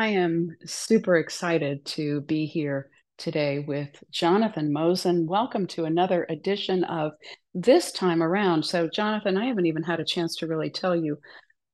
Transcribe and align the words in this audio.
I 0.00 0.06
am 0.06 0.56
super 0.64 1.18
excited 1.18 1.84
to 1.84 2.22
be 2.22 2.46
here 2.46 2.88
today 3.18 3.58
with 3.58 3.90
Jonathan 4.10 4.72
Mosen. 4.72 5.26
Welcome 5.26 5.66
to 5.66 5.84
another 5.84 6.24
edition 6.30 6.84
of 6.84 7.12
This 7.52 7.92
Time 7.92 8.22
Around. 8.22 8.64
So, 8.64 8.88
Jonathan, 8.88 9.36
I 9.36 9.44
haven't 9.44 9.66
even 9.66 9.82
had 9.82 10.00
a 10.00 10.04
chance 10.06 10.36
to 10.36 10.46
really 10.46 10.70
tell 10.70 10.96
you 10.96 11.18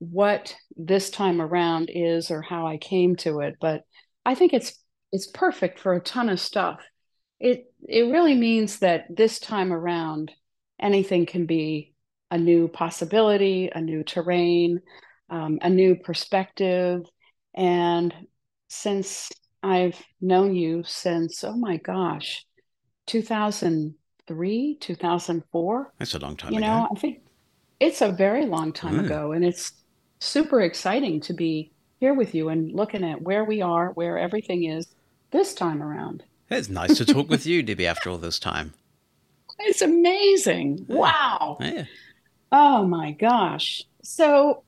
what 0.01 0.57
this 0.77 1.09
time 1.09 1.41
around 1.41 1.89
is 1.95 2.33
or 2.33 2.43
how 2.43 2.67
I 2.67 2.79
came 2.79 3.15
to 3.19 3.43
it, 3.43 3.59
but 3.61 3.83
I 4.25 4.35
think 4.35 4.53
it's 4.53 4.77
it's 5.13 5.29
perfect 5.29 5.79
for 5.79 5.95
a 5.95 6.01
ton 6.01 6.29
of 6.29 6.41
stuff. 6.41 6.81
It 7.39 7.73
it 7.87 8.11
really 8.11 8.35
means 8.35 8.81
that 8.81 9.05
this 9.09 9.39
time 9.39 9.73
around 9.73 10.33
anything 10.81 11.27
can 11.27 11.47
be 11.47 11.95
a 12.33 12.39
new 12.39 12.67
possibility, 12.67 13.71
a 13.73 13.81
new 13.81 14.03
terrain, 14.03 14.81
um, 15.31 15.61
a 15.63 15.71
new 15.71 15.95
perspective. 15.95 17.03
And 17.57 18.15
since 18.69 19.31
I've 19.63 20.01
known 20.21 20.55
you 20.55 20.83
since, 20.85 21.43
oh 21.45 21.57
my 21.57 21.79
gosh, 21.79 22.45
2003, 23.07 24.77
2004. 24.81 25.93
That's 25.99 26.15
a 26.15 26.19
long 26.19 26.37
time 26.37 26.53
you 26.53 26.59
ago. 26.59 26.67
know, 26.67 26.89
I 26.95 26.99
think 27.01 27.21
it's 27.81 28.03
a 28.03 28.13
very 28.13 28.47
long 28.47 28.73
time 28.73 28.97
Mm. 28.97 29.07
ago. 29.07 29.33
And 29.33 29.45
it's 29.45 29.73
super 30.21 30.61
exciting 30.61 31.21
to 31.23 31.35
be 31.35 31.73
here 32.01 32.15
with 32.15 32.35
you 32.35 32.49
and 32.49 32.73
looking 32.73 33.05
at 33.05 33.23
where 33.23 33.45
we 33.45 33.63
are, 33.63 33.91
where 33.93 34.19
everything 34.19 34.65
is 34.65 34.87
this 35.31 35.55
time 35.55 35.83
around. 35.83 36.25
It's 36.51 36.69
nice 36.69 36.97
to 36.99 37.05
talk 37.05 37.29
with 37.29 37.47
you, 37.47 37.63
Debbie, 37.63 37.87
after 37.87 38.11
all 38.11 38.19
this 38.19 38.39
time. 38.39 38.75
It's 39.59 39.83
amazing. 39.83 40.85
Wow. 40.89 41.59
Yeah. 41.61 41.85
Oh 42.53 42.87
my 42.87 43.13
gosh. 43.13 43.83
So, 44.03 44.65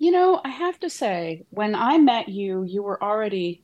you 0.00 0.10
know, 0.10 0.40
I 0.42 0.48
have 0.48 0.80
to 0.80 0.88
say, 0.88 1.44
when 1.50 1.74
I 1.74 1.98
met 1.98 2.30
you, 2.30 2.64
you 2.64 2.82
were 2.82 3.00
already 3.04 3.62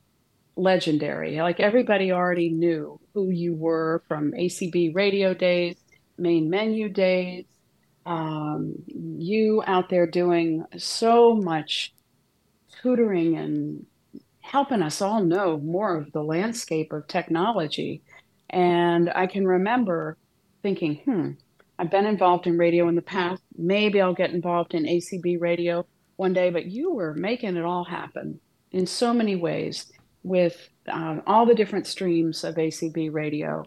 legendary. 0.55 1.41
Like 1.41 1.59
everybody 1.59 2.11
already 2.11 2.51
knew 2.51 2.99
who 3.15 3.31
you 3.31 3.55
were 3.55 4.03
from 4.07 4.33
ACB 4.33 4.93
radio 4.93 5.33
days, 5.33 5.75
main 6.15 6.47
menu 6.47 6.89
days. 6.89 7.45
Um, 8.05 8.75
you 8.87 9.63
out 9.65 9.89
there 9.89 10.05
doing 10.05 10.63
so 10.77 11.33
much 11.33 11.91
tutoring 12.83 13.35
and 13.35 13.87
helping 14.41 14.83
us 14.83 15.01
all 15.01 15.23
know 15.23 15.57
more 15.57 15.97
of 15.97 16.11
the 16.11 16.23
landscape 16.23 16.93
of 16.93 17.07
technology. 17.07 18.03
And 18.51 19.09
I 19.09 19.25
can 19.25 19.47
remember 19.47 20.17
thinking, 20.61 20.97
hmm, 20.97 21.31
I've 21.79 21.89
been 21.89 22.05
involved 22.05 22.45
in 22.45 22.59
radio 22.59 22.87
in 22.89 22.95
the 22.95 23.01
past. 23.01 23.41
Maybe 23.57 23.99
I'll 23.99 24.13
get 24.13 24.29
involved 24.29 24.75
in 24.75 24.83
ACB 24.83 25.41
radio 25.41 25.87
one 26.17 26.33
day, 26.33 26.49
but 26.49 26.65
you 26.65 26.93
were 26.93 27.13
making 27.13 27.55
it 27.55 27.63
all 27.63 27.85
happen 27.85 28.39
in 28.71 28.85
so 28.85 29.13
many 29.13 29.35
ways 29.35 29.91
with 30.23 30.69
um, 30.89 31.21
all 31.25 31.45
the 31.45 31.55
different 31.55 31.87
streams 31.87 32.43
of 32.43 32.55
ACB 32.55 33.13
radio. 33.13 33.63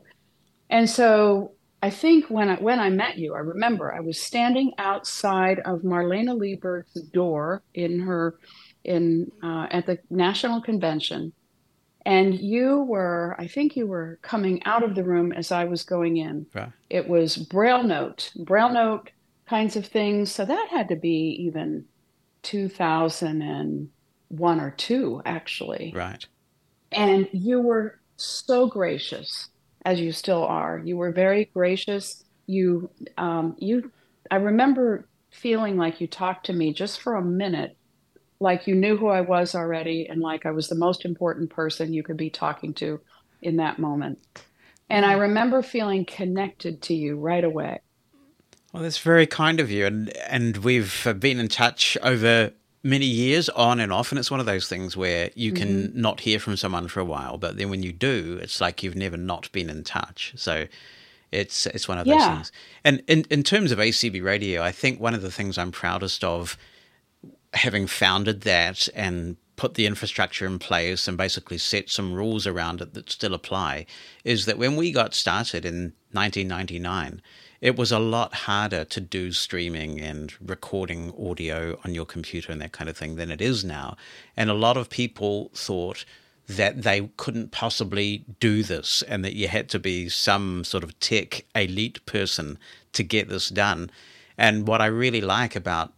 And 0.69 0.89
so 0.89 1.53
I 1.83 1.91
think 1.91 2.27
when 2.29 2.51
I, 2.51 2.57
when 2.57 2.79
I 2.79 2.91
met 2.91 3.17
you, 3.17 3.35
I 3.35 3.39
remember 3.39 3.95
I 3.95 4.01
was 4.01 4.21
standing 4.21 4.73
outside 4.79 5.61
of 5.61 5.81
Marlaina 5.81 6.37
Lieberg's 6.37 7.01
door 7.11 7.63
in 7.75 8.01
her 8.01 8.39
in 8.85 9.31
uh, 9.43 9.67
at 9.71 9.87
the 9.87 9.99
national 10.11 10.63
convention, 10.63 11.33
and 12.07 12.39
you 12.39 12.83
were 12.83 13.37
I 13.39 13.47
think 13.47 13.77
you 13.77 13.87
were 13.87 14.19
coming 14.23 14.63
out 14.65 14.83
of 14.83 14.95
the 14.95 15.05
room 15.05 15.33
as 15.33 15.53
I 15.53 15.65
was 15.65 15.83
going 15.83 16.19
in. 16.19 16.47
Right. 16.55 16.73
It 16.89 17.09
was 17.09 17.37
Braille 17.37 17.83
note, 17.83 18.33
Braille 18.37 18.73
note 18.73 19.11
kinds 19.47 19.77
of 19.77 19.87
things. 19.87 20.31
So 20.31 20.45
that 20.45 20.69
had 20.71 20.89
to 20.89 20.97
be 20.97 21.45
even 21.47 21.85
2001 22.43 24.61
or 24.61 24.71
two, 24.73 25.23
actually. 25.25 25.93
Right. 25.95 26.27
And 26.93 27.29
you 27.33 27.61
were 27.61 28.01
so 28.17 28.67
gracious, 28.67 29.49
as 29.85 30.01
you 30.01 30.13
still 30.13 30.45
are. 30.45 30.81
You 30.85 30.97
were 30.97 31.13
very 31.13 31.47
gracious. 31.47 32.25
You, 32.47 32.91
um, 33.17 33.57
you, 33.59 33.91
I 34.31 34.37
remember 34.37 35.09
feeling 35.31 35.77
like 35.77 36.01
you 36.01 36.07
talked 36.07 36.47
to 36.47 36.53
me 36.53 36.73
just 36.73 37.01
for 37.01 37.15
a 37.15 37.23
minute, 37.23 37.77
like 38.41 38.67
you 38.67 38.75
knew 38.75 38.97
who 38.97 39.09
I 39.09 39.21
was 39.21 39.55
already, 39.55 40.09
and 40.09 40.21
like 40.21 40.47
I 40.47 40.51
was 40.51 40.69
the 40.69 40.75
most 40.75 41.05
important 41.05 41.51
person 41.51 41.93
you 41.93 42.03
could 42.03 42.17
be 42.17 42.31
talking 42.31 42.75
to 42.75 43.01
in 43.43 43.57
that 43.57 43.79
moment. 43.79 44.19
And 44.89 45.07
I 45.07 45.13
remember 45.13 45.63
feeling 45.63 46.05
connected 46.05 46.83
to 46.83 46.95
you 46.95 47.17
right 47.17 47.45
away. 47.45 47.81
Well, 48.73 48.83
that's 48.85 48.99
very 48.99 49.27
kind 49.27 49.59
of 49.61 49.71
you, 49.71 49.87
and 49.87 50.11
and 50.29 50.59
we've 50.59 51.07
uh, 51.07 51.13
been 51.13 51.41
in 51.41 51.49
touch 51.49 51.97
over 52.03 52.53
many 52.83 53.07
years, 53.07 53.49
on 53.51 53.79
and 53.81 53.93
off, 53.93 54.11
and 54.13 54.19
it's 54.19 54.31
one 54.31 54.41
of 54.41 54.47
those 54.47 54.69
things 54.69 54.97
where 54.97 55.31
you 55.35 55.53
can 55.53 55.89
Mm-hmm. 55.89 56.01
not 56.01 56.21
hear 56.21 56.39
from 56.39 56.57
someone 56.57 56.89
for 56.89 57.01
a 57.01 57.05
while, 57.05 57.37
but 57.37 57.57
then 57.59 57.69
when 57.69 57.83
you 57.83 57.93
do, 57.93 58.39
it's 58.41 58.61
like 58.61 58.83
you've 58.83 58.97
never 58.97 59.17
not 59.17 59.51
been 59.53 59.71
in 59.71 59.85
touch. 59.85 60.33
So. 60.37 60.67
It's 61.33 61.65
it's 61.67 61.87
one 61.87 61.97
of 61.99 62.07
those 62.07 62.17
Yeah. 62.17 62.35
things. 62.35 62.51
And 62.83 63.05
in, 63.07 63.25
in 63.31 63.45
terms 63.45 63.71
of 63.71 63.79
ACB 63.79 64.21
radio, 64.21 64.65
I 64.65 64.73
think 64.73 64.99
one 64.99 65.15
of 65.15 65.23
the 65.23 65.31
things 65.31 65.59
I'm 65.59 65.71
proudest 65.71 66.25
of 66.25 66.59
having 67.55 67.87
founded 67.87 68.41
that 68.41 68.89
and 68.97 69.37
put 69.55 69.75
the 69.75 69.87
infrastructure 69.87 70.45
in 70.45 70.59
place 70.59 71.07
and 71.07 71.17
basically 71.17 71.57
set 71.59 71.89
some 71.89 72.13
rules 72.15 72.49
around 72.49 72.81
it 72.81 72.95
that 72.95 73.11
still 73.13 73.33
apply 73.33 73.87
is 74.25 74.45
that 74.47 74.59
when 74.59 74.75
we 74.75 74.91
got 74.91 75.15
started 75.15 75.65
in 75.65 75.93
1999, 76.11 77.23
it 77.61 77.77
was 77.77 77.93
a 77.93 77.99
lot 77.99 78.35
harder 78.35 78.85
to 78.87 79.01
do 79.01 79.33
streaming 79.33 80.01
and 80.01 80.33
recording 80.41 81.13
audio 81.19 81.79
on 81.85 81.95
your 81.95 82.07
computer 82.07 82.51
and 82.51 82.61
that 82.63 82.73
kind 82.73 82.89
of 82.89 82.97
thing 82.97 83.17
than 83.17 83.31
it 83.31 83.41
is 83.41 83.65
now. 83.65 83.97
And 84.37 84.49
a 84.49 84.55
lot 84.55 84.79
of 84.79 84.89
people 84.89 85.51
thought 85.55 86.05
that 86.49 86.83
they 86.83 87.11
couldn't 87.17 87.53
possibly 87.53 88.25
do 88.41 88.63
this 88.63 89.03
and 89.03 89.25
that 89.25 89.35
you 89.35 89.47
had 89.47 89.69
to 89.69 89.79
be 89.79 90.09
some 90.09 90.65
sort 90.65 90.83
of 90.83 90.99
tech 91.01 91.45
elite 91.55 92.05
person 92.07 92.59
to 92.93 93.03
get 93.03 93.29
this 93.29 93.51
done. 93.51 93.91
And 94.39 94.67
what 94.67 94.81
I 94.81 94.87
really 94.87 95.21
like 95.21 95.55
about 95.55 95.93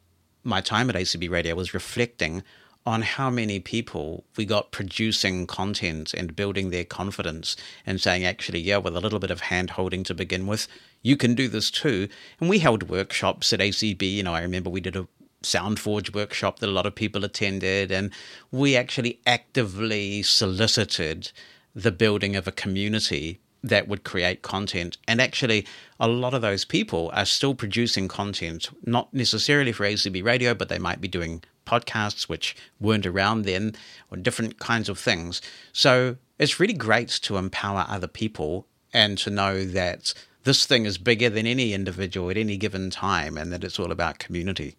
my 0.45 0.61
time 0.61 0.91
at 0.91 0.97
ACB 0.97 1.31
Radio 1.31 1.55
was 1.55 1.73
reflecting 1.73 2.43
on 2.85 3.03
how 3.03 3.31
many 3.31 3.61
people 3.61 4.25
we 4.37 4.45
got 4.45 4.73
producing 4.73 5.47
content 5.47 6.13
and 6.15 6.35
building 6.35 6.71
their 6.71 6.85
confidence 6.85 7.57
and 7.87 8.01
saying, 8.01 8.25
actually, 8.25 8.61
yeah, 8.61 8.79
with 8.79 8.97
a 8.97 9.01
little 9.01 9.19
bit 9.19 9.31
of 9.31 9.41
hand 9.41 9.71
holding 9.71 10.03
to 10.05 10.15
begin 10.15 10.47
with, 10.47 10.67
you 11.03 11.17
can 11.17 11.35
do 11.35 11.49
this 11.49 11.71
too. 11.71 12.09
And 12.41 12.51
we 12.51 12.59
held 12.59 12.89
workshops 12.89 13.53
at 13.53 13.61
ACB. 13.61 14.03
You 14.03 14.23
know, 14.23 14.35
I 14.35 14.43
remember 14.43 14.71
we 14.71 14.81
did 14.81 14.97
a 14.97 15.07
SoundForge 15.43 16.15
workshop 16.15 16.59
that 16.59 16.69
a 16.69 16.73
lot 16.73 16.87
of 16.87 16.95
people 16.95 17.25
attended, 17.25 17.91
and 17.91 18.13
we 18.51 18.77
actually 18.77 19.21
actively 19.27 20.23
solicited 20.23 21.33
the 21.75 21.93
building 21.93 22.37
of 22.37 22.47
a 22.47 22.53
community 22.53 23.41
that 23.63 23.87
would 23.89 24.05
create 24.05 24.43
content. 24.43 24.99
And 25.07 25.21
actually, 25.21 25.67
a 26.01 26.09
lot 26.09 26.35
of 26.35 26.43
those 26.43 26.65
people 26.65 27.11
are 27.15 27.25
still 27.25 27.55
producing 27.55 28.09
content, 28.09 28.71
not 28.85 29.13
necessarily 29.15 29.73
for 29.73 29.85
ACB 29.85 30.25
radio, 30.25 30.55
but 30.55 30.69
they 30.69 30.79
might 30.79 31.01
be 31.01 31.09
doing 31.09 31.43
podcasts 31.73 32.29
which 32.29 32.57
weren't 32.81 33.07
around 33.07 33.45
then 33.45 33.75
or 34.11 34.17
different 34.17 34.59
kinds 34.59 34.89
of 34.89 34.99
things. 34.99 35.41
So 35.73 36.17
it's 36.39 36.61
really 36.61 36.75
great 36.75 37.09
to 37.23 37.37
empower 37.37 37.87
other 37.89 38.09
people 38.09 38.67
and 38.93 39.17
to 39.19 39.31
know 39.31 39.65
that 39.65 40.13
this 40.45 40.67
thing 40.67 40.87
is 40.87 40.99
bigger 40.99 41.31
than 41.31 41.47
any 41.47 41.73
individual 41.73 42.31
at 42.31 42.37
any 42.37 42.57
given 42.57 42.91
time 42.91 43.39
and 43.39 43.53
that 43.53 43.65
it's 43.65 43.79
all 43.79 43.93
about 43.93 44.19
community. 44.19 44.77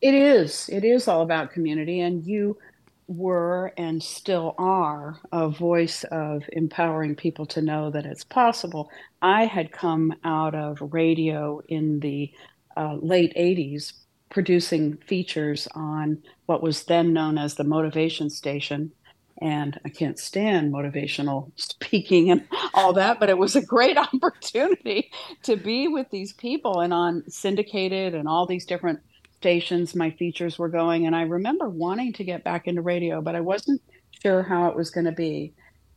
It 0.00 0.14
is. 0.14 0.68
It 0.68 0.84
is 0.84 1.08
all 1.08 1.22
about 1.22 1.50
community, 1.50 2.00
and 2.00 2.26
you 2.26 2.58
were 3.06 3.72
and 3.78 4.02
still 4.02 4.54
are 4.58 5.18
a 5.32 5.48
voice 5.48 6.04
of 6.04 6.42
empowering 6.52 7.16
people 7.16 7.46
to 7.46 7.62
know 7.62 7.90
that 7.90 8.04
it's 8.04 8.24
possible. 8.24 8.90
I 9.22 9.46
had 9.46 9.72
come 9.72 10.14
out 10.22 10.54
of 10.54 10.78
radio 10.92 11.62
in 11.68 12.00
the 12.00 12.32
uh, 12.76 12.96
late 13.00 13.32
80s, 13.34 13.94
producing 14.30 14.96
features 14.98 15.68
on 15.74 16.22
what 16.46 16.62
was 16.62 16.84
then 16.84 17.12
known 17.12 17.38
as 17.38 17.54
the 17.54 17.64
Motivation 17.64 18.30
Station. 18.30 18.92
And 19.40 19.80
I 19.84 19.88
can't 19.88 20.18
stand 20.18 20.72
motivational 20.72 21.50
speaking 21.56 22.30
and 22.30 22.46
all 22.74 22.92
that, 22.94 23.20
but 23.20 23.30
it 23.30 23.38
was 23.38 23.56
a 23.56 23.64
great 23.64 23.96
opportunity 24.14 25.10
to 25.42 25.56
be 25.56 25.88
with 25.88 26.10
these 26.10 26.32
people 26.32 26.80
and 26.80 26.92
on 26.92 27.24
syndicated 27.28 28.14
and 28.14 28.28
all 28.28 28.46
these 28.46 28.66
different 28.66 29.00
stations 29.44 29.94
my 29.94 30.10
features 30.12 30.58
were 30.58 30.70
going 30.70 31.06
and 31.06 31.14
i 31.14 31.20
remember 31.20 31.68
wanting 31.68 32.14
to 32.14 32.24
get 32.24 32.42
back 32.44 32.66
into 32.66 32.80
radio 32.80 33.20
but 33.20 33.34
i 33.34 33.40
wasn't 33.42 33.78
sure 34.22 34.42
how 34.42 34.68
it 34.68 34.76
was 34.76 34.90
going 34.90 35.04
to 35.04 35.12
be 35.12 35.52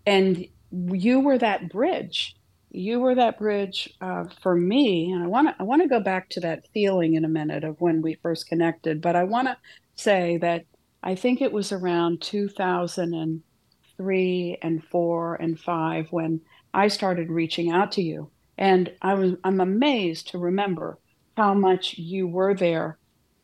and 0.06 0.46
you 0.92 1.22
were 1.22 1.38
that 1.38 1.70
bridge 1.70 2.37
you 2.70 3.00
were 3.00 3.16
that 3.16 3.40
bridge 3.40 3.96
uh, 4.02 4.26
for 4.42 4.56
me 4.56 5.12
and 5.12 5.24
i 5.24 5.28
want 5.28 5.48
to 5.48 5.56
i 5.60 5.64
want 5.64 5.82
to 5.82 5.88
go 5.88 6.00
back 6.00 6.30
to 6.30 6.40
that 6.40 6.68
feeling 6.74 7.16
in 7.16 7.26
a 7.26 7.30
minute 7.30 7.64
of 7.64 7.82
when 7.82 8.02
we 8.02 8.14
first 8.16 8.48
connected 8.48 9.02
but 9.02 9.16
i 9.16 9.24
want 9.24 9.48
to 9.48 9.58
say 9.96 10.38
that 10.38 10.66
i 11.04 11.16
think 11.16 11.42
it 11.42 11.52
was 11.52 11.72
around 11.72 12.22
2003 12.22 14.58
and 14.62 14.84
4 14.84 15.36
and 15.36 15.60
5 15.60 16.08
when 16.12 16.42
i 16.74 16.88
started 16.88 17.30
reaching 17.30 17.72
out 17.72 17.92
to 17.94 18.02
you 18.02 18.30
and 18.58 18.92
i 19.02 19.14
was 19.14 19.34
i'm 19.44 19.62
amazed 19.62 20.30
to 20.30 20.38
remember 20.38 20.98
how 21.38 21.54
much 21.54 21.98
you 21.98 22.28
were 22.28 22.56
there 22.56 22.98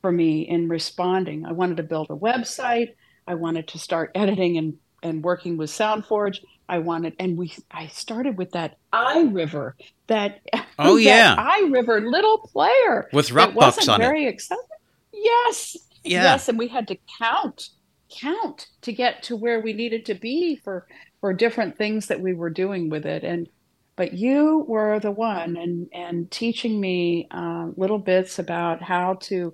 for 0.03 0.11
me 0.11 0.41
in 0.41 0.67
responding. 0.67 1.45
I 1.45 1.53
wanted 1.53 1.77
to 1.77 1.83
build 1.83 2.11
a 2.11 2.15
website. 2.15 2.89
I 3.25 3.35
wanted 3.35 3.69
to 3.69 3.79
start 3.79 4.11
editing 4.15 4.57
and 4.57 4.75
and 5.03 5.23
working 5.23 5.57
with 5.57 5.69
SoundForge. 5.69 6.39
I 6.69 6.79
wanted, 6.79 7.15
and 7.19 7.37
we, 7.37 7.53
I 7.71 7.87
started 7.87 8.37
with 8.37 8.51
that 8.51 8.77
iRiver, 8.93 9.73
that 10.07 10.41
oh 10.79 10.95
yeah, 10.97 11.35
iRiver 11.35 12.09
little 12.09 12.37
player 12.39 13.09
with 13.11 13.29
Rockbox 13.29 13.87
on 13.89 13.99
very 13.99 14.25
it. 14.25 14.29
Accessible. 14.29 14.67
Yes, 15.11 15.77
yeah. 16.03 16.23
yes, 16.23 16.49
and 16.49 16.57
we 16.57 16.69
had 16.69 16.87
to 16.87 16.97
count, 17.19 17.69
count 18.09 18.67
to 18.81 18.93
get 18.93 19.23
to 19.23 19.35
where 19.35 19.59
we 19.59 19.73
needed 19.73 20.05
to 20.05 20.15
be 20.15 20.55
for 20.55 20.87
for 21.19 21.33
different 21.33 21.77
things 21.77 22.07
that 22.07 22.21
we 22.21 22.33
were 22.33 22.49
doing 22.49 22.89
with 22.89 23.05
it, 23.05 23.23
and 23.23 23.49
but 23.95 24.13
you 24.13 24.65
were 24.67 24.99
the 24.99 25.11
one 25.11 25.57
and 25.57 25.87
and 25.93 26.31
teaching 26.31 26.79
me 26.79 27.27
uh, 27.31 27.67
little 27.75 27.99
bits 27.99 28.39
about 28.39 28.81
how 28.81 29.15
to 29.15 29.53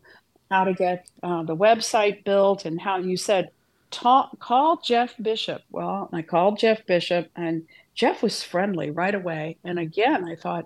how 0.50 0.64
to 0.64 0.74
get 0.74 1.08
uh, 1.24 1.44
the 1.44 1.56
website 1.56 2.24
built 2.24 2.66
and 2.66 2.82
how 2.82 2.98
you 2.98 3.18
said 3.18 3.50
talk 3.92 4.40
call 4.40 4.78
jeff 4.82 5.16
bishop. 5.22 5.62
Well 5.70 6.10
i 6.14 6.22
called 6.22 6.60
jeff 6.60 6.86
bishop 6.86 7.30
and 7.36 7.64
jeff 7.94 8.22
was 8.24 8.44
friendly 8.44 8.92
right 8.92 9.16
away. 9.16 9.58
And 9.64 9.80
again 9.80 10.26
i 10.26 10.36
thought 10.36 10.66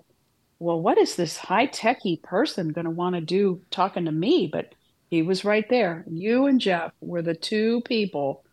well 0.58 0.80
what 0.80 0.98
is 0.98 1.16
this 1.16 1.36
high 1.36 1.66
techy 1.66 2.16
person 2.22 2.68
going 2.68 2.84
to 2.84 2.90
want 2.90 3.14
to 3.14 3.20
do 3.20 3.60
talking 3.70 4.04
to 4.06 4.12
me? 4.12 4.48
But 4.50 4.74
he 5.10 5.22
was 5.22 5.44
right 5.44 5.68
there. 5.68 6.04
You 6.10 6.46
and 6.46 6.60
jeff 6.60 6.92
were 7.00 7.22
the 7.22 7.34
two 7.34 7.80
people 7.82 8.44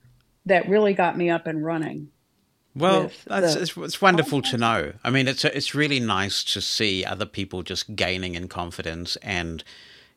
that 0.45 0.69
really 0.69 0.93
got 0.93 1.17
me 1.17 1.29
up 1.29 1.47
and 1.47 1.63
running 1.63 2.09
well, 2.75 3.11
that's 3.27 3.55
the, 3.55 3.61
it's, 3.61 3.77
it's, 3.77 4.01
wonderful 4.01 4.41
to 4.43 4.57
know. 4.57 4.93
I 5.03 5.09
mean, 5.09 5.27
it's 5.27 5.43
it's 5.43 5.75
really 5.75 5.99
nice 5.99 6.43
to 6.45 6.61
see 6.61 7.03
other 7.03 7.25
people 7.25 7.63
just 7.63 7.95
gaining 7.95 8.35
in 8.35 8.47
confidence, 8.47 9.17
and 9.17 9.63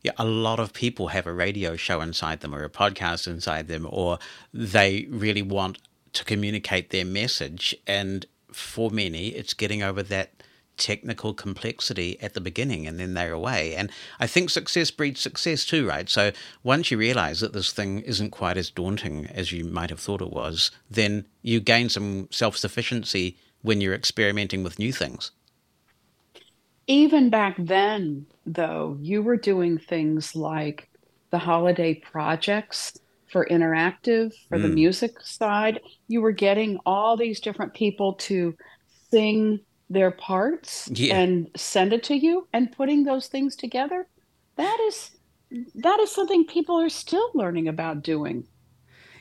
yeah, 0.05 0.12
a 0.19 0.25
lot 0.25 0.61
of 0.61 0.75
people 0.75 1.09
have 1.09 1.27
a 1.27 1.33
radio 1.33 1.77
show 1.77 2.03
inside 2.03 2.41
them 2.41 2.55
or 2.55 2.62
a 2.62 2.71
podcast 2.71 3.27
inside 3.27 3.69
them, 3.69 3.87
or 3.91 4.19
they 4.53 5.06
really 5.09 5.43
want 5.43 5.79
to 6.12 6.25
communicate 6.25 6.91
their 6.91 7.06
message. 7.06 7.75
And 7.87 8.27
for 8.53 8.91
many, 8.91 9.29
it's 9.29 9.55
getting 9.55 9.83
over 9.83 10.03
that 10.05 10.43
technical 10.77 11.33
complexity 11.33 12.21
at 12.21 12.35
the 12.35 12.41
beginning 12.41 12.87
and 12.87 13.01
then 13.01 13.15
they're 13.15 13.33
away. 13.33 13.75
And 13.75 13.91
I 14.21 14.27
think 14.27 14.51
success 14.51 14.91
breeds 14.91 15.21
success 15.21 15.65
too, 15.65 15.89
right? 15.89 16.09
So 16.09 16.33
once 16.62 16.91
you 16.91 16.99
realize 16.99 17.41
that 17.41 17.53
this 17.53 17.73
thing 17.73 18.01
isn't 18.01 18.31
quite 18.31 18.59
as 18.59 18.71
daunting 18.71 19.27
as 19.27 19.53
you 19.53 19.65
might 19.65 19.91
have 19.91 20.01
thought 20.01 20.21
it 20.21 20.33
was, 20.33 20.71
then 20.91 21.25
you 21.43 21.61
gain 21.61 21.89
some 21.89 22.29
self 22.31 22.56
sufficiency 22.56 23.39
when 23.62 23.81
you're 23.81 23.95
experimenting 23.95 24.62
with 24.62 24.79
new 24.79 24.93
things. 24.93 25.31
Even 26.87 27.31
back 27.31 27.57
then, 27.59 28.27
though, 28.47 28.99
you 29.01 29.23
were 29.23 29.37
doing 29.37 29.79
things 29.79 30.35
like 30.37 30.89
the 31.31 31.39
holiday 31.39 31.95
projects 31.95 32.99
for 33.31 33.47
interactive, 33.51 34.33
for 34.49 34.59
mm. 34.59 34.63
the 34.63 34.69
music 34.69 35.21
side. 35.21 35.81
You 36.09 36.21
were 36.21 36.33
getting 36.33 36.79
all 36.85 37.17
these 37.17 37.41
different 37.41 37.75
people 37.75 38.15
to 38.15 38.55
sing 39.11 39.61
their 39.91 40.11
parts 40.11 40.89
yeah. 40.93 41.17
and 41.17 41.51
send 41.57 41.93
it 41.93 42.03
to 42.05 42.15
you 42.15 42.47
and 42.53 42.73
putting 42.73 43.05
those 43.05 43.29
things 43.29 43.55
together 43.55 44.07
that 44.57 44.79
is 44.87 45.11
that 45.75 46.01
is 46.01 46.11
something 46.11 46.45
people 46.45 46.81
are 46.81 46.89
still 46.89 47.31
learning 47.35 47.69
about 47.69 48.03
doing 48.03 48.47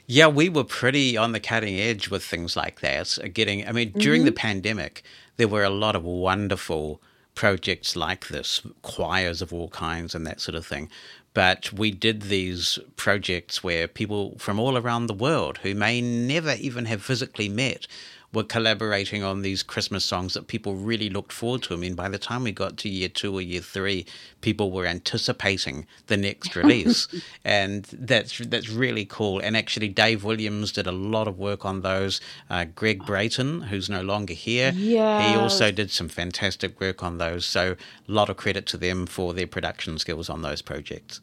yeah 0.08 0.28
we 0.28 0.50
were 0.50 0.64
pretty 0.64 1.18
on 1.18 1.32
the 1.32 1.40
cutting 1.40 1.80
edge 1.80 2.10
with 2.10 2.24
things 2.24 2.56
like 2.56 2.80
that 2.80 3.18
uh, 3.24 3.28
getting 3.32 3.68
i 3.68 3.72
mean 3.72 3.92
during 3.98 4.22
mm-hmm. 4.22 4.28
the 4.28 4.32
pandemic 4.32 5.04
there 5.38 5.48
were 5.48 5.64
a 5.64 5.70
lot 5.70 5.96
of 5.96 6.04
wonderful 6.04 7.02
projects 7.36 7.96
like 7.96 8.28
this 8.28 8.62
choirs 8.82 9.42
of 9.42 9.54
all 9.54 9.70
kinds 9.70 10.14
and 10.16 10.26
that 10.28 10.42
sort 10.42 10.56
of 10.56 10.66
thing. 10.66 10.90
But 11.34 11.74
we 11.74 11.90
did 11.92 12.24
these 12.24 12.78
projects 12.96 13.64
where 13.64 13.88
people 13.88 14.36
from 14.38 14.60
all 14.60 14.78
around 14.78 15.08
the 15.08 15.14
world 15.14 15.58
who 15.60 15.74
may 15.74 16.00
never 16.00 16.54
even 16.60 16.86
have 16.86 17.02
physically 17.02 17.50
met 17.50 17.88
were 18.34 18.44
collaborating 18.44 19.24
on 19.24 19.42
these 19.44 19.62
Christmas 19.62 20.04
songs 20.04 20.34
that 20.34 20.48
people 20.48 20.76
really 20.76 21.10
looked 21.10 21.32
forward 21.32 21.64
to. 21.64 21.74
I 21.74 21.78
mean, 21.78 21.94
by 21.94 22.10
the 22.10 22.18
time 22.18 22.44
we 22.44 22.52
got 22.52 22.78
to 22.78 22.90
year 22.90 23.10
two 23.10 23.34
or 23.34 23.42
year 23.42 23.62
three, 23.62 24.06
people 24.42 24.72
were 24.72 24.86
anticipating 24.86 25.86
the 26.08 26.18
next 26.18 26.56
release, 26.56 27.08
and 27.46 27.86
that's 27.86 28.40
that's 28.40 28.70
really 28.70 29.06
cool. 29.06 29.40
And 29.40 29.56
actually, 29.56 29.90
Dave 29.90 30.24
Williams 30.24 30.72
did 30.72 30.88
a 30.88 30.92
lot 30.92 31.28
of 31.28 31.38
work 31.38 31.64
on 31.64 31.82
those. 31.82 32.20
Uh, 32.50 32.66
Greg 32.66 33.06
Brayton, 33.06 33.62
who's 33.64 33.90
no 33.90 34.02
longer 34.02 34.34
here, 34.34 34.74
yeah, 34.76 35.30
he 35.30 35.38
also 35.38 35.72
did 35.72 35.92
some 35.92 36.10
fantastic 36.10 36.80
work 36.80 37.04
on 37.04 37.20
those. 37.20 37.46
So, 37.46 37.76
a 38.08 38.12
lot 38.12 38.30
of 38.30 38.38
credit 38.38 38.66
to 38.68 38.78
them 38.78 39.06
for 39.06 39.34
their 39.34 39.48
production 39.48 40.00
skills 40.00 40.30
on 40.30 40.42
those 40.42 40.62
projects 40.62 41.22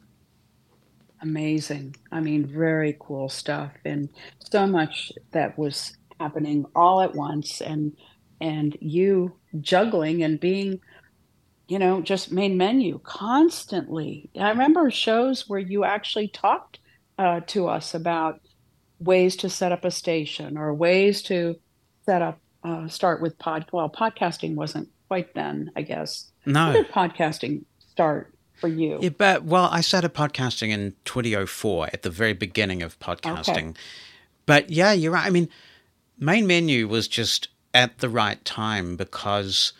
amazing. 1.21 1.95
I 2.11 2.19
mean, 2.19 2.45
very 2.45 2.97
cool 2.99 3.29
stuff, 3.29 3.71
and 3.85 4.09
so 4.39 4.65
much 4.65 5.11
that 5.31 5.57
was 5.57 5.95
happening 6.21 6.65
all 6.75 7.01
at 7.01 7.15
once 7.15 7.61
and 7.61 7.93
and 8.39 8.77
you 8.79 9.33
juggling 9.59 10.23
and 10.23 10.39
being 10.39 10.79
you 11.67 11.79
know 11.79 12.01
just 12.01 12.31
main 12.31 12.57
menu 12.57 12.99
constantly. 13.03 14.29
I 14.37 14.49
remember 14.49 14.91
shows 14.91 15.47
where 15.47 15.59
you 15.59 15.83
actually 15.83 16.27
talked 16.27 16.79
uh, 17.17 17.41
to 17.47 17.67
us 17.67 17.93
about 17.93 18.41
ways 18.99 19.35
to 19.37 19.49
set 19.49 19.71
up 19.71 19.85
a 19.85 19.91
station 19.91 20.57
or 20.57 20.73
ways 20.73 21.21
to 21.23 21.55
set 22.05 22.21
up 22.21 22.39
uh, 22.63 22.87
start 22.87 23.21
with 23.21 23.37
pod 23.39 23.65
well 23.71 23.89
podcasting 23.89 24.55
wasn't 24.55 24.89
quite 25.07 25.33
then 25.33 25.71
i 25.75 25.81
guess. 25.81 26.31
No. 26.45 26.59
How 26.59 26.73
did 26.73 26.89
podcasting 26.89 27.63
start 27.79 28.33
for 28.59 28.67
you? 28.67 28.99
Yeah 29.01 29.09
but 29.17 29.43
well 29.43 29.69
i 29.71 29.81
started 29.81 30.13
podcasting 30.13 30.69
in 30.69 30.93
2004 31.05 31.89
at 31.93 32.01
the 32.01 32.09
very 32.09 32.33
beginning 32.33 32.83
of 32.83 32.99
podcasting. 32.99 33.69
Okay. 33.69 33.79
but 34.45 34.69
yeah 34.69 34.91
you're 34.91 35.13
right. 35.13 35.25
I 35.25 35.29
mean 35.29 35.47
main 36.21 36.47
menu 36.47 36.87
was 36.87 37.09
just 37.09 37.49
at 37.73 37.97
the 37.97 38.07
right 38.07 38.43
time 38.45 38.95
because 38.95 39.73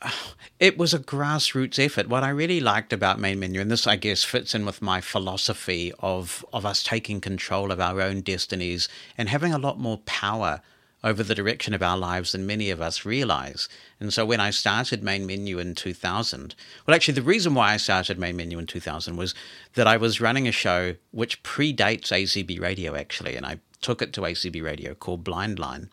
it 0.60 0.78
was 0.78 0.94
a 0.94 0.98
grassroots 0.98 1.78
effort. 1.84 2.08
What 2.08 2.22
I 2.22 2.30
really 2.30 2.60
liked 2.60 2.92
about 2.92 3.18
main 3.18 3.40
menu, 3.40 3.60
and 3.60 3.70
this 3.70 3.86
I 3.86 3.96
guess 3.96 4.24
fits 4.24 4.54
in 4.54 4.64
with 4.64 4.80
my 4.80 5.02
philosophy 5.02 5.92
of 5.98 6.44
of 6.52 6.64
us 6.64 6.82
taking 6.82 7.20
control 7.20 7.70
of 7.70 7.80
our 7.80 8.00
own 8.00 8.22
destinies 8.22 8.88
and 9.18 9.28
having 9.28 9.52
a 9.52 9.58
lot 9.58 9.78
more 9.78 9.98
power 10.06 10.62
over 11.04 11.22
the 11.22 11.34
direction 11.34 11.74
of 11.74 11.82
our 11.82 11.96
lives 11.96 12.32
than 12.32 12.46
many 12.46 12.70
of 12.70 12.80
us 12.80 13.04
realize. 13.04 13.68
And 14.00 14.12
so 14.12 14.24
when 14.26 14.40
I 14.40 14.50
started 14.50 15.04
Main 15.04 15.26
Menu 15.26 15.58
in 15.58 15.74
2000, 15.74 16.54
well, 16.86 16.94
actually, 16.94 17.14
the 17.14 17.22
reason 17.22 17.54
why 17.54 17.74
I 17.74 17.76
started 17.76 18.18
Main 18.18 18.36
Menu 18.36 18.58
in 18.58 18.66
2000 18.66 19.16
was 19.16 19.34
that 19.74 19.86
I 19.86 19.98
was 19.98 20.20
running 20.20 20.48
a 20.48 20.52
show 20.52 20.96
which 21.12 21.42
predates 21.44 22.08
ACB 22.08 22.60
Radio, 22.60 22.96
actually. 22.96 23.36
And 23.36 23.46
I 23.46 23.60
took 23.86 24.02
it 24.02 24.12
to 24.12 24.22
ACB 24.22 24.60
Radio 24.64 24.94
called 24.94 25.22
Blind 25.22 25.60
Line. 25.60 25.90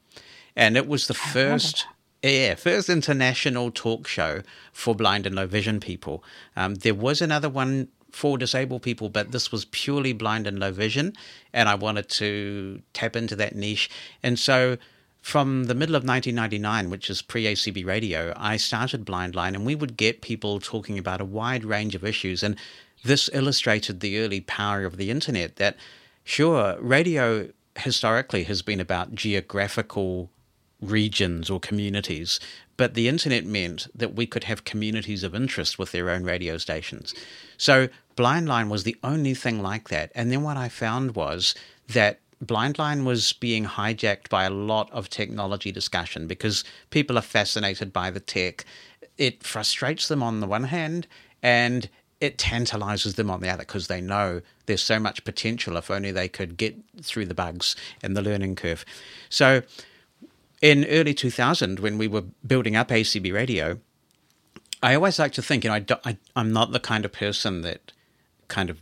And 0.56 0.76
it 0.76 0.88
was 0.88 1.06
the 1.08 1.14
first. 1.14 1.86
Yeah, 2.24 2.56
first 2.56 2.90
international 2.90 3.70
talk 3.70 4.08
show 4.08 4.44
for 4.72 4.96
blind 4.96 5.28
and 5.28 5.36
low 5.36 5.46
vision 5.46 5.82
people. 5.82 6.24
Um, 6.56 6.76
there 6.76 6.96
was 6.96 7.22
another 7.22 7.50
one 7.50 7.90
for 8.12 8.38
disabled 8.38 8.82
people, 8.82 9.10
but 9.10 9.34
this 9.34 9.52
was 9.52 9.66
purely 9.66 10.14
blind 10.14 10.48
and 10.48 10.58
low 10.58 10.72
vision, 10.72 11.14
and 11.52 11.68
I 11.68 11.76
wanted 11.76 12.08
to 12.22 12.82
tap 12.94 13.18
into 13.18 13.36
that 13.36 13.56
niche. 13.56 13.90
And 14.24 14.40
so, 14.40 14.78
from 15.22 15.66
the 15.66 15.76
middle 15.76 15.96
of 15.96 16.06
1999, 16.06 16.90
which 16.90 17.10
is 17.10 17.22
pre 17.22 17.44
ACB 17.44 17.86
radio, 17.86 18.34
I 18.38 18.56
started 18.56 19.04
Blind 19.04 19.36
Line, 19.36 19.54
and 19.54 19.66
we 19.66 19.76
would 19.76 19.98
get 19.98 20.22
people 20.22 20.62
talking 20.62 20.98
about 20.98 21.20
a 21.20 21.26
wide 21.26 21.66
range 21.66 21.94
of 21.94 22.06
issues. 22.06 22.42
And 22.42 22.56
this 23.04 23.30
illustrated 23.34 24.00
the 24.00 24.18
early 24.20 24.40
power 24.40 24.86
of 24.86 24.96
the 24.96 25.12
internet 25.12 25.58
that, 25.58 25.76
sure, 26.24 26.78
radio 26.80 27.50
historically 27.78 28.44
has 28.44 28.62
been 28.62 28.80
about 28.80 29.16
geographical 29.16 30.30
regions 30.82 31.50
or 31.50 31.60
communities, 31.60 32.40
but 32.78 32.94
the 32.94 33.08
internet 33.08 33.46
meant 33.46 33.88
that 33.96 34.16
we 34.16 34.26
could 34.26 34.44
have 34.46 34.66
communities 34.66 35.24
of 35.24 35.36
interest 35.36 35.80
with 35.80 35.92
their 35.92 36.10
own 36.10 36.24
radio 36.24 36.58
stations. 36.58 37.14
So 37.58 37.88
Blindline 38.16 38.70
was 38.70 38.84
the 38.84 38.98
only 39.04 39.34
thing 39.34 39.62
like 39.62 39.90
that. 39.90 40.12
And 40.14 40.32
then 40.32 40.44
what 40.44 40.58
I 40.58 40.70
found 40.70 41.16
was 41.16 41.56
that 41.88 42.20
Blindline 42.44 43.06
was 43.06 43.34
being 43.34 43.66
hijacked 43.66 44.30
by 44.30 44.44
a 44.44 44.50
lot 44.50 44.92
of 44.92 45.10
technology 45.10 45.72
discussion 45.72 46.28
because 46.28 46.64
people 46.90 47.18
are 47.18 47.22
fascinated 47.22 47.94
by 47.94 48.12
the 48.12 48.20
tech. 48.20 48.66
It 49.18 49.44
frustrates 49.44 50.08
them 50.08 50.22
on 50.22 50.40
the 50.40 50.48
one 50.48 50.66
hand, 50.66 51.08
and 51.42 51.90
it 52.24 52.38
tantalizes 52.38 53.16
them 53.16 53.30
on 53.30 53.42
the 53.42 53.50
other 53.50 53.64
because 53.64 53.88
they 53.88 54.00
know 54.00 54.42
there's 54.66 54.82
so 54.82 54.98
much 54.98 55.26
potential 55.26 55.76
if 55.76 55.92
only 55.92 56.10
they 56.10 56.30
could 56.30 56.56
get 56.56 56.74
through 57.02 57.26
the 57.26 57.34
bugs 57.34 57.76
and 58.02 58.16
the 58.16 58.22
learning 58.22 58.56
curve. 58.56 58.86
So, 59.28 59.62
in 60.62 60.86
early 60.86 61.14
2000, 61.14 61.82
when 61.82 61.98
we 61.98 62.08
were 62.08 62.24
building 62.48 62.78
up 62.78 62.88
ACB 62.88 63.34
radio, 63.34 63.78
I 64.82 64.96
always 64.96 65.20
like 65.20 65.34
to 65.34 65.42
think, 65.42 65.66
you 65.66 65.70
know, 65.70 65.76
I, 65.76 65.86
I, 66.06 66.18
I'm 66.38 66.54
not 66.54 66.72
the 66.72 66.80
kind 66.80 67.04
of 67.04 67.12
person 67.12 67.60
that 67.64 67.92
kind 68.48 68.70
of 68.70 68.80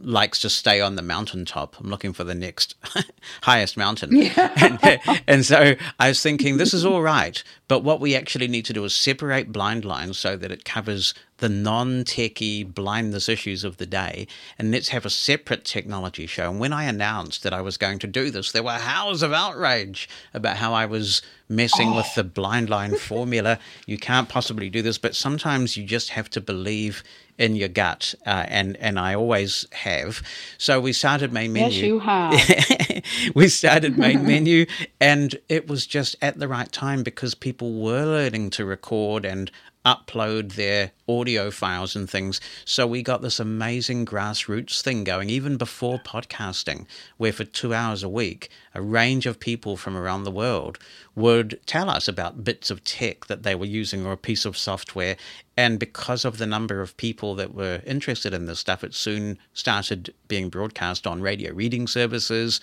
likes 0.00 0.40
to 0.40 0.50
stay 0.50 0.80
on 0.80 0.96
the 0.96 1.02
mountaintop. 1.02 1.78
I'm 1.78 1.90
looking 1.90 2.12
for 2.12 2.24
the 2.24 2.34
next 2.34 2.74
highest 3.42 3.76
mountain. 3.76 4.16
Yeah. 4.16 4.52
and, 4.56 4.78
uh, 4.82 5.16
and, 5.26 5.44
so 5.44 5.74
I 5.98 6.08
was 6.08 6.22
thinking, 6.22 6.56
this 6.56 6.72
is 6.72 6.84
all 6.84 7.02
right. 7.02 7.42
But 7.68 7.84
what 7.84 8.00
we 8.00 8.16
actually 8.16 8.48
need 8.48 8.64
to 8.66 8.72
do 8.72 8.84
is 8.84 8.94
separate 8.94 9.52
blind 9.52 9.84
lines 9.84 10.18
so 10.18 10.36
that 10.36 10.50
it 10.50 10.64
covers 10.64 11.14
the 11.38 11.48
non 11.48 12.04
techie 12.04 12.74
blindness 12.74 13.28
issues 13.28 13.64
of 13.64 13.76
the 13.76 13.86
day. 13.86 14.26
And 14.58 14.70
let's 14.70 14.88
have 14.88 15.04
a 15.04 15.10
separate 15.10 15.64
technology 15.64 16.26
show. 16.26 16.50
And 16.50 16.60
when 16.60 16.72
I 16.72 16.84
announced 16.84 17.42
that 17.42 17.52
I 17.52 17.60
was 17.60 17.76
going 17.76 17.98
to 18.00 18.06
do 18.06 18.30
this, 18.30 18.52
there 18.52 18.62
were 18.62 18.72
howls 18.72 19.22
of 19.22 19.32
outrage 19.32 20.08
about 20.32 20.56
how 20.56 20.72
I 20.72 20.86
was 20.86 21.22
messing 21.48 21.88
oh. 21.88 21.96
with 21.96 22.14
the 22.14 22.22
oh. 22.22 22.24
blind 22.24 22.70
line 22.70 22.94
formula. 22.96 23.58
You 23.86 23.98
can't 23.98 24.28
possibly 24.28 24.70
do 24.70 24.82
this. 24.82 24.98
But 24.98 25.16
sometimes 25.16 25.76
you 25.76 25.84
just 25.84 26.10
have 26.10 26.30
to 26.30 26.40
believe 26.40 27.02
in 27.40 27.56
your 27.56 27.68
gut, 27.68 28.14
uh, 28.26 28.44
and 28.48 28.76
and 28.76 29.00
I 29.00 29.14
always 29.14 29.66
have. 29.72 30.22
So 30.58 30.78
we 30.78 30.92
started 30.92 31.32
main 31.32 31.54
menu. 31.54 31.70
Yes, 31.70 31.82
you 31.82 31.98
have. 31.98 33.02
we 33.34 33.48
started 33.48 33.98
main 33.98 34.26
menu, 34.26 34.66
and 35.00 35.34
it 35.48 35.66
was 35.66 35.86
just 35.86 36.16
at 36.20 36.38
the 36.38 36.46
right 36.46 36.70
time 36.70 37.02
because 37.02 37.34
people 37.34 37.80
were 37.80 38.04
learning 38.04 38.50
to 38.50 38.66
record 38.66 39.24
and 39.24 39.50
upload 39.84 40.52
their 40.54 40.92
audio 41.08 41.50
files 41.50 41.96
and 41.96 42.08
things. 42.08 42.40
So 42.64 42.86
we 42.86 43.02
got 43.02 43.22
this 43.22 43.40
amazing 43.40 44.04
grassroots 44.06 44.82
thing 44.82 45.04
going 45.04 45.30
even 45.30 45.56
before 45.56 45.98
podcasting, 45.98 46.86
where 47.16 47.32
for 47.32 47.44
two 47.44 47.72
hours 47.72 48.02
a 48.02 48.08
week, 48.08 48.50
a 48.74 48.82
range 48.82 49.26
of 49.26 49.40
people 49.40 49.76
from 49.76 49.96
around 49.96 50.24
the 50.24 50.30
world 50.30 50.78
would 51.14 51.58
tell 51.66 51.88
us 51.88 52.08
about 52.08 52.44
bits 52.44 52.70
of 52.70 52.84
tech 52.84 53.26
that 53.26 53.42
they 53.42 53.54
were 53.54 53.64
using 53.64 54.04
or 54.06 54.12
a 54.12 54.18
piece 54.18 54.44
of 54.44 54.56
software. 54.56 55.16
And 55.60 55.78
because 55.78 56.24
of 56.24 56.38
the 56.38 56.46
number 56.46 56.80
of 56.80 56.96
people 56.96 57.34
that 57.34 57.54
were 57.54 57.82
interested 57.84 58.32
in 58.32 58.46
this 58.46 58.58
stuff, 58.58 58.82
it 58.82 58.94
soon 58.94 59.38
started 59.52 60.14
being 60.26 60.48
broadcast 60.48 61.06
on 61.06 61.20
radio 61.20 61.52
reading 61.52 61.86
services. 61.86 62.62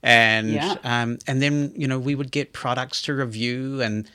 And 0.00 0.52
yeah. 0.52 0.76
um, 0.84 1.18
and 1.26 1.42
then 1.42 1.72
you 1.74 1.88
know 1.88 1.98
we 1.98 2.14
would 2.14 2.30
get 2.30 2.52
products 2.52 3.02
to 3.02 3.14
review 3.14 3.82
and 3.82 4.08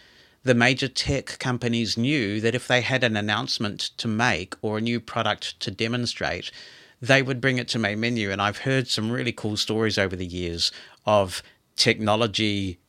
the 0.43 0.55
major 0.55 0.87
tech 0.87 1.39
companies 1.39 1.97
knew 1.97 2.39
that 2.39 2.55
if 2.55 2.69
they 2.69 2.79
had 2.79 3.03
an 3.03 3.17
announcement 3.17 3.81
to 3.97 4.07
make 4.07 4.55
or 4.61 4.77
a 4.77 4.81
new 4.81 5.01
product 5.01 5.59
to 5.59 5.69
demonstrate, 5.69 6.51
they 7.01 7.21
would 7.21 7.41
bring 7.41 7.57
it 7.57 7.67
to 7.67 7.79
main 7.79 7.99
menu. 7.99 8.31
And 8.31 8.41
I've 8.41 8.59
heard 8.59 8.87
some 8.87 9.11
really 9.11 9.33
cool 9.33 9.57
stories 9.57 9.97
over 9.97 10.15
the 10.15 10.25
years 10.25 10.71
of 11.05 11.43
technology 11.75 12.79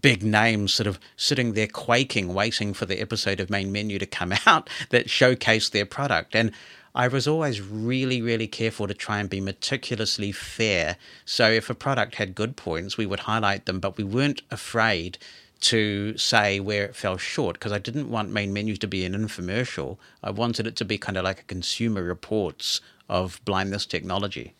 big 0.00 0.22
names 0.22 0.74
sort 0.74 0.86
of 0.86 0.98
sitting 1.16 1.52
there 1.52 1.66
quaking, 1.66 2.32
waiting 2.34 2.74
for 2.74 2.86
the 2.86 3.00
episode 3.00 3.40
of 3.40 3.50
main 3.50 3.72
menu 3.72 3.98
to 3.98 4.06
come 4.06 4.32
out 4.46 4.70
that 4.90 5.06
showcased 5.06 5.70
their 5.70 5.86
product. 5.86 6.34
And 6.34 6.52
I 6.94 7.08
was 7.08 7.26
always 7.26 7.60
really, 7.60 8.22
really 8.22 8.46
careful 8.46 8.86
to 8.86 8.94
try 8.94 9.18
and 9.18 9.28
be 9.28 9.40
meticulously 9.40 10.30
fair. 10.30 10.96
So 11.24 11.50
if 11.50 11.68
a 11.68 11.74
product 11.74 12.14
had 12.16 12.36
good 12.36 12.56
points, 12.56 12.96
we 12.96 13.06
would 13.06 13.20
highlight 13.20 13.66
them, 13.66 13.80
but 13.80 13.96
we 13.96 14.04
weren't 14.04 14.42
afraid 14.50 15.18
to 15.62 16.16
say 16.16 16.60
where 16.60 16.84
it 16.84 16.94
fell 16.94 17.16
short 17.16 17.54
because 17.54 17.72
I 17.72 17.78
didn't 17.78 18.10
want 18.10 18.30
main 18.30 18.52
Menu 18.52 18.76
to 18.76 18.86
be 18.86 19.04
an 19.04 19.14
infomercial. 19.14 19.96
I 20.22 20.30
wanted 20.30 20.66
it 20.66 20.76
to 20.76 20.84
be 20.84 20.98
kind 20.98 21.16
of 21.16 21.24
like 21.24 21.40
a 21.40 21.44
consumer 21.44 22.02
reports 22.02 22.80
of 23.08 23.40
blindness 23.44 23.86
technology. 23.86 24.54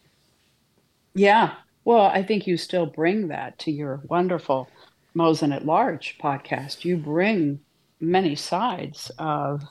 Yeah. 1.15 1.55
Well, 1.85 2.07
I 2.07 2.23
think 2.23 2.47
you 2.47 2.57
still 2.57 2.87
bring 2.87 3.29
that 3.29 3.59
to 3.61 3.71
your 3.71 4.01
wonderful 4.09 4.69
Mosen 5.15 5.53
at 5.53 5.65
Large 5.65 6.19
podcast. 6.21 6.85
You 6.85 6.97
bring 6.97 7.61
many 8.01 8.35
sides 8.35 9.11
of 9.19 9.63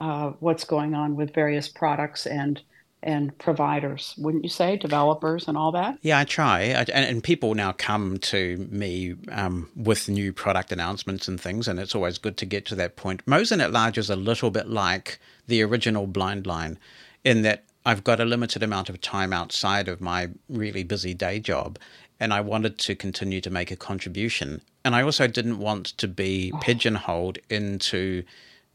uh, 0.00 0.32
what's 0.40 0.64
going 0.64 0.94
on 0.94 1.16
with 1.16 1.34
various 1.34 1.68
products 1.68 2.26
and 2.26 2.60
and 3.04 3.36
providers, 3.38 4.14
wouldn't 4.16 4.44
you 4.44 4.48
say, 4.48 4.76
developers 4.76 5.48
and 5.48 5.58
all 5.58 5.72
that? 5.72 5.98
Yeah, 6.02 6.20
I 6.20 6.24
try, 6.24 6.60
I, 6.60 6.84
and, 6.92 7.04
and, 7.04 7.20
people 7.20 7.54
now 7.56 7.72
come 7.72 8.18
to 8.18 8.68
me 8.70 9.16
um, 9.32 9.68
with 9.74 10.08
new 10.08 10.32
product 10.32 10.70
announcements 10.70 11.26
and 11.26 11.40
things, 11.40 11.66
and 11.66 11.80
it's 11.80 11.96
always 11.96 12.18
good 12.18 12.36
to 12.36 12.46
get 12.46 12.64
to 12.66 12.76
that 12.76 12.94
point. 12.94 13.26
Mosen 13.26 13.60
at 13.60 13.72
Large 13.72 13.98
is 13.98 14.08
a 14.08 14.14
little 14.14 14.52
bit 14.52 14.68
like 14.68 15.18
the 15.48 15.62
original 15.62 16.06
Blind 16.06 16.46
Line, 16.46 16.78
in 17.24 17.42
that 17.42 17.64
I've 17.84 18.04
got 18.04 18.20
a 18.20 18.24
limited 18.24 18.62
amount 18.62 18.88
of 18.88 19.00
time 19.00 19.32
outside 19.32 19.88
of 19.88 20.00
my 20.00 20.28
really 20.48 20.84
busy 20.84 21.12
day 21.12 21.40
job, 21.40 21.80
and 22.20 22.32
I 22.32 22.40
wanted 22.40 22.78
to 22.78 22.94
continue 22.94 23.40
to 23.40 23.50
make 23.50 23.72
a 23.72 23.76
contribution, 23.76 24.62
and 24.84 24.94
I 24.94 25.02
also 25.02 25.26
didn't 25.26 25.58
want 25.58 25.86
to 25.98 26.08
be 26.08 26.52
pigeonholed 26.60 27.38
into 27.48 28.24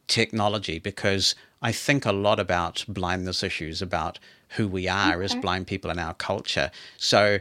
technology 0.07 0.79
because 0.79 1.35
I 1.61 1.71
think 1.71 2.05
a 2.05 2.11
lot 2.11 2.39
about 2.39 2.85
blindness 2.87 3.43
issues, 3.43 3.81
about 3.81 4.19
who 4.49 4.67
we 4.67 4.87
are 4.87 5.15
okay. 5.15 5.25
as 5.25 5.35
blind 5.35 5.67
people 5.67 5.91
in 5.91 5.99
our 5.99 6.13
culture. 6.13 6.71
So 6.97 7.39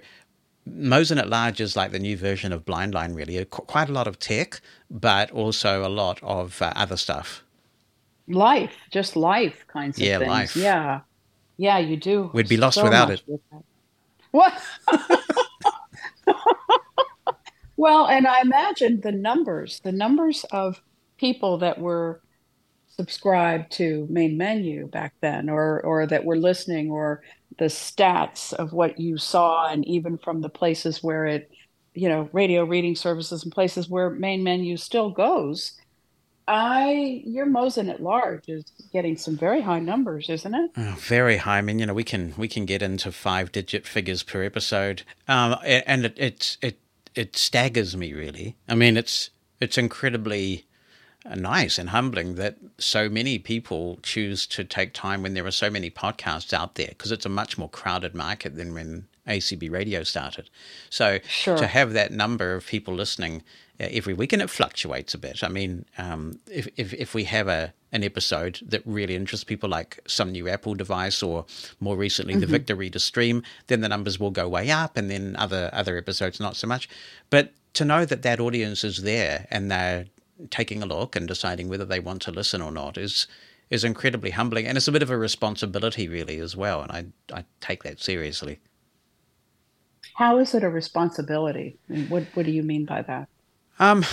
Mosen 0.66 1.18
at 1.18 1.28
Large 1.28 1.61
is 1.61 1.76
like 1.76 1.92
the 1.92 1.99
new 1.99 2.16
version 2.16 2.52
of 2.52 2.64
Blindline, 2.64 3.14
really. 3.14 3.44
Quite 3.44 3.88
a 3.88 3.92
lot 3.92 4.08
of 4.08 4.18
tech, 4.18 4.61
but 4.90 5.30
also 5.30 5.87
a 5.87 5.88
lot 5.88 6.18
of 6.23 6.61
uh, 6.61 6.73
other 6.75 6.96
stuff. 6.96 7.44
Life, 8.28 8.75
just 8.90 9.14
life 9.14 9.64
kinds 9.68 9.99
of 9.99 10.04
yeah, 10.04 10.18
things. 10.18 10.30
Life. 10.30 10.56
Yeah, 10.56 11.00
yeah, 11.56 11.78
you 11.78 11.96
do. 11.96 12.30
We'd 12.35 12.49
be 12.49 12.56
lost 12.56 12.75
so 12.75 12.85
without 12.85 13.11
it. 13.11 13.23
With 13.28 13.40
what? 14.32 14.61
well, 17.76 18.06
and 18.06 18.26
I 18.26 18.40
imagine 18.40 19.00
the 19.00 19.12
numbers, 19.12 19.80
the 19.80 19.92
numbers 19.92 20.45
of 20.50 20.80
people 21.18 21.59
that 21.59 21.78
were 21.78 22.21
subscribed 22.88 23.73
to 23.73 24.06
main 24.09 24.38
menu 24.38 24.87
back 24.88 25.14
then 25.21 25.50
or 25.50 25.80
or 25.83 26.06
that 26.06 26.25
were 26.25 26.37
listening 26.37 26.90
or 26.90 27.23
the 27.59 27.66
stats 27.66 28.54
of 28.54 28.73
what 28.73 28.99
you 28.99 29.18
saw 29.18 29.68
and 29.68 29.87
even 29.87 30.16
from 30.16 30.40
the 30.40 30.49
places 30.49 31.02
where 31.02 31.26
it 31.26 31.50
you 31.92 32.09
know 32.09 32.28
radio 32.33 32.64
reading 32.64 32.97
services 32.97 33.42
and 33.42 33.52
places 33.52 33.88
where 33.88 34.09
main 34.09 34.42
menu 34.42 34.78
still 34.78 35.11
goes 35.11 35.75
i 36.49 37.21
your 37.26 37.45
mosen 37.45 37.90
at 37.90 38.02
large 38.02 38.49
is 38.49 38.64
getting 38.95 39.16
some 39.16 39.37
very 39.37 39.61
high 39.61 39.80
numbers 39.80 40.30
isn't 40.30 40.54
it? 40.54 40.71
Oh, 40.76 40.97
very 40.99 41.38
high. 41.38 41.59
I 41.59 41.61
mean 41.61 41.78
you 41.78 41.85
know 41.85 41.95
we 41.95 42.04
can 42.04 42.33
we 42.38 42.49
can 42.49 42.64
get 42.64 42.80
into 42.80 43.12
five 43.12 43.52
digit 43.52 43.87
figures 43.87 44.23
per 44.23 44.42
episode. 44.42 45.02
Um, 45.28 45.56
and 45.64 46.06
it, 46.06 46.14
it 46.16 46.56
it 46.62 46.78
it 47.16 47.37
staggers 47.37 47.96
me 47.96 48.12
really 48.12 48.56
i 48.68 48.75
mean 48.75 48.96
it's 48.96 49.30
it's 49.61 49.78
incredibly 49.78 50.66
nice 51.35 51.78
and 51.78 51.90
humbling 51.90 52.37
that 52.37 52.56
so 52.78 53.08
many 53.08 53.38
people 53.38 53.99
choose 54.02 54.46
to 54.46 54.62
take 54.62 54.92
time 54.92 55.23
when 55.23 55.35
there 55.35 55.46
are 55.46 55.50
so 55.50 55.70
many 55.70 55.90
podcasts 55.90 56.52
out 56.52 56.76
there 56.76 56.88
because 56.88 57.11
it's 57.11 57.26
a 57.26 57.30
much 57.30 57.58
more 57.58 57.68
crowded 57.68 58.14
market 58.14 58.56
than 58.56 58.75
when 58.75 59.06
ACB 59.26 59.70
radio 59.70 60.02
started. 60.02 60.50
So 60.88 61.18
sure. 61.28 61.56
to 61.56 61.66
have 61.66 61.92
that 61.94 62.12
number 62.12 62.54
of 62.54 62.66
people 62.66 62.94
listening 62.94 63.42
uh, 63.80 63.88
every 63.90 64.14
week, 64.14 64.32
and 64.32 64.40
it 64.40 64.50
fluctuates 64.50 65.14
a 65.14 65.18
bit. 65.18 65.42
I 65.42 65.49
mean, 65.49 65.85
um, 65.99 66.38
if, 66.50 66.68
if, 66.76 66.94
if 66.94 67.14
we 67.14 67.25
have 67.25 67.49
a 67.49 67.73
an 67.97 68.05
episode 68.05 68.61
that 68.65 68.83
really 68.85 69.17
interests 69.17 69.43
people, 69.43 69.69
like 69.69 69.99
some 70.07 70.31
new 70.31 70.49
Apple 70.49 70.75
device, 70.75 71.23
or 71.23 71.47
more 71.81 71.97
recently 71.97 72.35
mm-hmm. 72.35 72.43
the 72.43 72.47
Victor 72.47 72.76
Reader 72.76 73.00
Stream, 73.00 73.43
then 73.67 73.81
the 73.81 73.88
numbers 73.88 74.21
will 74.21 74.31
go 74.31 74.49
way 74.49 74.71
up, 74.71 74.97
and 74.97 75.11
then 75.11 75.35
other 75.37 75.71
other 75.73 75.97
episodes 75.97 76.38
not 76.38 76.55
so 76.55 76.67
much. 76.67 76.88
But 77.31 77.53
to 77.76 77.85
know 77.85 78.05
that 78.05 78.23
that 78.23 78.41
audience 78.41 78.85
is 78.85 79.03
there 79.03 79.47
and 79.50 79.71
they're 79.71 80.07
taking 80.50 80.83
a 80.83 80.87
look 80.87 81.15
and 81.15 81.29
deciding 81.29 81.69
whether 81.69 81.85
they 81.85 82.00
want 82.00 82.23
to 82.23 82.31
listen 82.31 82.62
or 82.62 82.73
not 82.73 82.97
is 82.97 83.26
is 83.69 83.85
incredibly 83.85 84.31
humbling 84.31 84.67
and 84.67 84.76
it's 84.79 84.88
a 84.88 84.93
bit 84.93 85.03
of 85.03 85.11
a 85.11 85.19
responsibility 85.19 86.09
really 86.09 86.38
as 86.38 86.57
well 86.57 86.81
and 86.83 86.93
I 86.93 87.38
I 87.38 87.45
take 87.61 87.83
that 87.83 88.00
seriously. 88.00 88.61
How 90.15 90.38
is 90.38 90.55
it 90.55 90.62
a 90.62 90.71
responsibility? 90.71 91.76
what 92.09 92.25
what 92.35 92.47
do 92.47 92.53
you 92.53 92.62
mean 92.62 92.87
by 92.87 93.03
that? 93.03 93.29
Um 93.79 94.05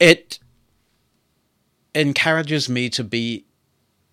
it 0.00 0.38
encourages 1.96 2.68
me 2.68 2.90
to 2.90 3.02
be 3.02 3.44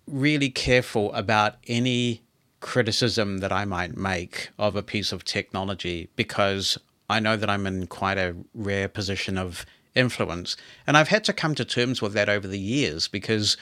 really 0.06 0.50
careful 0.50 1.12
about 1.12 1.56
any 1.66 2.22
criticism 2.60 3.38
that 3.38 3.52
I 3.52 3.64
might 3.66 3.96
make 3.96 4.48
of 4.58 4.74
a 4.74 4.82
piece 4.82 5.12
of 5.12 5.24
technology 5.24 6.08
because 6.16 6.78
I 7.10 7.20
know 7.20 7.36
that 7.36 7.50
I'm 7.50 7.66
in 7.66 7.86
quite 7.86 8.16
a 8.16 8.34
rare 8.54 8.88
position 8.88 9.36
of 9.36 9.66
influence. 9.94 10.56
And 10.86 10.96
I've 10.96 11.08
had 11.08 11.24
to 11.24 11.32
come 11.32 11.54
to 11.56 11.64
terms 11.64 12.00
with 12.00 12.14
that 12.14 12.30
over 12.30 12.48
the 12.48 12.58
years 12.58 13.06
because, 13.06 13.58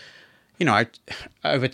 you 0.59 0.67
know, 0.67 0.75
I, 0.75 0.87
over 1.45 1.69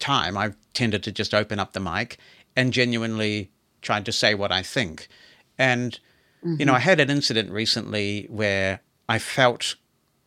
time, 0.00 0.36
I've 0.36 0.56
tended 0.74 1.04
to 1.04 1.12
just 1.12 1.34
open 1.34 1.60
up 1.60 1.72
the 1.72 1.80
mic 1.80 2.18
and 2.56 2.72
genuinely 2.72 3.50
try 3.80 4.00
to 4.00 4.12
say 4.12 4.34
what 4.34 4.50
I 4.50 4.62
think. 4.62 5.08
And, 5.56 5.92
mm-hmm. 6.44 6.56
you 6.58 6.66
know, 6.66 6.72
I 6.72 6.78
mm-hmm. 6.78 6.84
had 6.84 7.00
an 7.00 7.10
incident 7.10 7.50
recently 7.52 8.26
where 8.28 8.80
I 9.08 9.20
felt 9.20 9.76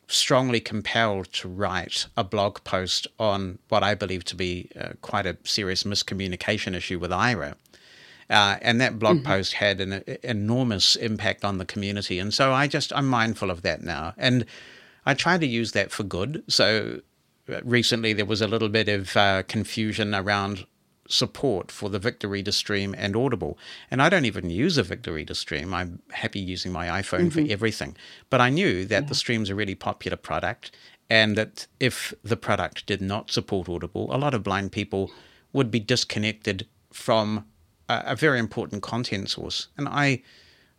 strongly 0.10 0.60
compelled 0.60 1.32
to 1.32 1.48
write 1.48 2.08
a 2.18 2.24
blog 2.24 2.64
post 2.64 3.08
on 3.20 3.60
what 3.70 3.84
I 3.84 3.94
believe 3.94 4.26
to 4.26 4.36
be 4.36 4.70
uh, 4.80 4.90
quite 5.02 5.28
a 5.28 5.38
serious 5.44 5.84
miscommunication 5.84 6.76
issue 6.76 6.98
with 6.98 7.12
Aira. 7.12 7.56
Uh, 8.30 8.58
and 8.62 8.82
that 8.82 9.00
blog 9.00 9.18
mm-hmm. 9.18 9.28
post 9.28 9.54
had 9.54 9.80
an, 9.80 9.94
an 9.94 10.18
enormous 10.24 10.96
impact 10.96 11.46
on 11.46 11.60
the 11.60 11.66
community. 11.66 12.20
And 12.20 12.34
so 12.34 12.54
I 12.54 12.68
just, 12.68 12.92
I'm 12.94 13.08
mindful 13.08 13.50
of 13.52 13.62
that 13.62 13.82
now. 13.82 14.14
And 14.18 14.46
I 15.06 15.14
try 15.14 15.38
to 15.38 15.46
use 15.46 15.72
that 15.74 15.92
for 15.92 16.04
good. 16.04 16.44
So 16.48 17.02
uh, 17.48 17.62
recently 17.64 18.14
there 18.14 18.26
was 18.26 18.42
a 18.42 18.48
little 18.48 18.70
bit 18.70 18.90
of 18.90 19.16
uh, 19.16 19.44
confusion 19.44 20.14
around 20.14 20.66
support 21.10 21.72
for 21.72 21.90
the 21.90 22.00
Victor 22.00 22.28
Reader 22.28 22.54
Stream 22.54 22.96
and 22.98 23.16
Audible. 23.16 23.58
And 23.92 24.02
I 24.02 24.08
don't 24.10 24.26
even 24.26 24.50
use 24.50 24.78
a 24.78 24.84
Victor 24.84 25.14
Reader 25.14 25.34
Stream. 25.34 25.74
I'm 25.74 26.02
happy 26.12 26.40
using 26.40 26.72
my 26.72 26.88
iPhone 26.88 27.30
mm-hmm. 27.30 27.46
for 27.48 27.52
everything. 27.52 27.98
But 28.30 28.40
I 28.40 28.50
knew 28.50 28.86
that 28.86 29.04
yeah. 29.04 29.08
the 29.10 29.16
stream's 29.16 29.50
a 29.50 29.56
really 29.56 29.76
popular 29.76 30.18
product 30.18 30.72
and 31.10 31.36
that 31.36 31.68
if 31.80 32.14
the 32.24 32.38
product 32.38 32.86
did 32.86 33.02
not 33.02 33.32
support 33.32 33.68
Audible, 33.68 34.16
a 34.16 34.18
lot 34.18 34.34
of 34.34 34.44
blind 34.44 34.72
people 34.72 35.12
would 35.52 35.72
be 35.72 35.80
disconnected 35.80 36.68
from 36.94 37.46
a, 37.90 38.04
a 38.08 38.16
very 38.16 38.40
important 38.40 38.84
content 38.84 39.30
source. 39.30 39.68
And 39.76 39.90
I 39.90 40.22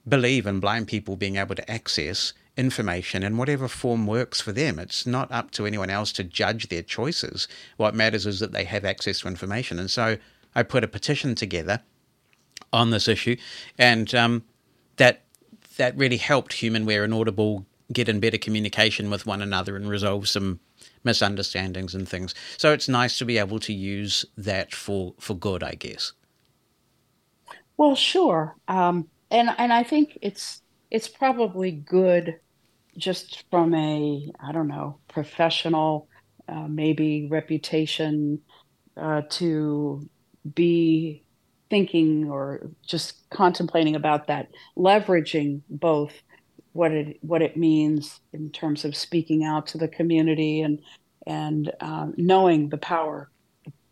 believe 0.09 0.47
in 0.47 0.61
blind 0.61 0.87
people 0.87 1.17
being 1.17 1.37
able 1.37 1.57
to 1.57 1.71
access 1.71 2.33
information 2.61 3.23
in 3.23 3.39
whatever 3.39 3.67
form 3.67 4.07
works 4.07 4.41
for 4.41 4.53
them. 4.53 4.79
It's 4.79 5.07
not 5.07 5.33
up 5.33 5.51
to 5.53 5.67
anyone 5.67 5.91
else 5.91 6.13
to 6.13 6.25
judge 6.25 6.69
their 6.69 6.83
choices. 6.83 7.49
What 7.79 7.95
matters 7.95 8.27
is 8.27 8.39
that 8.41 8.53
they 8.53 8.65
have 8.65 8.85
access 8.85 9.21
to 9.21 9.29
information. 9.29 9.79
And 9.79 9.91
so 9.91 10.19
I 10.55 10.63
put 10.63 10.85
a 10.85 10.89
petition 10.89 11.35
together 11.35 11.81
on 12.73 12.91
this 12.91 13.09
issue, 13.09 13.37
and 13.79 14.15
um, 14.15 14.45
that 14.97 15.23
that 15.77 15.97
really 15.97 16.19
helped 16.19 16.53
Humanware 16.53 17.05
and 17.05 17.15
Audible 17.15 17.67
get 17.93 18.09
in 18.09 18.21
better 18.21 18.39
communication 18.39 19.11
with 19.11 19.27
one 19.27 19.43
another 19.43 19.75
and 19.75 19.89
resolve 19.89 20.29
some 20.29 20.61
misunderstandings 21.03 21.95
and 21.95 22.09
things. 22.09 22.35
So 22.57 22.73
it's 22.73 22.89
nice 22.89 23.19
to 23.19 23.25
be 23.25 23.39
able 23.39 23.59
to 23.61 23.73
use 23.73 24.25
that 24.37 24.75
for 24.75 25.15
for 25.19 25.35
good, 25.35 25.63
I 25.63 25.75
guess. 25.75 26.13
Well, 27.77 27.97
sure, 27.97 28.57
um, 28.69 29.09
and 29.31 29.51
and 29.59 29.73
I 29.73 29.83
think 29.83 30.19
it's 30.23 30.63
it's 30.91 31.09
probably 31.09 31.71
good 31.73 32.39
just 33.01 33.45
from 33.51 33.75
a 33.75 34.31
I 34.41 34.53
don't 34.53 34.69
know 34.69 35.01
professional 35.09 36.09
uh, 36.49 36.69
maybe 36.69 37.29
reputation 37.31 38.41
uh, 38.97 39.23
to 39.31 40.09
be 40.55 41.25
thinking 41.71 42.29
or 42.29 42.71
just 42.87 43.29
contemplating 43.31 43.95
about 43.97 44.27
that 44.27 44.49
leveraging 44.77 45.63
both 45.69 46.13
what 46.73 46.93
it 46.93 47.19
what 47.23 47.43
it 47.43 47.57
means 47.57 48.21
in 48.33 48.51
terms 48.51 48.85
of 48.85 48.97
speaking 48.97 49.45
out 49.45 49.67
to 49.69 49.79
the 49.79 49.89
community 49.89 50.61
and 50.61 50.81
and 51.27 51.73
um, 51.81 52.15
knowing 52.17 52.69
the 52.69 52.79
power 52.79 53.31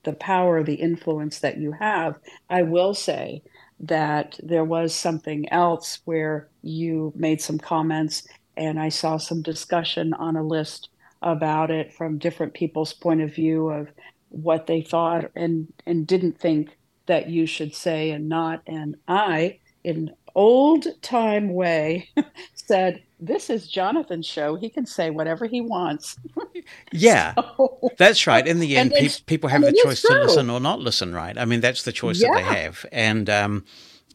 the 0.05 0.13
power 0.15 0.63
the 0.63 0.75
influence 0.75 1.41
that 1.41 1.59
you 1.59 1.73
have 1.73 2.19
i 2.51 2.63
will 2.63 2.95
say 2.95 3.43
that 3.81 4.39
there 4.43 4.65
was 4.65 4.95
something 4.95 5.49
else 5.51 6.01
where 6.05 6.49
you 6.63 7.13
made 7.15 7.41
some 7.41 7.59
comments 7.59 8.27
and 8.59 8.79
I 8.79 8.89
saw 8.89 9.17
some 9.17 9.41
discussion 9.41 10.13
on 10.15 10.37
a 10.37 10.43
list 10.43 10.91
about 11.23 11.71
it 11.71 11.93
from 11.95 12.19
different 12.19 12.55
people's 12.55 12.93
point 12.93 13.23
of 13.23 13.35
view 13.35 13.69
of 13.69 13.89
what 14.29 14.67
they 14.67 14.83
thought 14.83 15.31
and 15.35 15.73
and 15.87 16.07
didn't 16.07 16.39
think 16.39 16.77
that 17.07 17.29
you 17.29 17.47
should 17.47 17.75
say 17.75 18.11
and 18.11 18.29
not 18.29 18.63
and 18.67 18.97
I 19.09 19.59
in 19.85 20.11
old 20.35 20.87
time 21.03 21.55
way 21.55 22.11
said 22.55 23.03
this 23.21 23.51
is 23.51 23.67
Jonathan's 23.67 24.27
show. 24.27 24.55
He 24.55 24.69
can 24.69 24.87
say 24.87 25.11
whatever 25.11 25.47
he 25.47 25.61
wants. 25.61 26.17
yeah, 26.93 27.35
so, 27.35 27.91
that's 27.99 28.27
right. 28.29 28.47
In 28.47 28.61
the 28.61 28.77
end, 28.77 28.93
pe- 28.93 29.09
people 29.27 29.51
have 29.51 29.63
the 29.63 29.73
choice 29.83 30.03
to 30.03 30.13
listen 30.13 30.49
or 30.51 30.61
not 30.61 30.79
listen, 30.79 31.13
right? 31.13 31.37
I 31.37 31.45
mean, 31.45 31.61
that's 31.61 31.83
the 31.83 31.91
choice 31.91 32.21
yeah. 32.21 32.29
that 32.29 32.35
they 32.37 32.43
have. 32.43 32.87
And, 32.93 33.29
um, 33.29 33.65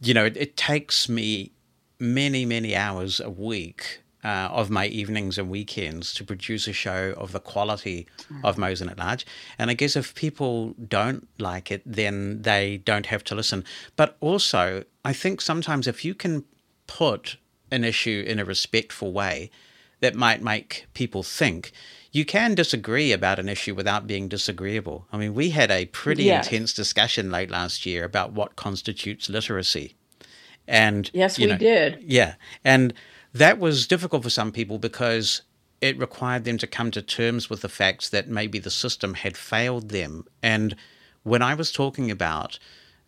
you 0.01 0.13
know, 0.13 0.23
it, 0.23 0.38
it, 0.38 0.55
takes 0.55 1.09
me 1.09 1.51
many, 2.00 2.45
many 2.45 2.77
hours 2.77 3.19
a 3.19 3.29
week 3.29 4.02
uh, 4.23 4.49
of 4.51 4.69
my 4.69 4.87
evenings 4.87 5.37
and 5.37 5.49
weekends 5.49 6.13
to 6.13 6.23
produce 6.23 6.67
a 6.67 6.73
show 6.73 7.13
of 7.17 7.31
the 7.31 7.39
quality 7.39 8.07
mm. 8.31 8.39
of 8.43 8.57
Mosen 8.57 8.89
at 8.89 8.97
Large. 8.97 9.25
And 9.59 9.69
I 9.69 9.73
guess 9.73 9.95
if 9.95 10.15
people 10.15 10.73
don't 10.87 11.27
like 11.39 11.71
it, 11.71 11.81
then 11.85 12.41
they 12.41 12.77
don't 12.77 13.07
have 13.07 13.23
to 13.25 13.35
listen. 13.35 13.65
But 13.95 14.15
also, 14.21 14.83
I 15.03 15.13
think 15.13 15.41
sometimes 15.41 15.87
if 15.87 16.05
you 16.05 16.15
can 16.15 16.45
put 16.87 17.37
an 17.71 17.83
issue 17.83 18.23
in 18.25 18.39
a 18.39 18.45
respectful 18.45 19.11
way 19.11 19.49
that 19.99 20.15
might 20.15 20.41
make 20.41 20.85
people 20.93 21.23
think, 21.23 21.71
you 22.11 22.25
can 22.25 22.53
disagree 22.53 23.11
about 23.11 23.39
an 23.39 23.49
issue 23.49 23.73
without 23.73 24.05
being 24.05 24.27
disagreeable. 24.27 25.07
I 25.11 25.17
mean, 25.17 25.33
we 25.33 25.49
had 25.49 25.71
a 25.71 25.87
pretty 25.87 26.25
yes. 26.25 26.45
intense 26.45 26.73
discussion 26.73 27.31
late 27.31 27.49
last 27.49 27.85
year 27.85 28.03
about 28.03 28.33
what 28.33 28.55
constitutes 28.55 29.29
literacy. 29.29 29.95
And 30.67 31.09
yes, 31.13 31.39
we 31.39 31.47
know, 31.47 31.57
did. 31.57 32.03
Yeah. 32.03 32.35
And 32.63 32.93
that 33.33 33.59
was 33.59 33.87
difficult 33.87 34.23
for 34.23 34.29
some 34.29 34.51
people 34.51 34.77
because 34.77 35.41
it 35.81 35.97
required 35.97 36.45
them 36.45 36.58
to 36.60 36.67
come 36.67 36.91
to 36.91 37.01
terms 37.01 37.49
with 37.49 37.62
the 37.62 37.69
fact 37.69 38.12
that 38.12 38.29
maybe 38.29 38.60
the 38.60 38.71
system 38.71 39.15
had 39.15 39.36
failed 39.36 39.89
them. 39.89 40.25
And 40.41 40.75
when 41.23 41.41
I 41.41 41.55
was 41.55 41.71
talking 41.71 42.10
about 42.10 42.60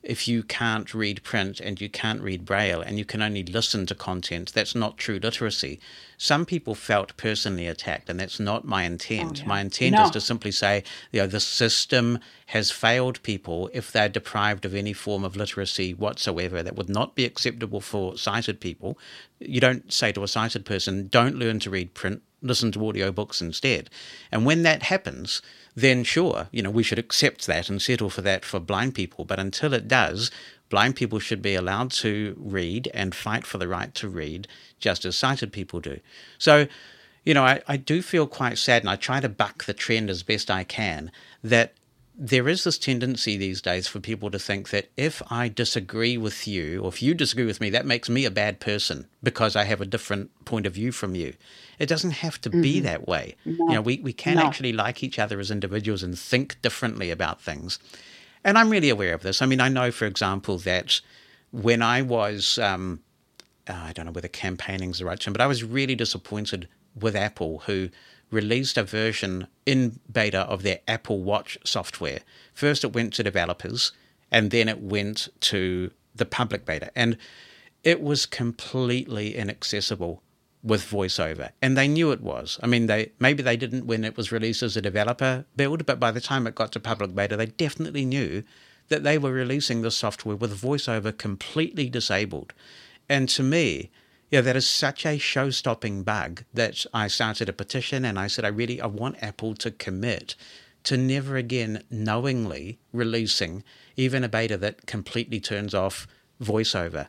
if 0.05 0.27
you 0.27 0.43
can't 0.43 0.93
read 0.93 1.23
print 1.23 1.59
and 1.59 1.81
you 1.81 1.89
can't 1.89 2.21
read 2.21 2.45
braille 2.45 2.79
and 2.79 2.99
you 2.99 3.05
can 3.05 3.21
only 3.23 3.43
listen 3.43 3.87
to 3.87 3.95
content, 3.95 4.53
that's 4.53 4.75
not 4.75 4.97
true 4.97 5.19
literacy. 5.21 5.79
Some 6.17 6.45
people 6.45 6.75
felt 6.75 7.17
personally 7.17 7.67
attacked, 7.67 8.07
and 8.07 8.19
that's 8.19 8.39
not 8.39 8.63
my 8.63 8.83
intent. 8.83 9.39
Oh, 9.39 9.41
yeah. 9.41 9.47
My 9.47 9.61
intent 9.61 9.95
no. 9.95 10.05
is 10.05 10.11
to 10.11 10.21
simply 10.21 10.51
say, 10.51 10.83
you 11.11 11.21
know, 11.21 11.27
the 11.27 11.39
system 11.39 12.19
has 12.47 12.69
failed 12.71 13.21
people 13.23 13.69
if 13.73 13.91
they're 13.91 14.07
deprived 14.07 14.63
of 14.63 14.75
any 14.75 14.93
form 14.93 15.23
of 15.25 15.35
literacy 15.35 15.93
whatsoever. 15.93 16.61
That 16.61 16.75
would 16.75 16.89
not 16.89 17.15
be 17.15 17.25
acceptable 17.25 17.81
for 17.81 18.15
sighted 18.15 18.61
people. 18.61 18.97
You 19.39 19.59
don't 19.59 19.91
say 19.91 20.11
to 20.11 20.23
a 20.23 20.27
sighted 20.27 20.65
person, 20.65 21.07
don't 21.09 21.35
learn 21.35 21.59
to 21.61 21.71
read 21.71 21.95
print, 21.95 22.21
listen 22.41 22.71
to 22.73 22.79
audiobooks 22.79 23.41
instead. 23.41 23.89
And 24.31 24.45
when 24.45 24.61
that 24.63 24.83
happens, 24.83 25.41
then 25.75 26.03
sure, 26.03 26.47
you 26.51 26.61
know, 26.61 26.69
we 26.69 26.83
should 26.83 26.99
accept 26.99 27.45
that 27.47 27.69
and 27.69 27.81
settle 27.81 28.09
for 28.09 28.21
that 28.21 28.45
for 28.45 28.59
blind 28.59 28.95
people. 28.95 29.25
But 29.25 29.39
until 29.39 29.73
it 29.73 29.87
does, 29.87 30.31
blind 30.69 30.95
people 30.95 31.19
should 31.19 31.41
be 31.41 31.53
allowed 31.53 31.91
to 31.91 32.35
read 32.39 32.89
and 32.93 33.13
fight 33.13 33.45
for 33.45 33.57
the 33.57 33.67
right 33.67 33.93
to 33.95 34.07
read, 34.07 34.47
just 34.79 35.03
as 35.05 35.17
sighted 35.17 35.51
people 35.51 35.81
do. 35.81 35.99
So, 36.37 36.67
you 37.25 37.33
know, 37.33 37.43
I, 37.43 37.61
I 37.67 37.77
do 37.77 38.01
feel 38.01 38.25
quite 38.25 38.57
sad, 38.57 38.83
and 38.83 38.89
I 38.89 38.95
try 38.95 39.19
to 39.19 39.29
buck 39.29 39.65
the 39.65 39.73
trend 39.73 40.09
as 40.09 40.23
best 40.23 40.49
I 40.49 40.63
can 40.63 41.11
that 41.43 41.73
there 42.17 42.47
is 42.47 42.63
this 42.63 42.77
tendency 42.77 43.35
these 43.35 43.61
days 43.61 43.87
for 43.87 43.99
people 43.99 44.31
to 44.31 44.39
think 44.39 44.69
that 44.69 44.89
if 44.95 45.21
I 45.29 45.49
disagree 45.49 46.17
with 46.17 46.47
you, 46.47 46.81
or 46.81 46.87
if 46.87 47.01
you 47.01 47.13
disagree 47.13 47.45
with 47.45 47.59
me, 47.59 47.69
that 47.71 47.85
makes 47.85 48.09
me 48.09 48.23
a 48.25 48.31
bad 48.31 48.59
person 48.59 49.07
because 49.21 49.55
I 49.55 49.65
have 49.65 49.81
a 49.81 49.85
different 49.85 50.31
point 50.45 50.65
of 50.65 50.73
view 50.73 50.91
from 50.91 51.15
you. 51.15 51.33
It 51.77 51.87
doesn't 51.87 52.11
have 52.11 52.39
to 52.41 52.49
mm-hmm. 52.49 52.61
be 52.61 52.79
that 52.81 53.07
way. 53.07 53.35
No. 53.43 53.65
You 53.67 53.73
know, 53.73 53.81
we, 53.81 53.99
we 53.99 54.13
can 54.13 54.35
no. 54.35 54.45
actually 54.45 54.71
like 54.71 55.03
each 55.03 55.19
other 55.19 55.39
as 55.39 55.51
individuals 55.51 56.03
and 56.03 56.17
think 56.17 56.61
differently 56.61 57.11
about 57.11 57.41
things. 57.41 57.79
And 58.45 58.57
I'm 58.57 58.69
really 58.69 58.89
aware 58.89 59.13
of 59.13 59.23
this. 59.23 59.41
I 59.41 59.45
mean, 59.45 59.59
I 59.59 59.67
know, 59.67 59.91
for 59.91 60.05
example, 60.05 60.57
that 60.59 61.01
when 61.51 61.81
I 61.81 62.01
was, 62.01 62.57
um, 62.59 63.01
uh, 63.67 63.73
I 63.73 63.91
don't 63.93 64.05
know 64.05 64.11
whether 64.13 64.27
campaigning 64.29 64.91
is 64.91 64.99
the 64.99 65.05
right 65.05 65.19
term, 65.19 65.33
but 65.33 65.41
I 65.41 65.47
was 65.47 65.63
really 65.63 65.95
disappointed 65.95 66.69
with 66.97 67.15
Apple, 67.15 67.63
who 67.65 67.89
released 68.35 68.77
a 68.77 68.83
version 68.83 69.47
in 69.65 69.99
beta 70.11 70.41
of 70.41 70.61
their 70.61 70.79
Apple 70.87 71.21
Watch 71.21 71.57
software. 71.63 72.19
First, 72.53 72.83
it 72.83 72.93
went 72.93 73.13
to 73.13 73.23
developers, 73.23 73.93
and 74.29 74.51
then 74.51 74.67
it 74.69 74.81
went 74.81 75.29
to 75.51 75.91
the 76.13 76.25
public 76.25 76.65
beta. 76.65 76.91
And 76.95 77.17
it 77.83 78.01
was 78.01 78.25
completely 78.25 79.35
inaccessible 79.35 80.21
with 80.63 80.81
voiceover 80.81 81.51
and 81.61 81.77
they 81.77 81.87
knew 81.87 82.11
it 82.11 82.21
was 82.21 82.59
i 82.63 82.65
mean 82.65 82.87
they 82.87 83.11
maybe 83.19 83.43
they 83.43 83.55
didn't 83.55 83.85
when 83.85 84.03
it 84.03 84.17
was 84.17 84.31
released 84.31 84.63
as 84.63 84.75
a 84.75 84.81
developer 84.81 85.45
build 85.55 85.85
but 85.85 85.99
by 85.99 86.09
the 86.09 86.19
time 86.19 86.47
it 86.47 86.55
got 86.55 86.71
to 86.71 86.79
public 86.79 87.13
beta 87.13 87.37
they 87.37 87.45
definitely 87.45 88.03
knew 88.03 88.41
that 88.87 89.03
they 89.03 89.19
were 89.19 89.31
releasing 89.31 89.83
the 89.83 89.91
software 89.91 90.35
with 90.35 90.59
voiceover 90.59 91.15
completely 91.15 91.87
disabled 91.87 92.51
and 93.07 93.29
to 93.29 93.43
me 93.43 93.91
yeah 94.29 94.41
that 94.41 94.55
is 94.55 94.67
such 94.67 95.05
a 95.05 95.17
show-stopping 95.17 96.03
bug 96.03 96.43
that 96.53 96.85
i 96.93 97.07
started 97.07 97.49
a 97.49 97.53
petition 97.53 98.05
and 98.05 98.19
i 98.19 98.27
said 98.27 98.45
i 98.45 98.49
really 98.49 98.81
i 98.81 98.87
want 98.87 99.21
apple 99.21 99.55
to 99.55 99.71
commit 99.71 100.35
to 100.85 100.95
never 100.95 101.35
again 101.35 101.83
knowingly 101.89 102.79
releasing 102.93 103.63
even 103.97 104.23
a 104.23 104.29
beta 104.29 104.55
that 104.55 104.85
completely 104.85 105.39
turns 105.39 105.73
off 105.73 106.07
voiceover. 106.41 107.07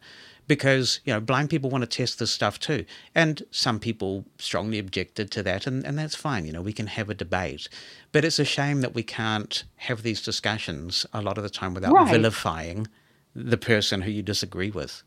Because 0.48 1.00
you 1.04 1.12
know 1.12 1.20
blind 1.20 1.50
people 1.50 1.70
want 1.70 1.82
to 1.82 1.88
test 1.88 2.18
this 2.18 2.30
stuff 2.30 2.58
too 2.60 2.84
and 3.14 3.42
some 3.50 3.80
people 3.80 4.24
strongly 4.38 4.78
objected 4.78 5.30
to 5.32 5.42
that 5.42 5.66
and, 5.66 5.84
and 5.84 5.98
that's 5.98 6.14
fine 6.14 6.46
you 6.46 6.52
know 6.52 6.62
we 6.62 6.72
can 6.72 6.86
have 6.86 7.10
a 7.10 7.14
debate. 7.14 7.68
But 8.12 8.24
it's 8.24 8.38
a 8.38 8.44
shame 8.44 8.80
that 8.80 8.94
we 8.94 9.02
can't 9.02 9.64
have 9.76 10.02
these 10.02 10.22
discussions 10.22 11.04
a 11.12 11.20
lot 11.20 11.36
of 11.36 11.44
the 11.44 11.50
time 11.50 11.74
without 11.74 11.92
right. 11.92 12.10
vilifying 12.10 12.86
the 13.34 13.58
person 13.58 14.02
who 14.02 14.10
you 14.10 14.22
disagree 14.22 14.70
with. 14.70 15.02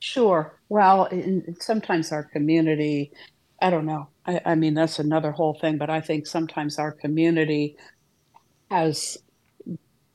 Sure 0.00 0.52
well 0.74 1.04
in, 1.06 1.56
sometimes 1.60 2.12
our 2.12 2.24
community 2.24 3.10
i 3.62 3.70
don't 3.70 3.86
know 3.86 4.08
I, 4.26 4.40
I 4.44 4.54
mean 4.54 4.74
that's 4.74 4.98
another 4.98 5.32
whole 5.32 5.54
thing 5.54 5.78
but 5.78 5.90
i 5.90 6.00
think 6.00 6.26
sometimes 6.26 6.78
our 6.78 6.92
community 6.92 7.76
has 8.70 9.18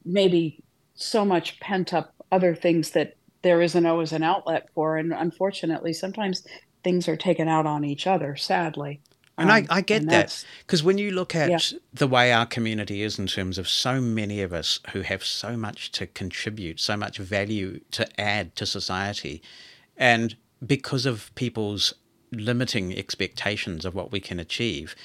maybe 0.05 0.63
so 0.95 1.23
much 1.23 1.59
pent 1.59 1.93
up 1.93 2.13
other 2.31 2.53
things 2.55 2.91
that 2.91 3.15
there 3.41 3.61
isn't 3.61 3.85
always 3.85 4.11
an 4.11 4.23
outlet 4.23 4.69
for. 4.73 4.97
And 4.97 5.13
unfortunately, 5.13 5.93
sometimes 5.93 6.45
things 6.83 7.07
are 7.07 7.17
taken 7.17 7.47
out 7.47 7.65
on 7.65 7.85
each 7.85 8.07
other, 8.07 8.35
sadly. 8.35 9.01
And 9.37 9.49
um, 9.49 9.55
I, 9.55 9.77
I 9.77 9.81
get 9.81 10.05
that 10.07 10.43
because 10.65 10.83
when 10.83 10.97
you 10.97 11.11
look 11.11 11.33
at 11.33 11.49
yeah. 11.49 11.79
the 11.93 12.07
way 12.07 12.33
our 12.33 12.45
community 12.45 13.01
is 13.01 13.17
in 13.17 13.27
terms 13.27 13.57
of 13.57 13.69
so 13.69 14.01
many 14.01 14.41
of 14.41 14.51
us 14.51 14.81
who 14.91 15.01
have 15.01 15.23
so 15.23 15.55
much 15.55 15.91
to 15.93 16.07
contribute, 16.07 16.79
so 16.79 16.97
much 16.97 17.17
value 17.17 17.79
to 17.91 18.19
add 18.19 18.55
to 18.57 18.65
society, 18.65 19.41
and 19.95 20.35
because 20.65 21.05
of 21.05 21.33
people's 21.35 21.93
limiting 22.31 22.95
expectations 22.97 23.85
of 23.85 23.95
what 23.95 24.11
we 24.11 24.19
can 24.19 24.39
achieve, 24.39 24.95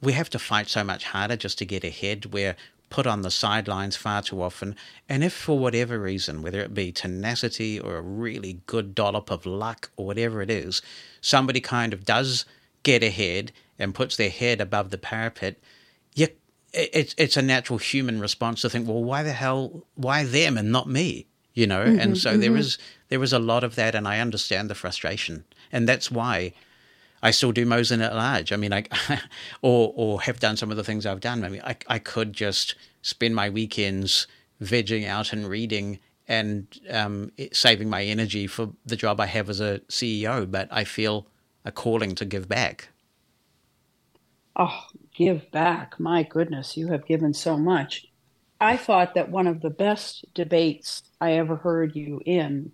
we 0.00 0.12
have 0.12 0.30
to 0.30 0.38
fight 0.38 0.68
so 0.68 0.84
much 0.84 1.04
harder 1.04 1.36
just 1.36 1.58
to 1.58 1.64
get 1.64 1.84
ahead. 1.84 2.26
We're 2.26 2.56
put 2.90 3.06
on 3.06 3.22
the 3.22 3.30
sidelines 3.30 3.96
far 3.96 4.22
too 4.22 4.42
often. 4.42 4.76
And 5.08 5.22
if 5.22 5.32
for 5.32 5.58
whatever 5.58 5.98
reason, 5.98 6.42
whether 6.42 6.60
it 6.60 6.74
be 6.74 6.92
tenacity 6.92 7.78
or 7.78 7.96
a 7.96 8.02
really 8.02 8.60
good 8.66 8.94
dollop 8.94 9.30
of 9.30 9.44
luck 9.46 9.90
or 9.96 10.06
whatever 10.06 10.40
it 10.40 10.50
is, 10.50 10.80
somebody 11.20 11.60
kind 11.60 11.92
of 11.92 12.04
does 12.04 12.44
get 12.82 13.02
ahead 13.02 13.52
and 13.78 13.94
puts 13.94 14.16
their 14.16 14.30
head 14.30 14.60
above 14.60 14.90
the 14.90 14.98
parapet, 14.98 15.58
you, 16.14 16.28
it's 16.72 17.14
it's 17.18 17.36
a 17.36 17.42
natural 17.42 17.78
human 17.78 18.20
response 18.20 18.62
to 18.62 18.70
think, 18.70 18.86
well, 18.86 19.02
why 19.02 19.22
the 19.22 19.32
hell, 19.32 19.86
why 19.94 20.24
them 20.24 20.56
and 20.56 20.72
not 20.72 20.88
me? 20.88 21.26
You 21.58 21.66
know, 21.66 21.84
mm-hmm, 21.84 21.98
and 21.98 22.16
so 22.16 22.30
mm-hmm. 22.30 22.40
there 22.40 22.56
is 22.56 22.78
there 23.08 23.20
is 23.20 23.32
a 23.32 23.40
lot 23.40 23.64
of 23.64 23.74
that, 23.74 23.96
and 23.96 24.06
I 24.06 24.20
understand 24.20 24.70
the 24.70 24.76
frustration, 24.76 25.42
and 25.72 25.88
that's 25.88 26.08
why 26.08 26.52
I 27.20 27.32
still 27.32 27.50
do 27.50 27.66
Mosen 27.66 28.00
at 28.00 28.14
large. 28.14 28.52
I 28.52 28.56
mean, 28.56 28.72
I 28.72 28.84
or 29.60 29.92
or 29.96 30.20
have 30.22 30.38
done 30.38 30.56
some 30.56 30.70
of 30.70 30.76
the 30.76 30.84
things 30.84 31.04
I've 31.04 31.18
done. 31.18 31.42
I 31.42 31.48
mean, 31.48 31.62
I 31.64 31.74
I 31.88 31.98
could 31.98 32.32
just 32.32 32.76
spend 33.02 33.34
my 33.34 33.50
weekends 33.50 34.28
vegging 34.62 35.04
out 35.08 35.32
and 35.32 35.48
reading 35.48 35.98
and 36.28 36.68
um, 36.90 37.32
saving 37.50 37.90
my 37.90 38.04
energy 38.04 38.46
for 38.46 38.70
the 38.86 38.94
job 38.94 39.18
I 39.18 39.26
have 39.26 39.50
as 39.50 39.58
a 39.58 39.80
CEO, 39.88 40.48
but 40.48 40.68
I 40.70 40.84
feel 40.84 41.26
a 41.64 41.72
calling 41.72 42.14
to 42.14 42.24
give 42.24 42.48
back. 42.48 42.90
Oh, 44.54 44.84
give 45.12 45.50
back! 45.50 45.98
My 45.98 46.22
goodness, 46.22 46.76
you 46.76 46.86
have 46.92 47.04
given 47.04 47.34
so 47.34 47.56
much. 47.56 48.06
I 48.60 48.76
thought 48.76 49.14
that 49.14 49.30
one 49.30 49.46
of 49.46 49.60
the 49.60 49.70
best 49.70 50.24
debates 50.34 51.02
I 51.20 51.34
ever 51.34 51.56
heard 51.56 51.94
you 51.94 52.20
in, 52.24 52.72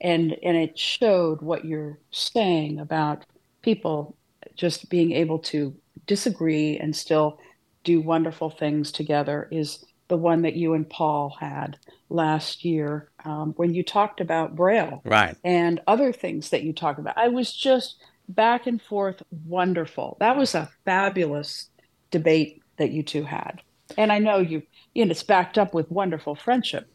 and 0.00 0.36
and 0.42 0.56
it 0.56 0.78
showed 0.78 1.42
what 1.42 1.64
you're 1.64 1.98
saying 2.10 2.78
about 2.78 3.24
people 3.62 4.16
just 4.54 4.88
being 4.88 5.12
able 5.12 5.38
to 5.38 5.74
disagree 6.06 6.78
and 6.78 6.94
still 6.94 7.38
do 7.82 8.00
wonderful 8.00 8.50
things 8.50 8.92
together 8.92 9.48
is 9.50 9.84
the 10.08 10.16
one 10.16 10.42
that 10.42 10.54
you 10.54 10.74
and 10.74 10.88
Paul 10.88 11.36
had 11.40 11.78
last 12.08 12.64
year 12.64 13.08
um, 13.24 13.54
when 13.56 13.74
you 13.74 13.82
talked 13.82 14.20
about 14.20 14.54
Braille, 14.54 15.02
right, 15.04 15.36
and 15.42 15.80
other 15.86 16.12
things 16.12 16.50
that 16.50 16.62
you 16.62 16.72
talked 16.72 16.98
about. 16.98 17.18
I 17.18 17.28
was 17.28 17.52
just 17.52 17.96
back 18.28 18.66
and 18.66 18.80
forth 18.80 19.22
wonderful. 19.44 20.16
That 20.20 20.36
was 20.36 20.54
a 20.54 20.70
fabulous 20.84 21.68
debate 22.10 22.62
that 22.76 22.90
you 22.90 23.02
two 23.02 23.24
had, 23.24 23.62
and 23.98 24.12
I 24.12 24.18
know 24.18 24.38
you. 24.38 24.62
And 24.96 25.10
it's 25.10 25.22
backed 25.22 25.58
up 25.58 25.74
with 25.74 25.90
wonderful 25.90 26.34
friendship. 26.34 26.88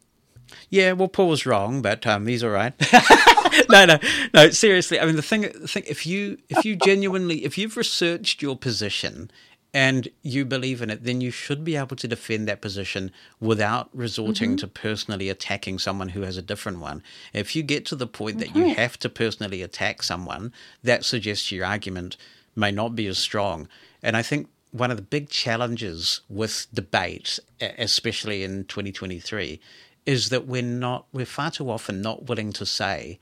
Yeah, 0.70 0.94
well, 0.94 1.08
Paul 1.08 1.30
was 1.30 1.46
wrong, 1.46 1.82
but 1.82 2.06
um, 2.06 2.28
he's 2.28 2.44
all 2.44 2.50
right. 2.50 2.74
no, 3.70 3.86
no, 3.86 4.00
no. 4.34 4.50
Seriously, 4.50 5.00
I 5.00 5.06
mean, 5.06 5.16
the 5.16 5.22
thing, 5.22 5.42
the 5.44 5.68
thing, 5.68 5.84
if 5.88 6.06
you, 6.06 6.38
if 6.50 6.66
you 6.66 6.76
genuinely, 6.76 7.46
if 7.46 7.58
you've 7.58 7.78
researched 7.78 8.42
your 8.42 8.58
position 8.58 9.32
and 9.74 10.10
you 10.22 10.44
believe 10.44 10.82
in 10.82 10.90
it, 10.90 11.04
then 11.04 11.22
you 11.22 11.32
should 11.32 11.64
be 11.64 11.76
able 11.78 11.96
to 11.96 12.08
defend 12.08 12.48
that 12.48 12.62
position 12.62 13.12
without 13.40 13.90
resorting 13.94 14.52
mm-hmm. 14.52 14.58
to 14.58 14.68
personally 14.68 15.30
attacking 15.30 15.80
someone 15.80 16.10
who 16.10 16.22
has 16.22 16.38
a 16.38 16.42
different 16.42 16.80
one. 16.80 17.02
If 17.34 17.56
you 17.56 17.64
get 17.64 17.86
to 17.88 17.96
the 17.96 18.08
point 18.08 18.40
that 18.40 18.56
you 18.56 18.74
have 18.74 18.98
to 19.00 19.10
personally 19.10 19.62
attack 19.62 20.04
someone, 20.04 20.52
that 20.84 21.06
suggests 21.06 21.52
your 21.52 21.66
argument 21.66 22.18
may 22.56 22.72
not 22.72 22.96
be 22.96 23.08
as 23.08 23.18
strong. 23.18 23.68
And 24.04 24.18
I 24.18 24.22
think 24.22 24.50
one 24.72 24.92
of 24.92 24.98
the 24.98 25.04
big 25.04 25.30
challenges 25.30 26.22
with 26.30 26.68
debate, 26.74 27.40
especially 27.60 28.44
in 28.44 28.66
2023, 28.66 29.60
is 30.06 30.30
that 30.30 30.48
we're 30.48 30.62
not 30.62 31.06
we're 31.14 31.26
far 31.26 31.52
too 31.52 31.70
often 31.70 32.02
not 32.02 32.28
willing 32.28 32.52
to 32.54 32.66
say 32.66 33.20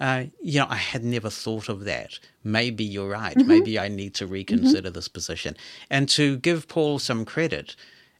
uh, 0.00 0.24
you 0.40 0.60
know, 0.60 0.66
I 0.68 0.76
had 0.76 1.04
never 1.04 1.28
thought 1.28 1.68
of 1.68 1.84
that. 1.84 2.18
Maybe 2.44 2.84
you're 2.84 3.08
right. 3.08 3.36
Mm-hmm. 3.36 3.48
Maybe 3.48 3.78
I 3.78 3.88
need 3.88 4.14
to 4.14 4.24
mm-hmm. 4.24 4.34
reconsider 4.34 4.88
mm-hmm. 4.88 4.94
this 4.94 5.08
position. 5.08 5.56
And 5.90 6.08
to 6.10 6.36
give 6.36 6.68
Paul 6.68 6.98
some 6.98 7.24
credit, 7.24 7.74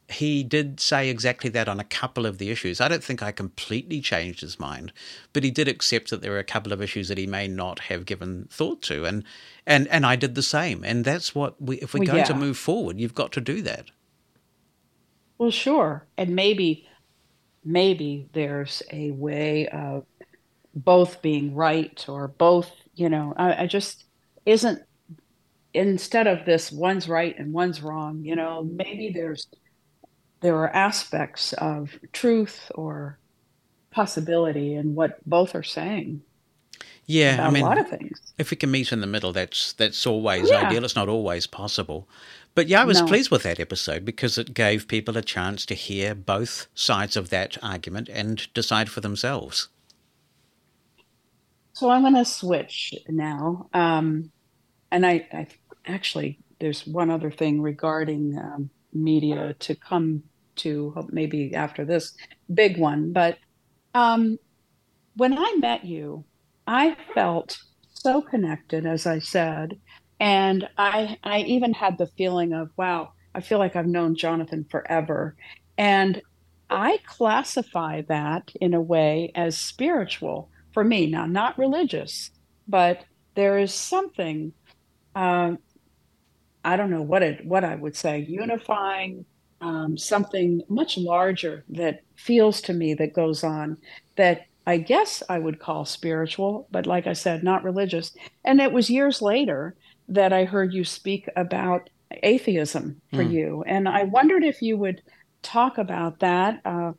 he 0.09 0.43
did 0.43 0.79
say 0.79 1.09
exactly 1.09 1.49
that 1.51 1.69
on 1.69 1.79
a 1.79 1.83
couple 1.83 2.25
of 2.25 2.37
the 2.37 2.49
issues. 2.49 2.81
I 2.81 2.87
don't 2.87 3.03
think 3.03 3.21
I 3.21 3.31
completely 3.31 4.01
changed 4.01 4.41
his 4.41 4.59
mind, 4.59 4.91
but 5.33 5.43
he 5.43 5.51
did 5.51 5.67
accept 5.67 6.09
that 6.09 6.21
there 6.21 6.31
were 6.31 6.39
a 6.39 6.43
couple 6.43 6.73
of 6.73 6.81
issues 6.81 7.07
that 7.09 7.17
he 7.17 7.27
may 7.27 7.47
not 7.47 7.79
have 7.81 8.05
given 8.05 8.47
thought 8.49 8.81
to, 8.83 9.05
and 9.05 9.23
and 9.65 9.87
and 9.89 10.05
I 10.05 10.15
did 10.15 10.35
the 10.35 10.41
same. 10.41 10.83
And 10.83 11.05
that's 11.05 11.35
what 11.35 11.61
we, 11.61 11.77
if 11.77 11.93
we're 11.93 11.99
well, 11.99 12.07
going 12.07 12.17
yeah. 12.19 12.25
to 12.25 12.35
move 12.35 12.57
forward, 12.57 12.99
you've 12.99 13.15
got 13.15 13.31
to 13.33 13.41
do 13.41 13.61
that. 13.61 13.91
Well, 15.37 15.51
sure, 15.51 16.07
and 16.17 16.35
maybe 16.35 16.87
maybe 17.63 18.27
there's 18.33 18.81
a 18.91 19.11
way 19.11 19.67
of 19.67 20.05
both 20.73 21.21
being 21.21 21.53
right 21.55 22.05
or 22.07 22.27
both, 22.27 22.71
you 22.95 23.09
know, 23.09 23.33
I, 23.37 23.63
I 23.63 23.67
just 23.67 24.05
isn't 24.45 24.81
instead 25.73 26.25
of 26.25 26.45
this 26.45 26.71
one's 26.71 27.07
right 27.07 27.37
and 27.37 27.53
one's 27.53 27.81
wrong, 27.81 28.23
you 28.23 28.35
know, 28.35 28.63
maybe 28.63 29.11
there's 29.13 29.47
there 30.41 30.55
are 30.55 30.69
aspects 30.69 31.53
of 31.53 31.99
truth 32.13 32.71
or 32.75 33.17
possibility 33.91 34.75
in 34.75 34.95
what 34.95 35.17
both 35.27 35.55
are 35.55 35.63
saying. 35.63 36.21
Yeah, 37.05 37.45
I 37.45 37.49
mean, 37.49 37.63
a 37.63 37.65
lot 37.65 37.79
of 37.79 37.89
things. 37.89 38.21
If 38.37 38.51
we 38.51 38.57
can 38.57 38.69
meet 38.69 38.91
in 38.91 39.01
the 39.01 39.07
middle, 39.07 39.33
that's 39.33 39.73
that's 39.73 40.05
always 40.05 40.49
yeah. 40.49 40.67
ideal. 40.67 40.85
It's 40.85 40.95
not 40.95 41.09
always 41.09 41.47
possible, 41.47 42.07
but 42.53 42.67
yeah, 42.67 42.83
I 42.83 42.85
was 42.85 43.01
no. 43.01 43.07
pleased 43.07 43.31
with 43.31 43.41
that 43.43 43.59
episode 43.59 44.05
because 44.05 44.37
it 44.37 44.53
gave 44.53 44.87
people 44.87 45.17
a 45.17 45.23
chance 45.23 45.65
to 45.65 45.73
hear 45.73 46.13
both 46.13 46.67
sides 46.75 47.17
of 47.17 47.29
that 47.29 47.57
argument 47.63 48.09
and 48.09 48.47
decide 48.53 48.89
for 48.89 49.01
themselves. 49.01 49.69
So 51.73 51.89
I'm 51.89 52.01
going 52.01 52.13
to 52.15 52.25
switch 52.25 52.93
now. 53.07 53.69
Um, 53.73 54.31
and 54.91 55.05
I, 55.05 55.27
I, 55.31 55.47
actually, 55.87 56.37
there's 56.59 56.85
one 56.85 57.09
other 57.09 57.31
thing 57.31 57.61
regarding 57.61 58.37
um, 58.37 58.69
media 58.93 59.55
to 59.59 59.75
come 59.75 60.23
to 60.57 60.93
maybe 61.11 61.55
after 61.55 61.85
this 61.85 62.15
big 62.53 62.77
one. 62.77 63.13
But 63.13 63.37
um, 63.93 64.37
when 65.15 65.37
I 65.37 65.55
met 65.59 65.85
you, 65.85 66.25
I 66.67 66.97
felt 67.13 67.57
so 67.93 68.21
connected, 68.21 68.85
as 68.85 69.05
I 69.05 69.19
said. 69.19 69.79
And 70.19 70.67
I, 70.77 71.17
I 71.23 71.39
even 71.41 71.73
had 71.73 71.97
the 71.97 72.07
feeling 72.17 72.53
of, 72.53 72.69
wow, 72.77 73.13
I 73.33 73.41
feel 73.41 73.57
like 73.57 73.75
I've 73.75 73.87
known 73.87 74.15
Jonathan 74.15 74.65
forever. 74.69 75.35
And 75.77 76.21
I 76.69 76.99
classify 77.05 78.01
that 78.03 78.51
in 78.59 78.73
a 78.73 78.81
way 78.81 79.31
as 79.35 79.57
spiritual 79.57 80.49
for 80.73 80.83
me. 80.83 81.07
Now, 81.07 81.25
not 81.25 81.57
religious, 81.57 82.31
but 82.67 83.03
there 83.35 83.57
is 83.57 83.73
something, 83.73 84.53
uh, 85.15 85.53
I 86.63 86.75
don't 86.75 86.91
know 86.91 87.01
what 87.01 87.23
it, 87.23 87.45
what 87.45 87.63
I 87.63 87.75
would 87.75 87.95
say, 87.95 88.19
unifying, 88.19 89.25
um, 89.61 89.97
something 89.97 90.61
much 90.69 90.97
larger 90.97 91.63
that 91.69 92.01
feels 92.15 92.61
to 92.61 92.73
me 92.73 92.93
that 92.95 93.13
goes 93.13 93.43
on 93.43 93.77
that 94.15 94.45
I 94.67 94.77
guess 94.77 95.23
I 95.27 95.39
would 95.39 95.59
call 95.59 95.85
spiritual, 95.85 96.67
but 96.69 96.85
like 96.85 97.07
I 97.07 97.13
said, 97.13 97.43
not 97.43 97.63
religious. 97.63 98.13
And 98.45 98.61
it 98.61 98.71
was 98.71 98.89
years 98.89 99.21
later 99.21 99.75
that 100.07 100.31
I 100.31 100.45
heard 100.45 100.73
you 100.73 100.83
speak 100.83 101.27
about 101.35 101.89
atheism 102.23 103.01
for 103.11 103.23
mm. 103.23 103.31
you. 103.31 103.63
And 103.65 103.87
I 103.87 104.03
wondered 104.03 104.43
if 104.43 104.61
you 104.61 104.77
would 104.77 105.01
talk 105.41 105.77
about 105.77 106.19
that, 106.19 106.61
uh, 106.65 106.93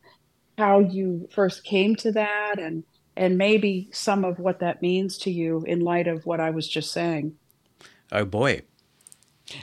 how 0.59 0.81
you 0.81 1.29
first 1.33 1.65
came 1.65 1.97
to 1.97 2.13
that, 2.13 2.59
and 2.59 2.85
and 3.17 3.37
maybe 3.37 3.89
some 3.93 4.25
of 4.25 4.39
what 4.39 4.61
that 4.61 4.83
means 4.83 5.19
to 5.19 5.31
you 5.31 5.63
in 5.67 5.81
light 5.81 6.07
of 6.07 6.25
what 6.27 6.41
I 6.41 6.51
was 6.51 6.67
just 6.67 6.93
saying. 6.93 7.35
Oh 8.13 8.25
boy. 8.25 8.63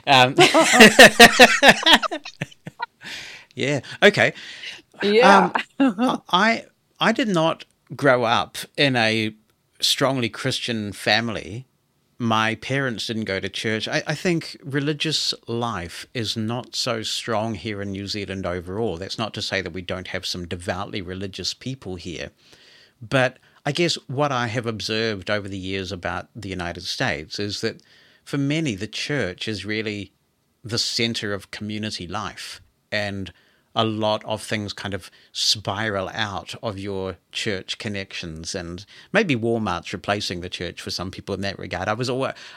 Um, 0.06 0.34
yeah. 3.54 3.80
Okay. 4.02 4.32
Yeah. 5.02 5.50
Um, 5.78 6.22
I 6.30 6.64
I 7.00 7.12
did 7.12 7.28
not 7.28 7.64
grow 7.94 8.24
up 8.24 8.58
in 8.76 8.96
a 8.96 9.34
strongly 9.80 10.28
Christian 10.28 10.92
family 10.92 11.68
my 12.18 12.56
parents 12.56 13.06
didn't 13.06 13.24
go 13.24 13.38
to 13.38 13.48
church. 13.48 13.86
I, 13.86 14.02
I, 14.06 14.14
think 14.14 14.56
religious 14.64 15.32
life 15.46 16.06
is 16.14 16.36
not 16.36 16.74
so 16.74 17.02
strong 17.02 17.54
here 17.54 17.80
in 17.80 17.92
New 17.92 18.08
Zealand 18.08 18.44
overall. 18.44 18.96
That's 18.96 19.18
not 19.18 19.32
to 19.34 19.42
say 19.42 19.62
that 19.62 19.72
we 19.72 19.82
don't 19.82 20.08
have 20.08 20.26
some 20.26 20.46
devoutly 20.46 21.00
religious 21.00 21.54
people 21.54 21.94
here. 21.94 22.30
But 23.00 23.38
I 23.64 23.70
guess 23.70 23.94
what 24.08 24.32
I 24.32 24.48
have 24.48 24.66
observed 24.66 25.30
over 25.30 25.48
the 25.48 25.58
years 25.58 25.92
about 25.92 26.28
the 26.34 26.48
United 26.48 26.82
States 26.82 27.38
is 27.38 27.60
that 27.60 27.80
for 28.28 28.36
many, 28.36 28.74
the 28.74 28.86
church 28.86 29.48
is 29.48 29.64
really 29.64 30.12
the 30.62 30.78
center 30.78 31.32
of 31.32 31.50
community 31.50 32.06
life. 32.06 32.60
And 32.92 33.32
a 33.74 33.86
lot 33.86 34.22
of 34.26 34.42
things 34.42 34.74
kind 34.74 34.92
of 34.92 35.10
spiral 35.32 36.10
out 36.12 36.54
of 36.62 36.78
your 36.78 37.16
church 37.32 37.78
connections 37.78 38.54
and 38.54 38.84
maybe 39.14 39.34
Walmart's 39.34 39.94
replacing 39.94 40.42
the 40.42 40.50
church 40.50 40.82
for 40.82 40.90
some 40.90 41.10
people 41.10 41.34
in 41.34 41.40
that 41.40 41.58
regard. 41.58 41.88
I 41.88 41.94
was 41.94 42.10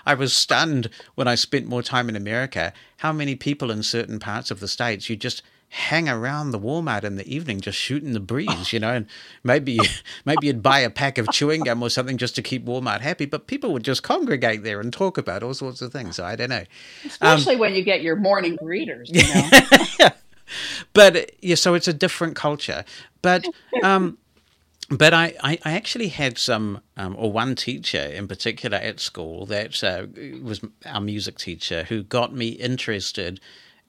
I 0.05 0.13
was 0.13 0.35
stunned 0.35 0.89
when 1.15 1.29
I 1.29 1.35
spent 1.35 1.67
more 1.67 1.83
time 1.83 2.09
in 2.09 2.17
America 2.17 2.73
how 2.97 3.13
many 3.13 3.37
people 3.37 3.71
in 3.71 3.81
certain 3.81 4.19
parts 4.19 4.51
of 4.51 4.59
the 4.59 4.67
states 4.67 5.09
you 5.09 5.15
just 5.15 5.41
hang 5.73 6.09
around 6.09 6.51
the 6.51 6.59
Walmart 6.59 7.05
in 7.05 7.15
the 7.15 7.33
evening 7.33 7.61
just 7.61 7.77
shooting 7.77 8.11
the 8.11 8.19
breeze, 8.19 8.73
you 8.73 8.79
know, 8.79 8.93
and 8.93 9.07
maybe 9.41 9.79
maybe 10.25 10.47
you'd 10.47 10.61
buy 10.61 10.79
a 10.79 10.89
pack 10.89 11.17
of 11.17 11.29
chewing 11.31 11.61
gum 11.61 11.81
or 11.81 11.89
something 11.89 12.17
just 12.17 12.35
to 12.35 12.41
keep 12.41 12.65
Walmart 12.65 12.99
happy, 12.99 13.25
but 13.25 13.47
people 13.47 13.71
would 13.71 13.83
just 13.83 14.03
congregate 14.03 14.63
there 14.63 14.81
and 14.81 14.91
talk 14.91 15.17
about 15.17 15.43
all 15.43 15.53
sorts 15.53 15.81
of 15.81 15.93
things. 15.93 16.17
So 16.17 16.25
I 16.25 16.35
don't 16.35 16.49
know. 16.49 16.65
Especially 17.05 17.55
um, 17.55 17.59
when 17.59 17.73
you 17.73 17.83
get 17.83 18.01
your 18.01 18.17
morning 18.17 18.57
greeters, 18.57 19.07
you 19.07 19.23
know. 20.03 20.09
but 20.93 21.31
yeah, 21.41 21.55
so 21.55 21.73
it's 21.73 21.87
a 21.87 21.93
different 21.93 22.35
culture. 22.35 22.83
But 23.21 23.45
um 23.81 24.17
but 24.89 25.13
I, 25.13 25.33
I, 25.41 25.57
I, 25.63 25.71
actually 25.71 26.09
had 26.09 26.37
some, 26.37 26.81
um, 26.97 27.15
or 27.17 27.31
one 27.31 27.55
teacher 27.55 28.01
in 28.01 28.27
particular 28.27 28.77
at 28.77 28.99
school 28.99 29.45
that 29.45 29.81
uh, 29.85 30.07
was 30.43 30.59
our 30.85 30.99
music 30.99 31.37
teacher 31.37 31.85
who 31.85 32.03
got 32.03 32.35
me 32.35 32.49
interested, 32.49 33.39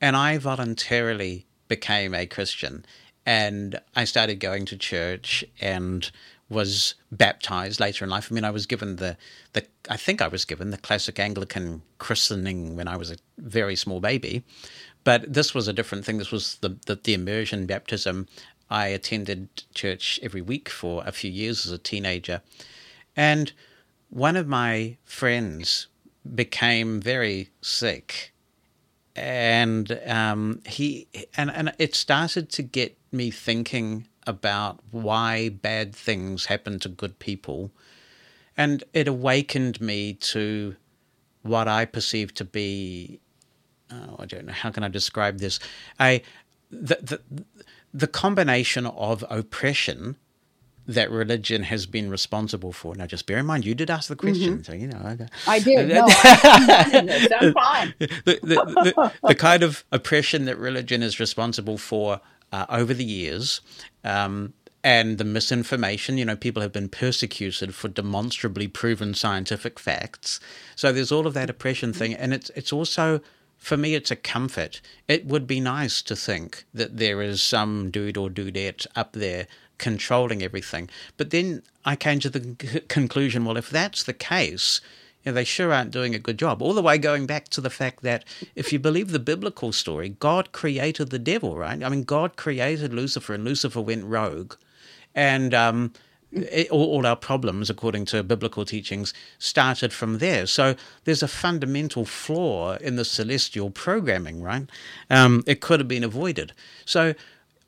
and 0.00 0.14
I 0.14 0.38
voluntarily 0.38 1.44
became 1.76 2.14
a 2.14 2.26
Christian. 2.26 2.84
And 3.24 3.80
I 3.96 4.04
started 4.04 4.40
going 4.40 4.66
to 4.66 4.76
church 4.76 5.42
and 5.58 6.10
was 6.50 6.94
baptized 7.10 7.80
later 7.80 8.04
in 8.04 8.10
life. 8.10 8.28
I 8.30 8.34
mean, 8.34 8.44
I 8.44 8.50
was 8.50 8.66
given 8.66 8.96
the, 8.96 9.16
the 9.54 9.64
I 9.88 9.96
think 9.96 10.20
I 10.20 10.28
was 10.28 10.44
given 10.44 10.68
the 10.68 10.76
classic 10.76 11.18
Anglican 11.18 11.80
christening 11.96 12.76
when 12.76 12.88
I 12.88 12.96
was 12.98 13.10
a 13.10 13.16
very 13.38 13.74
small 13.74 14.00
baby. 14.00 14.44
But 15.02 15.32
this 15.32 15.54
was 15.54 15.66
a 15.66 15.72
different 15.72 16.04
thing. 16.04 16.18
This 16.18 16.30
was 16.30 16.56
the, 16.56 16.76
the, 16.84 16.96
the 16.96 17.14
immersion 17.14 17.64
baptism. 17.64 18.28
I 18.68 18.88
attended 18.88 19.48
church 19.74 20.20
every 20.22 20.42
week 20.42 20.68
for 20.68 21.02
a 21.06 21.12
few 21.12 21.30
years 21.30 21.64
as 21.64 21.72
a 21.72 21.78
teenager. 21.78 22.42
And 23.16 23.50
one 24.10 24.36
of 24.36 24.46
my 24.46 24.98
friends 25.04 25.86
became 26.34 27.00
very 27.00 27.48
sick 27.62 28.31
and 29.14 30.00
um, 30.06 30.60
he 30.66 31.06
and 31.36 31.50
and 31.50 31.72
it 31.78 31.94
started 31.94 32.50
to 32.50 32.62
get 32.62 32.96
me 33.10 33.30
thinking 33.30 34.06
about 34.26 34.80
why 34.90 35.48
bad 35.48 35.94
things 35.94 36.46
happen 36.46 36.78
to 36.80 36.88
good 36.88 37.18
people, 37.18 37.70
and 38.56 38.84
it 38.92 39.08
awakened 39.08 39.80
me 39.80 40.14
to 40.14 40.76
what 41.42 41.68
I 41.68 41.84
perceive 41.84 42.34
to 42.34 42.44
be. 42.44 43.20
Oh, 43.90 44.16
I 44.18 44.26
don't 44.26 44.46
know 44.46 44.52
how 44.52 44.70
can 44.70 44.84
I 44.84 44.88
describe 44.88 45.38
this. 45.38 45.58
I 46.00 46.22
the 46.70 47.20
the 47.30 47.44
the 47.92 48.06
combination 48.06 48.86
of 48.86 49.24
oppression 49.28 50.16
that 50.86 51.10
religion 51.10 51.62
has 51.64 51.86
been 51.86 52.10
responsible 52.10 52.72
for. 52.72 52.94
Now, 52.94 53.06
just 53.06 53.26
bear 53.26 53.38
in 53.38 53.46
mind, 53.46 53.64
you 53.64 53.74
did 53.74 53.90
ask 53.90 54.08
the 54.08 54.16
question, 54.16 54.58
mm-hmm. 54.58 54.62
so 54.62 54.72
you 54.72 54.88
know. 54.88 54.98
I, 55.46 55.56
I 55.56 55.58
did. 55.58 55.88
No, 55.92 56.06
I'm 57.40 57.52
fine. 57.52 57.94
The, 57.98 58.08
the, 58.24 58.38
the, 58.42 59.12
the, 59.28 59.34
kind 59.34 59.62
of 59.62 59.84
oppression 59.92 60.44
that 60.46 60.58
religion 60.58 61.02
is 61.02 61.20
responsible 61.20 61.78
for 61.78 62.20
uh, 62.50 62.66
over 62.68 62.94
the 62.94 63.04
years. 63.04 63.60
Um, 64.04 64.54
and 64.84 65.18
the 65.18 65.24
misinformation, 65.24 66.18
you 66.18 66.24
know, 66.24 66.34
people 66.34 66.62
have 66.62 66.72
been 66.72 66.88
persecuted 66.88 67.74
for 67.74 67.88
demonstrably 67.88 68.66
proven 68.66 69.14
scientific 69.14 69.78
facts. 69.78 70.40
So 70.74 70.92
there's 70.92 71.12
all 71.12 71.26
of 71.26 71.34
that 71.34 71.50
oppression 71.50 71.92
thing, 71.92 72.14
and 72.14 72.34
it's 72.34 72.50
it's 72.50 72.72
also 72.72 73.20
for 73.62 73.76
me, 73.76 73.94
it's 73.94 74.10
a 74.10 74.16
comfort. 74.16 74.80
It 75.06 75.24
would 75.26 75.46
be 75.46 75.60
nice 75.60 76.02
to 76.02 76.16
think 76.16 76.64
that 76.74 76.96
there 76.96 77.22
is 77.22 77.40
some 77.40 77.92
dude 77.92 78.16
or 78.16 78.28
dudette 78.28 78.88
up 78.96 79.12
there 79.12 79.46
controlling 79.82 80.42
everything. 80.42 80.88
But 81.16 81.30
then 81.30 81.62
I 81.84 81.96
came 81.96 82.20
to 82.20 82.30
the 82.30 82.56
c- 82.62 82.80
conclusion 82.88 83.44
well, 83.44 83.56
if 83.56 83.68
that's 83.68 84.04
the 84.04 84.14
case, 84.14 84.80
you 85.22 85.32
know, 85.32 85.34
they 85.34 85.44
sure 85.44 85.72
aren't 85.72 85.90
doing 85.90 86.14
a 86.14 86.20
good 86.20 86.38
job. 86.38 86.62
All 86.62 86.72
the 86.72 86.82
way 86.82 86.98
going 86.98 87.26
back 87.26 87.48
to 87.48 87.60
the 87.60 87.68
fact 87.68 88.02
that 88.02 88.24
if 88.54 88.72
you 88.72 88.78
believe 88.78 89.10
the 89.10 89.18
biblical 89.18 89.72
story, 89.72 90.10
God 90.20 90.52
created 90.52 91.10
the 91.10 91.18
devil, 91.18 91.56
right? 91.56 91.82
I 91.82 91.88
mean, 91.88 92.04
God 92.04 92.36
created 92.36 92.94
Lucifer, 92.94 93.34
and 93.34 93.44
Lucifer 93.44 93.80
went 93.80 94.04
rogue. 94.04 94.54
And 95.14 95.52
um, 95.52 95.92
it, 96.30 96.70
all, 96.70 96.86
all, 96.86 97.06
our 97.06 97.16
problems, 97.16 97.68
according 97.68 98.04
to 98.06 98.22
biblical 98.22 98.64
teachings, 98.64 99.12
started 99.38 99.92
from 99.92 100.18
there. 100.18 100.46
So 100.46 100.76
there's 101.04 101.22
a 101.22 101.28
fundamental 101.28 102.04
flaw 102.04 102.76
in 102.76 102.94
the 102.96 103.04
celestial 103.04 103.70
programming, 103.70 104.42
right? 104.42 104.68
Um, 105.10 105.42
it 105.46 105.60
could 105.60 105.80
have 105.80 105.88
been 105.88 106.04
avoided. 106.04 106.52
So 106.84 107.14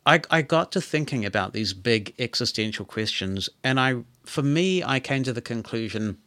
I, 0.07 0.21
I 0.31 0.43
got 0.43 0.71
to 0.73 0.81
thinking 0.81 1.25
about 1.25 1.53
these 1.53 1.73
big 1.73 2.15
existential 2.19 2.85
questions, 2.85 3.49
and 3.63 3.81
I, 3.81 4.05
for 4.25 4.43
me, 4.43 4.83
I 4.83 5.01
came 5.01 5.23
to 5.25 5.33
the 5.33 5.41
conclusion 5.41 6.19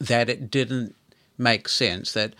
that 0.00 0.28
it 0.28 0.50
didn't 0.50 0.96
make 1.38 1.68
sense 1.68 2.12
that 2.12 2.34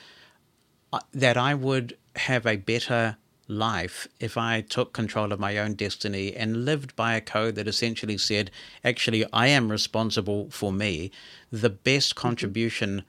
uh, 0.93 1.01
that 1.13 1.37
I 1.37 1.55
would 1.55 1.97
have 2.17 2.47
a 2.47 2.57
better 2.57 3.17
life 3.47 4.07
if 4.19 4.37
I 4.37 4.61
took 4.61 4.93
control 4.93 5.33
of 5.33 5.41
my 5.41 5.59
own 5.59 5.75
destiny 5.75 6.35
and 6.35 6.65
lived 6.65 6.95
by 6.97 7.15
a 7.15 7.21
code 7.21 7.57
that 7.57 7.69
essentially 7.69 8.19
said, 8.19 8.51
actually, 8.85 9.25
I 9.33 9.49
am 9.49 9.71
responsible 9.71 10.51
for 10.51 10.73
me. 10.73 11.11
The 11.51 11.71
best 11.71 12.15
mm-hmm. 12.15 12.23
contribution 12.29 13.05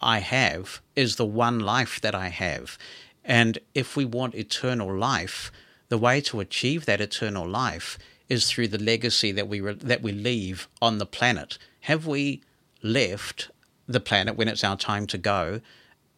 I 0.00 0.18
have 0.18 0.80
is 0.94 1.16
the 1.16 1.24
one 1.24 1.60
life 1.60 2.00
that 2.00 2.14
I 2.14 2.28
have. 2.28 2.76
And 3.24 3.58
if 3.74 3.96
we 3.96 4.04
want 4.04 4.34
eternal 4.34 4.94
life, 4.94 5.50
the 5.94 5.98
way 5.98 6.20
to 6.20 6.40
achieve 6.40 6.86
that 6.86 7.00
eternal 7.00 7.48
life 7.48 8.00
is 8.28 8.50
through 8.50 8.66
the 8.66 8.82
legacy 8.82 9.30
that 9.30 9.46
we 9.46 9.60
re- 9.60 9.74
that 9.74 10.02
we 10.02 10.10
leave 10.10 10.66
on 10.82 10.98
the 10.98 11.06
planet. 11.06 11.56
Have 11.82 12.04
we 12.04 12.42
left 12.82 13.48
the 13.86 14.00
planet 14.00 14.36
when 14.36 14.48
it's 14.48 14.64
our 14.64 14.76
time 14.76 15.06
to 15.06 15.16
go 15.16 15.60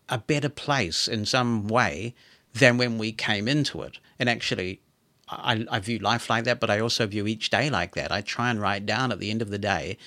a 0.09 0.17
better 0.17 0.49
place 0.49 1.07
in 1.07 1.27
some 1.27 1.69
way 1.69 2.15
than 2.55 2.79
when 2.79 2.97
we 2.97 3.13
came 3.13 3.47
into 3.47 3.83
it? 3.83 3.99
And 4.19 4.31
actually, 4.31 4.81
I, 5.29 5.67
I 5.71 5.79
view 5.81 5.99
life 5.99 6.31
like 6.31 6.45
that, 6.45 6.59
but 6.59 6.71
I 6.71 6.81
also 6.81 7.07
view 7.07 7.27
each 7.27 7.51
day 7.51 7.69
like 7.69 7.95
that. 7.97 8.11
I 8.11 8.23
try 8.23 8.49
and 8.49 8.59
write 8.59 8.87
down 8.87 9.13
at 9.13 9.19
the 9.19 9.31
end 9.31 9.43
of 9.43 9.51
the 9.51 9.59
day 9.59 9.99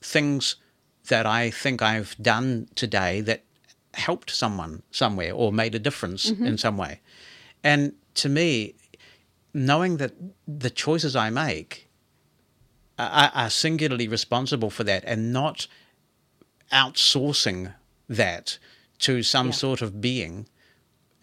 things 0.00 0.56
that 1.08 1.26
I 1.26 1.50
think 1.50 1.82
I've 1.82 2.16
done 2.22 2.68
today 2.74 3.20
that 3.20 3.42
helped 3.92 4.30
someone 4.30 4.82
somewhere 4.90 5.34
or 5.34 5.52
made 5.52 5.74
a 5.74 5.78
difference 5.78 6.30
mm-hmm. 6.30 6.46
in 6.46 6.56
some 6.56 6.78
way. 6.78 7.02
And 7.62 7.92
to 8.14 8.30
me, 8.30 8.76
knowing 9.52 9.96
that 9.98 10.12
the 10.46 10.70
choices 10.70 11.16
I 11.16 11.30
make 11.30 11.88
are, 12.98 13.30
are 13.34 13.50
singularly 13.50 14.08
responsible 14.08 14.70
for 14.70 14.84
that 14.84 15.04
and 15.06 15.32
not 15.32 15.66
outsourcing 16.72 17.74
that 18.08 18.58
to 19.00 19.22
some 19.22 19.48
yeah. 19.48 19.52
sort 19.52 19.82
of 19.82 20.00
being 20.00 20.46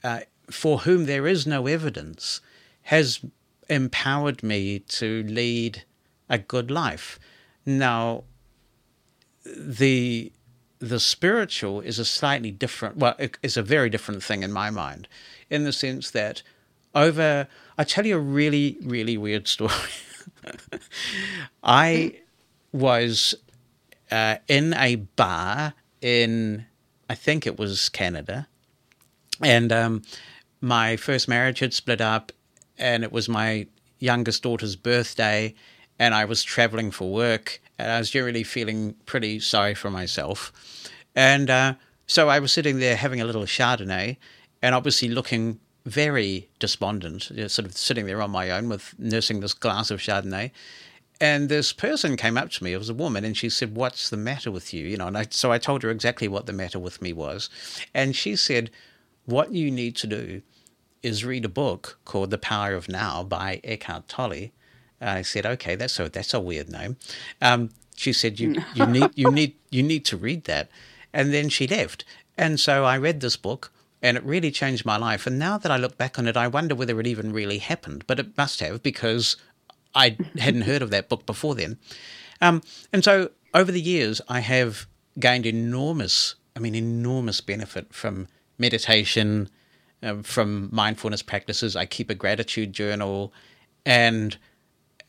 uh, 0.04 0.22
for 0.50 0.80
whom 0.80 1.06
there 1.06 1.28
is 1.28 1.46
no 1.46 1.68
evidence 1.68 2.42
has 2.84 3.20
empowered 3.70 4.44
me 4.44 4.80
to 4.80 5.24
lead 5.24 5.84
a 6.30 6.38
good 6.38 6.72
life. 6.72 7.20
Now, 7.66 8.24
the 9.46 10.32
the 10.80 11.00
spiritual 11.00 11.82
is 11.82 11.98
a 11.98 12.06
slightly 12.06 12.52
different 12.52 12.98
well 12.98 13.16
it's 13.18 13.58
a 13.58 13.63
very 13.63 13.90
different 13.90 14.22
thing 14.22 14.44
in 14.44 14.52
my 14.52 14.70
mind 14.70 15.08
in 15.50 15.63
the 15.63 15.74
sense 15.74 16.12
that 16.12 16.44
over 16.94 17.48
I 17.78 17.84
tell 17.84 18.06
you 18.06 18.16
a 18.16 18.20
really, 18.20 18.78
really 18.82 19.18
weird 19.18 19.48
story. 19.48 19.72
I 21.63 22.16
was 22.72 23.36
uh, 24.12 24.38
in 24.48 24.74
a 24.74 24.96
bar 24.96 25.74
in, 26.02 26.66
I 27.10 27.16
think 27.16 27.46
it 27.46 27.60
was 27.60 27.90
Canada, 27.90 28.48
and 29.42 29.72
um, 29.72 30.02
my 30.60 30.98
first 30.98 31.28
marriage 31.28 31.60
had 31.60 31.74
split 31.74 32.02
up, 32.02 32.32
and 32.80 33.04
it 33.04 33.12
was 33.12 33.30
my 33.30 33.68
youngest 34.00 34.44
daughter's 34.44 34.76
birthday, 34.76 35.54
and 36.00 36.16
I 36.16 36.26
was 36.26 36.44
traveling 36.44 36.90
for 36.90 37.12
work, 37.12 37.62
and 37.78 37.92
I 37.92 38.00
was 38.00 38.10
generally 38.10 38.44
feeling 38.44 38.96
pretty 39.06 39.40
sorry 39.40 39.76
for 39.76 39.92
myself. 39.92 40.52
And 41.16 41.50
uh, 41.50 41.74
so 42.08 42.30
I 42.30 42.40
was 42.40 42.52
sitting 42.52 42.80
there 42.80 42.96
having 42.96 43.22
a 43.22 43.26
little 43.26 43.44
Chardonnay, 43.44 44.18
and 44.63 44.74
obviously 44.74 45.10
looking 45.10 45.60
very 45.88 46.50
despondent, 46.60 47.30
you 47.30 47.43
know, 47.43 47.47
sort 47.47 47.65
of 47.65 47.78
sitting 47.78 48.06
there 48.06 48.21
on 48.21 48.30
my 48.30 48.52
own 48.52 48.67
with 48.67 48.93
nursing 49.00 49.39
this 49.39 49.54
glass 49.54 49.89
of 49.89 50.02
Chardonnay. 50.02 50.52
And 51.21 51.47
this 51.47 51.71
person 51.71 52.17
came 52.17 52.38
up 52.38 52.52
to 52.52 52.63
me, 52.63 52.73
it 52.73 52.78
was 52.78 52.89
a 52.89 52.93
woman, 52.93 53.23
and 53.23 53.36
she 53.36 53.50
said, 53.50 53.76
What's 53.76 54.10
the 54.10 54.17
matter 54.17 54.52
with 54.52 54.73
you? 54.73 54.86
You 54.86 54.97
know, 54.97 55.08
and 55.08 55.17
I, 55.17 55.28
so 55.30 55.52
I 55.52 55.58
told 55.58 55.82
her 55.84 55.89
exactly 55.89 56.28
what 56.28 56.45
the 56.45 56.54
matter 56.54 56.78
with 56.78 57.02
me 57.02 57.13
was. 57.13 57.50
And 57.93 58.15
she 58.15 58.36
said, 58.36 58.69
What 59.26 59.54
you 59.54 59.71
need 59.71 59.95
to 59.97 60.08
do 60.08 60.41
is 61.02 61.26
read 61.26 61.45
a 61.45 61.50
book 61.50 61.97
called 62.06 62.30
The 62.30 62.38
Power 62.38 62.73
of 62.73 62.89
Now 62.89 63.23
by 63.23 63.62
Eckhart 63.63 64.08
Tolle. 64.10 64.52
I 65.02 65.21
said, 65.21 65.45
Okay, 65.45 65.76
that's 65.76 66.00
a 66.00 66.10
that's 66.10 66.34
a 66.34 66.39
weird 66.39 66.69
name. 66.69 66.97
Um, 67.41 67.69
she 67.95 68.13
said, 68.13 68.39
you, 68.39 68.62
you 68.76 68.86
need 68.86 69.12
you 69.15 69.32
need 69.32 69.56
you 69.71 69.82
need 69.82 70.06
to 70.06 70.17
read 70.17 70.43
that. 70.43 70.69
And 71.13 71.34
then 71.34 71.50
she 71.50 71.65
left. 71.65 72.04
And 72.38 72.60
so 72.60 72.84
I 72.84 72.97
read 72.97 73.21
this 73.21 73.38
book 73.38 73.71
and 74.02 74.18
it 74.18 74.24
really 74.24 74.52
changed 74.52 74.86
my 74.86 74.98
life. 74.98 75.26
And 75.26 75.40
now 75.40 75.58
that 75.58 75.72
I 75.72 75.78
look 75.78 75.98
back 75.98 76.20
on 76.20 76.28
it, 76.28 76.38
I 76.38 76.48
wonder 76.48 76.76
whether 76.76 77.00
it 77.00 77.08
even 77.08 77.34
really 77.34 77.58
happened, 77.58 78.04
but 78.08 78.20
it 78.20 78.38
must 78.38 78.60
have 78.60 78.84
because 78.84 79.38
I 79.96 80.18
hadn't 80.38 80.64
heard 80.64 80.82
of 80.82 80.92
that 80.92 81.10
book 81.10 81.26
before 81.26 81.56
then. 81.56 81.78
Um, 82.42 82.62
and 82.94 83.04
so 83.04 83.32
over 83.54 83.72
the 83.72 83.82
years, 83.82 84.22
I 84.28 84.42
have 84.42 84.86
gained 85.20 85.46
enormous, 85.46 86.36
I 86.56 86.60
mean, 86.60 86.76
enormous 86.76 87.42
benefit 87.42 87.94
from 87.94 88.28
meditation, 88.58 89.50
uh, 90.04 90.22
from 90.22 90.70
mindfulness 90.72 91.24
practices. 91.24 91.76
I 91.76 91.86
keep 91.86 92.10
a 92.10 92.16
gratitude 92.16 92.74
journal, 92.74 93.34
and 93.86 94.38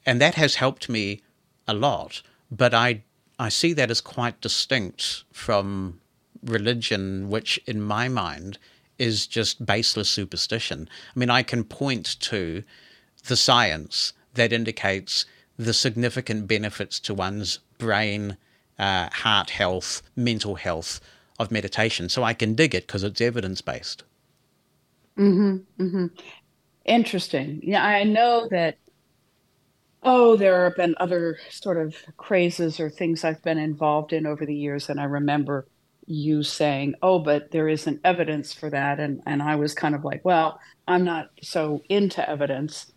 and 0.07 0.21
that 0.21 0.35
has 0.37 0.55
helped 0.55 0.89
me 0.89 1.21
a 1.67 1.75
lot. 1.75 2.23
But 2.51 2.73
I 2.73 3.03
I 3.39 3.51
see 3.51 3.75
that 3.75 3.91
as 3.91 4.01
quite 4.01 4.41
distinct 4.41 5.25
from 5.33 6.01
religion, 6.43 7.29
which 7.29 7.59
in 7.67 7.83
my 7.83 8.09
mind 8.09 8.59
is 8.99 9.27
just 9.27 9.65
baseless 9.65 10.11
superstition. 10.11 10.89
I 11.15 11.19
mean, 11.19 11.31
I 11.31 11.43
can 11.43 11.65
point 11.65 12.19
to 12.21 12.65
the 13.27 13.37
science 13.37 14.13
that 14.35 14.53
indicates 14.53 15.25
the 15.57 15.75
significant 15.75 16.47
benefits 16.47 17.01
to 17.01 17.15
one's 17.15 17.59
brain, 17.79 18.37
uh, 18.79 19.09
heart 19.11 19.51
health, 19.51 20.03
mental 20.15 20.55
health 20.57 21.01
of 21.39 21.51
meditation. 21.51 22.09
So 22.09 22.23
I 22.23 22.35
can 22.35 22.55
dig 22.55 22.75
it 22.75 22.87
because 22.87 23.05
it's 23.05 23.21
evidence 23.21 23.61
based. 23.61 24.05
Mm-hmm, 25.17 25.83
mm-hmm. 25.83 26.07
Interesting. 26.85 27.61
Yeah, 27.63 27.85
I 27.85 28.05
know 28.05 28.49
that. 28.51 28.79
Oh, 30.05 30.37
there 30.37 30.63
have 30.63 30.77
been 30.77 30.95
other 30.99 31.39
sort 31.51 31.77
of 31.77 31.97
crazes 32.17 32.79
or 32.79 32.89
things 32.89 33.25
I've 33.25 33.43
been 33.43 33.59
involved 33.59 34.13
in 34.13 34.27
over 34.27 34.47
the 34.47 34.55
years, 34.55 34.89
and 34.89 35.01
I 35.01 35.05
remember 35.05 35.67
you 36.09 36.43
saying, 36.43 36.95
"Oh, 37.03 37.19
but 37.19 37.51
there 37.51 37.69
isn't 37.69 38.01
evidence 38.05 38.53
for 38.53 38.71
that," 38.71 38.99
and 39.01 39.23
and 39.27 39.43
I 39.43 39.57
was 39.57 39.75
kind 39.75 39.95
of 39.95 40.05
like, 40.05 40.25
"Well, 40.25 40.59
I'm 40.87 41.05
not 41.05 41.31
so 41.43 41.83
into 41.89 42.29
evidence," 42.29 42.91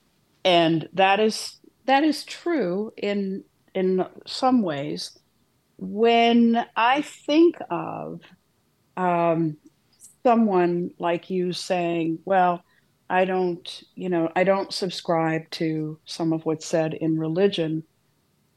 and 0.46 0.88
that 0.94 1.20
is 1.20 1.60
that 1.86 2.04
is 2.04 2.24
true 2.24 2.94
in 2.98 3.44
in 3.76 4.06
some 4.26 4.62
ways. 4.62 5.18
When 5.78 6.66
I 6.76 7.02
think 7.02 7.58
of 7.70 8.22
um, 8.98 9.58
someone 10.24 10.92
like 11.00 11.30
you 11.30 11.54
saying, 11.54 12.20
"Well," 12.26 12.64
I 13.10 13.26
don't, 13.26 13.84
you 13.94 14.08
know, 14.08 14.32
I 14.38 14.46
don't 14.46 14.74
subscribe 14.74 15.50
to 15.52 16.00
some 16.06 16.32
of 16.32 16.46
what's 16.46 16.66
said 16.66 16.94
in 16.94 17.20
religion. 17.20 17.84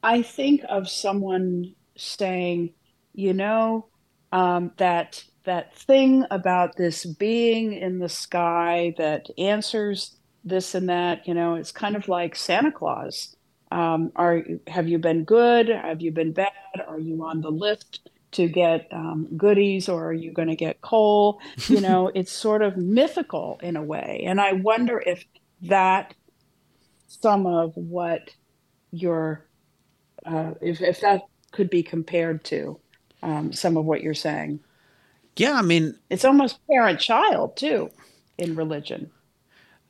I 0.00 0.22
think 0.22 0.62
of 0.68 0.88
someone 0.88 1.74
saying, 1.96 2.74
you 3.14 3.32
know, 3.32 3.88
um, 4.35 4.73
that 4.79 5.25
that 5.44 5.77
thing 5.77 6.25
about 6.31 6.77
this 6.77 7.07
being 7.07 7.73
in 7.73 8.01
the 8.01 8.09
sky 8.09 8.92
that 8.99 9.29
answers 9.38 10.16
this 10.42 10.75
and 10.75 10.88
that. 10.88 11.27
You 11.27 11.35
know, 11.35 11.55
it's 11.55 11.73
kind 11.73 11.97
of 11.97 12.09
like 12.09 12.35
Santa 12.35 12.73
Claus. 12.73 13.37
Um, 13.70 14.11
are 14.16 14.42
have 14.66 14.88
you 14.88 14.99
been 14.99 15.25
good? 15.25 15.68
Have 15.68 16.03
you 16.03 16.11
been 16.11 16.33
bad? 16.33 16.51
Are 16.87 16.99
you 16.99 17.25
on 17.25 17.40
the 17.40 17.51
list 17.51 18.11
to 18.33 18.49
get 18.49 18.88
um, 18.90 19.29
goodies, 19.37 19.88
or 19.88 20.09
are 20.09 20.12
you 20.12 20.33
going 20.33 20.49
to 20.49 20.57
get 20.57 20.81
coal? 20.81 21.40
You 21.68 21.81
know, 21.81 22.11
it's 22.12 22.33
sort 22.33 22.62
of 22.62 22.77
mythical 22.77 23.61
in 23.62 23.77
a 23.77 23.83
way, 23.83 24.25
and 24.27 24.40
I 24.40 24.55
wonder 24.55 25.01
if 25.07 25.25
that 25.62 26.14
some 27.07 27.47
of 27.47 27.73
what 27.77 28.31
your 28.90 29.47
uh, 30.27 30.55
if 30.61 30.81
if 30.81 31.01
that 31.03 31.23
could 31.53 31.70
be 31.70 31.85
compared 31.85 32.42
to 32.44 32.81
um, 33.24 33.52
some 33.52 33.76
of 33.76 33.84
what 33.87 34.02
you're 34.02 34.14
saying. 34.14 34.60
Yeah, 35.37 35.54
I 35.54 35.62
mean, 35.62 35.98
it's 36.10 36.24
almost 36.24 36.60
parent 36.70 37.00
child 37.00 37.56
too 37.56 37.90
in 38.38 38.54
religion. 38.54 39.10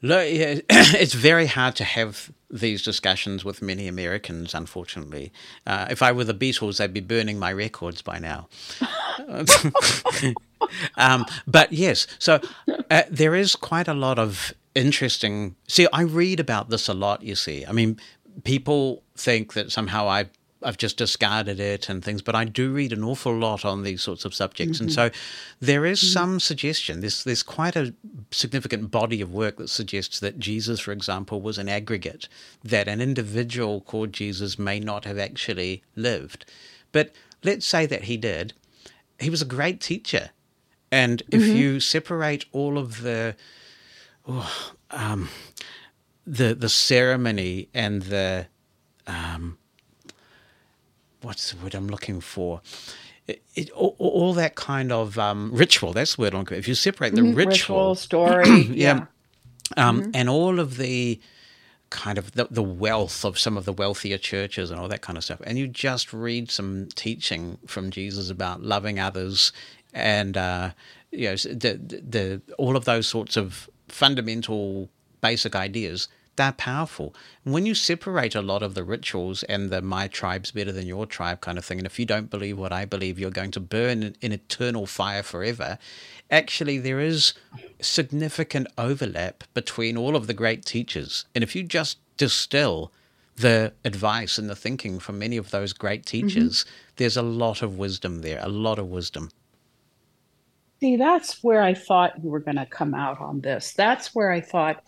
Look, 0.00 0.22
it's 0.26 1.14
very 1.14 1.46
hard 1.46 1.76
to 1.76 1.84
have 1.84 2.30
these 2.50 2.82
discussions 2.82 3.44
with 3.44 3.60
many 3.60 3.88
Americans, 3.88 4.54
unfortunately. 4.54 5.32
Uh, 5.66 5.86
if 5.90 6.02
I 6.02 6.12
were 6.12 6.24
the 6.24 6.34
Beatles, 6.34 6.78
they'd 6.78 6.92
be 6.92 7.00
burning 7.00 7.38
my 7.38 7.52
records 7.52 8.00
by 8.00 8.18
now. 8.18 8.48
um, 10.96 11.26
but 11.46 11.72
yes, 11.72 12.06
so 12.18 12.40
uh, 12.90 13.02
there 13.10 13.34
is 13.34 13.56
quite 13.56 13.88
a 13.88 13.94
lot 13.94 14.18
of 14.18 14.54
interesting. 14.74 15.56
See, 15.68 15.88
I 15.92 16.02
read 16.02 16.38
about 16.38 16.70
this 16.70 16.88
a 16.88 16.94
lot, 16.94 17.22
you 17.22 17.34
see. 17.34 17.66
I 17.66 17.72
mean, 17.72 17.98
people 18.44 19.02
think 19.16 19.54
that 19.54 19.72
somehow 19.72 20.08
I 20.08 20.26
I've 20.64 20.78
just 20.78 20.96
discarded 20.96 21.60
it 21.60 21.88
and 21.88 22.04
things, 22.04 22.22
but 22.22 22.34
I 22.34 22.44
do 22.44 22.72
read 22.72 22.92
an 22.92 23.04
awful 23.04 23.36
lot 23.36 23.64
on 23.64 23.82
these 23.82 24.02
sorts 24.02 24.24
of 24.24 24.34
subjects, 24.34 24.78
mm-hmm. 24.78 24.84
and 24.84 24.92
so 24.92 25.10
there 25.60 25.84
is 25.84 26.00
mm-hmm. 26.00 26.12
some 26.12 26.40
suggestion. 26.40 27.00
There's 27.00 27.24
there's 27.24 27.42
quite 27.42 27.76
a 27.76 27.94
significant 28.30 28.90
body 28.90 29.20
of 29.20 29.32
work 29.32 29.58
that 29.58 29.68
suggests 29.68 30.20
that 30.20 30.38
Jesus, 30.38 30.80
for 30.80 30.92
example, 30.92 31.40
was 31.40 31.58
an 31.58 31.68
aggregate, 31.68 32.28
that 32.62 32.88
an 32.88 33.00
individual 33.00 33.80
called 33.80 34.12
Jesus 34.12 34.58
may 34.58 34.80
not 34.80 35.04
have 35.04 35.18
actually 35.18 35.82
lived, 35.94 36.46
but 36.92 37.12
let's 37.42 37.66
say 37.66 37.86
that 37.86 38.04
he 38.04 38.16
did. 38.16 38.54
He 39.20 39.30
was 39.30 39.42
a 39.42 39.46
great 39.46 39.80
teacher, 39.80 40.30
and 40.90 41.22
if 41.30 41.42
mm-hmm. 41.42 41.56
you 41.56 41.80
separate 41.80 42.46
all 42.52 42.78
of 42.78 43.02
the 43.02 43.36
oh, 44.26 44.72
um, 44.90 45.28
the 46.26 46.54
the 46.54 46.68
ceremony 46.68 47.68
and 47.74 48.02
the 48.02 48.46
um, 49.06 49.58
what's 51.24 51.52
the 51.52 51.62
word 51.62 51.74
I'm 51.74 51.88
looking 51.88 52.20
for? 52.20 52.60
It, 53.26 53.42
it, 53.54 53.70
all, 53.70 53.96
all, 53.98 54.34
that 54.34 54.54
kind 54.54 54.92
of 54.92 55.18
um, 55.18 55.50
ritual. 55.52 55.94
That's 55.94 56.16
the 56.16 56.22
word 56.22 56.34
I'm. 56.34 56.46
If 56.50 56.68
you 56.68 56.74
separate 56.74 57.14
the 57.14 57.22
mm-hmm. 57.22 57.34
ritual, 57.34 57.50
ritual 57.76 57.94
story, 57.94 58.48
yeah, 58.70 59.06
yeah. 59.76 59.88
Um, 59.88 60.02
mm-hmm. 60.02 60.10
and 60.12 60.28
all 60.28 60.60
of 60.60 60.76
the 60.76 61.18
kind 61.88 62.18
of 62.18 62.32
the, 62.32 62.48
the 62.50 62.62
wealth 62.62 63.24
of 63.24 63.38
some 63.38 63.56
of 63.56 63.64
the 63.64 63.72
wealthier 63.72 64.18
churches 64.18 64.70
and 64.70 64.78
all 64.78 64.88
that 64.88 65.00
kind 65.00 65.16
of 65.16 65.24
stuff, 65.24 65.40
and 65.44 65.58
you 65.58 65.66
just 65.66 66.12
read 66.12 66.50
some 66.50 66.88
teaching 66.94 67.56
from 67.66 67.90
Jesus 67.90 68.28
about 68.28 68.62
loving 68.62 69.00
others 69.00 69.52
and 69.94 70.36
uh, 70.36 70.70
you 71.10 71.30
know 71.30 71.36
the, 71.36 71.80
the, 71.82 72.02
the 72.06 72.42
all 72.58 72.76
of 72.76 72.84
those 72.84 73.06
sorts 73.06 73.36
of 73.36 73.70
fundamental 73.88 74.90
basic 75.22 75.56
ideas 75.56 76.08
they're 76.36 76.52
powerful. 76.52 77.14
when 77.44 77.66
you 77.66 77.74
separate 77.74 78.34
a 78.34 78.42
lot 78.42 78.62
of 78.62 78.74
the 78.74 78.82
rituals 78.82 79.42
and 79.44 79.70
the 79.70 79.80
my 79.80 80.08
tribe's 80.08 80.50
better 80.50 80.72
than 80.72 80.86
your 80.86 81.06
tribe 81.06 81.40
kind 81.40 81.58
of 81.58 81.64
thing, 81.64 81.78
and 81.78 81.86
if 81.86 81.98
you 81.98 82.06
don't 82.06 82.30
believe 82.30 82.58
what 82.58 82.72
I 82.72 82.84
believe, 82.84 83.18
you're 83.18 83.30
going 83.30 83.52
to 83.52 83.60
burn 83.60 84.14
in 84.20 84.32
eternal 84.32 84.86
fire 84.86 85.22
forever, 85.22 85.78
actually, 86.30 86.78
there 86.78 87.00
is 87.00 87.34
significant 87.80 88.66
overlap 88.76 89.44
between 89.54 89.96
all 89.96 90.16
of 90.16 90.26
the 90.26 90.34
great 90.34 90.64
teachers. 90.64 91.24
And 91.34 91.44
if 91.44 91.54
you 91.54 91.62
just 91.62 91.98
distill 92.16 92.92
the 93.36 93.72
advice 93.84 94.38
and 94.38 94.48
the 94.48 94.56
thinking 94.56 94.98
from 94.98 95.18
many 95.18 95.36
of 95.36 95.50
those 95.50 95.72
great 95.72 96.04
mm-hmm. 96.04 96.26
teachers, 96.26 96.64
mm-hmm. 96.64 96.70
there's 96.96 97.16
a 97.16 97.22
lot 97.22 97.62
of 97.62 97.78
wisdom 97.78 98.22
there, 98.22 98.40
a 98.42 98.48
lot 98.48 98.78
of 98.78 98.88
wisdom. 98.88 99.30
See, 100.80 100.96
that's 100.96 101.42
where 101.42 101.62
I 101.62 101.74
thought 101.74 102.22
you 102.22 102.30
were 102.30 102.40
going 102.40 102.56
to 102.56 102.66
come 102.66 102.94
out 102.94 103.20
on 103.20 103.40
this. 103.40 103.72
That's 103.72 104.14
where 104.14 104.30
I 104.30 104.40
thought 104.40 104.82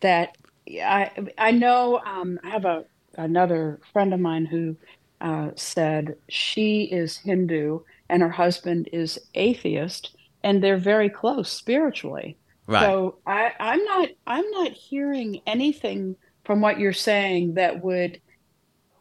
that 0.00 0.36
I 0.68 1.10
I 1.38 1.50
know 1.50 2.00
um, 2.04 2.38
I 2.44 2.50
have 2.50 2.64
a 2.64 2.84
another 3.16 3.80
friend 3.92 4.14
of 4.14 4.20
mine 4.20 4.46
who 4.46 4.76
uh, 5.20 5.50
said 5.56 6.16
she 6.28 6.84
is 6.84 7.16
Hindu 7.16 7.80
and 8.08 8.22
her 8.22 8.30
husband 8.30 8.88
is 8.92 9.18
atheist, 9.34 10.16
and 10.42 10.62
they're 10.62 10.76
very 10.76 11.08
close 11.08 11.50
spiritually. 11.50 12.36
Right. 12.66 12.82
So 12.82 13.18
I, 13.26 13.52
I'm 13.58 13.84
not 13.84 14.08
I'm 14.26 14.50
not 14.50 14.72
hearing 14.72 15.40
anything 15.46 16.16
from 16.44 16.60
what 16.60 16.78
you're 16.78 16.92
saying 16.92 17.54
that 17.54 17.82
would 17.82 18.20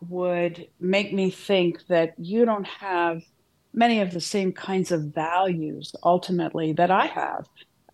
would 0.10 0.68
make 0.80 1.14
me 1.14 1.30
think 1.30 1.86
that 1.88 2.14
you 2.18 2.46
don't 2.46 2.68
have 2.68 3.22
many 3.74 4.02
of 4.02 4.12
the 4.12 4.22
same 4.22 4.52
kinds 4.52 4.92
of 4.92 5.14
values 5.14 5.94
ultimately 6.04 6.74
that 6.74 6.92
I 6.92 7.06
have, 7.06 7.48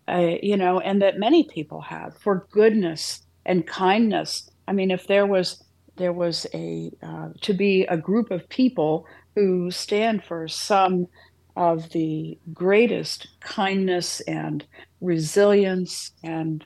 uh, 0.08 0.36
you 0.42 0.56
know, 0.56 0.80
and 0.80 1.02
that 1.02 1.18
many 1.18 1.44
people 1.44 1.80
have 1.82 2.16
for 2.16 2.46
goodness 2.50 3.22
and 3.48 3.66
kindness. 3.66 4.48
I 4.68 4.72
mean, 4.72 4.92
if 4.92 5.08
there 5.08 5.26
was 5.26 5.64
there 5.96 6.12
was 6.12 6.46
a 6.54 6.92
uh, 7.02 7.30
to 7.40 7.52
be 7.52 7.84
a 7.86 7.96
group 7.96 8.30
of 8.30 8.48
people 8.48 9.06
who 9.34 9.70
stand 9.72 10.22
for 10.22 10.46
some 10.46 11.08
of 11.56 11.90
the 11.90 12.38
greatest 12.54 13.26
kindness 13.40 14.20
and 14.20 14.64
resilience 15.00 16.12
and 16.22 16.64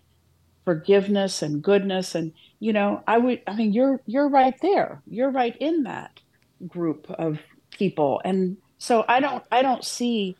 forgiveness 0.66 1.42
and 1.42 1.62
goodness 1.62 2.14
and 2.14 2.32
you 2.60 2.72
know 2.72 3.02
i 3.08 3.18
would 3.18 3.40
i 3.46 3.56
mean 3.56 3.72
you're 3.72 4.00
you're 4.06 4.28
right 4.28 4.60
there. 4.60 5.02
You're 5.06 5.30
right 5.30 5.56
in 5.58 5.84
that 5.84 6.20
group 6.68 7.10
of 7.10 7.38
people. 7.70 8.20
And 8.24 8.58
so 8.76 9.04
i 9.08 9.18
don't 9.18 9.44
i 9.50 9.62
don't 9.62 9.84
see 9.84 10.36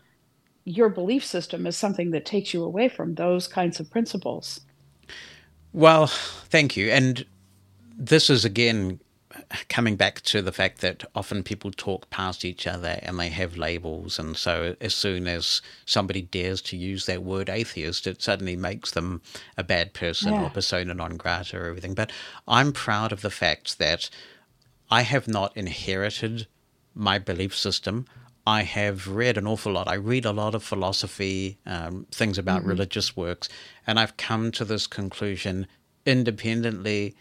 your 0.64 0.90
belief 0.90 1.24
system 1.24 1.66
as 1.66 1.76
something 1.76 2.10
that 2.10 2.26
takes 2.26 2.52
you 2.52 2.62
away 2.62 2.88
from 2.88 3.14
those 3.14 3.48
kinds 3.48 3.80
of 3.80 3.90
principles 3.90 4.60
well, 5.72 6.06
thank 6.06 6.76
you. 6.76 6.90
And 6.90 7.24
this 7.96 8.30
is 8.30 8.44
again 8.44 9.00
coming 9.68 9.96
back 9.96 10.20
to 10.20 10.42
the 10.42 10.52
fact 10.52 10.80
that 10.80 11.04
often 11.14 11.42
people 11.42 11.70
talk 11.70 12.08
past 12.10 12.44
each 12.44 12.66
other 12.66 12.98
and 13.02 13.18
they 13.18 13.28
have 13.28 13.56
labels, 13.56 14.18
and 14.18 14.36
so 14.36 14.76
as 14.80 14.94
soon 14.94 15.26
as 15.26 15.62
somebody 15.86 16.22
dares 16.22 16.60
to 16.62 16.76
use 16.76 17.06
that 17.06 17.22
word 17.22 17.48
atheist, 17.48 18.06
it 18.06 18.22
suddenly 18.22 18.56
makes 18.56 18.90
them 18.90 19.22
a 19.56 19.62
bad 19.62 19.94
person 19.94 20.32
yeah. 20.32 20.44
or 20.44 20.50
persona 20.50 20.94
non 20.94 21.16
grata 21.16 21.58
or 21.58 21.66
everything. 21.66 21.94
But 21.94 22.12
I'm 22.46 22.72
proud 22.72 23.12
of 23.12 23.22
the 23.22 23.30
fact 23.30 23.78
that 23.78 24.10
I 24.90 25.02
have 25.02 25.28
not 25.28 25.56
inherited 25.56 26.46
my 26.94 27.18
belief 27.18 27.56
system. 27.56 28.06
I 28.46 28.62
have 28.62 29.06
read 29.06 29.38
an 29.38 29.46
awful 29.46 29.72
lot. 29.72 29.88
I 29.88 29.94
read 29.94 30.24
a 30.24 30.32
lot 30.32 30.54
of 30.54 30.62
philosophy, 30.62 31.58
um, 31.64 32.06
things 32.10 32.38
about 32.38 32.60
mm-hmm. 32.60 32.70
religious 32.70 33.16
works, 33.16 33.48
and 33.86 34.00
I've 34.00 34.16
come 34.16 34.50
to 34.52 34.64
this 34.64 34.86
conclusion 34.86 35.66
independently 36.04 37.14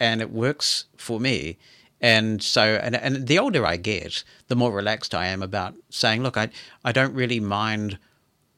and 0.00 0.20
it 0.20 0.30
works 0.30 0.84
for 0.96 1.18
me. 1.18 1.58
And 2.00 2.42
so, 2.42 2.62
and, 2.62 2.94
and 2.94 3.26
the 3.26 3.38
older 3.38 3.66
I 3.66 3.76
get, 3.76 4.22
the 4.46 4.54
more 4.54 4.72
relaxed 4.72 5.14
I 5.14 5.26
am 5.26 5.42
about 5.42 5.74
saying, 5.90 6.22
look, 6.22 6.36
I, 6.36 6.50
I 6.84 6.92
don't 6.92 7.14
really 7.14 7.40
mind 7.40 7.98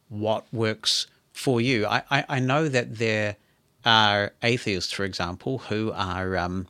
what 0.08 0.44
works 0.52 1.06
for 1.32 1.60
you. 1.60 1.86
I, 1.86 2.02
I, 2.10 2.24
I 2.28 2.40
know 2.40 2.68
that 2.68 2.96
there 2.96 3.36
are 3.84 4.32
atheists, 4.42 4.92
for 4.92 5.04
example, 5.04 5.58
who 5.58 5.90
are 5.92 6.36
um, 6.36 6.68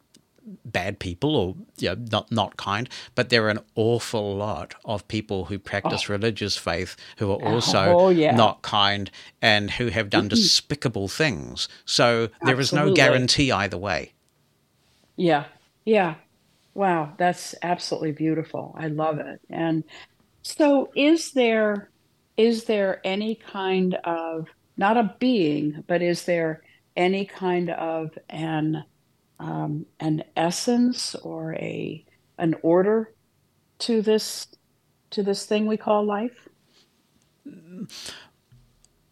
bad 0.64 0.98
people 0.98 1.36
or 1.36 1.54
you 1.78 1.88
know, 1.88 1.96
not 2.10 2.30
not 2.30 2.56
kind, 2.56 2.88
but 3.14 3.30
there 3.30 3.44
are 3.44 3.50
an 3.50 3.60
awful 3.74 4.36
lot 4.36 4.74
of 4.84 5.06
people 5.08 5.46
who 5.46 5.58
practice 5.58 6.08
oh. 6.08 6.12
religious 6.12 6.56
faith 6.56 6.96
who 7.18 7.30
are 7.32 7.38
oh, 7.42 7.54
also 7.54 7.98
oh, 7.98 8.08
yeah. 8.08 8.34
not 8.34 8.62
kind 8.62 9.10
and 9.42 9.70
who 9.72 9.88
have 9.88 10.10
done 10.10 10.28
despicable 10.28 11.08
things. 11.08 11.68
So 11.84 12.28
there 12.42 12.56
Absolutely. 12.58 12.62
is 12.62 12.72
no 12.72 12.94
guarantee 12.94 13.52
either 13.52 13.78
way. 13.78 14.12
Yeah. 15.16 15.44
Yeah. 15.84 16.14
Wow. 16.74 17.12
That's 17.18 17.54
absolutely 17.62 18.12
beautiful. 18.12 18.74
I 18.78 18.88
love 18.88 19.18
it. 19.18 19.40
And 19.50 19.84
so 20.42 20.90
is 20.94 21.32
there 21.32 21.90
is 22.36 22.64
there 22.64 23.00
any 23.04 23.34
kind 23.34 23.94
of 24.04 24.46
not 24.78 24.96
a 24.96 25.14
being, 25.18 25.84
but 25.86 26.00
is 26.00 26.24
there 26.24 26.62
any 26.96 27.26
kind 27.26 27.68
of 27.70 28.16
an 28.30 28.84
um, 29.40 29.86
an 29.98 30.22
essence 30.36 31.14
or 31.16 31.54
a 31.54 32.04
an 32.38 32.54
order 32.62 33.12
to 33.80 34.02
this 34.02 34.46
to 35.10 35.22
this 35.22 35.46
thing 35.46 35.66
we 35.66 35.76
call 35.76 36.04
life? 36.04 36.48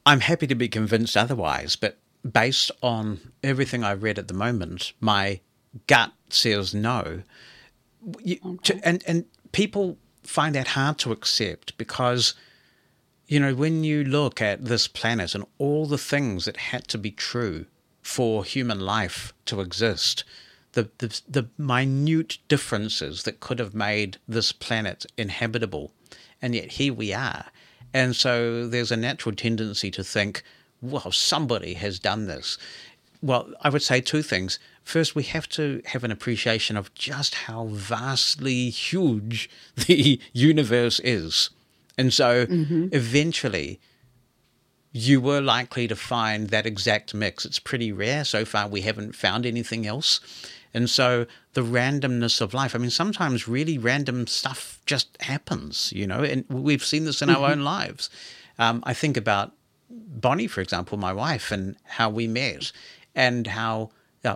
I'm 0.06 0.20
happy 0.20 0.46
to 0.46 0.54
be 0.54 0.68
convinced 0.68 1.16
otherwise, 1.16 1.76
but 1.76 1.98
based 2.30 2.70
on 2.82 3.32
everything 3.42 3.82
I've 3.82 4.02
read 4.02 4.18
at 4.18 4.28
the 4.28 4.34
moment, 4.34 4.92
my 5.00 5.40
gut 5.86 6.12
says 6.28 6.74
no. 6.74 7.22
You, 8.22 8.38
okay. 8.44 8.78
to, 8.78 8.88
and 8.88 9.02
and 9.06 9.24
people 9.52 9.98
find 10.22 10.54
that 10.54 10.68
hard 10.68 10.98
to 10.98 11.12
accept 11.12 11.76
because 11.78 12.34
you 13.26 13.40
know 13.40 13.54
when 13.54 13.82
you 13.82 14.04
look 14.04 14.42
at 14.42 14.66
this 14.66 14.86
planet 14.86 15.34
and 15.34 15.44
all 15.56 15.86
the 15.86 15.98
things 15.98 16.44
that 16.44 16.56
had 16.56 16.86
to 16.88 16.98
be 16.98 17.10
true 17.10 17.66
for 18.08 18.44
human 18.44 18.80
life 18.80 19.32
to 19.44 19.60
exist 19.60 20.24
the, 20.72 20.88
the 20.98 21.20
the 21.28 21.48
minute 21.58 22.38
differences 22.48 23.22
that 23.24 23.40
could 23.40 23.58
have 23.58 23.74
made 23.74 24.18
this 24.26 24.52
planet 24.52 25.06
inhabitable 25.16 25.92
and 26.40 26.54
yet 26.54 26.72
here 26.72 26.94
we 26.94 27.12
are 27.12 27.46
and 27.92 28.14
so 28.14 28.66
there's 28.66 28.92
a 28.92 28.96
natural 28.96 29.34
tendency 29.34 29.90
to 29.90 30.04
think 30.04 30.42
well 30.80 31.10
somebody 31.12 31.74
has 31.74 31.98
done 31.98 32.26
this 32.26 32.58
well 33.20 33.44
i 33.62 33.68
would 33.68 33.82
say 33.82 34.00
two 34.00 34.22
things 34.22 34.58
first 34.88 35.14
we 35.14 35.22
have 35.22 35.46
to 35.50 35.82
have 35.84 36.02
an 36.02 36.10
appreciation 36.10 36.76
of 36.76 36.92
just 36.94 37.34
how 37.46 37.66
vastly 37.66 38.70
huge 38.70 39.50
the 39.86 40.18
universe 40.32 40.98
is. 41.04 41.50
And 41.98 42.12
so 42.12 42.46
mm-hmm. 42.46 42.88
eventually 42.92 43.80
you 44.92 45.20
were 45.20 45.40
likely 45.40 45.86
to 45.88 45.96
find 45.96 46.48
that 46.48 46.66
exact 46.66 47.14
mix. 47.14 47.44
It's 47.44 47.58
pretty 47.58 47.92
rare. 47.92 48.24
So 48.24 48.44
far, 48.44 48.68
we 48.68 48.82
haven't 48.82 49.14
found 49.14 49.44
anything 49.46 49.86
else. 49.86 50.20
And 50.74 50.88
so 50.88 51.26
the 51.54 51.62
randomness 51.62 52.40
of 52.40 52.54
life, 52.54 52.74
I 52.74 52.78
mean, 52.78 52.90
sometimes 52.90 53.48
really 53.48 53.78
random 53.78 54.26
stuff 54.26 54.80
just 54.86 55.20
happens, 55.20 55.92
you 55.94 56.06
know, 56.06 56.22
and 56.22 56.44
we've 56.48 56.84
seen 56.84 57.04
this 57.04 57.22
in 57.22 57.28
mm-hmm. 57.28 57.42
our 57.42 57.50
own 57.50 57.60
lives. 57.60 58.10
Um, 58.58 58.82
I 58.86 58.94
think 58.94 59.16
about 59.16 59.52
Bonnie, 59.90 60.46
for 60.46 60.60
example, 60.60 60.98
my 60.98 61.12
wife, 61.12 61.50
and 61.50 61.76
how 61.84 62.10
we 62.10 62.26
met 62.26 62.72
and 63.14 63.46
how 63.46 63.90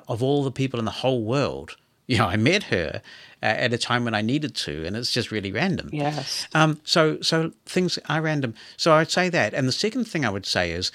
of 0.08 0.22
all 0.22 0.42
the 0.42 0.50
people 0.50 0.78
in 0.78 0.84
the 0.84 0.90
whole 0.90 1.22
world, 1.22 1.76
you 2.06 2.18
know, 2.18 2.26
I 2.26 2.36
met 2.36 2.64
her 2.64 3.00
uh, 3.42 3.46
at 3.46 3.72
a 3.72 3.78
time 3.78 4.04
when 4.04 4.14
I 4.14 4.22
needed 4.22 4.54
to, 4.56 4.84
and 4.84 4.96
it's 4.96 5.10
just 5.10 5.30
really 5.30 5.52
random. 5.52 5.90
Yes. 5.92 6.46
Um. 6.54 6.80
So 6.84 7.20
so 7.20 7.52
things 7.66 7.98
are 8.08 8.22
random. 8.22 8.54
So 8.76 8.92
I'd 8.92 9.10
say 9.10 9.28
that, 9.28 9.54
and 9.54 9.68
the 9.68 9.72
second 9.72 10.04
thing 10.04 10.24
I 10.24 10.30
would 10.30 10.46
say 10.46 10.72
is 10.72 10.90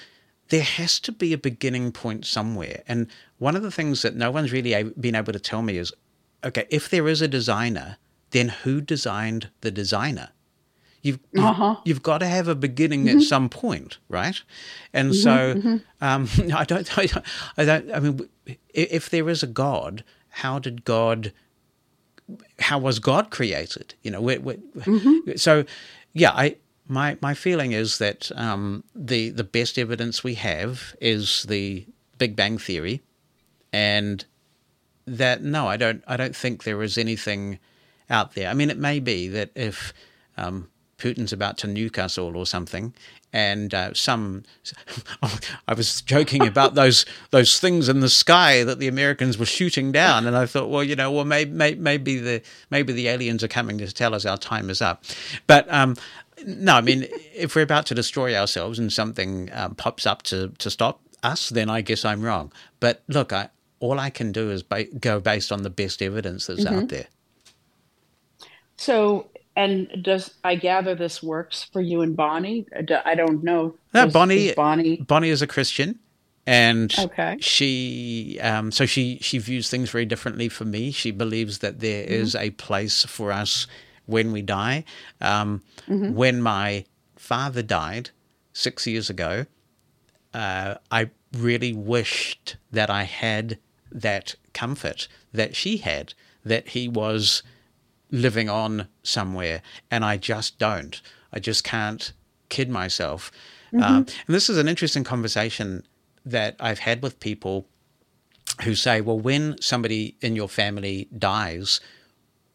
there 0.48 0.62
has 0.62 0.98
to 1.00 1.12
be 1.12 1.32
a 1.32 1.38
beginning 1.38 1.92
point 1.92 2.24
somewhere. 2.24 2.82
And 2.88 3.06
one 3.38 3.56
of 3.56 3.62
the 3.62 3.70
things 3.70 4.02
that 4.02 4.16
no 4.16 4.30
one's 4.30 4.52
really 4.52 4.82
been 4.98 5.14
able 5.14 5.32
to 5.32 5.40
tell 5.40 5.62
me 5.62 5.76
is, 5.76 5.92
okay, 6.42 6.66
if 6.70 6.88
there 6.88 7.06
is 7.08 7.20
a 7.20 7.28
designer, 7.28 7.98
then 8.30 8.48
who 8.48 8.80
designed 8.80 9.50
the 9.60 9.70
designer? 9.70 10.30
You've 11.02 11.20
uh-huh. 11.36 11.76
you've 11.84 12.02
got 12.02 12.18
to 12.18 12.26
have 12.26 12.48
a 12.48 12.54
beginning 12.54 13.04
mm-hmm. 13.04 13.18
at 13.18 13.24
some 13.24 13.48
point, 13.48 13.98
right? 14.08 14.40
And 14.92 15.12
mm-hmm, 15.12 15.22
so 15.22 15.54
mm-hmm. 15.54 15.76
Um, 16.00 16.28
I 16.54 16.64
don't 16.64 16.98
I 16.98 17.64
don't 17.64 17.94
I 17.94 18.00
mean 18.00 18.28
if 18.74 19.08
there 19.10 19.28
is 19.28 19.42
a 19.42 19.46
God, 19.46 20.02
how 20.38 20.58
did 20.58 20.84
God? 20.84 21.32
How 22.60 22.78
was 22.78 22.98
God 22.98 23.30
created? 23.30 23.94
You 24.02 24.10
know, 24.10 24.20
we're, 24.20 24.40
we're, 24.40 24.56
mm-hmm. 24.76 25.36
so 25.36 25.64
yeah, 26.12 26.32
I 26.32 26.56
my 26.86 27.16
my 27.20 27.34
feeling 27.34 27.72
is 27.72 27.98
that 27.98 28.30
um, 28.34 28.84
the 28.94 29.30
the 29.30 29.44
best 29.44 29.78
evidence 29.78 30.22
we 30.22 30.34
have 30.34 30.94
is 31.00 31.44
the 31.48 31.86
Big 32.18 32.36
Bang 32.36 32.58
theory, 32.58 33.02
and 33.72 34.24
that 35.06 35.42
no, 35.42 35.66
I 35.66 35.76
don't 35.76 36.04
I 36.06 36.16
don't 36.16 36.36
think 36.36 36.64
there 36.64 36.82
is 36.82 36.98
anything 36.98 37.58
out 38.08 38.34
there. 38.34 38.48
I 38.48 38.54
mean, 38.54 38.70
it 38.70 38.78
may 38.78 39.00
be 39.00 39.28
that 39.28 39.50
if 39.54 39.92
um, 40.36 40.68
Putin's 40.98 41.32
about 41.32 41.58
to 41.58 41.66
nuke 41.66 41.98
us 41.98 42.16
all 42.16 42.36
or 42.36 42.46
something. 42.46 42.94
And 43.32 43.74
uh, 43.74 43.92
some, 43.92 44.44
I 45.68 45.74
was 45.74 46.00
joking 46.00 46.46
about 46.46 46.74
those 46.74 47.04
those 47.30 47.60
things 47.60 47.88
in 47.88 48.00
the 48.00 48.08
sky 48.08 48.64
that 48.64 48.78
the 48.78 48.88
Americans 48.88 49.36
were 49.36 49.46
shooting 49.46 49.92
down, 49.92 50.26
and 50.26 50.34
I 50.34 50.46
thought, 50.46 50.70
well, 50.70 50.82
you 50.82 50.96
know, 50.96 51.12
well, 51.12 51.26
maybe, 51.26 51.74
maybe 51.74 52.18
the 52.18 52.42
maybe 52.70 52.92
the 52.92 53.08
aliens 53.08 53.44
are 53.44 53.48
coming 53.48 53.78
to 53.78 53.92
tell 53.92 54.14
us 54.14 54.24
our 54.24 54.38
time 54.38 54.70
is 54.70 54.80
up. 54.80 55.04
But 55.46 55.66
um, 55.72 55.96
no, 56.46 56.74
I 56.74 56.80
mean, 56.80 57.06
if 57.34 57.54
we're 57.54 57.62
about 57.62 57.86
to 57.86 57.94
destroy 57.94 58.34
ourselves 58.34 58.78
and 58.78 58.92
something 58.92 59.50
um, 59.52 59.74
pops 59.74 60.06
up 60.06 60.22
to 60.24 60.48
to 60.58 60.70
stop 60.70 61.00
us, 61.22 61.48
then 61.50 61.68
I 61.68 61.80
guess 61.80 62.04
I'm 62.04 62.22
wrong. 62.22 62.52
But 62.80 63.02
look, 63.08 63.32
I, 63.32 63.50
all 63.80 63.98
I 63.98 64.10
can 64.10 64.32
do 64.32 64.50
is 64.50 64.62
ba- 64.62 64.84
go 64.84 65.20
based 65.20 65.52
on 65.52 65.62
the 65.62 65.70
best 65.70 66.02
evidence 66.02 66.46
that's 66.46 66.64
mm-hmm. 66.64 66.78
out 66.78 66.88
there. 66.88 67.06
So 68.76 69.28
and 69.58 70.04
does 70.04 70.34
I 70.44 70.54
gather 70.54 70.94
this 70.94 71.20
works 71.20 71.64
for 71.64 71.80
you 71.80 72.00
and 72.00 72.16
Bonnie? 72.16 72.64
I 73.04 73.16
don't 73.16 73.42
know. 73.42 73.74
No, 73.92 74.06
Bonnie. 74.06 74.54
Bonnie. 74.54 74.98
Bonnie 74.98 75.30
is 75.30 75.42
a 75.42 75.48
Christian, 75.48 75.98
and 76.46 76.94
okay. 76.96 77.36
she 77.40 78.38
um, 78.40 78.70
so 78.70 78.86
she 78.86 79.18
she 79.20 79.38
views 79.38 79.68
things 79.68 79.90
very 79.90 80.06
differently 80.06 80.48
from 80.48 80.70
me. 80.70 80.92
She 80.92 81.10
believes 81.10 81.58
that 81.58 81.80
there 81.80 82.04
mm-hmm. 82.04 82.14
is 82.14 82.36
a 82.36 82.50
place 82.50 83.04
for 83.04 83.32
us 83.32 83.66
when 84.06 84.30
we 84.30 84.42
die. 84.42 84.84
Um, 85.20 85.62
mm-hmm. 85.88 86.14
When 86.14 86.40
my 86.40 86.84
father 87.16 87.62
died 87.62 88.10
six 88.52 88.86
years 88.86 89.10
ago, 89.10 89.46
uh, 90.32 90.76
I 90.92 91.10
really 91.36 91.72
wished 91.72 92.58
that 92.70 92.90
I 92.90 93.02
had 93.02 93.58
that 93.90 94.36
comfort 94.54 95.08
that 95.32 95.56
she 95.56 95.78
had. 95.78 96.14
That 96.44 96.68
he 96.68 96.88
was 96.88 97.42
living 98.10 98.48
on 98.48 98.88
somewhere, 99.02 99.62
and 99.90 100.04
I 100.04 100.16
just 100.16 100.58
don't. 100.58 101.00
I 101.32 101.40
just 101.40 101.64
can't 101.64 102.12
kid 102.48 102.70
myself. 102.70 103.30
Mm-hmm. 103.72 103.82
Um, 103.82 103.96
and 104.26 104.34
this 104.34 104.48
is 104.48 104.58
an 104.58 104.68
interesting 104.68 105.04
conversation 105.04 105.84
that 106.24 106.56
I've 106.58 106.80
had 106.80 107.02
with 107.02 107.20
people 107.20 107.66
who 108.62 108.74
say, 108.74 109.00
well, 109.00 109.18
when 109.18 109.60
somebody 109.60 110.16
in 110.20 110.34
your 110.34 110.48
family 110.48 111.08
dies, 111.16 111.80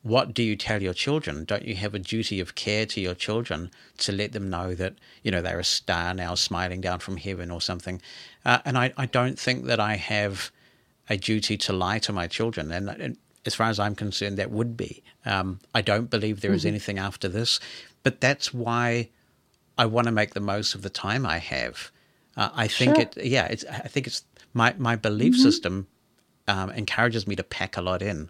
what 0.02 0.34
do 0.34 0.44
you 0.44 0.56
tell 0.56 0.82
your 0.82 0.94
children? 0.94 1.46
Don't 1.46 1.66
you 1.66 1.76
have 1.76 1.96
a 1.96 2.00
duty 2.00 2.40
of 2.40 2.56
care 2.56 2.86
to 2.88 3.00
your 3.00 3.16
children 3.16 3.72
to 4.00 4.12
let 4.12 4.34
them 4.34 4.50
know 4.50 4.76
that, 4.76 4.96
you 5.22 5.32
know, 5.32 5.42
they're 5.42 5.60
a 5.60 5.64
star 5.64 6.14
now 6.14 6.36
smiling 6.36 6.82
down 6.82 7.00
from 7.00 7.18
heaven 7.18 7.50
or 7.50 7.62
something? 7.62 8.02
Uh, 8.44 8.60
and 8.66 8.78
I, 8.78 8.92
I 8.98 9.06
don't 9.06 9.40
think 9.40 9.66
that 9.66 9.80
I 9.80 9.96
have 9.96 10.52
a 11.10 11.16
duty 11.16 11.58
to 11.58 11.74
lie 11.74 12.00
to 12.00 12.12
my 12.12 12.28
children. 12.28 12.72
And, 12.72 12.90
and 12.90 13.18
as 13.46 13.56
far 13.56 13.70
as 13.70 13.80
I'm 13.80 13.96
concerned, 13.96 14.38
that 14.38 14.52
would 14.52 14.78
be. 14.78 15.04
Um, 15.26 15.60
I 15.74 15.82
don't 15.82 16.10
believe 16.10 16.42
there 16.42 16.54
is 16.54 16.62
mm-hmm. 16.62 16.70
anything 16.70 17.00
after 17.00 17.28
this, 17.28 17.60
but 18.04 18.22
that's 18.22 18.54
why 18.54 19.10
I 19.78 19.86
want 19.86 20.06
to 20.06 20.12
make 20.12 20.34
the 20.34 20.40
most 20.40 20.76
of 20.76 20.82
the 20.82 20.90
time 20.90 21.26
I 21.26 21.40
have. 21.40 21.92
Uh, 22.36 22.50
I 22.54 22.68
think 22.68 22.96
sure. 22.96 23.02
it, 23.04 23.18
yeah, 23.26 23.46
it's. 23.46 23.66
I 23.66 23.88
think 23.88 24.08
it's 24.08 24.24
my 24.54 24.74
my 24.78 24.96
belief 24.96 25.34
mm-hmm. 25.34 25.44
system 25.44 25.88
um, 26.48 26.70
encourages 26.72 27.28
me 27.28 27.36
to 27.36 27.44
pack 27.44 27.78
a 27.78 27.82
lot 27.82 28.02
in. 28.02 28.30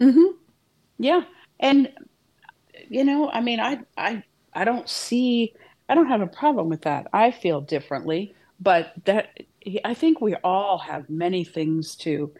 Mm-hmm. 0.00 0.36
Yeah. 0.98 1.22
And 1.60 1.92
you 2.88 3.04
know, 3.04 3.30
I 3.30 3.40
mean, 3.40 3.60
I 3.60 3.80
I 3.96 4.22
I 4.54 4.64
don't 4.64 4.88
see 4.88 5.54
I 5.88 5.94
don't 5.94 6.08
have 6.08 6.20
a 6.20 6.26
problem 6.26 6.68
with 6.68 6.82
that. 6.82 7.06
I 7.12 7.30
feel 7.30 7.60
differently, 7.60 8.34
but 8.60 8.92
that 9.04 9.38
I 9.84 9.94
think 9.94 10.20
we 10.20 10.34
all 10.36 10.78
have 10.78 11.08
many 11.08 11.44
things 11.44 11.94
to 11.96 12.32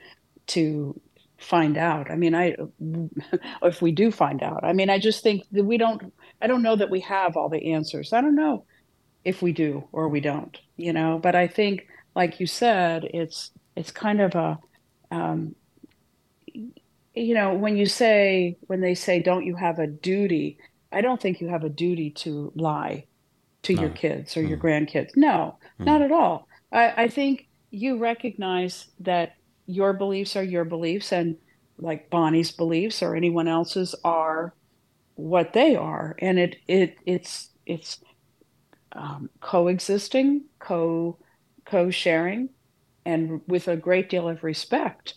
to 0.48 1.00
find 1.42 1.76
out. 1.76 2.10
I 2.10 2.16
mean, 2.16 2.34
I 2.34 2.56
if 3.62 3.82
we 3.82 3.92
do 3.92 4.10
find 4.10 4.42
out. 4.42 4.64
I 4.64 4.72
mean, 4.72 4.90
I 4.90 4.98
just 4.98 5.22
think 5.22 5.44
that 5.52 5.64
we 5.64 5.78
don't 5.78 6.12
I 6.40 6.46
don't 6.46 6.62
know 6.62 6.76
that 6.76 6.90
we 6.90 7.00
have 7.00 7.36
all 7.36 7.48
the 7.48 7.72
answers. 7.72 8.12
I 8.12 8.20
don't 8.20 8.36
know 8.36 8.64
if 9.24 9.42
we 9.42 9.52
do 9.52 9.88
or 9.92 10.08
we 10.08 10.20
don't, 10.20 10.58
you 10.76 10.92
know, 10.92 11.18
but 11.22 11.34
I 11.34 11.46
think 11.46 11.86
like 12.14 12.40
you 12.40 12.46
said, 12.46 13.04
it's 13.12 13.50
it's 13.76 13.90
kind 13.90 14.20
of 14.20 14.34
a 14.34 14.58
um, 15.10 15.54
you 17.14 17.34
know, 17.34 17.54
when 17.54 17.76
you 17.76 17.86
say 17.86 18.56
when 18.62 18.80
they 18.80 18.94
say 18.94 19.20
don't 19.20 19.44
you 19.44 19.56
have 19.56 19.78
a 19.78 19.86
duty? 19.86 20.58
I 20.90 21.00
don't 21.00 21.20
think 21.20 21.40
you 21.40 21.48
have 21.48 21.64
a 21.64 21.68
duty 21.68 22.10
to 22.10 22.52
lie 22.54 23.06
to 23.62 23.74
no. 23.74 23.82
your 23.82 23.90
kids 23.90 24.36
or 24.36 24.42
mm. 24.42 24.48
your 24.48 24.58
grandkids. 24.58 25.16
No, 25.16 25.58
mm. 25.80 25.86
not 25.86 26.02
at 26.02 26.12
all. 26.12 26.48
I, 26.70 27.04
I 27.04 27.08
think 27.08 27.48
you 27.70 27.98
recognize 27.98 28.86
that 29.00 29.34
your 29.66 29.92
beliefs 29.92 30.36
are 30.36 30.42
your 30.42 30.64
beliefs 30.64 31.12
and 31.12 31.36
like 31.78 32.10
Bonnie's 32.10 32.50
beliefs 32.50 33.02
or 33.02 33.16
anyone 33.16 33.48
else's 33.48 33.94
are 34.04 34.54
what 35.14 35.52
they 35.52 35.76
are. 35.76 36.16
And 36.18 36.38
it 36.38 36.56
it 36.68 36.96
it's 37.06 37.50
it's 37.66 37.98
um, 38.92 39.30
coexisting, 39.40 40.44
co 40.58 41.16
co 41.64 41.90
sharing, 41.90 42.50
and 43.04 43.40
with 43.46 43.68
a 43.68 43.76
great 43.76 44.08
deal 44.08 44.28
of 44.28 44.44
respect. 44.44 45.14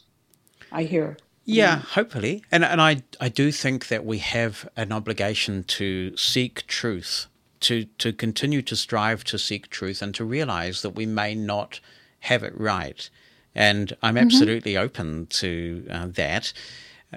I 0.71 0.83
hear. 0.83 1.17
Yeah, 1.47 1.77
hopefully, 1.77 2.43
and 2.51 2.65
and 2.65 2.81
I 2.81 3.03
I 3.21 3.29
do 3.29 3.51
think 3.51 3.87
that 3.89 4.05
we 4.05 4.17
have 4.17 4.67
an 4.75 4.91
obligation 4.91 5.63
to 5.63 6.17
seek 6.17 6.65
truth 6.65 7.27
to 7.61 7.85
to 7.99 8.11
continue 8.11 8.61
to 8.63 8.75
strive 8.75 9.23
to 9.25 9.37
seek 9.37 9.69
truth 9.69 10.01
and 10.01 10.13
to 10.15 10.25
realize 10.25 10.81
that 10.81 10.91
we 10.91 11.05
may 11.05 11.35
not 11.35 11.79
have 12.21 12.43
it 12.43 12.59
right. 12.59 13.09
And 13.55 13.95
I'm 14.03 14.15
mm-hmm. 14.15 14.25
absolutely 14.25 14.73
mm-hmm. 14.73 14.83
open 14.83 15.27
to 15.27 15.87
uh, 15.89 16.07
that. 16.11 16.53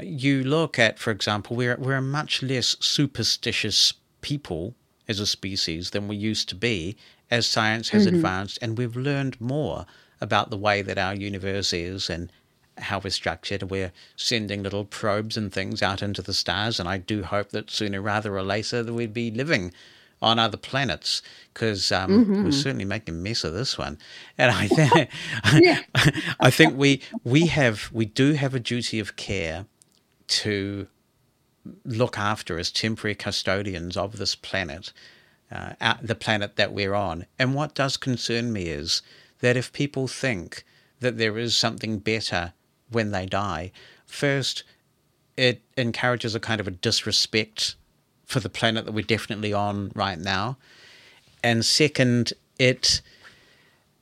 You 0.01 0.45
look 0.45 0.79
at, 0.79 0.99
for 0.99 1.11
example, 1.11 1.57
we're 1.57 1.77
we're 1.77 1.97
a 1.97 2.03
much 2.03 2.43
less 2.43 2.77
superstitious 2.81 3.95
people 4.21 4.75
as 5.09 5.19
a 5.19 5.27
species 5.27 5.91
than 5.91 6.07
we 6.07 6.17
used 6.17 6.49
to 6.51 6.55
be 6.55 6.97
as 7.31 7.47
science 7.47 7.91
has 7.91 8.07
mm-hmm. 8.07 8.17
advanced, 8.17 8.59
and 8.63 8.79
we've 8.79 8.97
learned 8.97 9.41
more 9.41 9.87
about 10.21 10.51
the 10.51 10.57
way 10.57 10.83
that 10.83 10.99
our 10.99 11.15
universe 11.15 11.73
is 11.73 12.09
and 12.09 12.33
how 12.79 12.99
we're 12.99 13.11
structured. 13.11 13.63
We're 13.65 13.93
sending 14.17 14.63
little 14.63 14.85
probes 14.85 15.37
and 15.37 15.53
things 15.53 15.83
out 15.83 16.03
into 16.03 16.23
the 16.23 16.33
stars, 16.33 16.79
and 16.79 16.89
I 16.89 16.99
do 16.99 17.23
hope 17.23 17.51
that 17.51 17.71
sooner 17.71 18.01
rather 18.01 18.37
or 18.37 18.43
later 18.43 18.83
that 18.83 18.93
we'd 18.93 19.13
be 19.13 19.31
living 19.31 19.73
on 20.21 20.39
other 20.39 20.57
planets 20.57 21.23
because 21.53 21.93
um, 21.93 22.11
mm-hmm. 22.11 22.45
we're 22.45 22.53
certainly 22.53 22.85
making 22.85 23.15
a 23.15 23.19
mess 23.19 23.45
of 23.45 23.53
this 23.53 23.79
one. 23.79 23.99
And 24.37 24.51
I 24.51 24.69
think 24.69 25.11
I 26.41 26.51
think 26.51 26.77
we 26.77 27.01
we 27.25 27.47
have 27.47 27.91
we 27.93 28.05
do 28.05 28.33
have 28.33 28.55
a 28.55 28.61
duty 28.61 28.99
of 28.99 29.17
care 29.17 29.67
to 30.29 30.87
look 31.85 32.19
after 32.19 32.59
as 32.59 32.71
temporary 32.71 33.15
custodians 33.15 33.97
of 33.97 34.19
this 34.19 34.35
planet, 34.35 34.93
uh, 35.51 35.95
the 36.03 36.15
planet 36.15 36.57
that 36.57 36.73
we're 36.73 36.95
on. 36.95 37.27
And 37.39 37.55
what 37.55 37.75
does 37.75 37.97
concern 37.97 38.53
me 38.53 38.69
is 38.69 39.03
that 39.41 39.57
if 39.57 39.73
people 39.73 40.09
think 40.09 40.65
that 41.01 41.19
there 41.19 41.39
is 41.39 41.57
something 41.57 41.99
better 41.99 42.53
when 42.91 43.11
they 43.11 43.27
die, 43.27 43.73
first, 44.07 44.65
it 45.37 45.63
encourages 45.77 46.35
a 46.35 46.41
kind 46.41 46.61
of 46.61 46.67
a 46.67 46.73
disrespect 46.73 47.77
for 48.29 48.41
the 48.41 48.51
planet 48.51 48.85
that 48.85 48.93
we're 48.93 49.03
definitely 49.03 49.53
on 49.53 49.91
right 49.95 50.19
now. 50.19 50.59
And 51.43 51.65
second, 51.65 52.35
it 52.59 53.01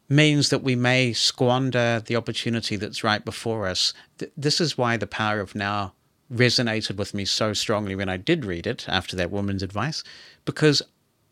means 0.08 0.50
that 0.50 0.62
we 0.62 0.74
may 0.74 1.12
squander 1.12 2.02
the 2.04 2.16
opportunity 2.16 2.76
that's 2.76 3.04
right 3.04 3.24
before 3.24 3.68
us. 3.68 3.94
Th- 4.18 4.32
this 4.36 4.60
is 4.60 4.76
why 4.76 4.96
the 4.96 5.06
power 5.06 5.40
of 5.40 5.54
now 5.54 5.94
resonated 6.32 6.96
with 6.96 7.14
me 7.14 7.24
so 7.24 7.52
strongly 7.52 7.94
when 7.94 8.08
I 8.08 8.16
did 8.16 8.44
read 8.44 8.66
it 8.66 8.84
after 8.88 9.14
that 9.16 9.30
woman's 9.30 9.62
advice, 9.62 10.02
because 10.44 10.82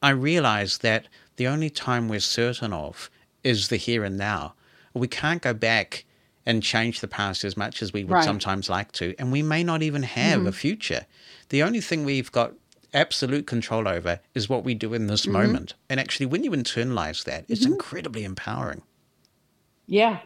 I 0.01 0.11
realized 0.11 0.83
that 0.83 1.09
the 1.35 1.49
only 1.49 1.71
time 1.71 2.09
we're 2.09 2.21
certain 2.21 2.73
of 2.73 3.11
is 3.43 3.69
the 3.69 3.77
here 3.77 4.05
and 4.05 4.17
now. 4.17 4.55
We 4.93 5.09
can't 5.09 5.43
go 5.43 5.53
back 5.53 6.05
and 6.47 6.63
change 6.63 7.01
the 7.01 7.09
past 7.09 7.43
as 7.43 7.57
much 7.57 7.83
as 7.83 7.93
we 7.93 8.05
would 8.05 8.13
right. 8.13 8.25
sometimes 8.25 8.69
like 8.69 8.93
to, 8.93 9.15
and 9.19 9.33
we 9.33 9.43
may 9.43 9.65
not 9.65 9.83
even 9.83 10.05
have 10.05 10.41
mm-hmm. 10.41 10.49
a 10.49 10.53
future. 10.53 11.07
The 11.49 11.63
only 11.63 11.81
thing 11.81 12.05
we've 12.05 12.31
got 12.31 12.53
absolute 12.95 13.47
control 13.47 13.87
over 13.89 14.21
is 14.35 14.49
what 14.49 14.65
we 14.65 14.75
do 14.75 14.95
in 14.95 15.07
this 15.07 15.23
mm-hmm. 15.23 15.33
moment. 15.33 15.75
And 15.91 16.01
actually, 16.01 16.27
when 16.27 16.45
you 16.45 16.53
internalize 16.53 17.25
that, 17.25 17.45
it's 17.49 17.63
mm-hmm. 17.63 17.73
incredibly 17.73 18.25
empowering. 18.25 18.83
Yeah. 19.87 20.21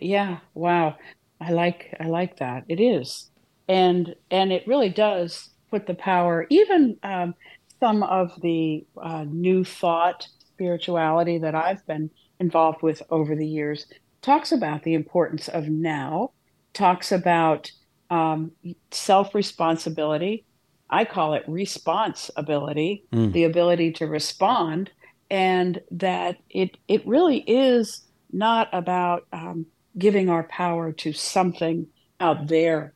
Yeah. 0.00 0.38
Wow. 0.54 0.96
I 1.40 1.50
like 1.50 1.94
I 2.00 2.06
like 2.06 2.38
that. 2.38 2.64
It 2.68 2.80
is. 2.80 3.30
And 3.68 4.14
and 4.30 4.52
it 4.52 4.66
really 4.66 4.88
does 4.88 5.50
put 5.70 5.86
the 5.86 5.94
power, 5.94 6.46
even 6.50 6.96
um, 7.02 7.34
some 7.80 8.02
of 8.02 8.40
the 8.42 8.86
uh, 9.02 9.24
new 9.28 9.64
thought 9.64 10.28
spirituality 10.38 11.38
that 11.38 11.54
I've 11.54 11.84
been 11.86 12.10
involved 12.38 12.82
with 12.82 13.02
over 13.10 13.34
the 13.34 13.46
years 13.46 13.86
talks 14.20 14.52
about 14.52 14.84
the 14.84 14.94
importance 14.94 15.48
of 15.48 15.68
now, 15.68 16.30
talks 16.72 17.10
about 17.10 17.72
um, 18.10 18.52
self 18.90 19.34
responsibility, 19.34 20.44
I 20.92 21.06
call 21.06 21.32
it 21.32 21.42
responsibility, 21.48 23.04
mm. 23.10 23.32
the 23.32 23.44
ability 23.44 23.92
to 23.92 24.06
respond, 24.06 24.90
and 25.30 25.80
that 25.90 26.36
it 26.50 26.76
it 26.86 27.04
really 27.06 27.38
is 27.38 28.02
not 28.30 28.68
about 28.72 29.26
um, 29.32 29.64
giving 29.96 30.28
our 30.28 30.42
power 30.44 30.92
to 30.92 31.14
something 31.14 31.86
out 32.20 32.46
there. 32.48 32.92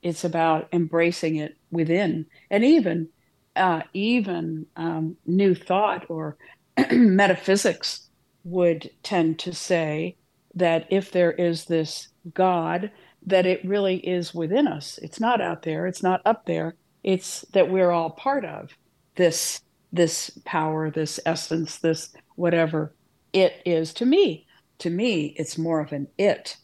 It's 0.00 0.22
about 0.22 0.68
embracing 0.72 1.36
it 1.36 1.56
within, 1.72 2.26
and 2.50 2.64
even 2.64 3.08
uh, 3.56 3.82
even 3.92 4.66
um, 4.76 5.16
new 5.26 5.56
thought 5.56 6.06
or 6.08 6.36
metaphysics 6.92 8.08
would 8.44 8.90
tend 9.02 9.40
to 9.40 9.52
say 9.52 10.16
that 10.54 10.86
if 10.88 11.10
there 11.10 11.32
is 11.32 11.64
this 11.64 12.08
God, 12.32 12.92
that 13.26 13.44
it 13.44 13.64
really 13.64 13.96
is 13.96 14.32
within 14.32 14.68
us. 14.68 14.98
It's 15.02 15.18
not 15.18 15.40
out 15.40 15.62
there. 15.62 15.88
It's 15.88 16.02
not 16.02 16.22
up 16.24 16.46
there 16.46 16.76
it's 17.04 17.42
that 17.52 17.70
we're 17.70 17.90
all 17.90 18.10
part 18.10 18.44
of 18.44 18.70
this 19.16 19.60
this 19.92 20.30
power, 20.44 20.90
this 20.90 21.20
essence, 21.24 21.78
this 21.78 22.12
whatever 22.34 22.92
it 23.32 23.62
is 23.64 23.94
to 23.94 24.04
me. 24.04 24.44
To 24.78 24.90
me, 24.90 25.26
it's 25.38 25.56
more 25.56 25.78
of 25.78 25.92
an 25.92 26.08
it 26.18 26.56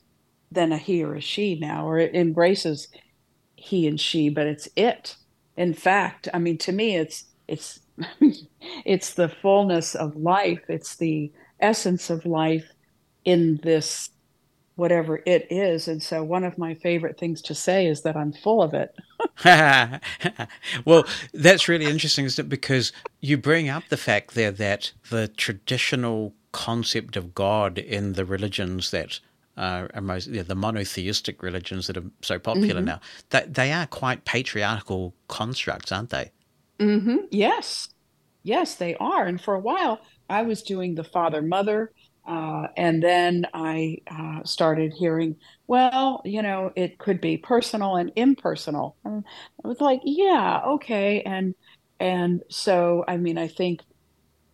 than 0.51 0.73
a 0.73 0.79
he 0.79 1.05
or 1.05 1.15
a 1.15 1.21
she 1.21 1.57
now, 1.61 1.87
or 1.87 1.99
it 1.99 2.15
embraces 2.17 2.89
he 3.55 3.87
and 3.87 4.01
she, 4.01 4.31
but 4.31 4.49
it's 4.49 4.69
it. 4.75 5.15
In 5.57 5.75
fact, 5.75 6.29
I 6.35 6.41
mean, 6.41 6.59
to 6.59 6.73
me, 6.73 6.97
it's 6.97 7.27
it's 7.47 7.81
it's 8.85 9.15
the 9.15 9.29
fullness 9.29 9.95
of 9.95 10.17
life. 10.17 10.63
It's 10.69 10.97
the 10.97 11.31
essence 11.61 12.11
of 12.11 12.27
life 12.27 12.67
in 13.25 13.61
this 13.63 14.11
whatever 14.81 15.21
it 15.27 15.47
is. 15.51 15.87
And 15.87 16.03
so 16.03 16.25
one 16.25 16.43
of 16.43 16.57
my 16.57 16.73
favorite 16.73 17.19
things 17.19 17.43
to 17.43 17.55
say 17.55 17.87
is 17.87 18.01
that 18.01 18.17
I'm 18.17 18.33
full 18.33 18.63
of 18.63 18.73
it. 18.73 18.97
well, 20.87 21.05
that's 21.35 21.69
really 21.69 21.85
interesting, 21.85 22.25
isn't 22.25 22.47
it? 22.47 22.49
Because 22.49 22.91
you 23.21 23.37
bring 23.37 23.69
up 23.69 23.83
the 23.91 23.99
fact 23.99 24.35
there 24.35 24.51
that 24.51 24.93
the 25.11 25.29
traditional 25.29 26.33
concept 26.53 27.15
of 27.15 27.35
God 27.35 27.77
in 27.77 28.15
the 28.15 28.25
religions 28.25 28.91
that 28.91 29.21
uh, 29.59 29.89
are 29.93 30.01
most 30.01 30.29
yeah, 30.29 30.43
the 30.43 30.55
monotheistic 30.55 31.43
religions 31.43 31.87
that 31.87 31.99
are 31.99 32.11
so 32.23 32.39
popular 32.39 32.77
mm-hmm. 32.77 32.87
now, 32.87 33.01
that 33.29 33.53
they 33.53 33.73
are 33.73 33.87
quite 33.87 34.25
patriarchal 34.25 35.15
constructs, 35.29 35.93
aren't 35.93 36.09
they? 36.09 36.31
Mm-hmm. 36.79 37.17
Yes, 37.31 37.91
yes, 38.43 38.77
they 38.77 38.95
are. 38.97 39.27
And 39.27 39.39
for 39.39 39.53
a 39.53 39.61
while, 39.61 40.01
I 40.31 40.41
was 40.41 40.63
doing 40.63 40.95
the 40.95 41.05
father 41.05 41.43
mother 41.43 41.93
uh, 42.31 42.69
and 42.77 43.03
then 43.03 43.45
I 43.55 43.99
uh, 44.09 44.45
started 44.45 44.93
hearing, 44.97 45.37
well, 45.67 46.23
you 46.25 46.43
know, 46.43 46.73
it 46.77 46.99
could 46.99 47.21
be 47.21 47.39
personal 47.39 47.97
and 47.97 48.13
impersonal. 48.15 48.97
And 49.05 49.25
I 49.65 49.69
was 49.69 49.81
like, 49.81 50.01
yeah, 50.05 50.63
okay. 50.65 51.23
And 51.23 51.55
and 51.99 52.43
so, 52.49 53.05
I 53.09 53.17
mean, 53.17 53.37
I 53.37 53.49
think 53.49 53.81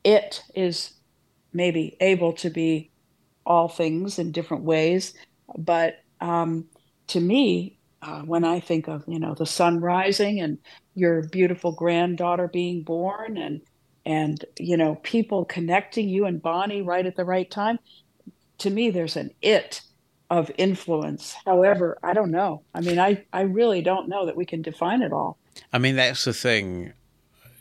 it 0.05 0.43
is 0.55 0.95
maybe 1.53 1.97
able 2.01 2.35
to 2.35 2.51
be 2.51 2.93
all 3.47 3.69
things 3.69 4.19
in 4.19 4.33
different 4.33 4.65
ways, 4.65 5.15
but 5.59 5.97
um, 6.21 6.67
to 7.09 7.21
me, 7.21 7.79
uh, 8.03 8.23
when 8.23 8.45
I 8.45 8.61
think 8.61 8.89
of 8.89 9.05
you 9.09 9.19
know 9.21 9.35
the 9.35 9.47
sun 9.47 9.81
rising 9.81 10.41
and 10.41 10.59
your 10.95 11.29
beautiful 11.29 11.73
granddaughter 11.73 12.49
being 12.49 12.85
born 12.85 13.37
and 13.39 13.63
and 14.07 14.47
you 14.59 14.77
know 14.77 14.95
people 15.03 15.45
connecting 15.45 16.09
you 16.09 16.25
and 16.25 16.41
bonnie 16.41 16.81
right 16.81 17.05
at 17.05 17.17
the 17.17 17.25
right 17.25 17.51
time 17.51 17.79
to 18.57 18.71
me 18.71 18.89
there's 18.91 19.17
an 19.17 19.31
it 19.43 19.83
of 20.31 20.51
influence. 20.59 21.35
However, 21.45 21.99
I 22.03 22.13
don't 22.13 22.31
know. 22.31 22.63
I 22.75 22.81
mean, 22.81 22.99
I, 22.99 23.25
I 23.33 23.43
really 23.43 23.83
don't 23.83 24.09
know 24.09 24.27
that 24.27 24.37
we 24.37 24.45
can 24.45 24.63
define 24.63 25.03
it 25.03 25.13
all. 25.13 25.39
I 25.73 25.79
mean, 25.79 25.97
that's 25.97 26.25
the 26.25 26.35
thing. 26.35 26.93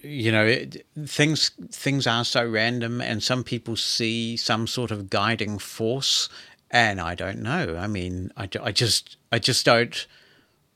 You 0.01 0.31
know, 0.31 0.45
it, 0.45 0.85
things 1.05 1.51
things 1.71 2.05
are 2.05 2.23
so 2.23 2.47
random, 2.47 3.01
and 3.01 3.23
some 3.23 3.43
people 3.43 3.75
see 3.75 4.37
some 4.37 4.67
sort 4.67 4.91
of 4.91 5.09
guiding 5.09 5.57
force, 5.57 6.29
and 6.69 7.01
I 7.01 7.15
don't 7.15 7.41
know. 7.41 7.75
I 7.79 7.87
mean, 7.87 8.31
I, 8.37 8.47
I 8.61 8.71
just 8.71 9.17
I 9.31 9.39
just 9.39 9.65
don't. 9.65 10.05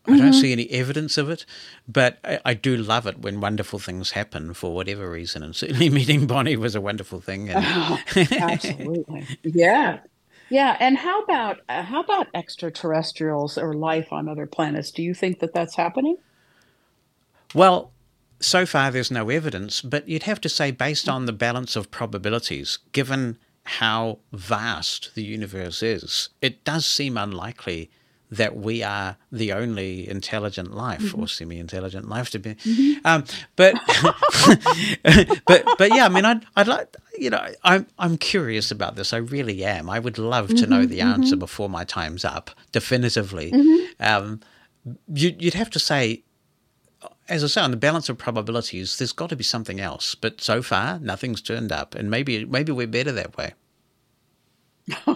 I 0.06 0.12
don't 0.12 0.32
mm-hmm. 0.32 0.32
see 0.32 0.52
any 0.52 0.70
evidence 0.72 1.18
of 1.18 1.30
it, 1.30 1.46
but 1.88 2.18
I, 2.24 2.40
I, 2.46 2.54
do 2.54 2.76
love 2.76 3.06
it 3.06 3.20
when 3.20 3.42
wonderful 3.42 3.80
things 3.80 4.12
happen 4.12 4.54
for 4.54 4.74
whatever 4.74 5.12
reason. 5.12 5.44
And 5.44 5.56
certainly 5.56 5.90
meeting 5.90 6.26
Bonnie 6.26 6.56
was 6.56 6.74
a 6.74 6.82
wonderful 6.82 7.20
thing. 7.20 7.50
And... 7.50 7.64
Oh, 7.68 8.00
absolutely, 8.32 9.28
yeah. 9.44 10.00
Yeah, 10.50 10.78
and 10.80 10.98
how 10.98 11.22
about 11.22 11.60
uh, 11.70 11.84
how 11.84 12.00
about 12.02 12.28
extraterrestrials 12.34 13.58
or 13.58 13.74
life 13.74 14.12
on 14.12 14.28
other 14.28 14.48
planets? 14.48 14.90
Do 14.90 15.04
you 15.04 15.14
think 15.14 15.40
that 15.40 15.54
that's 15.54 15.76
happening? 15.76 16.18
Well, 17.54 17.92
so 18.40 18.66
far 18.66 18.90
there's 18.90 19.12
no 19.12 19.30
evidence, 19.30 19.82
but 19.82 20.08
you'd 20.08 20.24
have 20.24 20.42
to 20.42 20.50
say 20.50 20.72
based 20.72 21.08
on 21.08 21.26
the 21.26 21.34
balance 21.34 21.76
of 21.76 21.92
probabilities, 21.92 22.80
given 22.92 23.38
how 23.64 24.20
vast 24.32 25.14
the 25.14 25.24
universe 25.24 25.84
is, 25.84 26.30
it 26.42 26.64
does 26.64 26.86
seem 26.86 27.18
unlikely 27.18 27.92
that 28.32 28.56
we 28.56 28.84
are 28.84 29.18
the 29.32 29.52
only 29.54 30.08
intelligent 30.08 30.74
life 30.74 31.02
mm-hmm. 31.02 31.22
or 31.22 31.28
semi-intelligent 31.28 32.08
life 32.08 32.30
to 32.32 32.40
be. 32.40 32.56
Mm-hmm. 32.56 33.06
Um, 33.06 33.24
but 33.56 33.76
but 35.48 35.66
but 35.78 35.96
yeah, 35.96 36.06
I 36.06 36.10
mean, 36.10 36.26
I'd 36.26 36.46
I'd 36.56 36.68
like 36.68 36.96
you 37.18 37.30
know 37.30 37.46
I'm 37.64 37.88
I'm 37.98 38.18
curious 38.18 38.72
about 38.72 38.96
this. 38.96 39.14
I 39.14 39.18
really 39.18 39.64
am. 39.66 39.90
I 39.90 40.00
would 40.00 40.18
love 40.18 40.50
to 40.50 40.54
mm-hmm. 40.56 40.70
know 40.70 40.86
the 40.86 41.02
answer 41.02 41.34
mm-hmm. 41.34 41.40
before 41.40 41.70
my 41.70 41.84
time's 41.84 42.24
up, 42.24 42.52
definitively. 42.72 43.52
Mm-hmm. 43.52 43.86
Um, 44.00 44.42
you, 45.14 45.36
you'd 45.38 45.56
have 45.56 45.70
to 45.72 45.80
say. 45.80 46.24
As 47.30 47.44
I 47.44 47.48
say, 47.48 47.62
on 47.62 47.70
the 47.70 47.78
balance 47.78 48.10
of 48.10 48.18
probabilities, 48.18 48.98
there's 48.98 49.12
got 49.12 49.30
to 49.30 49.36
be 49.36 49.44
something 49.44 49.80
else. 49.80 50.16
But 50.16 50.42
so 50.42 50.64
far, 50.64 50.98
nothing's 50.98 51.42
turned 51.44 51.72
up, 51.72 51.94
and 51.94 52.10
maybe 52.10 52.44
maybe 52.44 52.72
we're 52.72 52.88
better 52.88 53.12
that 53.12 53.38
way. 53.38 53.54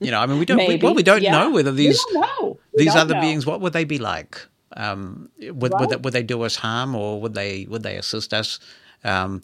you 0.00 0.10
know, 0.10 0.20
I 0.20 0.26
mean, 0.26 0.38
we 0.38 0.44
don't. 0.44 0.58
We, 0.58 0.76
well, 0.76 0.94
we 0.94 1.02
don't 1.02 1.22
yeah. 1.22 1.32
know 1.32 1.50
whether 1.50 1.72
these 1.72 2.04
know. 2.12 2.47
These 2.78 2.96
other 2.96 3.14
know. 3.14 3.20
beings. 3.20 3.46
What 3.46 3.60
would 3.60 3.72
they 3.72 3.84
be 3.84 3.98
like? 3.98 4.40
Um, 4.76 5.30
would, 5.40 5.72
right. 5.72 5.80
would, 5.80 5.90
they, 5.90 5.96
would 5.96 6.12
they 6.12 6.22
do 6.22 6.42
us 6.42 6.56
harm, 6.56 6.94
or 6.94 7.20
would 7.20 7.34
they 7.34 7.66
would 7.68 7.82
they 7.82 7.96
assist 7.96 8.32
us? 8.32 8.58
Um, 9.04 9.42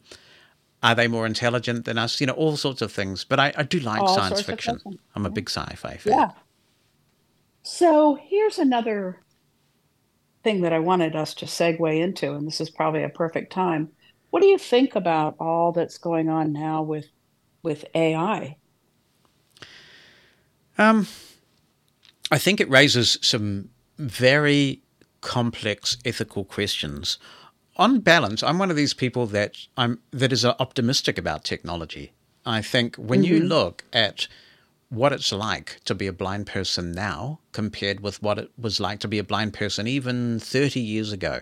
are 0.82 0.94
they 0.94 1.08
more 1.08 1.24
intelligent 1.26 1.86
than 1.86 1.96
us? 1.96 2.20
You 2.20 2.26
know, 2.26 2.34
all 2.34 2.56
sorts 2.56 2.82
of 2.82 2.92
things. 2.92 3.24
But 3.24 3.40
I, 3.40 3.52
I 3.56 3.62
do 3.62 3.80
like 3.80 4.00
all 4.00 4.14
science 4.14 4.42
fiction. 4.42 4.78
I'm 5.14 5.24
a 5.24 5.30
big 5.30 5.48
sci-fi 5.48 5.96
fan. 5.96 6.12
Yeah. 6.12 6.30
So 7.62 8.18
here's 8.22 8.58
another 8.58 9.22
thing 10.42 10.60
that 10.60 10.74
I 10.74 10.78
wanted 10.78 11.16
us 11.16 11.32
to 11.36 11.46
segue 11.46 11.98
into, 11.98 12.34
and 12.34 12.46
this 12.46 12.60
is 12.60 12.68
probably 12.68 13.02
a 13.02 13.08
perfect 13.08 13.50
time. 13.50 13.88
What 14.28 14.42
do 14.42 14.46
you 14.46 14.58
think 14.58 14.94
about 14.94 15.36
all 15.40 15.72
that's 15.72 15.96
going 15.96 16.28
on 16.28 16.52
now 16.52 16.82
with 16.82 17.06
with 17.62 17.86
AI? 17.94 18.58
Um, 20.76 21.06
I 22.30 22.38
think 22.38 22.60
it 22.60 22.70
raises 22.70 23.18
some 23.22 23.70
very 23.98 24.82
complex 25.20 25.96
ethical 26.04 26.44
questions. 26.44 27.18
On 27.76 28.00
balance, 28.00 28.42
I'm 28.42 28.58
one 28.58 28.70
of 28.70 28.76
these 28.76 28.94
people 28.94 29.26
that 29.28 29.56
I'm 29.76 30.00
that 30.12 30.32
is 30.32 30.44
optimistic 30.44 31.18
about 31.18 31.44
technology. 31.44 32.12
I 32.46 32.62
think 32.62 32.96
when 32.96 33.22
mm-hmm. 33.22 33.34
you 33.34 33.40
look 33.40 33.84
at 33.92 34.28
what 34.90 35.12
it's 35.12 35.32
like 35.32 35.80
to 35.84 35.94
be 35.94 36.06
a 36.06 36.12
blind 36.12 36.46
person 36.46 36.92
now 36.92 37.40
compared 37.52 38.00
with 38.00 38.22
what 38.22 38.38
it 38.38 38.50
was 38.56 38.78
like 38.78 39.00
to 39.00 39.08
be 39.08 39.18
a 39.18 39.24
blind 39.24 39.54
person 39.54 39.86
even 39.88 40.38
30 40.38 40.78
years 40.78 41.10
ago, 41.10 41.40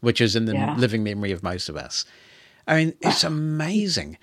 which 0.00 0.20
is 0.20 0.34
in 0.34 0.46
the 0.46 0.54
yeah. 0.54 0.74
living 0.76 1.04
memory 1.04 1.30
of 1.30 1.42
most 1.42 1.68
of 1.68 1.76
us. 1.76 2.04
I 2.66 2.76
mean, 2.76 2.94
it's 3.00 3.22
amazing. 3.22 4.18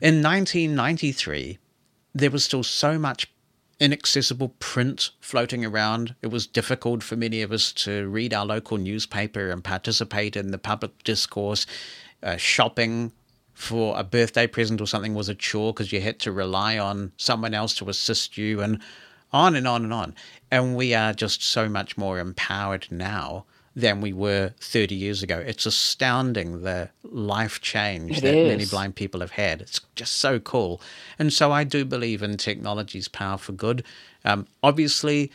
In 0.00 0.22
1993, 0.22 1.58
there 2.14 2.30
was 2.30 2.44
still 2.44 2.62
so 2.62 2.98
much 2.98 3.32
inaccessible 3.80 4.48
print 4.58 5.10
floating 5.20 5.64
around. 5.64 6.14
It 6.22 6.28
was 6.28 6.46
difficult 6.46 7.02
for 7.02 7.16
many 7.16 7.42
of 7.42 7.52
us 7.52 7.72
to 7.74 8.08
read 8.08 8.34
our 8.34 8.44
local 8.44 8.76
newspaper 8.76 9.50
and 9.50 9.62
participate 9.62 10.36
in 10.36 10.50
the 10.50 10.58
public 10.58 11.02
discourse. 11.04 11.66
Uh, 12.22 12.36
shopping 12.36 13.12
for 13.54 13.98
a 13.98 14.04
birthday 14.04 14.46
present 14.46 14.80
or 14.80 14.86
something 14.86 15.14
was 15.14 15.28
a 15.28 15.34
chore 15.34 15.72
because 15.72 15.92
you 15.92 16.00
had 16.00 16.18
to 16.20 16.32
rely 16.32 16.78
on 16.78 17.12
someone 17.16 17.54
else 17.54 17.74
to 17.74 17.88
assist 17.88 18.36
you, 18.38 18.60
and 18.60 18.80
on 19.32 19.54
and 19.54 19.66
on 19.68 19.84
and 19.84 19.92
on. 19.92 20.14
And 20.50 20.76
we 20.76 20.94
are 20.94 21.12
just 21.12 21.42
so 21.42 21.68
much 21.68 21.96
more 21.96 22.18
empowered 22.18 22.86
now 22.90 23.44
than 23.74 24.00
we 24.00 24.12
were 24.12 24.52
30 24.60 24.94
years 24.94 25.22
ago. 25.22 25.38
It's 25.38 25.66
astounding 25.66 26.62
the 26.62 26.90
life 27.04 27.60
change 27.60 28.18
it 28.18 28.20
that 28.22 28.34
is. 28.34 28.48
many 28.48 28.66
blind 28.66 28.96
people 28.96 29.20
have 29.20 29.32
had. 29.32 29.60
It's 29.60 29.80
just 29.94 30.14
so 30.14 30.40
cool. 30.40 30.80
And 31.18 31.32
so 31.32 31.52
I 31.52 31.64
do 31.64 31.84
believe 31.84 32.22
in 32.22 32.36
technology's 32.36 33.08
power 33.08 33.38
for 33.38 33.52
good. 33.52 33.84
Um, 34.24 34.46
obviously, 34.62 35.30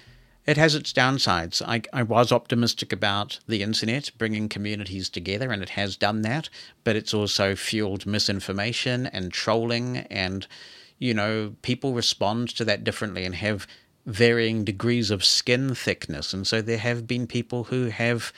it 0.45 0.57
has 0.57 0.75
its 0.75 0.91
downsides. 0.91 1.61
I, 1.65 1.83
I, 1.93 2.03
was 2.03 2.31
optimistic 2.31 2.91
about 2.91 3.39
the 3.47 3.63
internet 3.63 4.11
bringing 4.17 4.49
communities 4.49 5.09
together, 5.09 5.51
and 5.51 5.63
it 5.63 5.69
has 5.69 5.95
done 5.95 6.21
that, 6.23 6.49
but 6.83 6.97
it's 6.97 7.13
also 7.13 7.55
fueled 7.55 8.05
misinformation 8.05 9.07
and 9.07 9.31
trolling, 9.31 9.99
and, 10.09 10.45
you 10.99 11.13
know, 11.13 11.55
people 11.61 11.93
respond 11.93 12.49
to 12.49 12.65
that 12.65 12.83
differently 12.83 13.23
and 13.23 13.35
have 13.35 13.65
varying 14.05 14.63
degrees 14.63 15.11
of 15.11 15.23
skin 15.23 15.73
thickness. 15.75 16.33
And 16.33 16.45
so 16.45 16.61
there 16.61 16.77
have 16.77 17.07
been 17.07 17.27
people 17.27 17.65
who 17.65 17.85
have 17.87 18.33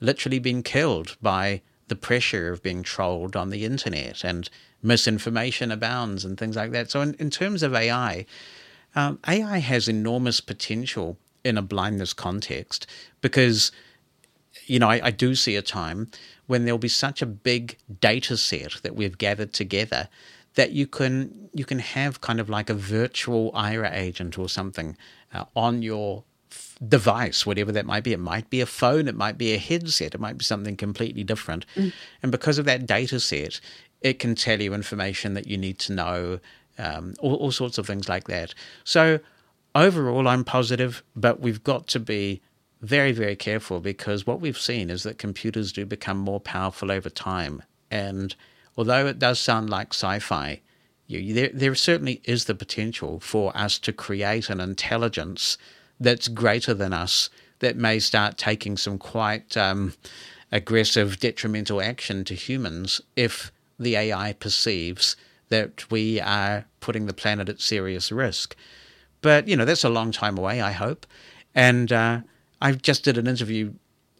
literally 0.00 0.38
been 0.38 0.62
killed 0.62 1.16
by 1.20 1.62
the 1.88 1.96
pressure 1.96 2.50
of 2.50 2.62
being 2.62 2.82
trolled 2.82 3.36
on 3.36 3.50
the 3.50 3.64
internet 3.64 4.24
and 4.24 4.48
misinformation 4.82 5.70
abounds 5.70 6.24
and 6.24 6.38
things 6.38 6.56
like 6.56 6.72
that. 6.72 6.90
So, 6.90 7.00
in, 7.02 7.14
in 7.14 7.30
terms 7.30 7.62
of 7.62 7.74
AI, 7.74 8.26
um, 8.94 9.18
AI 9.28 9.58
has 9.58 9.88
enormous 9.88 10.40
potential 10.40 11.18
in 11.44 11.58
a 11.58 11.62
blindness 11.62 12.12
context 12.12 12.86
because, 13.20 13.72
you 14.66 14.78
know, 14.78 14.88
I, 14.88 15.00
I 15.04 15.10
do 15.10 15.34
see 15.34 15.56
a 15.56 15.62
time 15.62 16.10
when 16.46 16.64
there'll 16.64 16.78
be 16.78 16.88
such 16.88 17.22
a 17.22 17.26
big 17.26 17.78
data 18.00 18.36
set 18.36 18.80
that 18.82 18.96
we've 18.96 19.18
gathered 19.18 19.52
together 19.52 20.08
that 20.54 20.72
you 20.72 20.86
can 20.86 21.48
you 21.52 21.64
can 21.64 21.78
have 21.78 22.20
kind 22.20 22.40
of 22.40 22.48
like 22.48 22.70
a 22.70 22.74
virtual 22.74 23.52
Aira 23.52 23.92
agent 23.92 24.38
or 24.38 24.48
something 24.48 24.96
uh, 25.32 25.44
on 25.54 25.82
your 25.82 26.24
f- 26.50 26.76
device, 26.86 27.44
whatever 27.46 27.72
that 27.72 27.86
might 27.86 28.04
be. 28.04 28.12
It 28.12 28.20
might 28.20 28.50
be 28.50 28.60
a 28.60 28.66
phone, 28.66 29.08
it 29.08 29.14
might 29.14 29.38
be 29.38 29.52
a 29.52 29.58
headset, 29.58 30.14
it 30.14 30.20
might 30.20 30.38
be 30.38 30.44
something 30.44 30.76
completely 30.76 31.24
different. 31.24 31.66
Mm. 31.76 31.92
And 32.22 32.32
because 32.32 32.58
of 32.58 32.64
that 32.66 32.86
data 32.86 33.20
set, 33.20 33.60
it 34.00 34.18
can 34.18 34.34
tell 34.34 34.60
you 34.60 34.74
information 34.74 35.34
that 35.34 35.46
you 35.46 35.56
need 35.56 35.78
to 35.80 35.92
know, 35.92 36.40
um, 36.78 37.14
all, 37.20 37.34
all 37.34 37.52
sorts 37.52 37.78
of 37.78 37.86
things 37.86 38.08
like 38.08 38.24
that. 38.28 38.54
So 38.84 39.20
overall, 39.74 40.28
I'm 40.28 40.44
positive, 40.44 41.02
but 41.14 41.40
we've 41.40 41.62
got 41.62 41.86
to 41.88 42.00
be 42.00 42.42
very, 42.80 43.12
very 43.12 43.36
careful 43.36 43.80
because 43.80 44.26
what 44.26 44.40
we've 44.40 44.58
seen 44.58 44.90
is 44.90 45.04
that 45.04 45.18
computers 45.18 45.72
do 45.72 45.86
become 45.86 46.18
more 46.18 46.40
powerful 46.40 46.90
over 46.90 47.08
time. 47.08 47.62
And 47.90 48.34
although 48.76 49.06
it 49.06 49.18
does 49.18 49.38
sound 49.38 49.70
like 49.70 49.88
sci-fi, 49.88 50.60
you, 51.06 51.34
there, 51.34 51.50
there 51.52 51.74
certainly 51.74 52.20
is 52.24 52.46
the 52.46 52.54
potential 52.54 53.20
for 53.20 53.56
us 53.56 53.78
to 53.80 53.92
create 53.92 54.48
an 54.48 54.60
intelligence 54.60 55.58
that's 56.00 56.28
greater 56.28 56.74
than 56.74 56.92
us 56.92 57.28
that 57.58 57.76
may 57.76 57.98
start 57.98 58.38
taking 58.38 58.76
some 58.76 58.98
quite 58.98 59.56
um, 59.56 59.94
aggressive, 60.50 61.20
detrimental 61.20 61.80
action 61.80 62.24
to 62.24 62.34
humans 62.34 63.00
if 63.16 63.52
the 63.78 63.96
AI 63.96 64.32
perceives 64.32 65.16
that 65.48 65.90
we 65.90 66.20
are 66.20 66.64
putting 66.80 67.06
the 67.06 67.12
planet 67.12 67.48
at 67.48 67.60
serious 67.60 68.10
risk. 68.10 68.56
But, 69.20 69.46
you 69.46 69.56
know, 69.56 69.64
that's 69.64 69.84
a 69.84 69.88
long 69.88 70.10
time 70.12 70.38
away, 70.38 70.60
I 70.60 70.72
hope. 70.72 71.06
And 71.54 71.92
uh, 71.92 72.20
I 72.60 72.72
just 72.72 73.04
did 73.04 73.18
an 73.18 73.26
interview 73.26 73.74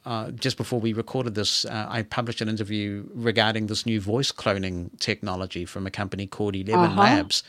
uh, 0.04 0.30
just 0.32 0.56
before 0.56 0.80
we 0.80 0.92
recorded 0.92 1.34
this, 1.34 1.64
uh, 1.64 1.86
I 1.88 2.02
published 2.02 2.40
an 2.40 2.48
interview 2.48 3.04
regarding 3.14 3.66
this 3.66 3.86
new 3.86 4.00
voice 4.00 4.32
cloning 4.32 4.98
technology 4.98 5.64
from 5.64 5.86
a 5.86 5.90
company 5.90 6.26
called 6.26 6.56
Eleven 6.56 6.90
uh-huh. 6.92 7.00
Labs. 7.00 7.42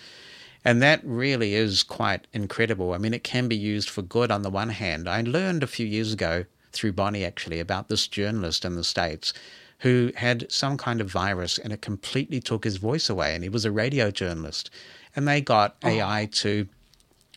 And 0.66 0.82
that 0.82 1.02
really 1.04 1.56
is 1.56 1.84
quite 1.84 2.28
incredible. 2.32 2.94
I 2.94 2.98
mean, 2.98 3.14
it 3.14 3.24
can 3.24 3.48
be 3.48 3.56
used 3.56 3.90
for 3.90 4.02
good 4.02 4.32
on 4.32 4.44
the 4.44 4.50
one 4.50 4.70
hand. 4.70 5.10
I 5.10 5.22
learned 5.22 5.62
a 5.62 5.68
few 5.68 5.86
years 5.86 6.14
ago 6.14 6.46
through 6.72 6.94
Bonnie 6.94 7.26
actually 7.26 7.60
about 7.60 7.90
this 7.90 8.08
journalist 8.08 8.64
in 8.64 8.76
the 8.76 8.84
States 8.84 9.34
who 9.80 10.12
had 10.16 10.50
some 10.50 10.78
kind 10.78 11.02
of 11.02 11.10
virus 11.10 11.58
and 11.58 11.74
it 11.74 11.82
completely 11.82 12.40
took 12.40 12.64
his 12.64 12.78
voice 12.78 13.10
away. 13.10 13.36
And 13.36 13.44
he 13.44 13.50
was 13.50 13.66
a 13.66 13.72
radio 13.72 14.12
journalist. 14.12 14.70
And 15.16 15.28
they 15.28 15.42
got 15.42 15.76
oh. 15.84 15.90
AI 15.90 16.30
to 16.32 16.68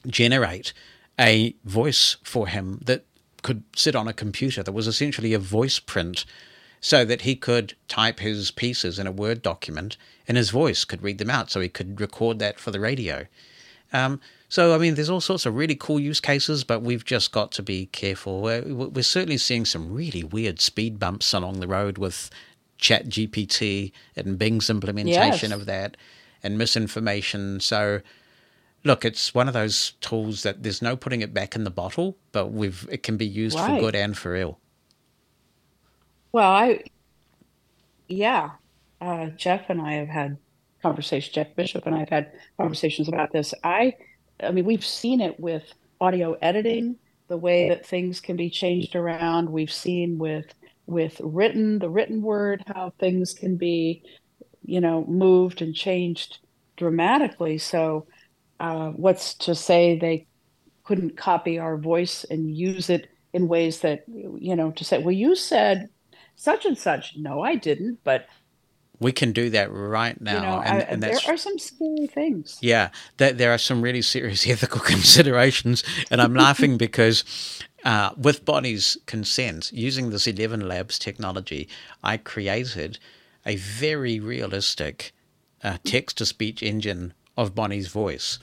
generate 0.06 0.72
a 1.18 1.54
voice 1.64 2.16
for 2.22 2.46
him 2.46 2.80
that 2.84 3.04
could 3.46 3.62
sit 3.76 3.94
on 3.94 4.08
a 4.08 4.12
computer 4.12 4.60
that 4.64 4.72
was 4.72 4.88
essentially 4.88 5.32
a 5.32 5.38
voice 5.38 5.78
print 5.78 6.24
so 6.80 7.04
that 7.04 7.22
he 7.22 7.36
could 7.36 7.74
type 7.86 8.18
his 8.18 8.50
pieces 8.50 8.98
in 8.98 9.06
a 9.06 9.12
Word 9.12 9.40
document 9.40 9.96
and 10.26 10.36
his 10.36 10.50
voice 10.50 10.84
could 10.84 11.00
read 11.00 11.18
them 11.18 11.30
out 11.30 11.50
so 11.50 11.60
he 11.60 11.68
could 11.68 12.00
record 12.00 12.40
that 12.40 12.58
for 12.58 12.72
the 12.72 12.80
radio. 12.80 13.26
Um, 13.92 14.20
So, 14.48 14.74
I 14.74 14.78
mean, 14.78 14.94
there's 14.94 15.10
all 15.10 15.20
sorts 15.20 15.46
of 15.46 15.54
really 15.54 15.74
cool 15.74 15.98
use 15.98 16.20
cases, 16.20 16.64
but 16.64 16.82
we've 16.82 17.04
just 17.04 17.32
got 17.32 17.50
to 17.52 17.62
be 17.62 17.86
careful. 17.86 18.40
We're, 18.40 18.62
we're 18.62 19.02
certainly 19.02 19.38
seeing 19.38 19.64
some 19.64 19.92
really 19.92 20.22
weird 20.22 20.60
speed 20.60 20.98
bumps 20.98 21.32
along 21.32 21.60
the 21.60 21.68
road 21.68 21.98
with 21.98 22.30
Chat 22.78 23.08
GPT 23.08 23.92
and 24.16 24.38
Bing's 24.38 24.70
implementation 24.70 25.50
yes. 25.50 25.58
of 25.58 25.66
that 25.66 25.96
and 26.42 26.58
misinformation. 26.58 27.60
So, 27.60 28.00
look, 28.84 29.04
it's 29.04 29.34
one 29.34 29.48
of 29.48 29.54
those 29.54 29.92
tools 30.00 30.42
that 30.42 30.62
there's 30.62 30.82
no 30.82 30.96
putting 30.96 31.20
it 31.20 31.34
back 31.34 31.56
in 31.56 31.64
the 31.64 31.70
bottle, 31.70 32.16
but 32.32 32.52
we've 32.52 32.86
it 32.90 33.02
can 33.02 33.16
be 33.16 33.26
used 33.26 33.58
right. 33.58 33.76
for 33.76 33.80
good 33.80 33.94
and 33.94 34.16
for 34.16 34.34
ill. 34.34 34.58
Well, 36.32 36.50
I, 36.50 36.84
yeah, 38.08 38.50
uh, 39.00 39.26
Jeff 39.36 39.70
and 39.70 39.80
I 39.80 39.94
have 39.94 40.08
had 40.08 40.36
conversations. 40.82 41.34
Jeff 41.34 41.54
Bishop 41.56 41.86
and 41.86 41.94
I 41.94 42.00
have 42.00 42.08
had 42.08 42.32
conversations 42.58 43.08
about 43.08 43.32
this. 43.32 43.54
I, 43.64 43.94
I 44.42 44.50
mean, 44.50 44.64
we've 44.64 44.84
seen 44.84 45.20
it 45.20 45.40
with 45.40 45.64
audio 46.00 46.34
editing, 46.42 46.96
the 47.28 47.36
way 47.36 47.68
that 47.70 47.86
things 47.86 48.20
can 48.20 48.36
be 48.36 48.50
changed 48.50 48.94
around. 48.94 49.50
We've 49.50 49.72
seen 49.72 50.18
with 50.18 50.52
with 50.86 51.20
written, 51.22 51.80
the 51.80 51.90
written 51.90 52.22
word, 52.22 52.62
how 52.68 52.92
things 53.00 53.34
can 53.34 53.56
be, 53.56 54.02
you 54.64 54.80
know, 54.80 55.04
moved 55.06 55.60
and 55.60 55.74
changed 55.74 56.38
dramatically. 56.76 57.58
So, 57.58 58.06
uh, 58.60 58.90
what's 58.90 59.34
to 59.34 59.54
say 59.54 59.98
they 59.98 60.26
couldn't 60.84 61.16
copy 61.16 61.58
our 61.58 61.76
voice 61.76 62.24
and 62.30 62.56
use 62.56 62.88
it 62.90 63.08
in 63.32 63.48
ways 63.48 63.80
that, 63.80 64.04
you 64.06 64.54
know, 64.56 64.70
to 64.72 64.84
say, 64.84 64.98
well, 64.98 65.12
you 65.12 65.34
said 65.34 65.88
such 66.36 66.64
and 66.64 66.78
such. 66.78 67.16
No, 67.16 67.42
I 67.42 67.56
didn't, 67.56 67.98
but 68.04 68.26
we 69.00 69.12
can 69.12 69.32
do 69.32 69.50
that 69.50 69.70
right 69.70 70.18
now. 70.20 70.34
You 70.34 70.40
know, 70.40 70.62
and, 70.62 70.78
I, 70.78 70.80
and 70.82 71.02
there 71.02 71.18
are 71.28 71.36
some 71.36 71.58
scary 71.58 72.06
things. 72.06 72.58
Yeah, 72.60 72.90
there, 73.18 73.32
there 73.32 73.52
are 73.52 73.58
some 73.58 73.82
really 73.82 74.02
serious 74.02 74.46
ethical 74.48 74.80
considerations. 74.80 75.84
And 76.10 76.22
I'm 76.22 76.34
laughing 76.34 76.76
because 76.78 77.24
uh, 77.84 78.10
with 78.16 78.44
Bonnie's 78.44 78.96
consent, 79.06 79.70
using 79.72 80.10
this 80.10 80.26
Eleven 80.26 80.66
Labs 80.66 80.98
technology, 80.98 81.68
I 82.02 82.16
created 82.16 82.98
a 83.44 83.56
very 83.56 84.18
realistic 84.18 85.12
uh, 85.62 85.78
text 85.84 86.18
to 86.18 86.26
speech 86.26 86.62
engine 86.62 87.12
of 87.36 87.54
Bonnie's 87.54 87.88
voice. 87.88 88.38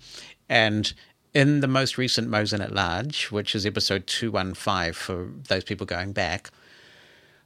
And 0.50 0.94
in 1.34 1.62
the 1.62 1.68
most 1.68 1.98
recent 1.98 2.30
Mosen 2.30 2.62
at 2.62 2.72
Large, 2.72 3.32
which 3.32 3.56
is 3.56 3.66
episode 3.66 4.06
215 4.08 4.94
for 4.94 5.30
those 5.48 5.64
people 5.64 5.86
going 5.86 6.12
back, 6.14 6.52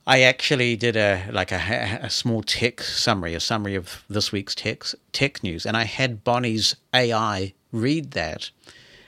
I 0.06 0.22
actually 0.22 0.78
did 0.78 0.96
a 0.96 1.30
like 1.32 1.52
a, 1.52 2.00
a, 2.02 2.10
small 2.10 2.42
tech 2.42 2.82
summary, 2.82 3.34
a 3.34 3.42
summary 3.42 3.76
of 3.76 4.06
this 4.10 4.32
week's 4.32 4.56
tech 4.56 4.84
tech 5.12 5.44
news, 5.44 5.66
and 5.66 5.76
I 5.76 5.84
had 5.84 6.24
Bonnie's 6.24 6.78
AI 6.94 7.54
read 7.74 8.12
that, 8.12 8.50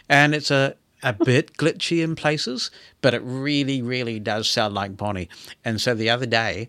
and 0.09 0.35
it's 0.35 0.51
a 0.51 0.75
a 1.01 1.13
bit 1.13 1.55
glitchy 1.55 2.03
in 2.03 2.17
places, 2.17 2.69
but 3.01 3.13
it 3.13 3.21
really, 3.23 3.81
really 3.81 4.19
does 4.19 4.49
sound 4.49 4.73
like 4.73 4.97
Bonnie. 4.97 5.29
And 5.63 5.79
so 5.79 5.95
the 5.95 6.09
other 6.09 6.25
day, 6.25 6.67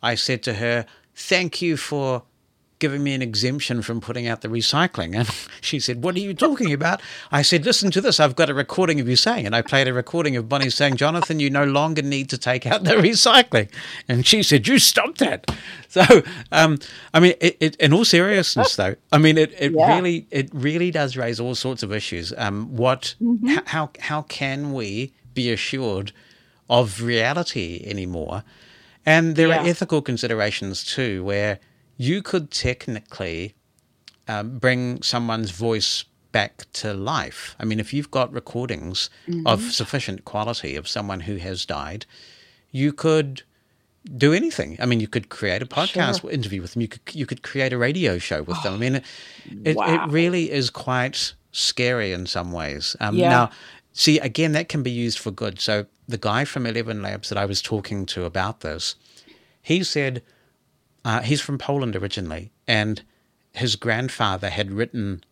I 0.00 0.14
said 0.14 0.44
to 0.44 0.54
her, 0.54 0.86
"Thank 1.16 1.60
you 1.60 1.76
for 1.76 2.22
giving 2.82 3.04
me 3.04 3.14
an 3.14 3.22
exemption 3.22 3.80
from 3.80 4.00
putting 4.00 4.26
out 4.26 4.40
the 4.40 4.48
recycling. 4.48 5.16
And 5.16 5.30
she 5.60 5.78
said, 5.78 6.02
What 6.02 6.16
are 6.16 6.20
you 6.20 6.34
talking 6.34 6.72
about? 6.72 7.00
I 7.30 7.40
said, 7.42 7.64
Listen 7.64 7.92
to 7.92 8.00
this. 8.00 8.18
I've 8.18 8.34
got 8.34 8.50
a 8.50 8.54
recording 8.54 8.98
of 8.98 9.08
you 9.08 9.14
saying. 9.14 9.46
And 9.46 9.54
I 9.54 9.62
played 9.62 9.86
a 9.86 9.94
recording 9.94 10.36
of 10.36 10.48
Bonnie 10.48 10.68
saying, 10.68 10.96
Jonathan, 10.96 11.38
you 11.38 11.48
no 11.48 11.64
longer 11.64 12.02
need 12.02 12.28
to 12.30 12.36
take 12.36 12.66
out 12.66 12.82
the 12.82 12.90
recycling. 13.08 13.70
And 14.08 14.26
she 14.26 14.42
said, 14.42 14.66
You 14.66 14.78
stop 14.78 15.16
that. 15.18 15.50
So, 15.92 16.22
um, 16.50 16.78
I 17.12 17.20
mean, 17.20 17.34
it, 17.38 17.58
it, 17.60 17.76
in 17.76 17.92
all 17.92 18.06
seriousness, 18.06 18.76
though, 18.76 18.94
I 19.12 19.18
mean, 19.18 19.36
it, 19.36 19.52
it 19.58 19.72
yeah. 19.72 19.94
really 19.94 20.26
it 20.30 20.48
really 20.54 20.90
does 20.90 21.18
raise 21.18 21.38
all 21.38 21.54
sorts 21.54 21.82
of 21.82 21.92
issues. 21.92 22.32
Um, 22.38 22.74
what, 22.74 23.14
mm-hmm. 23.20 23.58
how, 23.66 23.90
how 24.00 24.22
can 24.22 24.72
we 24.72 25.12
be 25.34 25.52
assured 25.52 26.12
of 26.70 27.02
reality 27.02 27.84
anymore? 27.84 28.42
And 29.04 29.36
there 29.36 29.48
yeah. 29.48 29.62
are 29.62 29.66
ethical 29.66 30.00
considerations 30.00 30.82
too, 30.82 31.22
where 31.24 31.60
you 31.96 32.22
could 32.22 32.50
technically 32.50 33.54
um, 34.28 34.58
bring 34.58 35.02
someone's 35.02 35.50
voice 35.50 36.04
back 36.32 36.64
to 36.72 36.94
life. 36.94 37.54
I 37.60 37.64
mean, 37.64 37.78
if 37.78 37.92
you've 37.92 38.10
got 38.10 38.32
recordings 38.32 39.10
mm-hmm. 39.28 39.46
of 39.46 39.62
sufficient 39.62 40.24
quality 40.24 40.76
of 40.76 40.88
someone 40.88 41.20
who 41.20 41.36
has 41.36 41.66
died, 41.66 42.06
you 42.70 42.92
could 42.92 43.42
do 44.16 44.32
anything. 44.32 44.76
I 44.80 44.86
mean, 44.86 44.98
you 45.00 45.08
could 45.08 45.28
create 45.28 45.62
a 45.62 45.66
podcast 45.66 46.22
sure. 46.22 46.30
interview 46.30 46.62
with 46.62 46.72
them. 46.72 46.82
You 46.82 46.88
could 46.88 47.02
you 47.12 47.26
could 47.26 47.42
create 47.42 47.72
a 47.72 47.78
radio 47.78 48.18
show 48.18 48.42
with 48.42 48.60
them. 48.62 48.74
I 48.74 48.76
mean, 48.78 49.02
it, 49.64 49.76
wow. 49.76 49.94
it, 49.94 50.10
really 50.10 50.50
is 50.50 50.70
quite 50.70 51.34
scary 51.52 52.12
in 52.12 52.26
some 52.26 52.50
ways. 52.50 52.96
Um, 52.98 53.14
yeah. 53.14 53.28
Now, 53.28 53.50
see, 53.92 54.18
again, 54.18 54.52
that 54.52 54.68
can 54.68 54.82
be 54.82 54.90
used 54.90 55.18
for 55.18 55.30
good. 55.30 55.60
So 55.60 55.86
the 56.08 56.18
guy 56.18 56.44
from 56.44 56.66
Eleven 56.66 57.02
Labs 57.02 57.28
that 57.28 57.38
I 57.38 57.44
was 57.44 57.62
talking 57.62 58.06
to 58.06 58.24
about 58.24 58.60
this, 58.60 58.96
he 59.60 59.84
said 59.84 60.22
uh, 61.04 61.22
he's 61.22 61.40
from 61.40 61.58
Poland 61.58 61.96
originally, 61.96 62.52
and 62.66 63.02
his 63.52 63.76
grandfather 63.76 64.50
had 64.50 64.70
written, 64.70 65.24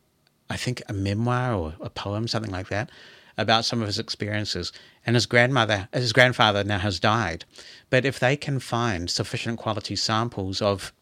I 0.49 0.57
think, 0.57 0.83
a 0.89 0.93
memoir 0.93 1.55
or 1.55 1.75
a 1.81 1.91
poem, 1.91 2.29
something 2.29 2.53
like 2.53 2.69
that, 2.69 2.91
about 3.39 3.65
some 3.65 3.81
of 3.81 3.87
his 3.87 3.99
experiences. 3.99 4.73
And 5.07 5.17
his 5.17 5.27
grandmother, 5.27 5.89
his 5.93 6.13
grandfather 6.13 6.63
now 6.65 6.79
has 6.79 7.01
died. 7.01 7.45
But 7.89 8.05
if 8.05 8.19
they 8.19 8.37
can 8.37 8.61
find 8.61 9.09
sufficient 9.09 9.59
quality 9.59 9.97
samples 9.97 10.61
of 10.61 10.93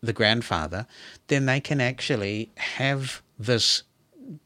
the 0.00 0.12
grandfather, 0.12 0.86
then 1.26 1.46
they 1.46 1.60
can 1.60 1.80
actually 1.80 2.52
have 2.56 3.22
this 3.38 3.82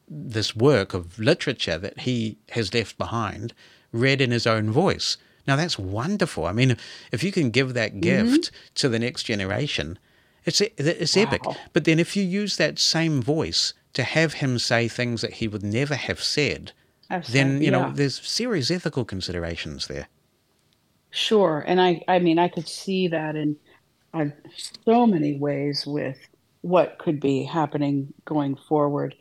this 0.07 0.55
work 0.55 0.93
of 0.93 1.17
literature 1.17 1.77
that 1.77 2.01
he 2.01 2.37
has 2.51 2.71
left 2.71 2.97
behind 2.99 3.51
read 3.91 4.21
in 4.21 4.31
his 4.31 4.45
own 4.45 4.69
voice. 4.69 5.17
Now 5.47 5.55
that's 5.55 5.79
wonderful. 5.79 6.45
I 6.45 6.51
mean, 6.51 6.77
if 7.11 7.23
you 7.23 7.31
can 7.31 7.49
give 7.49 7.73
that 7.73 7.91
mm-hmm. 7.91 7.99
gift 8.01 8.51
mm-hmm. 8.51 8.73
to 8.75 8.89
the 8.89 8.99
next 8.99 9.23
generation, 9.23 9.97
it's 10.45 10.61
it's 10.61 11.15
wow. 11.15 11.23
epic. 11.23 11.41
But 11.73 11.85
then 11.85 11.99
if 11.99 12.15
you 12.15 12.23
use 12.23 12.57
that 12.57 12.79
same 12.79 13.21
voice 13.21 13.73
to 13.93 14.03
have 14.03 14.33
him 14.33 14.57
say 14.59 14.87
things 14.87 15.21
that 15.21 15.33
he 15.33 15.47
would 15.47 15.63
never 15.63 15.95
have 15.95 16.21
said, 16.21 16.71
then 17.29 17.57
you 17.61 17.65
yeah. 17.65 17.71
know 17.71 17.91
there's 17.91 18.19
serious 18.27 18.71
ethical 18.71 19.05
considerations 19.05 19.87
there. 19.87 20.07
Sure, 21.11 21.63
and 21.67 21.81
I 21.81 22.01
I 22.07 22.19
mean 22.19 22.39
I 22.39 22.47
could 22.47 22.67
see 22.67 23.07
that 23.09 23.35
in 23.35 23.57
uh, 24.13 24.25
so 24.85 25.05
many 25.05 25.37
ways 25.37 25.85
with 25.85 26.17
what 26.61 26.97
could 26.99 27.19
be 27.19 27.43
happening 27.43 28.13
going 28.25 28.55
forward, 28.55 29.15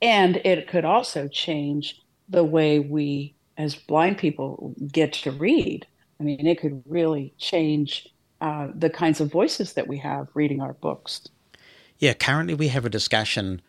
and 0.00 0.36
it 0.36 0.68
could 0.68 0.84
also 0.84 1.28
change 1.28 2.00
the 2.28 2.44
way 2.44 2.78
we 2.78 3.34
as 3.56 3.74
blind 3.74 4.18
people 4.18 4.74
get 4.90 5.12
to 5.12 5.30
read. 5.30 5.86
I 6.20 6.24
mean, 6.24 6.46
it 6.46 6.60
could 6.60 6.82
really 6.86 7.34
change 7.38 8.08
uh, 8.40 8.68
the 8.74 8.90
kinds 8.90 9.20
of 9.20 9.30
voices 9.30 9.74
that 9.74 9.88
we 9.88 9.98
have 9.98 10.28
reading 10.34 10.60
our 10.60 10.72
books. 10.74 11.28
Yeah, 11.98 12.14
currently 12.14 12.54
we 12.54 12.68
have 12.68 12.84
a 12.84 12.90
discussion. 12.90 13.60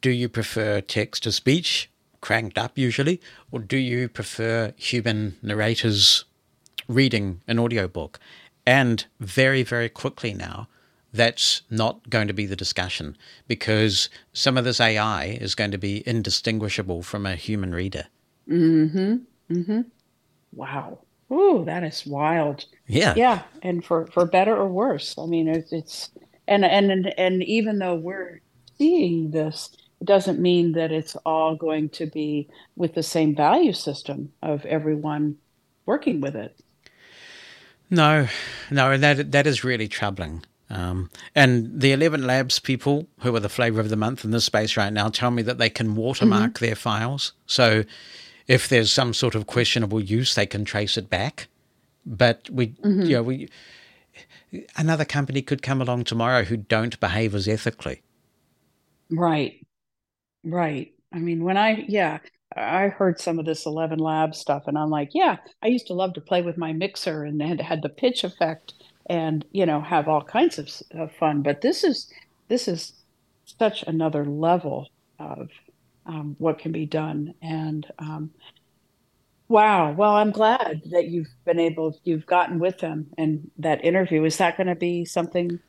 Do 0.00 0.10
you 0.10 0.28
prefer 0.28 0.80
text 0.80 1.24
to 1.24 1.32
speech, 1.32 1.90
cranked 2.20 2.58
up 2.58 2.78
usually, 2.78 3.20
or 3.50 3.60
do 3.60 3.76
you 3.76 4.08
prefer 4.08 4.72
human 4.76 5.36
narrators 5.42 6.24
reading 6.88 7.42
an 7.46 7.58
audiobook? 7.58 8.18
And 8.64 9.04
very, 9.20 9.62
very 9.62 9.88
quickly 9.88 10.32
now, 10.32 10.68
that's 11.12 11.62
not 11.68 12.08
going 12.08 12.28
to 12.28 12.32
be 12.34 12.46
the 12.46 12.56
discussion 12.56 13.16
because 13.46 14.08
some 14.32 14.56
of 14.56 14.64
this 14.64 14.80
AI 14.80 15.24
is 15.24 15.54
going 15.54 15.72
to 15.72 15.78
be 15.78 16.02
indistinguishable 16.06 17.02
from 17.02 17.26
a 17.26 17.36
human 17.36 17.74
reader. 17.74 18.06
Mm-hmm. 18.48 19.16
Mm-hmm. 19.50 19.82
Wow. 20.52 20.98
Ooh, 21.32 21.64
that 21.64 21.82
is 21.82 22.06
wild. 22.06 22.66
Yeah. 22.86 23.14
Yeah, 23.16 23.42
and 23.62 23.84
for 23.84 24.06
for 24.08 24.26
better 24.26 24.54
or 24.54 24.68
worse. 24.68 25.14
I 25.18 25.26
mean, 25.26 25.48
it's, 25.48 25.72
it's 25.72 26.10
and 26.46 26.64
and 26.64 27.12
and 27.18 27.42
even 27.44 27.78
though 27.78 27.94
we're 27.94 28.40
seeing 28.76 29.30
this, 29.30 29.70
it 30.00 30.06
doesn't 30.06 30.40
mean 30.40 30.72
that 30.72 30.92
it's 30.92 31.16
all 31.24 31.56
going 31.56 31.88
to 31.90 32.06
be 32.06 32.48
with 32.76 32.94
the 32.94 33.02
same 33.02 33.34
value 33.34 33.72
system 33.72 34.32
of 34.42 34.66
everyone 34.66 35.36
working 35.86 36.20
with 36.20 36.36
it. 36.36 36.58
No, 37.88 38.28
no, 38.70 38.90
and 38.90 39.02
that 39.02 39.32
that 39.32 39.46
is 39.46 39.64
really 39.64 39.88
troubling. 39.88 40.44
Um, 40.68 41.10
and 41.34 41.80
the 41.80 41.92
Eleven 41.92 42.26
Labs 42.26 42.58
people, 42.58 43.06
who 43.20 43.34
are 43.36 43.40
the 43.40 43.48
flavor 43.50 43.80
of 43.80 43.90
the 43.90 43.96
month 43.96 44.24
in 44.24 44.30
this 44.30 44.46
space 44.46 44.76
right 44.76 44.92
now, 44.92 45.08
tell 45.08 45.30
me 45.30 45.42
that 45.42 45.58
they 45.58 45.68
can 45.70 45.94
watermark 45.94 46.54
mm-hmm. 46.54 46.64
their 46.64 46.74
files. 46.74 47.32
So 47.46 47.84
if 48.46 48.68
there's 48.68 48.92
some 48.92 49.14
sort 49.14 49.34
of 49.34 49.46
questionable 49.46 50.00
use, 50.00 50.34
they 50.34 50.46
can 50.46 50.64
trace 50.64 50.96
it 50.96 51.08
back. 51.08 51.48
But 52.04 52.48
we, 52.50 52.68
mm-hmm. 52.68 53.02
you 53.02 53.16
know, 53.16 53.22
we 53.22 53.48
another 54.76 55.04
company 55.04 55.42
could 55.42 55.62
come 55.62 55.80
along 55.80 56.04
tomorrow 56.04 56.44
who 56.44 56.56
don't 56.56 56.98
behave 57.00 57.34
as 57.34 57.48
ethically. 57.48 58.02
Right, 59.10 59.64
right. 60.44 60.92
I 61.12 61.18
mean, 61.18 61.44
when 61.44 61.56
I 61.56 61.84
yeah, 61.88 62.18
I 62.56 62.88
heard 62.88 63.20
some 63.20 63.38
of 63.38 63.44
this 63.44 63.66
Eleven 63.66 63.98
Lab 63.98 64.34
stuff, 64.34 64.64
and 64.66 64.78
I'm 64.78 64.90
like, 64.90 65.10
yeah, 65.12 65.36
I 65.62 65.68
used 65.68 65.86
to 65.88 65.94
love 65.94 66.14
to 66.14 66.20
play 66.20 66.42
with 66.42 66.58
my 66.58 66.72
mixer 66.72 67.24
and 67.24 67.40
had 67.40 67.60
had 67.60 67.82
the 67.82 67.88
pitch 67.88 68.24
effect, 68.24 68.74
and 69.06 69.44
you 69.52 69.66
know, 69.66 69.80
have 69.80 70.08
all 70.08 70.22
kinds 70.22 70.58
of, 70.58 70.70
of 70.92 71.12
fun. 71.12 71.42
But 71.42 71.60
this 71.60 71.84
is 71.84 72.10
this 72.48 72.68
is 72.68 72.92
such 73.58 73.82
another 73.84 74.24
level 74.24 74.88
of 75.18 75.50
um, 76.06 76.36
what 76.38 76.58
can 76.58 76.72
be 76.72 76.86
done. 76.86 77.34
And 77.42 77.86
um, 77.98 78.30
wow, 79.48 79.92
well, 79.92 80.12
I'm 80.12 80.30
glad 80.30 80.82
that 80.90 81.08
you've 81.08 81.32
been 81.44 81.58
able, 81.58 81.98
you've 82.04 82.26
gotten 82.26 82.58
with 82.58 82.78
them 82.78 83.08
and 83.18 83.50
that 83.58 83.84
interview. 83.84 84.24
Is 84.24 84.38
that 84.38 84.56
going 84.56 84.68
to 84.68 84.74
be 84.74 85.04
something 85.04 85.60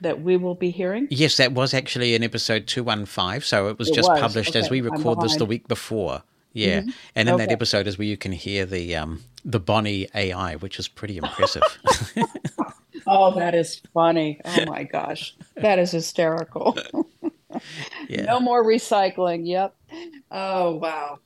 that 0.00 0.22
we 0.22 0.36
will 0.36 0.54
be 0.54 0.70
hearing? 0.70 1.08
Yes, 1.10 1.36
that 1.36 1.52
was 1.52 1.74
actually 1.74 2.14
in 2.14 2.22
episode 2.22 2.66
215. 2.66 3.40
So 3.42 3.68
it 3.68 3.78
was 3.78 3.88
it 3.88 3.94
just 3.94 4.08
was. 4.08 4.20
published 4.20 4.50
okay. 4.50 4.60
as 4.60 4.70
we 4.70 4.80
record 4.80 5.20
this 5.20 5.36
the 5.36 5.46
week 5.46 5.68
before. 5.68 6.22
Yeah. 6.52 6.80
Mm-hmm. 6.80 6.90
And 7.16 7.28
in 7.28 7.34
okay. 7.34 7.46
that 7.46 7.52
episode 7.52 7.86
is 7.86 7.98
where 7.98 8.06
you 8.06 8.16
can 8.16 8.32
hear 8.32 8.64
the 8.64 8.94
um, 8.94 9.22
the 9.44 9.60
Bonnie 9.60 10.08
AI, 10.14 10.54
which 10.56 10.78
is 10.78 10.88
pretty 10.88 11.16
impressive. 11.16 11.62
oh, 13.06 13.34
that 13.34 13.54
is 13.54 13.82
funny. 13.92 14.40
Oh 14.44 14.64
my 14.66 14.84
gosh. 14.84 15.34
That 15.56 15.78
is 15.78 15.90
hysterical. 15.90 16.78
yeah. 18.08 18.22
No 18.22 18.40
more 18.40 18.64
recycling. 18.64 19.46
Yep. 19.46 19.74
Oh, 20.30 20.76
wow. 20.76 21.18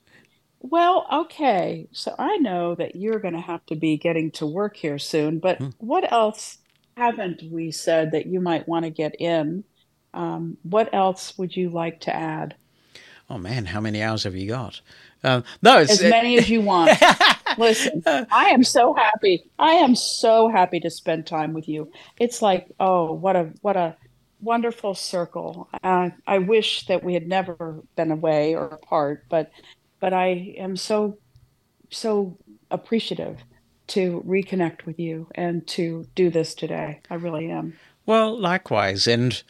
Well, 0.61 1.07
okay. 1.12 1.89
So 1.93 2.14
I 2.18 2.37
know 2.39 2.74
that 2.74 2.97
you're 2.97 3.20
going 3.20 3.35
to 3.35 3.41
have 3.41 3.64
to 3.66 3.76
be 3.76 3.97
getting 3.97 4.31
to 4.33 4.47
work 4.47 4.76
here 4.76 4.99
soon, 4.99 5.39
but 5.39 5.59
hmm. 5.59 5.68
what 5.79 6.11
else 6.12 6.59
haven't 6.97 7.43
we 7.51 7.70
said 7.70 8.12
that 8.12 8.26
you 8.26 8.41
might 8.41 8.68
want 8.68 8.85
to 8.85 8.91
get 8.91 9.20
in? 9.20 9.64
Um, 10.14 10.57
what 10.62 10.93
else 10.93 11.37
would 11.39 11.57
you 11.57 11.70
like 11.70 12.01
to 12.01 12.14
add? 12.14 12.57
Oh 13.31 13.39
man, 13.39 13.66
how 13.66 13.81
many 13.81 14.03
hours 14.03 14.24
have 14.24 14.35
you 14.35 14.49
got? 14.49 14.81
Uh, 15.22 15.43
no, 15.62 15.79
as 15.79 16.01
many 16.03 16.39
as 16.39 16.49
you 16.49 16.61
want. 16.62 16.91
Listen, 17.59 18.03
I 18.07 18.51
am 18.51 18.64
so 18.64 18.95
happy. 18.95 19.45
I 19.59 19.72
am 19.72 19.95
so 19.95 20.49
happy 20.49 20.81
to 20.81 20.91
spend 20.91 21.26
time 21.26 21.53
with 21.53 21.68
you. 21.68 21.91
It's 22.18 22.41
like, 22.41 22.68
oh, 22.81 23.12
what 23.12 23.37
a 23.37 23.53
what 23.61 23.76
a 23.76 23.97
wonderful 24.41 24.95
circle. 24.95 25.68
Uh, 25.82 26.11
I 26.26 26.39
wish 26.39 26.86
that 26.86 27.03
we 27.05 27.14
had 27.14 27.26
never 27.26 27.82
been 27.97 28.11
away 28.11 28.55
or 28.55 28.66
apart, 28.66 29.24
but 29.28 29.51
but 30.01 30.12
I 30.12 30.55
am 30.59 30.76
so 30.76 31.18
so 31.91 32.36
appreciative 32.70 33.39
to 33.89 34.22
reconnect 34.26 34.84
with 34.84 34.99
you 34.99 35.28
and 35.34 35.66
to 35.66 36.07
do 36.14 36.30
this 36.30 36.55
today. 36.55 37.01
I 37.11 37.14
really 37.14 37.51
am. 37.51 37.78
Well, 38.07 38.39
likewise, 38.39 39.07
and 39.07 39.43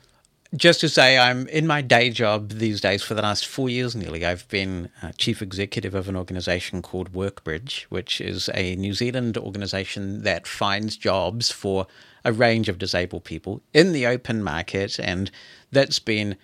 just 0.56 0.80
to 0.80 0.88
say, 0.88 1.18
I'm 1.18 1.46
in 1.48 1.66
my 1.66 1.82
day 1.82 2.10
job 2.10 2.52
these 2.52 2.80
days 2.80 3.02
for 3.02 3.14
the 3.14 3.22
last 3.22 3.46
four 3.46 3.68
years 3.68 3.94
nearly. 3.94 4.24
I've 4.24 4.48
been 4.48 4.90
uh, 5.02 5.12
chief 5.18 5.42
executive 5.42 5.94
of 5.94 6.08
an 6.08 6.16
organization 6.16 6.80
called 6.80 7.12
Workbridge, 7.12 7.82
which 7.84 8.20
is 8.20 8.48
a 8.54 8.74
New 8.76 8.94
Zealand 8.94 9.36
organization 9.36 10.22
that 10.22 10.46
finds 10.46 10.96
jobs 10.96 11.50
for 11.50 11.86
a 12.24 12.32
range 12.32 12.68
of 12.68 12.78
disabled 12.78 13.24
people 13.24 13.60
in 13.74 13.92
the 13.92 14.06
open 14.06 14.42
market. 14.42 14.98
And 14.98 15.30
that's 15.70 15.98
been 15.98 16.36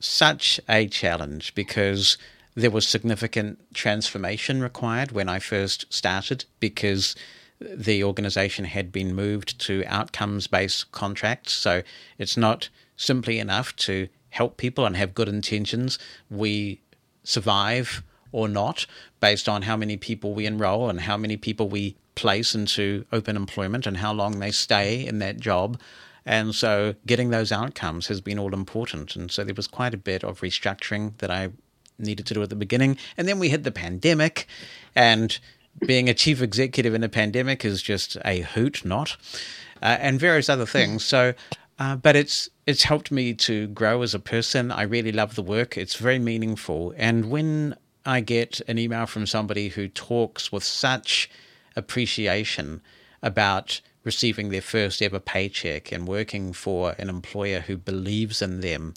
such 0.00 0.60
a 0.68 0.88
challenge 0.88 1.54
because 1.54 2.18
there 2.56 2.70
was 2.70 2.86
significant 2.86 3.58
transformation 3.72 4.62
required 4.62 5.12
when 5.12 5.28
I 5.28 5.38
first 5.38 5.92
started 5.92 6.44
because 6.58 7.14
the 7.60 8.02
organization 8.02 8.64
had 8.64 8.90
been 8.90 9.14
moved 9.14 9.60
to 9.60 9.84
outcomes 9.86 10.48
based 10.48 10.90
contracts. 10.90 11.52
So 11.52 11.82
it's 12.18 12.36
not 12.36 12.68
simply 12.96 13.38
enough 13.38 13.74
to 13.76 14.08
help 14.30 14.56
people 14.56 14.84
and 14.86 14.96
have 14.96 15.14
good 15.14 15.28
intentions. 15.28 15.98
We 16.30 16.80
survive 17.22 18.02
or 18.32 18.48
not 18.48 18.86
based 19.20 19.48
on 19.48 19.62
how 19.62 19.76
many 19.76 19.96
people 19.96 20.34
we 20.34 20.46
enroll 20.46 20.90
and 20.90 21.00
how 21.00 21.16
many 21.16 21.36
people 21.36 21.68
we 21.68 21.96
place 22.14 22.54
into 22.54 23.04
open 23.12 23.36
employment 23.36 23.86
and 23.86 23.96
how 23.96 24.12
long 24.12 24.38
they 24.38 24.50
stay 24.50 25.06
in 25.06 25.18
that 25.20 25.38
job. 25.38 25.80
And 26.26 26.54
so 26.54 26.94
getting 27.06 27.30
those 27.30 27.52
outcomes 27.52 28.06
has 28.08 28.20
been 28.20 28.38
all 28.38 28.54
important. 28.54 29.14
And 29.14 29.30
so 29.30 29.44
there 29.44 29.54
was 29.54 29.66
quite 29.66 29.94
a 29.94 29.98
bit 29.98 30.24
of 30.24 30.40
restructuring 30.40 31.16
that 31.18 31.30
I 31.30 31.50
needed 31.98 32.26
to 32.26 32.34
do 32.34 32.42
at 32.42 32.50
the 32.50 32.56
beginning. 32.56 32.96
And 33.16 33.28
then 33.28 33.38
we 33.38 33.50
hit 33.50 33.62
the 33.62 33.70
pandemic, 33.70 34.46
and 34.96 35.38
being 35.86 36.08
a 36.08 36.14
chief 36.14 36.40
executive 36.40 36.94
in 36.94 37.04
a 37.04 37.08
pandemic 37.08 37.64
is 37.64 37.82
just 37.82 38.16
a 38.24 38.40
hoot, 38.40 38.84
not? 38.84 39.16
Uh, 39.82 39.96
and 40.00 40.18
various 40.18 40.48
other 40.48 40.66
things. 40.66 41.04
So 41.04 41.34
uh, 41.78 41.96
but 41.96 42.16
it's 42.16 42.48
it's 42.66 42.84
helped 42.84 43.10
me 43.10 43.34
to 43.34 43.66
grow 43.68 44.02
as 44.02 44.14
a 44.14 44.18
person. 44.18 44.70
I 44.70 44.82
really 44.82 45.12
love 45.12 45.34
the 45.34 45.42
work. 45.42 45.76
It's 45.76 45.96
very 45.96 46.18
meaningful. 46.18 46.94
And 46.96 47.30
when 47.30 47.76
I 48.06 48.20
get 48.20 48.60
an 48.68 48.78
email 48.78 49.06
from 49.06 49.26
somebody 49.26 49.68
who 49.68 49.88
talks 49.88 50.50
with 50.50 50.64
such 50.64 51.30
appreciation 51.76 52.80
about 53.22 53.80
receiving 54.02 54.50
their 54.50 54.62
first 54.62 55.02
ever 55.02 55.18
paycheck 55.18 55.92
and 55.92 56.06
working 56.06 56.52
for 56.52 56.94
an 56.98 57.08
employer 57.08 57.60
who 57.60 57.76
believes 57.76 58.40
in 58.42 58.60
them, 58.60 58.94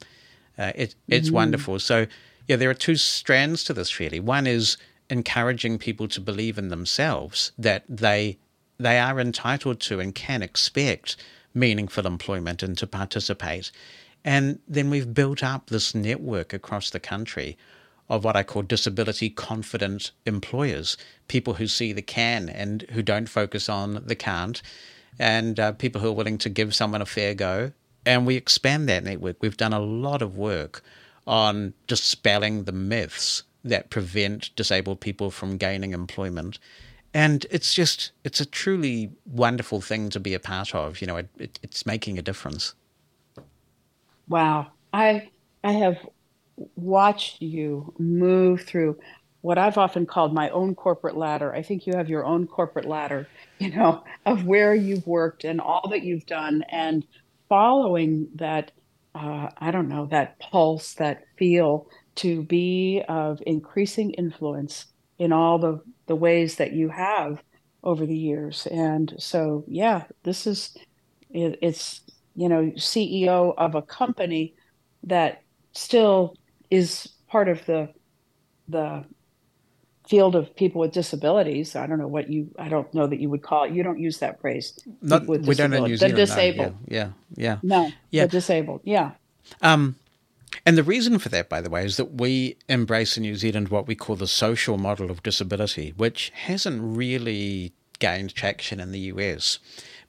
uh, 0.57 0.71
it, 0.75 0.95
it's 1.07 1.29
mm. 1.29 1.33
wonderful. 1.33 1.79
So, 1.79 2.07
yeah, 2.47 2.55
there 2.55 2.69
are 2.69 2.75
two 2.75 2.95
strands 2.95 3.63
to 3.65 3.73
this 3.73 3.99
really. 3.99 4.19
One 4.19 4.47
is 4.47 4.77
encouraging 5.09 5.77
people 5.77 6.07
to 6.09 6.21
believe 6.21 6.57
in 6.57 6.69
themselves 6.69 7.51
that 7.57 7.83
they 7.87 8.37
they 8.79 8.99
are 8.99 9.19
entitled 9.19 9.79
to 9.79 9.99
and 9.99 10.13
can 10.13 10.43
expect 10.43 11.15
meaningful 11.57 12.05
employment 12.05 12.63
and 12.63 12.77
to 12.77 12.87
participate. 12.87 13.71
And 14.23 14.59
then 14.67 14.89
we've 14.89 15.13
built 15.13 15.43
up 15.43 15.67
this 15.67 15.95
network 15.95 16.53
across 16.53 16.89
the 16.89 16.99
country 16.99 17.57
of 18.09 18.23
what 18.23 18.35
I 18.35 18.43
call 18.43 18.61
disability 18.61 19.29
confident 19.29 20.11
employers, 20.25 20.97
people 21.27 21.55
who 21.55 21.67
see 21.67 21.91
the 21.91 22.01
can 22.01 22.49
and 22.49 22.83
who 22.91 23.01
don't 23.01 23.27
focus 23.27 23.67
on 23.67 24.01
the 24.05 24.15
can't, 24.15 24.61
and 25.19 25.59
uh, 25.59 25.71
people 25.73 26.01
who 26.01 26.09
are 26.09 26.13
willing 26.13 26.37
to 26.39 26.49
give 26.49 26.73
someone 26.73 27.01
a 27.01 27.05
fair 27.05 27.33
go. 27.33 27.71
And 28.05 28.25
we 28.25 28.35
expand 28.35 28.87
that 28.87 29.03
network. 29.03 29.37
We've 29.41 29.57
done 29.57 29.73
a 29.73 29.81
lot 29.81 30.21
of 30.21 30.37
work 30.37 30.81
on 31.25 31.73
dispelling 31.87 32.63
the 32.63 32.71
myths 32.71 33.43
that 33.65 33.89
prevent 33.89 34.55
disabled 34.55 35.01
people 35.01 35.29
from 35.29 35.57
gaining 35.57 35.91
employment 35.91 36.57
and 37.17 37.47
it's 37.49 37.73
just 37.73 38.11
it's 38.23 38.39
a 38.39 38.45
truly 38.45 39.09
wonderful 39.25 39.81
thing 39.81 40.07
to 40.11 40.19
be 40.19 40.35
a 40.35 40.39
part 40.39 40.75
of 40.75 41.01
you 41.01 41.07
know 41.07 41.17
it, 41.17 41.27
it, 41.39 41.59
it's 41.63 41.83
making 41.83 42.19
a 42.19 42.21
difference. 42.21 42.75
Wow. 44.29 44.67
I 44.93 45.29
i 45.63 45.71
have 45.71 45.97
watched 46.75 47.41
you 47.41 47.93
move 47.97 48.61
through 48.61 48.97
what 49.41 49.57
i've 49.57 49.77
often 49.77 50.05
called 50.05 50.31
my 50.31 50.49
own 50.51 50.75
corporate 50.75 51.17
ladder. 51.17 51.55
I 51.55 51.63
think 51.63 51.87
you 51.87 51.93
have 51.95 52.07
your 52.07 52.23
own 52.23 52.45
corporate 52.45 52.85
ladder 52.85 53.27
you 53.57 53.71
know 53.71 54.03
of 54.27 54.45
where 54.45 54.75
you've 54.75 55.07
worked 55.07 55.43
and 55.43 55.59
all 55.59 55.87
that 55.89 56.03
you've 56.03 56.27
done. 56.27 56.63
And 56.69 57.03
following 57.49 58.27
that 58.35 58.71
uh, 59.15 59.49
i 59.57 59.71
don't 59.71 59.89
know 59.89 60.05
that 60.05 60.37
pulse 60.37 60.93
that 60.93 61.23
feel 61.35 61.87
to 62.13 62.43
be 62.43 63.01
of 63.07 63.41
increasing 63.47 64.11
influence 64.11 64.85
in 65.19 65.31
all 65.31 65.59
the 65.59 65.81
the 66.07 66.15
ways 66.15 66.55
that 66.55 66.73
you 66.73 66.89
have 66.89 67.43
over 67.83 68.05
the 68.05 68.17
years. 68.17 68.67
And 68.67 69.13
so, 69.17 69.63
yeah, 69.67 70.05
this 70.23 70.47
is 70.47 70.75
it, 71.29 71.59
it's 71.61 72.01
you 72.35 72.49
know 72.49 72.71
CEO 72.75 73.53
of 73.57 73.75
a 73.75 73.81
company 73.81 74.55
that 75.03 75.43
still 75.73 76.35
is 76.69 77.09
part 77.27 77.47
of 77.47 77.65
the 77.65 77.89
the 78.67 79.05
field 80.07 80.35
of 80.35 80.55
people 80.55 80.81
with 80.81 80.93
disabilities. 80.93 81.75
I 81.75 81.85
don't 81.87 81.99
know 81.99 82.07
what 82.07 82.29
you. 82.29 82.49
I 82.57 82.69
don't 82.69 82.91
know 82.93 83.07
that 83.07 83.19
you 83.19 83.29
would 83.29 83.41
call 83.41 83.65
it. 83.65 83.73
You 83.73 83.83
don't 83.83 83.99
use 83.99 84.19
that 84.19 84.39
phrase. 84.41 84.77
Not, 85.01 85.27
we 85.27 85.37
don't 85.55 85.73
in 85.73 85.83
New 85.83 85.97
Zealand. 85.97 86.17
The 86.17 86.25
disabled. 86.25 86.73
No, 86.73 86.77
yeah, 86.87 87.09
yeah, 87.35 87.43
yeah. 87.51 87.57
No, 87.63 87.91
yeah. 88.11 88.23
the 88.23 88.31
disabled. 88.31 88.81
Yeah. 88.83 89.11
Um, 89.61 89.95
and 90.65 90.77
the 90.77 90.83
reason 90.83 91.19
for 91.19 91.29
that, 91.29 91.49
by 91.49 91.61
the 91.61 91.69
way, 91.69 91.85
is 91.85 91.97
that 91.97 92.13
we 92.13 92.57
embrace 92.67 93.17
in 93.17 93.23
New 93.23 93.35
Zealand 93.35 93.69
what 93.69 93.87
we 93.87 93.95
call 93.95 94.15
the 94.15 94.27
social 94.27 94.77
model 94.77 95.11
of 95.11 95.23
disability, 95.23 95.93
which 95.97 96.31
hasn't 96.35 96.81
really 96.81 97.73
gained 97.99 98.33
traction 98.33 98.79
in 98.79 98.91
the 98.91 98.99
US. 98.99 99.59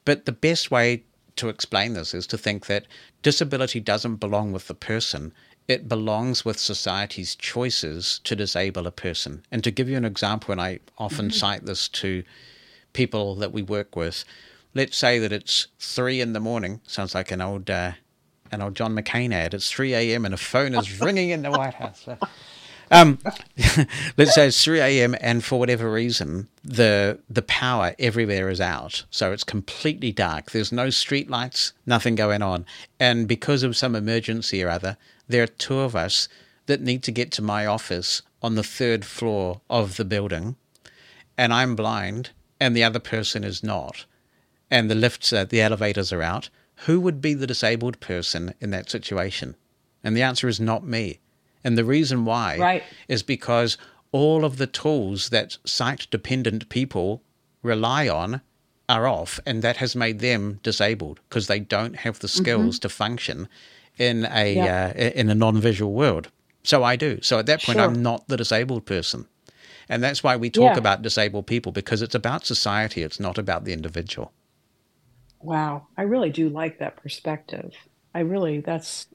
But 0.04 0.26
the 0.26 0.32
best 0.32 0.70
way 0.70 1.04
to 1.36 1.48
explain 1.48 1.94
this 1.94 2.14
is 2.14 2.26
to 2.28 2.38
think 2.38 2.66
that 2.66 2.86
disability 3.22 3.80
doesn't 3.80 4.16
belong 4.16 4.52
with 4.52 4.68
the 4.68 4.74
person, 4.74 5.32
it 5.68 5.88
belongs 5.88 6.44
with 6.44 6.58
society's 6.58 7.34
choices 7.34 8.20
to 8.24 8.34
disable 8.34 8.86
a 8.86 8.90
person. 8.90 9.44
And 9.50 9.62
to 9.64 9.70
give 9.70 9.88
you 9.88 9.96
an 9.96 10.04
example, 10.04 10.52
and 10.52 10.60
I 10.60 10.80
often 10.96 11.26
mm-hmm. 11.26 11.36
cite 11.36 11.66
this 11.66 11.88
to 11.88 12.24
people 12.92 13.34
that 13.36 13.52
we 13.52 13.62
work 13.62 13.94
with, 13.94 14.24
let's 14.74 14.96
say 14.96 15.18
that 15.18 15.32
it's 15.32 15.68
three 15.78 16.20
in 16.20 16.32
the 16.32 16.40
morning, 16.40 16.80
sounds 16.86 17.14
like 17.14 17.30
an 17.30 17.40
old. 17.40 17.70
Uh, 17.70 17.92
an 18.50 18.62
old 18.62 18.74
John 18.74 18.94
McCain 18.94 19.32
ad. 19.32 19.54
It's 19.54 19.70
3 19.70 19.94
a.m. 19.94 20.24
and 20.24 20.34
a 20.34 20.38
phone 20.38 20.74
is 20.74 21.00
ringing 21.00 21.30
in 21.30 21.42
the 21.42 21.50
White 21.50 21.74
House. 21.74 22.06
Um, 22.90 23.18
let's 24.16 24.34
say 24.34 24.48
it's 24.48 24.64
3 24.64 24.80
a.m. 24.80 25.14
and 25.20 25.44
for 25.44 25.58
whatever 25.58 25.90
reason, 25.90 26.48
the 26.64 27.18
the 27.28 27.42
power 27.42 27.94
everywhere 27.98 28.48
is 28.48 28.60
out. 28.60 29.04
So 29.10 29.32
it's 29.32 29.44
completely 29.44 30.12
dark. 30.12 30.50
There's 30.50 30.72
no 30.72 30.90
street 30.90 31.28
lights, 31.28 31.72
nothing 31.86 32.14
going 32.14 32.42
on. 32.42 32.64
And 32.98 33.28
because 33.28 33.62
of 33.62 33.76
some 33.76 33.94
emergency 33.94 34.62
or 34.62 34.70
other, 34.70 34.96
there 35.28 35.42
are 35.42 35.48
two 35.48 35.80
of 35.80 35.94
us 35.94 36.28
that 36.66 36.80
need 36.80 37.02
to 37.02 37.12
get 37.12 37.30
to 37.32 37.42
my 37.42 37.66
office 37.66 38.22
on 38.42 38.54
the 38.54 38.62
third 38.62 39.04
floor 39.04 39.60
of 39.68 39.96
the 39.96 40.04
building. 40.04 40.56
And 41.36 41.52
I'm 41.52 41.76
blind 41.76 42.30
and 42.60 42.76
the 42.76 42.84
other 42.84 42.98
person 42.98 43.44
is 43.44 43.62
not. 43.62 44.04
And 44.70 44.90
the 44.90 44.94
lifts, 44.94 45.32
uh, 45.32 45.44
the 45.44 45.60
elevators 45.60 46.12
are 46.12 46.22
out 46.22 46.50
who 46.86 47.00
would 47.00 47.20
be 47.20 47.34
the 47.34 47.46
disabled 47.46 48.00
person 48.00 48.54
in 48.60 48.70
that 48.70 48.90
situation? 48.90 49.56
And 50.04 50.16
the 50.16 50.22
answer 50.22 50.48
is 50.48 50.60
not 50.60 50.84
me. 50.86 51.20
And 51.64 51.76
the 51.76 51.84
reason 51.84 52.24
why 52.24 52.56
right. 52.56 52.82
is 53.08 53.22
because 53.22 53.76
all 54.12 54.44
of 54.44 54.56
the 54.56 54.66
tools 54.66 55.30
that 55.30 55.58
sight 55.64 56.06
dependent 56.10 56.68
people 56.68 57.22
rely 57.62 58.08
on 58.08 58.40
are 58.88 59.06
off, 59.06 59.38
and 59.44 59.60
that 59.62 59.78
has 59.78 59.94
made 59.94 60.20
them 60.20 60.60
disabled 60.62 61.20
because 61.28 61.46
they 61.46 61.60
don't 61.60 61.96
have 61.96 62.20
the 62.20 62.28
mm-hmm. 62.28 62.42
skills 62.42 62.76
mm-hmm. 62.76 62.82
to 62.82 62.88
function 62.88 63.48
in 63.98 64.26
a 64.30 64.54
yeah. 64.54 64.92
uh, 64.96 65.00
in 65.14 65.28
a 65.28 65.34
non-visual 65.34 65.92
world. 65.92 66.30
So 66.62 66.84
I 66.84 66.96
do. 66.96 67.18
So 67.22 67.38
at 67.38 67.46
that 67.46 67.62
point, 67.62 67.78
sure. 67.78 67.84
I'm 67.84 68.02
not 68.02 68.28
the 68.28 68.36
disabled 68.36 68.86
person, 68.86 69.26
and 69.88 70.02
that's 70.02 70.22
why 70.22 70.36
we 70.36 70.48
talk 70.48 70.74
yeah. 70.74 70.78
about 70.78 71.02
disabled 71.02 71.46
people 71.46 71.72
because 71.72 72.00
it's 72.00 72.14
about 72.14 72.46
society. 72.46 73.02
It's 73.02 73.20
not 73.20 73.36
about 73.36 73.64
the 73.64 73.72
individual. 73.72 74.32
Wow, 75.40 75.86
I 75.96 76.02
really 76.02 76.30
do 76.30 76.48
like 76.48 76.78
that 76.78 76.96
perspective. 76.96 77.72
I 78.14 78.20
really 78.20 78.60
that's. 78.60 79.06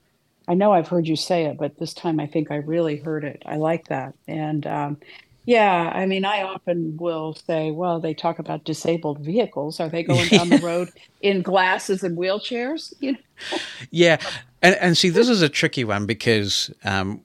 I 0.47 0.55
know 0.55 0.73
I've 0.73 0.89
heard 0.89 1.07
you 1.07 1.15
say 1.15 1.45
it, 1.45 1.57
but 1.57 1.77
this 1.79 1.93
time 1.93 2.19
I 2.19 2.27
think 2.27 2.51
I 2.51 2.57
really 2.57 2.97
heard 2.97 3.23
it. 3.23 3.43
I 3.45 3.55
like 3.55 3.87
that, 3.87 4.13
and 4.27 4.65
um, 4.67 4.97
yeah, 5.45 5.91
I 5.93 6.05
mean, 6.05 6.23
I 6.23 6.43
often 6.43 6.95
will 6.97 7.35
say, 7.35 7.71
well, 7.71 7.99
they 7.99 8.13
talk 8.13 8.39
about 8.39 8.63
disabled 8.63 9.19
vehicles. 9.19 9.79
Are 9.79 9.89
they 9.89 10.03
going 10.03 10.27
down 10.29 10.49
the 10.49 10.59
road 10.59 10.89
in 11.21 11.41
glasses 11.41 12.03
and 12.03 12.17
wheelchairs? 12.17 12.93
You 13.01 13.13
know? 13.13 13.57
Yeah, 13.91 14.17
and 14.61 14.75
and 14.75 14.97
see, 14.97 15.09
this 15.09 15.27
is 15.27 15.41
a 15.41 15.49
tricky 15.49 15.83
one 15.83 16.05
because 16.05 16.71
um, 16.85 17.21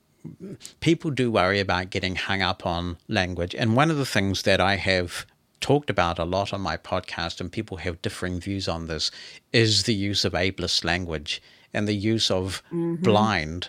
people 0.80 1.12
do 1.12 1.30
worry 1.30 1.60
about 1.60 1.90
getting 1.90 2.16
hung 2.16 2.42
up 2.42 2.66
on 2.66 2.96
language, 3.06 3.54
and 3.54 3.76
one 3.76 3.90
of 3.90 3.96
the 3.96 4.06
things 4.06 4.42
that 4.42 4.60
I 4.60 4.76
have 4.76 5.24
talked 5.60 5.90
about 5.90 6.18
a 6.18 6.24
lot 6.24 6.52
on 6.52 6.60
my 6.60 6.76
podcast, 6.76 7.40
and 7.40 7.50
people 7.50 7.78
have 7.78 8.02
differing 8.02 8.40
views 8.40 8.68
on 8.68 8.86
this, 8.86 9.10
is 9.52 9.84
the 9.84 9.94
use 9.94 10.24
of 10.24 10.32
ableist 10.32 10.84
language 10.84 11.42
and 11.72 11.86
the 11.86 11.94
use 11.94 12.30
of 12.30 12.62
mm-hmm. 12.72 13.02
blind 13.02 13.68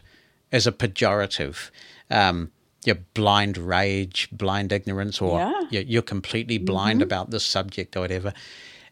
as 0.52 0.66
a 0.68 0.72
pejorative. 0.72 1.70
Um, 2.10 2.52
your 2.86 2.96
blind 3.14 3.58
rage, 3.58 4.30
blind 4.32 4.72
ignorance, 4.72 5.22
or 5.22 5.40
yeah. 5.40 5.62
you're, 5.70 5.84
you're, 5.84 6.02
completely 6.02 6.58
blind 6.58 7.00
mm-hmm. 7.00 7.04
about 7.04 7.30
this 7.30 7.46
subject 7.46 7.98
or 7.98 8.02
whatever. 8.02 8.34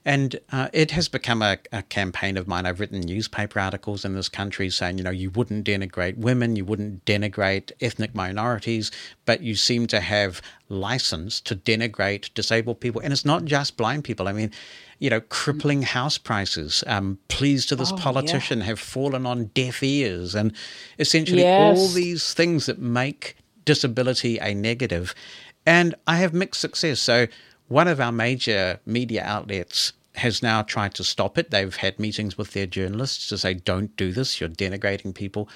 And 0.08 0.39
uh, 0.53 0.70
it 0.72 0.91
has 0.91 1.10
become 1.10 1.41
a, 1.41 1.58
a, 1.74 1.84
campaign 1.84 2.38
of 2.38 2.47
mine. 2.47 2.66
I've 2.66 2.80
written 2.80 3.01
newspaper 3.01 3.60
articles 3.60 4.05
in 4.05 4.14
this 4.14 4.30
country 4.30 4.70
saying, 4.70 4.97
you 4.97 5.03
know, 5.03 5.12
you 5.12 5.30
wouldn't 5.30 5.68
denigrate 5.68 6.16
women, 6.16 6.55
you 6.55 6.64
wouldn't 6.64 7.03
denigrate 7.03 7.74
ethnic 7.82 8.16
minorities, 8.16 8.89
but 9.26 9.41
you 9.41 9.53
seem 9.53 9.86
to 9.88 9.99
have 9.99 10.41
license 10.70 11.41
to 11.41 11.58
denigrate 11.58 12.34
disabled 12.34 12.80
people. 12.80 13.01
And 13.01 13.12
it's 13.12 13.26
not 13.26 13.43
just 13.43 13.76
blind 13.76 14.05
people. 14.05 14.30
I 14.30 14.32
mean, 14.32 14.51
you 14.99 15.10
know, 15.10 15.20
crippling 15.20 15.82
house 15.82 16.18
prices, 16.18 16.86
um, 16.88 17.20
pleas 17.28 17.66
to 17.66 17.76
this 17.76 17.91
oh, 17.91 17.97
politician 17.97 18.60
yeah. 18.60 18.66
have 18.68 18.80
fallen 18.80 19.26
on 19.26 19.47
deaf 19.47 19.84
ears, 19.84 20.36
and 20.36 20.53
essentially 20.99 21.41
yes. 21.41 21.78
all 21.78 21.89
these 21.89 22.34
things 22.34 22.68
that 22.68 22.80
make 22.80 23.36
disability 23.66 24.38
a 24.39 24.53
negative. 24.53 25.14
And 25.66 25.95
I 26.08 26.16
have 26.20 26.34
mixed 26.34 26.62
success. 26.62 27.01
So, 27.01 27.28
one 27.68 27.88
of 27.88 27.99
our 27.99 28.11
major 28.11 28.80
media 28.86 29.24
outlets 29.24 29.93
has 30.15 30.41
now 30.41 30.61
tried 30.63 30.93
to 30.95 31.03
stop 31.03 31.38
it. 31.38 31.51
They've 31.51 31.76
had 31.76 31.99
meetings 31.99 32.38
with 32.38 32.53
their 32.53 32.65
journalists 32.65 33.30
to 33.30 33.38
say, 33.38 33.53
don't 33.53 33.95
do 33.97 34.11
this, 34.11 34.39
you're 34.39 34.49
denigrating 34.49 35.13
people. 35.13 35.47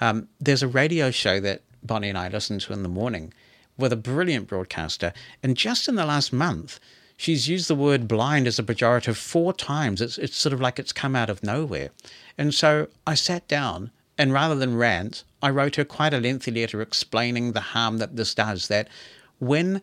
Um, 0.00 0.28
there's 0.40 0.62
a 0.62 0.68
radio 0.68 1.10
show 1.10 1.38
that 1.40 1.62
Bonnie 1.82 2.08
and 2.08 2.18
I 2.18 2.28
listen 2.28 2.58
to 2.60 2.72
in 2.72 2.82
the 2.82 2.88
morning 2.88 3.32
with 3.76 3.92
a 3.92 3.96
brilliant 3.96 4.48
broadcaster. 4.48 5.12
And 5.42 5.56
just 5.56 5.86
in 5.86 5.96
the 5.96 6.06
last 6.06 6.32
month, 6.32 6.80
she's 7.16 7.48
used 7.48 7.68
the 7.68 7.74
word 7.74 8.08
blind 8.08 8.46
as 8.46 8.58
a 8.58 8.62
pejorative 8.62 9.16
four 9.16 9.52
times. 9.52 10.00
It's, 10.00 10.18
it's 10.18 10.36
sort 10.36 10.52
of 10.52 10.60
like 10.60 10.78
it's 10.78 10.92
come 10.92 11.14
out 11.14 11.30
of 11.30 11.42
nowhere. 11.42 11.90
And 12.38 12.54
so 12.54 12.88
I 13.06 13.14
sat 13.14 13.46
down 13.48 13.90
and 14.18 14.32
rather 14.32 14.54
than 14.54 14.76
rant, 14.76 15.24
I 15.42 15.50
wrote 15.50 15.76
her 15.76 15.84
quite 15.84 16.14
a 16.14 16.20
lengthy 16.20 16.50
letter 16.50 16.80
explaining 16.80 17.52
the 17.52 17.60
harm 17.60 17.98
that 17.98 18.16
this 18.16 18.34
does. 18.34 18.68
That 18.68 18.88
when 19.38 19.82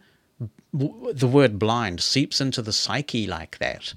the 0.73 1.27
word 1.27 1.59
blind 1.59 2.01
seeps 2.01 2.41
into 2.41 2.61
the 2.61 2.73
psyche 2.73 3.27
like 3.27 3.59
that 3.59 3.93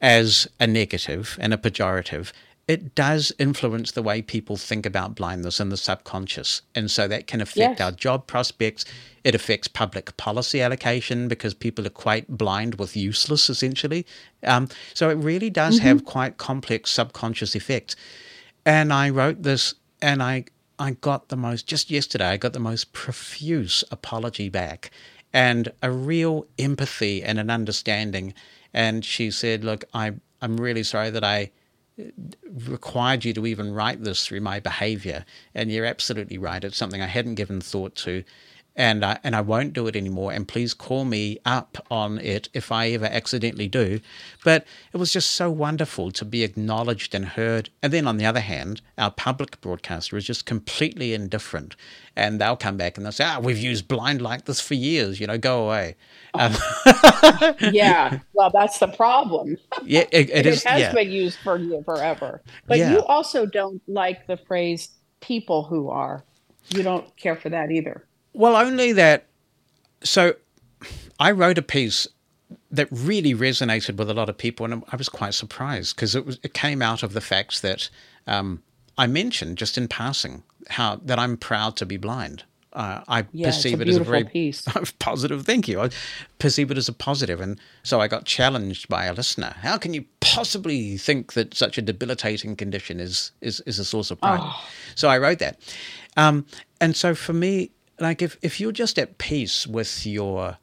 as 0.00 0.48
a 0.58 0.66
negative 0.66 1.36
and 1.40 1.52
a 1.52 1.56
pejorative, 1.56 2.32
it 2.66 2.94
does 2.94 3.32
influence 3.38 3.92
the 3.92 4.02
way 4.02 4.22
people 4.22 4.56
think 4.56 4.86
about 4.86 5.16
blindness 5.16 5.58
in 5.58 5.70
the 5.70 5.76
subconscious. 5.76 6.62
And 6.74 6.90
so 6.90 7.08
that 7.08 7.26
can 7.26 7.40
affect 7.40 7.58
yes. 7.58 7.80
our 7.80 7.90
job 7.90 8.26
prospects. 8.26 8.84
It 9.24 9.34
affects 9.34 9.66
public 9.66 10.16
policy 10.16 10.62
allocation 10.62 11.26
because 11.26 11.52
people 11.52 11.86
are 11.86 11.90
quite 11.90 12.28
blind 12.28 12.76
with 12.76 12.96
useless, 12.96 13.50
essentially. 13.50 14.06
Um, 14.44 14.68
so 14.94 15.10
it 15.10 15.14
really 15.14 15.50
does 15.50 15.78
mm-hmm. 15.78 15.88
have 15.88 16.04
quite 16.04 16.38
complex 16.38 16.92
subconscious 16.92 17.56
effects. 17.56 17.96
And 18.64 18.92
I 18.92 19.10
wrote 19.10 19.42
this 19.42 19.74
and 20.00 20.22
I 20.22 20.44
I 20.78 20.92
got 20.92 21.28
the 21.28 21.36
most 21.36 21.66
just 21.66 21.90
yesterday 21.90 22.28
I 22.28 22.36
got 22.38 22.54
the 22.54 22.60
most 22.60 22.94
profuse 22.94 23.84
apology 23.90 24.48
back 24.48 24.90
and 25.32 25.72
a 25.82 25.90
real 25.90 26.46
empathy 26.58 27.22
and 27.22 27.38
an 27.38 27.50
understanding. 27.50 28.34
And 28.72 29.04
she 29.04 29.30
said 29.30 29.64
look 29.64 29.84
I 29.94 30.14
I'm 30.42 30.56
really 30.58 30.82
sorry 30.82 31.10
that 31.10 31.24
I 31.24 31.50
uh, 31.98 32.04
required 32.68 33.24
you 33.24 33.32
to 33.34 33.46
even 33.46 33.74
write 33.74 34.02
this 34.02 34.26
through 34.26 34.40
my 34.40 34.60
behavior. 34.60 35.24
And 35.54 35.70
you're 35.70 35.84
absolutely 35.84 36.38
right. 36.38 36.64
It's 36.64 36.76
something 36.76 37.02
I 37.02 37.06
hadn't 37.06 37.34
given 37.34 37.60
thought 37.60 37.94
to 37.96 38.24
and 38.76 39.04
I, 39.04 39.18
and 39.24 39.34
I 39.34 39.40
won't 39.40 39.72
do 39.72 39.86
it 39.86 39.96
anymore. 39.96 40.32
And 40.32 40.46
please 40.46 40.74
call 40.74 41.04
me 41.04 41.38
up 41.44 41.78
on 41.90 42.18
it 42.18 42.48
if 42.54 42.70
I 42.70 42.90
ever 42.90 43.06
accidentally 43.06 43.68
do. 43.68 44.00
But 44.44 44.64
it 44.92 44.96
was 44.96 45.12
just 45.12 45.32
so 45.32 45.50
wonderful 45.50 46.10
to 46.12 46.24
be 46.24 46.44
acknowledged 46.44 47.14
and 47.14 47.24
heard. 47.24 47.70
And 47.82 47.92
then 47.92 48.06
on 48.06 48.16
the 48.16 48.26
other 48.26 48.40
hand, 48.40 48.80
our 48.96 49.10
public 49.10 49.60
broadcaster 49.60 50.16
is 50.16 50.24
just 50.24 50.46
completely 50.46 51.12
indifferent, 51.14 51.76
and 52.16 52.40
they'll 52.40 52.56
come 52.56 52.76
back 52.76 52.96
and 52.96 53.04
they'll 53.04 53.12
say, 53.12 53.24
"Ah, 53.24 53.40
we've 53.40 53.58
used 53.58 53.88
blind 53.88 54.22
like 54.22 54.44
this 54.44 54.60
for 54.60 54.74
years. 54.74 55.20
You 55.20 55.26
know, 55.26 55.38
go 55.38 55.64
away." 55.64 55.96
Um, 56.34 56.54
yeah, 57.72 58.20
well, 58.34 58.50
that's 58.52 58.78
the 58.78 58.88
problem. 58.88 59.56
Yeah, 59.84 60.04
it, 60.12 60.30
it, 60.30 60.30
it 60.30 60.46
is, 60.46 60.64
has 60.64 60.80
yeah. 60.80 60.92
been 60.92 61.10
used 61.10 61.38
for 61.38 61.58
you 61.58 61.82
forever. 61.84 62.42
But 62.66 62.78
yeah. 62.78 62.92
you 62.92 63.02
also 63.02 63.46
don't 63.46 63.82
like 63.88 64.26
the 64.26 64.36
phrase 64.36 64.90
"people 65.20 65.64
who 65.64 65.90
are." 65.90 66.24
You 66.74 66.82
don't 66.84 67.16
care 67.16 67.34
for 67.34 67.48
that 67.48 67.72
either. 67.72 68.06
Well, 68.32 68.56
only 68.56 68.92
that. 68.92 69.26
So, 70.02 70.34
I 71.18 71.30
wrote 71.32 71.58
a 71.58 71.62
piece 71.62 72.08
that 72.70 72.88
really 72.90 73.34
resonated 73.34 73.96
with 73.96 74.08
a 74.08 74.14
lot 74.14 74.28
of 74.28 74.38
people, 74.38 74.64
and 74.64 74.82
I 74.90 74.96
was 74.96 75.08
quite 75.08 75.34
surprised 75.34 75.96
because 75.96 76.14
it 76.14 76.24
was 76.24 76.38
it 76.42 76.54
came 76.54 76.82
out 76.82 77.02
of 77.02 77.12
the 77.12 77.20
fact 77.20 77.62
that 77.62 77.90
um, 78.26 78.62
I 78.96 79.06
mentioned 79.06 79.58
just 79.58 79.76
in 79.76 79.88
passing 79.88 80.42
how 80.68 80.96
that 81.04 81.18
I'm 81.18 81.36
proud 81.36 81.76
to 81.76 81.86
be 81.86 81.96
blind. 81.96 82.44
Uh, 82.72 83.02
I 83.08 83.26
yeah, 83.32 83.48
perceive 83.48 83.80
it 83.80 83.88
as 83.88 83.96
a 83.96 84.04
very 84.04 84.22
piece. 84.22 84.64
positive. 85.00 85.44
Thank 85.44 85.66
you. 85.66 85.80
I 85.80 85.90
perceive 86.38 86.70
it 86.70 86.78
as 86.78 86.88
a 86.88 86.92
positive, 86.92 87.40
and 87.40 87.58
so 87.82 88.00
I 88.00 88.06
got 88.06 88.24
challenged 88.24 88.88
by 88.88 89.06
a 89.06 89.12
listener. 89.12 89.56
How 89.60 89.76
can 89.76 89.92
you 89.92 90.04
possibly 90.20 90.96
think 90.96 91.32
that 91.32 91.54
such 91.54 91.78
a 91.78 91.82
debilitating 91.82 92.54
condition 92.54 93.00
is 93.00 93.32
is, 93.40 93.60
is 93.66 93.80
a 93.80 93.84
source 93.84 94.12
of 94.12 94.20
pride? 94.20 94.38
Oh. 94.40 94.64
So 94.94 95.08
I 95.08 95.18
wrote 95.18 95.40
that, 95.40 95.58
um, 96.16 96.46
and 96.80 96.94
so 96.94 97.16
for 97.16 97.32
me, 97.32 97.72
like 98.00 98.22
if, 98.22 98.36
if 98.42 98.60
you're 98.60 98.72
just 98.72 98.98
at 98.98 99.18
peace 99.18 99.66
with 99.66 100.06
your 100.06 100.58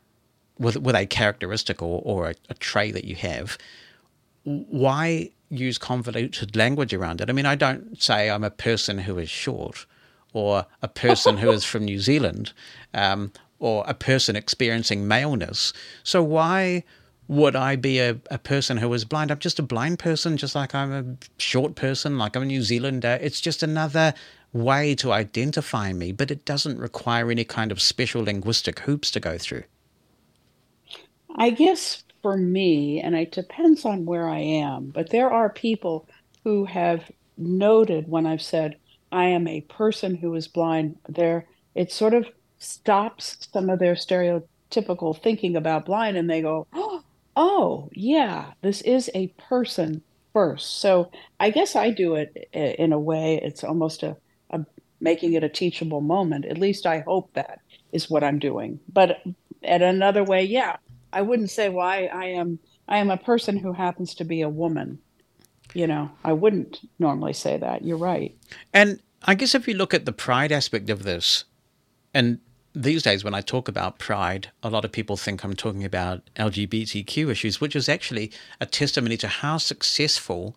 with 0.59 0.77
with 0.77 0.95
a 0.95 1.05
characteristic 1.05 1.81
or, 1.81 2.01
or 2.03 2.29
a, 2.29 2.35
a 2.49 2.53
trait 2.55 2.93
that 2.95 3.05
you 3.05 3.15
have, 3.15 3.57
why 4.43 5.29
use 5.49 5.77
convoluted 5.77 6.55
language 6.55 6.93
around 6.93 7.21
it? 7.21 7.29
I 7.29 7.33
mean, 7.33 7.45
I 7.45 7.55
don't 7.55 8.01
say 8.01 8.29
I'm 8.29 8.43
a 8.43 8.49
person 8.49 8.99
who 8.99 9.17
is 9.17 9.29
short 9.29 9.85
or 10.33 10.65
a 10.81 10.87
person 10.87 11.37
who 11.37 11.51
is 11.51 11.63
from 11.63 11.85
New 11.85 11.99
Zealand 11.99 12.53
um, 12.93 13.31
or 13.59 13.83
a 13.87 13.93
person 13.93 14.35
experiencing 14.35 15.07
maleness. 15.07 15.73
So 16.03 16.21
why 16.23 16.83
would 17.27 17.55
I 17.55 17.75
be 17.75 17.99
a, 17.99 18.17
a 18.31 18.37
person 18.37 18.77
who 18.77 18.93
is 18.93 19.03
blind? 19.05 19.31
I'm 19.31 19.39
just 19.39 19.59
a 19.59 19.63
blind 19.63 19.99
person, 19.99 20.37
just 20.37 20.55
like 20.55 20.73
I'm 20.73 20.91
a 20.91 21.41
short 21.41 21.75
person, 21.75 22.17
like 22.17 22.35
I'm 22.35 22.43
a 22.43 22.45
New 22.45 22.61
Zealander. 22.61 23.17
It's 23.21 23.41
just 23.41 23.63
another 23.63 24.13
way 24.53 24.95
to 24.95 25.11
identify 25.11 25.93
me, 25.93 26.11
but 26.11 26.31
it 26.31 26.45
doesn't 26.45 26.79
require 26.79 27.29
any 27.31 27.43
kind 27.43 27.71
of 27.71 27.81
special 27.81 28.23
linguistic 28.23 28.79
hoops 28.79 29.11
to 29.11 29.19
go 29.19 29.37
through. 29.37 29.63
I 31.35 31.51
guess 31.51 32.03
for 32.21 32.37
me, 32.37 32.99
and 32.99 33.15
it 33.15 33.31
depends 33.31 33.85
on 33.85 34.05
where 34.05 34.27
I 34.27 34.39
am, 34.39 34.89
but 34.89 35.11
there 35.11 35.31
are 35.31 35.49
people 35.49 36.07
who 36.43 36.65
have 36.65 37.09
noted 37.37 38.07
when 38.07 38.25
I've 38.25 38.41
said, 38.41 38.77
I 39.11 39.25
am 39.25 39.47
a 39.47 39.61
person 39.61 40.15
who 40.15 40.33
is 40.35 40.47
blind, 40.47 40.97
there 41.07 41.45
it 41.75 41.91
sort 41.91 42.13
of 42.13 42.27
stops 42.57 43.47
some 43.53 43.69
of 43.69 43.79
their 43.79 43.93
stereotypical 43.93 45.21
thinking 45.21 45.55
about 45.55 45.85
blind 45.85 46.17
and 46.17 46.29
they 46.29 46.41
go, 46.41 46.67
Oh, 46.73 47.03
oh 47.35 47.89
yeah, 47.93 48.53
this 48.61 48.81
is 48.81 49.09
a 49.13 49.27
person 49.37 50.01
first. 50.33 50.79
So 50.79 51.11
I 51.39 51.51
guess 51.51 51.75
I 51.75 51.91
do 51.91 52.15
it 52.15 52.49
eh, 52.53 52.75
in 52.79 52.93
a 52.93 52.99
way, 52.99 53.39
it's 53.41 53.63
almost 53.63 54.03
a 54.03 54.17
making 54.99 55.33
it 55.33 55.43
a 55.43 55.49
teachable 55.49 56.01
moment. 56.01 56.45
At 56.45 56.57
least 56.57 56.85
I 56.85 56.99
hope 56.99 57.33
that 57.33 57.59
is 57.91 58.09
what 58.09 58.23
I'm 58.23 58.39
doing. 58.39 58.79
But 58.91 59.21
at 59.63 59.81
another 59.81 60.23
way, 60.23 60.43
yeah, 60.43 60.77
I 61.13 61.21
wouldn't 61.21 61.49
say 61.49 61.69
why 61.69 62.05
I 62.05 62.25
am 62.25 62.59
I 62.87 62.97
am 62.97 63.09
a 63.09 63.17
person 63.17 63.57
who 63.57 63.73
happens 63.73 64.15
to 64.15 64.23
be 64.23 64.41
a 64.41 64.49
woman. 64.49 64.99
You 65.73 65.87
know, 65.87 66.09
I 66.23 66.33
wouldn't 66.33 66.79
normally 66.99 67.33
say 67.33 67.57
that. 67.57 67.83
You're 67.83 67.97
right. 67.97 68.35
And 68.73 69.01
I 69.23 69.35
guess 69.35 69.53
if 69.53 69.67
you 69.67 69.73
look 69.73 69.93
at 69.93 70.05
the 70.05 70.13
pride 70.13 70.51
aspect 70.51 70.89
of 70.89 71.03
this, 71.03 71.43
and 72.13 72.39
these 72.73 73.03
days 73.03 73.23
when 73.23 73.33
I 73.33 73.41
talk 73.41 73.67
about 73.67 73.99
pride, 73.99 74.51
a 74.63 74.69
lot 74.69 74.85
of 74.85 74.91
people 74.91 75.17
think 75.17 75.43
I'm 75.43 75.55
talking 75.55 75.83
about 75.83 76.21
LGBTQ 76.37 77.29
issues, 77.29 77.59
which 77.59 77.75
is 77.75 77.89
actually 77.89 78.31
a 78.61 78.65
testimony 78.65 79.17
to 79.17 79.27
how 79.27 79.57
successful 79.57 80.55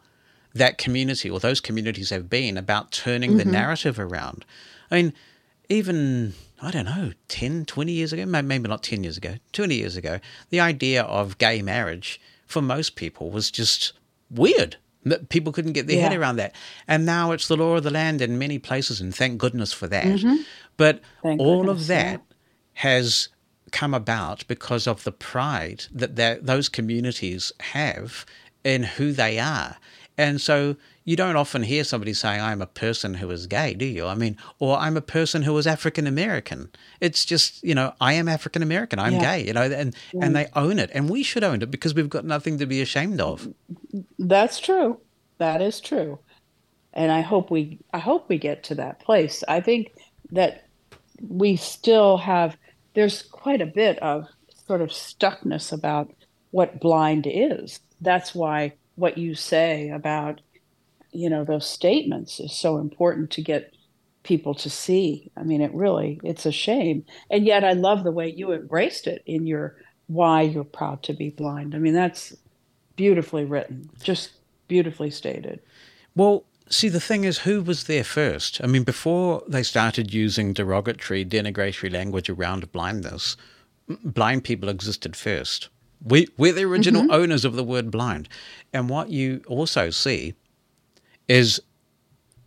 that 0.55 0.78
community 0.78 1.30
or 1.30 1.40
those 1.40 1.61
communities 1.61 2.11
have 2.11 2.28
been 2.28 2.57
about 2.57 2.90
turning 2.90 3.30
mm-hmm. 3.30 3.38
the 3.38 3.44
narrative 3.44 3.98
around. 3.98 4.44
I 4.90 4.96
mean, 4.96 5.12
even, 5.68 6.34
I 6.61 6.70
don't 6.70 6.86
know, 6.86 7.12
10, 7.28 7.64
20 7.64 7.92
years 7.92 8.12
ago, 8.12 8.26
maybe 8.26 8.68
not 8.68 8.82
10 8.82 9.05
years 9.05 9.16
ago, 9.16 9.36
20 9.53 9.74
years 9.74 9.96
ago, 9.96 10.18
the 10.51 10.61
idea 10.61 11.03
of 11.03 11.38
gay 11.38 11.62
marriage 11.62 12.20
for 12.46 12.61
most 12.61 12.96
people 12.96 13.30
was 13.30 13.51
just 13.51 13.92
weird. 14.30 14.76
People 15.28 15.53
couldn't 15.53 15.72
get 15.72 15.86
their 15.86 15.96
yeah. 15.96 16.09
head 16.09 16.18
around 16.18 16.36
that. 16.36 16.55
And 16.86 17.07
now 17.07 17.32
it's 17.32 17.48
the 17.48 17.57
law 17.57 17.76
of 17.76 17.84
the 17.84 17.90
land 17.90 18.20
in 18.20 18.38
many 18.38 18.59
places, 18.59 19.01
and 19.01 19.14
thank 19.14 19.38
goodness 19.38 19.72
for 19.72 19.86
that. 19.86 20.05
Mm-hmm. 20.05 20.42
But 20.76 21.01
thank 21.22 21.40
all 21.40 21.62
goodness, 21.62 21.82
of 21.82 21.86
that 21.86 22.12
yeah. 22.12 22.34
has 22.74 23.28
come 23.70 23.94
about 23.94 24.46
because 24.48 24.86
of 24.86 25.05
the 25.05 25.12
pride 25.12 25.84
that 25.92 26.44
those 26.44 26.68
communities 26.68 27.53
have 27.61 28.26
in 28.64 28.82
who 28.82 29.12
they 29.12 29.38
are. 29.38 29.76
And 30.21 30.39
so 30.39 30.77
you 31.07 31.16
don't 31.16 31.37
often 31.37 31.62
hear 31.62 31.83
somebody 31.83 32.12
saying, 32.12 32.43
I'm 32.43 32.61
a 32.61 32.66
person 32.66 33.14
who 33.14 33.31
is 33.31 33.47
gay, 33.47 33.73
do 33.73 33.87
you? 33.87 34.07
I 34.07 34.14
mean, 34.14 34.37
or 34.59 34.77
I'm 34.77 34.99
a 34.99 35.01
person 35.01 35.41
who 35.41 35.57
is 35.57 35.66
African 35.66 36.07
American. 36.07 36.68
It's 37.01 37.25
just, 37.25 37.64
you 37.64 37.75
know, 37.75 37.95
I 38.03 38.12
am 38.12 38.29
African 38.29 38.62
American, 38.62 38.99
I'm 38.99 39.14
yeah. 39.14 39.21
gay, 39.39 39.47
you 39.47 39.55
know, 39.55 39.62
and, 39.62 39.97
yeah. 40.12 40.21
and 40.23 40.37
they 40.37 40.49
own 40.55 40.79
it. 40.79 40.91
And 40.93 41.09
we 41.09 41.23
should 41.23 41.43
own 41.43 41.62
it 41.62 41.71
because 41.71 41.95
we've 41.95 42.11
got 42.11 42.27
nothing 42.27 42.59
to 42.59 42.66
be 42.66 42.83
ashamed 42.83 43.18
of. 43.18 43.49
That's 44.18 44.61
true. 44.61 45.01
That 45.39 45.62
is 45.62 45.81
true. 45.81 46.18
And 46.93 47.11
I 47.11 47.23
hope 47.23 47.51
we 47.51 47.79
I 47.95 47.99
hope 47.99 48.29
we 48.29 48.37
get 48.37 48.62
to 48.64 48.75
that 48.75 49.01
place. 49.01 49.43
I 49.49 49.62
think 49.62 49.93
that 50.33 50.66
we 51.27 51.57
still 51.57 52.18
have 52.18 52.59
there's 52.93 53.23
quite 53.23 53.62
a 53.62 53.66
bit 53.66 53.99
of 54.03 54.27
sort 54.66 54.83
of 54.83 54.91
stuckness 54.91 55.73
about 55.73 56.12
what 56.51 56.79
blind 56.79 57.27
is. 57.27 57.81
That's 58.03 58.35
why 58.35 58.75
what 59.01 59.18
you 59.18 59.34
say 59.34 59.88
about 59.88 60.40
you 61.12 61.28
know 61.28 61.42
those 61.42 61.68
statements 61.68 62.38
is 62.38 62.53
so 62.53 62.78
important 62.78 63.30
to 63.32 63.42
get 63.42 63.74
people 64.22 64.55
to 64.55 64.68
see. 64.68 65.32
I 65.36 65.42
mean 65.42 65.61
it 65.61 65.74
really 65.74 66.20
it's 66.22 66.46
a 66.46 66.53
shame. 66.53 67.05
And 67.30 67.46
yet 67.46 67.64
i 67.64 67.72
love 67.72 68.05
the 68.05 68.12
way 68.12 68.30
you 68.30 68.53
embraced 68.53 69.07
it 69.07 69.22
in 69.26 69.46
your 69.46 69.76
why 70.07 70.42
you're 70.42 70.64
proud 70.64 71.03
to 71.05 71.12
be 71.12 71.30
blind. 71.30 71.74
I 71.74 71.78
mean 71.78 71.94
that's 71.94 72.36
beautifully 72.96 73.44
written 73.44 73.88
just 74.03 74.30
beautifully 74.68 75.11
stated. 75.11 75.61
Well 76.14 76.44
see 76.68 76.90
the 76.90 77.01
thing 77.01 77.24
is 77.24 77.38
who 77.38 77.62
was 77.62 77.84
there 77.84 78.05
first? 78.05 78.61
I 78.62 78.66
mean 78.66 78.84
before 78.84 79.42
they 79.48 79.62
started 79.62 80.12
using 80.12 80.53
derogatory 80.53 81.24
denigratory 81.24 81.90
language 81.90 82.28
around 82.28 82.70
blindness 82.70 83.36
blind 84.05 84.44
people 84.44 84.68
existed 84.68 85.16
first 85.16 85.70
we, 86.05 86.28
we're 86.36 86.53
the 86.53 86.64
original 86.64 87.03
mm-hmm. 87.03 87.12
owners 87.12 87.44
of 87.44 87.55
the 87.55 87.64
word 87.64 87.90
blind. 87.90 88.28
And 88.72 88.88
what 88.88 89.11
you 89.11 89.42
also 89.46 89.90
see 89.90 90.34
is 91.28 91.61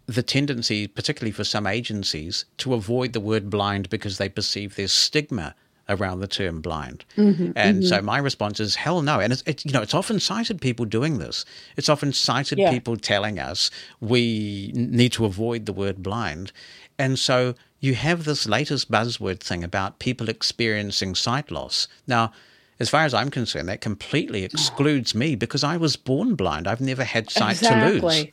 the 0.05 0.23
tendency, 0.23 0.87
particularly 0.87 1.31
for 1.31 1.43
some 1.43 1.65
agencies, 1.65 2.45
to 2.57 2.73
avoid 2.73 3.13
the 3.13 3.19
word 3.19 3.49
blind 3.49 3.89
because 3.89 4.17
they 4.17 4.29
perceive 4.29 4.75
there's 4.75 4.91
stigma 4.91 5.55
around 5.89 6.19
the 6.19 6.27
term 6.27 6.61
blind. 6.61 7.03
Mm-hmm, 7.17 7.51
and 7.55 7.79
mm-hmm. 7.79 7.87
so 7.87 8.01
my 8.01 8.17
response 8.17 8.59
is 8.59 8.75
hell 8.75 9.01
no. 9.01 9.19
And 9.19 9.33
it's, 9.33 9.43
it's, 9.45 9.65
you 9.65 9.71
know 9.71 9.81
it's 9.81 9.93
often 9.93 10.19
cited 10.19 10.61
people 10.61 10.85
doing 10.85 11.19
this. 11.19 11.45
It's 11.77 11.89
often 11.89 12.13
cited 12.13 12.57
yeah. 12.57 12.71
people 12.71 12.97
telling 12.97 13.39
us 13.39 13.69
we 13.99 14.71
need 14.73 15.11
to 15.13 15.25
avoid 15.25 15.65
the 15.65 15.73
word 15.73 16.01
blind. 16.01 16.51
And 16.97 17.19
so 17.19 17.55
you 17.79 17.95
have 17.95 18.23
this 18.23 18.47
latest 18.47 18.89
buzzword 18.89 19.39
thing 19.41 19.63
about 19.63 19.99
people 19.99 20.29
experiencing 20.29 21.15
sight 21.15 21.51
loss. 21.51 21.87
Now, 22.07 22.31
as 22.79 22.89
far 22.89 23.03
as 23.03 23.13
I'm 23.13 23.29
concerned, 23.29 23.69
that 23.69 23.81
completely 23.81 24.43
excludes 24.43 25.13
me 25.13 25.35
because 25.35 25.63
I 25.63 25.77
was 25.77 25.95
born 25.95 26.35
blind. 26.35 26.67
I've 26.67 26.81
never 26.81 27.03
had 27.03 27.29
sight 27.29 27.57
exactly. 27.57 27.99
to 27.99 28.05
lose. 28.05 28.27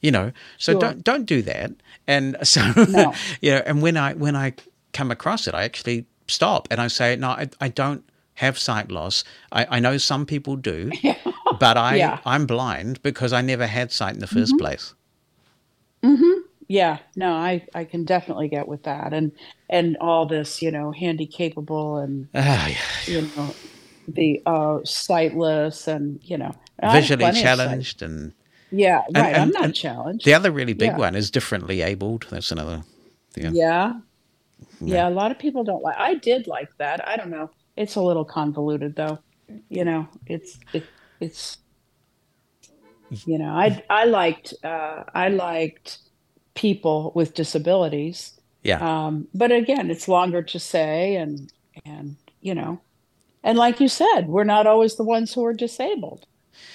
You 0.00 0.10
know, 0.10 0.32
so 0.56 0.72
sure. 0.72 0.80
don't 0.80 1.04
don't 1.04 1.24
do 1.26 1.42
that. 1.42 1.72
And 2.06 2.36
so, 2.46 2.72
no. 2.88 3.14
you 3.40 3.50
know, 3.52 3.62
and 3.66 3.82
when 3.82 3.96
I 3.96 4.14
when 4.14 4.36
I 4.36 4.54
come 4.92 5.10
across 5.10 5.46
it, 5.46 5.54
I 5.54 5.64
actually 5.64 6.06
stop 6.26 6.68
and 6.70 6.80
I 6.80 6.88
say, 6.88 7.16
no, 7.16 7.30
I, 7.30 7.48
I 7.60 7.68
don't 7.68 8.04
have 8.34 8.58
sight 8.58 8.90
loss. 8.90 9.24
I, 9.52 9.66
I 9.68 9.80
know 9.80 9.98
some 9.98 10.24
people 10.24 10.56
do, 10.56 10.90
but 11.60 11.76
I 11.76 11.96
yeah. 11.96 12.20
I'm 12.24 12.46
blind 12.46 13.02
because 13.02 13.32
I 13.32 13.42
never 13.42 13.66
had 13.66 13.92
sight 13.92 14.14
in 14.14 14.20
the 14.20 14.26
1st 14.26 14.46
mm-hmm. 14.46 14.56
place. 14.56 14.94
Mm-hmm. 16.02 16.40
Yeah, 16.68 16.98
no, 17.16 17.32
I 17.32 17.66
I 17.74 17.84
can 17.84 18.04
definitely 18.04 18.46
get 18.46 18.68
with 18.68 18.84
that, 18.84 19.12
and 19.12 19.32
and 19.68 19.96
all 20.00 20.24
this, 20.24 20.62
you 20.62 20.70
know, 20.70 20.92
handy 20.92 21.26
capable 21.26 21.96
and 21.96 22.28
uh, 22.32 22.38
yeah. 22.68 22.76
you 23.06 23.22
know 23.22 23.54
the 24.08 24.42
uh, 24.46 24.78
sightless 24.84 25.88
and 25.88 26.20
you 26.22 26.36
know 26.36 26.54
visually 26.92 27.30
challenged 27.32 28.02
and 28.02 28.32
yeah 28.70 28.98
right 28.98 29.16
and, 29.16 29.26
and, 29.26 29.36
i'm 29.36 29.50
not 29.50 29.74
challenged. 29.74 30.24
the 30.24 30.34
other 30.34 30.50
really 30.50 30.72
big 30.72 30.90
yeah. 30.90 30.98
one 30.98 31.14
is 31.14 31.30
differently 31.30 31.82
abled. 31.82 32.26
That's 32.30 32.50
another 32.50 32.82
thing. 33.32 33.54
Yeah. 33.54 33.94
yeah. 34.80 34.94
Yeah 34.94 35.08
a 35.08 35.10
lot 35.10 35.30
of 35.30 35.38
people 35.38 35.64
don't 35.64 35.82
like 35.82 35.96
i 35.98 36.14
did 36.14 36.46
like 36.46 36.76
that. 36.78 37.06
I 37.06 37.16
don't 37.16 37.30
know. 37.30 37.50
It's 37.76 37.96
a 37.96 38.02
little 38.02 38.24
convoluted 38.24 38.96
though. 38.96 39.18
You 39.68 39.84
know 39.84 40.08
it's 40.26 40.58
it, 40.72 40.84
it's 41.20 41.58
you 43.26 43.38
know 43.38 43.50
i 43.50 43.82
i 43.90 44.04
liked 44.04 44.54
uh 44.62 45.04
i 45.14 45.28
liked 45.28 45.98
people 46.54 47.12
with 47.14 47.34
disabilities. 47.34 48.38
Yeah. 48.62 49.06
Um 49.06 49.28
but 49.34 49.52
again 49.52 49.90
it's 49.90 50.08
longer 50.08 50.42
to 50.42 50.58
say 50.58 51.16
and 51.16 51.52
and 51.84 52.16
you 52.40 52.54
know 52.54 52.80
and 53.42 53.58
like 53.58 53.80
you 53.80 53.88
said, 53.88 54.28
we're 54.28 54.44
not 54.44 54.66
always 54.66 54.96
the 54.96 55.04
ones 55.04 55.34
who 55.34 55.44
are 55.44 55.52
disabled. 55.52 56.26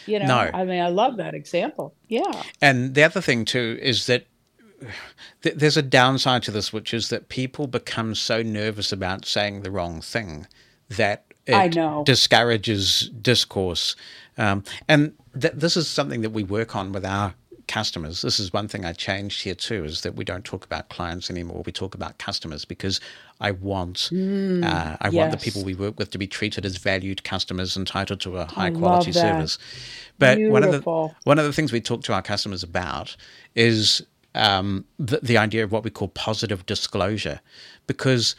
You 0.06 0.20
know, 0.20 0.26
no. 0.26 0.50
I 0.54 0.66
mean, 0.66 0.82
I 0.82 0.90
love 0.90 1.18
that 1.18 1.34
example. 1.34 1.94
Yeah. 2.08 2.44
And 2.62 2.96
the 2.96 3.04
other 3.04 3.22
thing 3.22 3.46
too 3.46 3.78
is 3.82 4.06
that 4.08 4.26
th- 5.42 5.56
there's 5.56 5.78
a 5.78 5.82
downside 5.82 6.44
to 6.44 6.52
this, 6.52 6.72
which 6.72 6.94
is 6.94 7.10
that 7.10 7.30
people 7.30 7.68
become 7.68 8.16
so 8.16 8.42
nervous 8.42 8.92
about 8.92 9.26
saying 9.26 9.62
the 9.62 9.72
wrong 9.72 10.02
thing 10.02 10.48
that 10.90 11.26
it 11.46 12.06
discourages 12.06 13.10
discourse. 13.22 13.96
Um, 14.38 14.64
and 14.88 15.14
th- 15.40 15.54
this 15.56 15.78
is 15.78 15.88
something 15.88 16.22
that 16.22 16.32
we 16.32 16.44
work 16.44 16.76
on 16.76 16.92
with 16.92 17.06
our 17.06 17.36
customers. 17.68 18.22
This 18.22 18.40
is 18.40 18.54
one 18.54 18.68
thing 18.68 18.86
I 18.86 18.94
changed 18.94 19.44
here 19.44 19.56
too, 19.56 19.84
is 19.84 20.02
that 20.02 20.16
we 20.16 20.24
don't 20.24 20.44
talk 20.44 20.66
about 20.66 20.90
clients 20.90 21.30
anymore. 21.30 21.64
We 21.66 21.72
talk 21.72 21.96
about 21.96 22.18
customers 22.18 22.66
because 22.66 23.00
I 23.40 23.52
want 23.52 24.10
mm, 24.12 24.64
uh, 24.64 24.98
I 25.02 25.10
yes. 25.10 25.14
want 25.14 25.32
the 25.32 25.38
people 25.38 25.64
we 25.64 25.76
work 25.76 26.00
with 26.00 26.12
to 26.12 26.18
be 26.18 26.28
treated 26.28 26.66
as 26.66 26.78
valued 26.78 27.24
customers 27.24 27.76
entitled 27.76 28.22
to 28.22 28.38
a 28.38 28.46
high 28.46 28.72
quality 28.72 29.12
service. 29.12 29.58
But 30.18 30.38
Beautiful. 30.38 30.54
one 30.54 30.64
of 30.64 30.72
the 30.72 31.16
one 31.24 31.40
of 31.40 31.46
the 31.46 31.54
things 31.54 31.72
we 31.72 31.82
talk 31.82 32.04
to 32.04 32.14
our 32.14 32.22
customers 32.22 32.64
about 32.64 33.16
is 33.56 34.06
um, 34.34 34.86
the, 35.00 35.20
the 35.22 35.38
idea 35.38 35.64
of 35.64 35.72
what 35.72 35.84
we 35.84 35.90
call 35.90 36.10
positive 36.10 36.66
disclosure, 36.66 37.40
because 37.88 38.36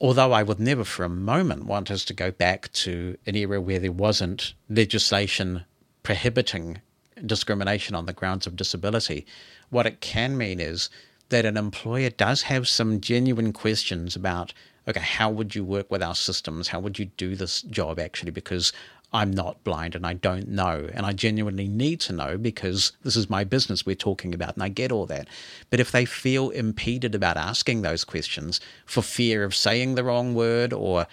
although 0.00 0.32
I 0.32 0.42
would 0.42 0.60
never 0.60 0.84
for 0.84 1.04
a 1.04 1.08
moment 1.08 1.64
want 1.66 1.90
us 1.90 2.04
to 2.06 2.14
go 2.14 2.30
back 2.30 2.72
to 2.72 3.16
an 3.26 3.36
era 3.36 3.60
where 3.60 3.78
there 3.78 3.92
wasn't 3.92 4.54
legislation 4.68 5.64
prohibiting 6.02 6.80
discrimination 7.24 7.94
on 7.94 8.06
the 8.06 8.12
grounds 8.12 8.46
of 8.46 8.56
disability. 8.56 9.26
What 9.70 9.86
it 9.86 10.00
can 10.00 10.36
mean 10.36 10.60
is 10.60 10.90
that 11.28 11.44
an 11.44 11.56
employer 11.56 12.10
does 12.10 12.42
have 12.42 12.68
some 12.68 13.00
genuine 13.00 13.52
questions 13.52 14.14
about 14.16 14.52
okay, 14.88 15.00
how 15.00 15.30
would 15.30 15.54
you 15.54 15.64
work 15.64 15.90
with 15.90 16.02
our 16.02 16.14
systems? 16.14 16.68
How 16.68 16.80
would 16.80 16.98
you 16.98 17.04
do 17.04 17.36
this 17.36 17.62
job 17.62 18.00
actually? 18.00 18.32
Because 18.32 18.72
I'm 19.12 19.30
not 19.30 19.62
blind 19.62 19.94
and 19.94 20.06
I 20.06 20.14
don't 20.14 20.48
know. 20.48 20.88
And 20.94 21.04
I 21.04 21.12
genuinely 21.12 21.68
need 21.68 22.00
to 22.00 22.12
know 22.12 22.38
because 22.38 22.92
this 23.02 23.14
is 23.14 23.28
my 23.28 23.44
business 23.44 23.84
we're 23.84 23.94
talking 23.94 24.34
about 24.34 24.54
and 24.54 24.62
I 24.62 24.68
get 24.68 24.90
all 24.90 25.06
that. 25.06 25.28
But 25.70 25.80
if 25.80 25.92
they 25.92 26.04
feel 26.04 26.50
impeded 26.50 27.14
about 27.14 27.36
asking 27.36 27.82
those 27.82 28.04
questions 28.04 28.60
for 28.86 29.02
fear 29.02 29.44
of 29.44 29.54
saying 29.54 29.94
the 29.94 30.04
wrong 30.04 30.34
word 30.34 30.72
or 30.72 31.06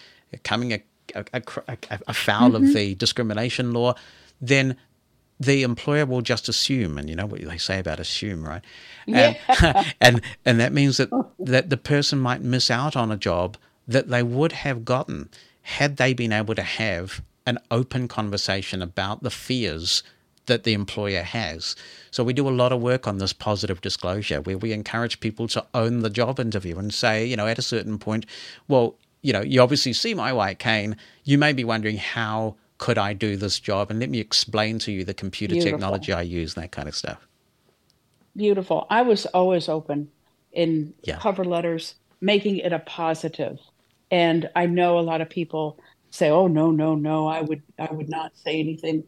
coming 0.43 0.71
a, 0.73 0.81
a, 1.13 1.25
a, 1.33 1.77
a 2.07 2.13
foul 2.13 2.51
mm-hmm. 2.51 2.67
of 2.67 2.73
the 2.73 2.95
discrimination 2.95 3.73
law, 3.73 3.95
then 4.39 4.77
the 5.39 5.63
employer 5.63 6.05
will 6.05 6.21
just 6.21 6.49
assume, 6.49 6.97
and 6.97 7.09
you 7.09 7.15
know 7.15 7.25
what 7.25 7.41
they 7.41 7.57
say 7.57 7.79
about 7.79 7.99
assume, 7.99 8.43
right? 8.45 8.61
And, 9.07 9.37
yeah. 9.47 9.83
and 10.01 10.21
and 10.45 10.59
that 10.59 10.73
means 10.73 10.97
that 10.97 11.09
that 11.39 11.69
the 11.69 11.77
person 11.77 12.19
might 12.19 12.41
miss 12.41 12.69
out 12.69 12.95
on 12.95 13.11
a 13.11 13.17
job 13.17 13.57
that 13.87 14.09
they 14.09 14.21
would 14.21 14.51
have 14.51 14.85
gotten 14.85 15.29
had 15.61 15.97
they 15.97 16.13
been 16.13 16.33
able 16.33 16.55
to 16.55 16.63
have 16.63 17.21
an 17.45 17.57
open 17.71 18.07
conversation 18.07 18.81
about 18.81 19.23
the 19.23 19.31
fears 19.31 20.03
that 20.45 20.63
the 20.63 20.73
employer 20.73 21.23
has. 21.23 21.75
So 22.11 22.23
we 22.23 22.33
do 22.33 22.47
a 22.47 22.51
lot 22.51 22.71
of 22.71 22.81
work 22.81 23.07
on 23.07 23.17
this 23.19 23.33
positive 23.33 23.81
disclosure 23.81 24.41
where 24.41 24.57
we 24.57 24.73
encourage 24.73 25.19
people 25.19 25.47
to 25.49 25.65
own 25.73 25.99
the 25.99 26.09
job 26.09 26.39
interview 26.39 26.77
and 26.77 26.93
say, 26.93 27.25
you 27.25 27.37
know, 27.37 27.47
at 27.47 27.59
a 27.59 27.63
certain 27.63 27.97
point, 27.97 28.25
well, 28.67 28.95
you 29.21 29.31
know, 29.31 29.41
you 29.41 29.61
obviously 29.61 29.93
see 29.93 30.13
my 30.13 30.33
white 30.33 30.59
cane. 30.59 30.97
You 31.23 31.37
may 31.37 31.53
be 31.53 31.63
wondering 31.63 31.97
how 31.97 32.55
could 32.79 32.97
I 32.97 33.13
do 33.13 33.35
this 33.35 33.59
job? 33.59 33.91
And 33.91 33.99
let 33.99 34.09
me 34.09 34.19
explain 34.19 34.79
to 34.79 34.91
you 34.91 35.03
the 35.03 35.13
computer 35.13 35.53
Beautiful. 35.53 35.77
technology 35.77 36.11
I 36.11 36.23
use, 36.23 36.55
and 36.55 36.63
that 36.63 36.71
kind 36.71 36.87
of 36.87 36.95
stuff. 36.95 37.27
Beautiful. 38.35 38.87
I 38.89 39.03
was 39.03 39.25
always 39.27 39.69
open 39.69 40.09
in 40.53 40.93
yeah. 41.03 41.19
cover 41.19 41.45
letters, 41.45 41.95
making 42.21 42.57
it 42.57 42.73
a 42.73 42.79
positive. 42.79 43.59
And 44.09 44.49
I 44.55 44.65
know 44.65 44.97
a 44.97 45.01
lot 45.01 45.21
of 45.21 45.29
people 45.29 45.77
say, 46.09 46.29
"Oh 46.29 46.47
no, 46.47 46.71
no, 46.71 46.95
no, 46.95 47.27
I 47.27 47.41
would 47.41 47.61
I 47.77 47.91
would 47.91 48.09
not 48.09 48.31
say 48.35 48.59
anything, 48.59 49.03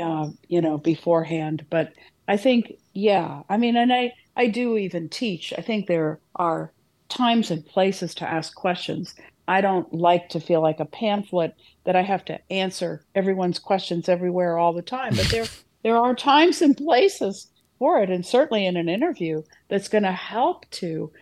uh, 0.00 0.30
you 0.48 0.60
know, 0.60 0.78
beforehand." 0.78 1.66
But 1.70 1.92
I 2.28 2.36
think, 2.36 2.74
yeah, 2.92 3.42
I 3.48 3.56
mean, 3.56 3.76
and 3.76 3.92
I 3.92 4.12
I 4.36 4.46
do 4.48 4.76
even 4.76 5.08
teach. 5.08 5.52
I 5.56 5.62
think 5.62 5.86
there 5.86 6.20
are 6.36 6.72
times 7.08 7.50
and 7.50 7.64
places 7.64 8.14
to 8.16 8.28
ask 8.28 8.54
questions. 8.54 9.14
I 9.46 9.60
don't 9.60 9.92
like 9.92 10.30
to 10.30 10.40
feel 10.40 10.62
like 10.62 10.80
a 10.80 10.84
pamphlet 10.84 11.54
that 11.84 11.96
I 11.96 12.02
have 12.02 12.24
to 12.26 12.40
answer 12.50 13.04
everyone's 13.14 13.58
questions 13.58 14.08
everywhere 14.08 14.56
all 14.56 14.72
the 14.72 14.82
time. 14.82 15.14
But 15.14 15.28
there 15.28 15.46
there 15.82 15.96
are 15.96 16.14
times 16.14 16.62
and 16.62 16.76
places 16.76 17.48
for 17.78 18.02
it, 18.02 18.10
and 18.10 18.24
certainly 18.24 18.66
in 18.66 18.76
an 18.76 18.88
interview 18.88 19.42
that's 19.68 19.88
going 19.88 20.04
to 20.04 20.12
help 20.12 20.68
to 20.70 21.12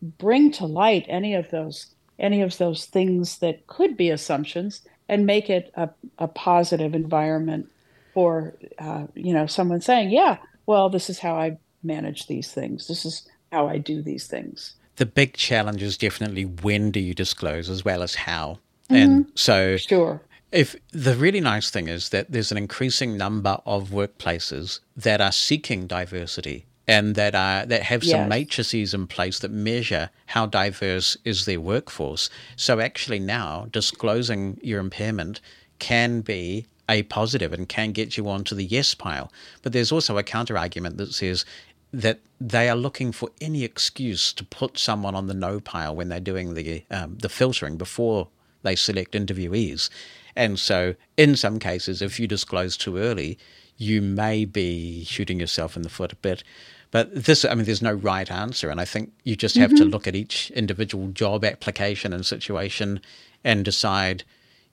bring 0.00 0.50
to 0.52 0.66
light 0.66 1.06
any 1.08 1.34
of 1.34 1.50
those 1.50 1.86
any 2.18 2.42
of 2.42 2.56
those 2.58 2.86
things 2.86 3.38
that 3.38 3.66
could 3.66 3.96
be 3.96 4.10
assumptions 4.10 4.82
and 5.08 5.26
make 5.26 5.50
it 5.50 5.72
a, 5.74 5.88
a 6.18 6.28
positive 6.28 6.94
environment 6.94 7.68
for 8.14 8.54
uh, 8.78 9.06
you 9.14 9.32
know 9.32 9.46
someone 9.46 9.80
saying, 9.80 10.10
yeah, 10.10 10.38
well, 10.66 10.88
this 10.88 11.10
is 11.10 11.18
how 11.18 11.34
I 11.34 11.58
manage 11.82 12.28
these 12.28 12.52
things. 12.52 12.86
This 12.86 13.04
is 13.04 13.28
how 13.50 13.66
I 13.66 13.78
do 13.78 14.02
these 14.02 14.28
things 14.28 14.74
the 14.96 15.06
big 15.06 15.34
challenge 15.34 15.82
is 15.82 15.96
definitely 15.96 16.44
when 16.44 16.90
do 16.90 17.00
you 17.00 17.14
disclose 17.14 17.70
as 17.70 17.84
well 17.84 18.02
as 18.02 18.14
how. 18.14 18.58
Mm-hmm. 18.84 18.94
And 18.94 19.32
so, 19.34 19.76
sure. 19.76 20.20
If 20.50 20.76
the 20.90 21.16
really 21.16 21.40
nice 21.40 21.70
thing 21.70 21.88
is 21.88 22.10
that 22.10 22.30
there's 22.30 22.52
an 22.52 22.58
increasing 22.58 23.16
number 23.16 23.58
of 23.64 23.88
workplaces 23.88 24.80
that 24.96 25.20
are 25.20 25.32
seeking 25.32 25.86
diversity 25.86 26.66
and 26.86 27.14
that 27.14 27.34
are 27.34 27.64
that 27.64 27.82
have 27.84 28.02
some 28.04 28.20
yes. 28.20 28.28
matrices 28.28 28.92
in 28.92 29.06
place 29.06 29.38
that 29.38 29.50
measure 29.50 30.10
how 30.26 30.46
diverse 30.46 31.16
is 31.24 31.46
their 31.46 31.60
workforce. 31.60 32.28
So 32.56 32.80
actually 32.80 33.20
now 33.20 33.66
disclosing 33.70 34.58
your 34.62 34.80
impairment 34.80 35.40
can 35.78 36.20
be 36.20 36.66
a 36.88 37.02
positive 37.04 37.52
and 37.52 37.68
can 37.68 37.92
get 37.92 38.16
you 38.16 38.28
onto 38.28 38.54
the 38.54 38.64
yes 38.64 38.94
pile. 38.94 39.32
But 39.62 39.72
there's 39.72 39.92
also 39.92 40.18
a 40.18 40.22
counter 40.22 40.58
argument 40.58 40.98
that 40.98 41.14
says 41.14 41.44
that 41.92 42.20
they 42.40 42.68
are 42.68 42.76
looking 42.76 43.12
for 43.12 43.30
any 43.40 43.64
excuse 43.64 44.32
to 44.32 44.44
put 44.44 44.78
someone 44.78 45.14
on 45.14 45.26
the 45.26 45.34
no 45.34 45.60
pile 45.60 45.94
when 45.94 46.08
they're 46.08 46.20
doing 46.20 46.54
the 46.54 46.84
um, 46.90 47.18
the 47.18 47.28
filtering 47.28 47.76
before 47.76 48.28
they 48.62 48.76
select 48.76 49.12
interviewees. 49.12 49.90
And 50.34 50.58
so, 50.58 50.94
in 51.16 51.36
some 51.36 51.58
cases, 51.58 52.00
if 52.00 52.18
you 52.18 52.26
disclose 52.26 52.76
too 52.76 52.96
early, 52.96 53.38
you 53.76 54.00
may 54.00 54.44
be 54.44 55.04
shooting 55.04 55.38
yourself 55.38 55.76
in 55.76 55.82
the 55.82 55.90
foot 55.90 56.12
a 56.12 56.16
bit. 56.16 56.42
But 56.90 57.24
this, 57.24 57.44
I 57.44 57.54
mean, 57.54 57.64
there's 57.64 57.82
no 57.82 57.92
right 57.92 58.30
answer. 58.30 58.70
And 58.70 58.80
I 58.80 58.84
think 58.84 59.12
you 59.24 59.34
just 59.34 59.56
have 59.56 59.70
mm-hmm. 59.70 59.84
to 59.84 59.84
look 59.84 60.06
at 60.06 60.14
each 60.14 60.50
individual 60.50 61.08
job 61.08 61.44
application 61.44 62.12
and 62.12 62.24
situation 62.24 63.00
and 63.42 63.64
decide, 63.64 64.24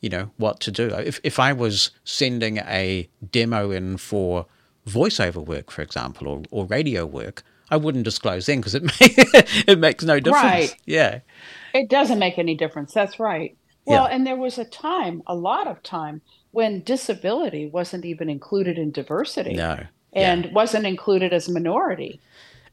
you 0.01 0.09
know, 0.09 0.29
what 0.37 0.59
to 0.61 0.71
do. 0.71 0.89
If, 0.89 1.19
if 1.23 1.39
I 1.39 1.53
was 1.53 1.91
sending 2.03 2.57
a 2.57 3.09
demo 3.31 3.71
in 3.71 3.97
for 3.97 4.45
voiceover 4.89 5.45
work, 5.45 5.71
for 5.71 5.81
example, 5.81 6.27
or, 6.27 6.43
or 6.51 6.65
radio 6.65 7.05
work, 7.05 7.43
I 7.71 7.77
wouldn't 7.77 8.03
disclose 8.03 8.45
then 8.45 8.59
because 8.59 8.75
it 8.75 8.83
it 9.67 9.79
makes 9.79 10.03
no 10.03 10.19
difference. 10.19 10.43
Right. 10.43 10.75
Yeah. 10.85 11.19
It 11.73 11.89
doesn't 11.89 12.19
make 12.19 12.37
any 12.37 12.55
difference. 12.55 12.93
That's 12.93 13.19
right. 13.19 13.55
Well, 13.85 14.07
yeah. 14.07 14.15
and 14.15 14.27
there 14.27 14.35
was 14.35 14.57
a 14.57 14.65
time, 14.65 15.23
a 15.27 15.35
lot 15.35 15.67
of 15.67 15.81
time, 15.83 16.21
when 16.51 16.81
disability 16.81 17.67
wasn't 17.67 18.05
even 18.05 18.29
included 18.29 18.77
in 18.77 18.91
diversity. 18.91 19.53
No. 19.53 19.85
And 20.13 20.45
yeah. 20.45 20.51
wasn't 20.51 20.87
included 20.87 21.33
as 21.33 21.47
minority. 21.47 22.19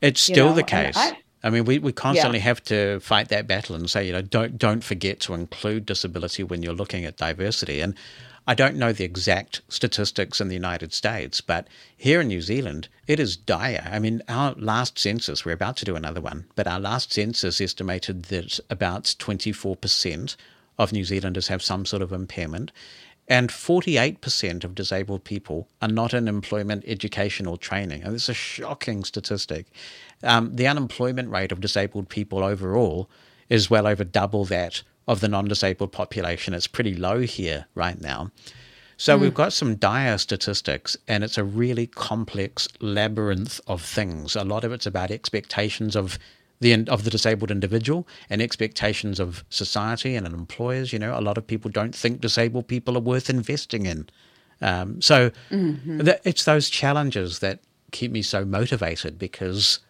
It's 0.01 0.21
still 0.21 0.47
you 0.47 0.51
know? 0.51 0.57
the 0.57 0.63
case. 0.63 0.97
I, 0.97 1.19
I, 1.43 1.51
mean, 1.51 1.65
we, 1.65 1.79
we 1.79 1.93
constantly 1.93 2.39
yeah. 2.39 2.45
have 2.45 2.63
to 2.65 3.01
fight 3.01 3.29
that 3.29 3.47
battle 3.47 3.77
and 3.77 3.89
say, 3.91 4.07
you 4.07 4.13
know, 4.13 4.23
don't 4.23 4.57
don't 4.57 4.83
forget 4.83 5.21
to 5.21 5.35
include 5.35 5.85
disability 5.85 6.43
when 6.43 6.63
you're 6.63 6.75
looking 6.75 7.05
at 7.05 7.17
diversity. 7.17 7.81
And 7.81 7.95
I 8.49 8.55
don't 8.55 8.77
know 8.77 8.93
the 8.93 9.05
exact 9.05 9.61
statistics 9.69 10.41
in 10.41 10.47
the 10.47 10.55
United 10.55 10.93
States, 10.93 11.41
but 11.41 11.67
here 11.97 12.21
in 12.21 12.29
New 12.29 12.41
Zealand, 12.41 12.89
it 13.09 13.19
is 13.19 13.37
dire. 13.37 13.89
I 13.91 13.99
mean, 13.99 14.23
our 14.29 14.55
last 14.57 14.99
census, 14.99 15.45
we're 15.45 15.53
about 15.53 15.77
to 15.79 15.85
do 15.85 15.97
another 15.97 16.21
one, 16.21 16.47
but 16.55 16.69
our 16.69 16.79
last 16.79 17.13
census 17.13 17.61
estimated 17.61 18.25
that 18.27 18.61
about 18.71 19.05
24% 19.05 20.37
of 20.79 20.93
New 20.93 21.05
Zealanders 21.05 21.49
have 21.49 21.63
some 21.63 21.85
sort 21.85 22.03
of 22.03 22.13
impairment. 22.13 22.71
And 23.29 23.51
48% 23.51 24.63
of 24.63 24.77
disabled 24.77 25.25
people 25.25 25.69
are 25.83 25.89
not 25.89 26.15
in 26.15 26.29
employment, 26.29 26.85
education, 26.87 27.47
or 27.47 27.59
training. 27.59 28.05
And 28.05 28.15
this 28.15 28.25
is 28.25 28.29
a 28.29 28.35
shocking 28.35 29.03
statistic. 29.03 29.67
Um, 30.23 30.55
the 30.55 30.69
unemployment 30.69 31.31
rate 31.31 31.51
of 31.51 31.61
disabled 31.61 32.09
people 32.09 32.45
overall 32.45 33.11
is 33.49 33.69
well 33.69 33.89
over 33.89 34.05
double 34.05 34.45
that 34.45 34.83
of 35.07 35.21
the 35.21 35.29
non 35.29 35.47
disabled 35.47 35.93
population. 35.93 36.55
It's 36.55 36.67
pretty 36.67 36.95
low 36.95 37.21
here 37.21 37.67
right 37.75 38.01
now. 38.01 38.31
So 38.97 39.17
mm. 39.17 39.21
we've 39.21 39.35
got 39.35 39.53
some 39.53 39.77
dire 39.77 40.19
statistics, 40.19 40.97
and 41.07 41.23
it's 41.23 41.39
a 41.39 41.45
really 41.45 41.87
complex 41.87 42.69
labyrinth 42.81 43.61
of 43.67 43.83
things. 43.83 44.37
A 44.37 44.45
lot 44.45 44.65
of 44.65 44.73
it's 44.73 44.87
about 44.87 45.11
expectations 45.11 45.97
of 45.97 46.19
the 46.61 46.87
of 46.89 47.05
the 47.05 47.11
disabled 47.11 47.51
individual 47.51 48.09
and 48.31 48.41
expectations 48.41 49.21
of 49.21 49.45
society 49.51 50.17
and 50.17 50.27
employers. 50.27 50.93
You 50.93 50.99
know, 50.99 51.19
a 51.19 51.21
lot 51.21 51.39
of 51.39 51.47
people 51.47 51.71
don't 51.71 51.95
think 51.95 52.21
disabled 52.21 52.69
people 52.69 52.97
are 52.97 53.01
worth 53.01 53.29
investing 53.29 53.87
in. 53.87 54.09
Um, 54.63 55.03
so 55.03 55.31
mm-hmm. 55.51 56.01
th- 56.01 56.21
it's 56.25 56.45
those 56.45 56.71
challenges 56.71 57.41
that 57.41 57.61
keep 57.93 58.11
me 58.11 58.23
so 58.23 58.45
motivated 58.47 59.19
because 59.19 59.81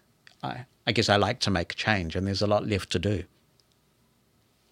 I, 0.43 0.65
I 0.87 0.93
guess 0.93 1.09
I 1.09 1.17
like 1.17 1.39
to 1.41 1.51
make 1.51 1.77
change, 1.77 2.17
and 2.17 2.27
there's 2.27 2.43
a 2.43 2.47
lot 2.49 2.67
left 2.67 2.91
to 2.91 2.99
do. 2.99 3.25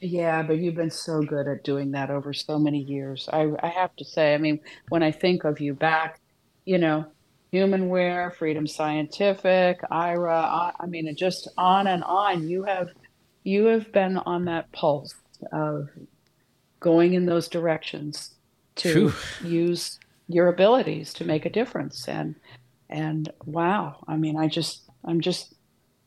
Yeah, 0.06 0.42
but 0.42 0.58
you've 0.58 0.74
been 0.74 0.90
so 0.90 1.22
good 1.22 1.48
at 1.48 1.64
doing 1.64 1.92
that 1.92 2.10
over 2.10 2.34
so 2.34 2.58
many 2.58 2.78
years. 2.78 3.26
I, 3.32 3.48
I 3.62 3.68
have 3.68 3.96
to 3.96 4.04
say, 4.04 4.34
I 4.34 4.38
mean, 4.38 4.60
when 4.90 5.02
I 5.02 5.10
think 5.10 5.44
of 5.44 5.60
you 5.60 5.72
back, 5.72 6.20
you 6.66 6.76
know, 6.76 7.06
Humanware, 7.54 8.34
Freedom 8.34 8.66
Scientific, 8.66 9.80
Aira, 9.90 10.72
I 10.78 10.86
mean, 10.86 11.16
just 11.16 11.48
on 11.56 11.86
and 11.86 12.04
on. 12.04 12.46
You 12.46 12.64
have 12.64 12.90
you 13.44 13.64
have 13.64 13.92
been 13.92 14.18
on 14.18 14.44
that 14.44 14.70
pulse 14.72 15.14
of 15.52 15.88
going 16.80 17.14
in 17.14 17.24
those 17.24 17.48
directions 17.48 18.34
to 18.76 19.08
Whew. 19.40 19.48
use 19.48 19.98
your 20.28 20.48
abilities 20.48 21.14
to 21.14 21.24
make 21.24 21.46
a 21.46 21.50
difference. 21.50 22.06
And 22.08 22.34
and 22.90 23.32
wow, 23.46 24.04
I 24.06 24.18
mean, 24.18 24.36
I 24.36 24.48
just 24.48 24.82
I'm 25.02 25.22
just 25.22 25.54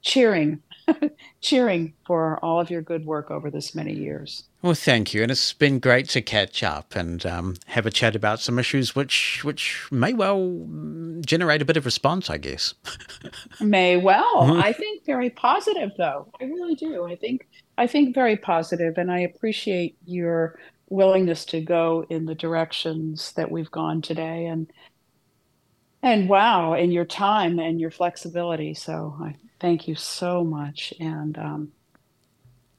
cheering 0.04 0.62
cheering 1.42 1.94
for 2.06 2.44
all 2.44 2.60
of 2.60 2.70
your 2.70 2.82
good 2.82 3.06
work 3.06 3.30
over 3.32 3.50
this 3.50 3.76
many 3.76 3.94
years. 3.94 4.44
Well, 4.62 4.74
thank 4.74 5.14
you, 5.14 5.22
and 5.22 5.32
it's 5.32 5.54
been 5.54 5.80
great 5.80 6.10
to 6.10 6.22
catch 6.22 6.64
up 6.64 6.96
and 6.96 7.26
um, 7.26 7.56
have 7.68 7.86
a 7.86 7.92
chat 7.92 8.16
about 8.16 8.40
some 8.40 8.58
issues 8.58 8.96
which 8.96 9.44
which 9.44 9.88
may 9.92 10.14
well 10.14 10.68
generate 11.22 11.62
a 11.62 11.66
bit 11.66 11.78
of 11.78 11.86
response, 11.86 12.30
I 12.30 12.38
guess. 12.38 12.74
may 13.62 13.98
well. 13.98 14.44
Mm-hmm. 14.44 14.62
I 14.62 14.74
think 14.74 15.06
very 15.06 15.30
positive, 15.30 15.92
though. 15.98 16.28
I 16.42 16.46
really 16.46 16.76
do. 16.76 17.06
I 17.06 17.16
think 17.16 17.48
I 17.78 17.88
think 17.88 18.16
very 18.16 18.36
positive, 18.36 18.98
and 18.98 19.12
I 19.12 19.20
appreciate 19.20 19.96
your 20.06 20.60
willingness 20.90 21.46
to 21.46 21.62
go 21.62 22.06
in 22.10 22.26
the 22.26 22.36
directions 22.36 23.34
that 23.34 23.52
we've 23.52 23.72
gone 23.72 24.02
today, 24.02 24.46
and 24.46 24.72
and 26.08 26.30
wow, 26.30 26.74
and 26.74 26.92
your 26.92 27.06
time 27.06 27.60
and 27.60 27.80
your 27.80 27.92
flexibility. 27.92 28.74
So 28.74 29.16
I 29.22 29.36
Thank 29.60 29.88
you 29.88 29.96
so 29.96 30.44
much, 30.44 30.94
and 31.00 31.38
um, 31.38 31.72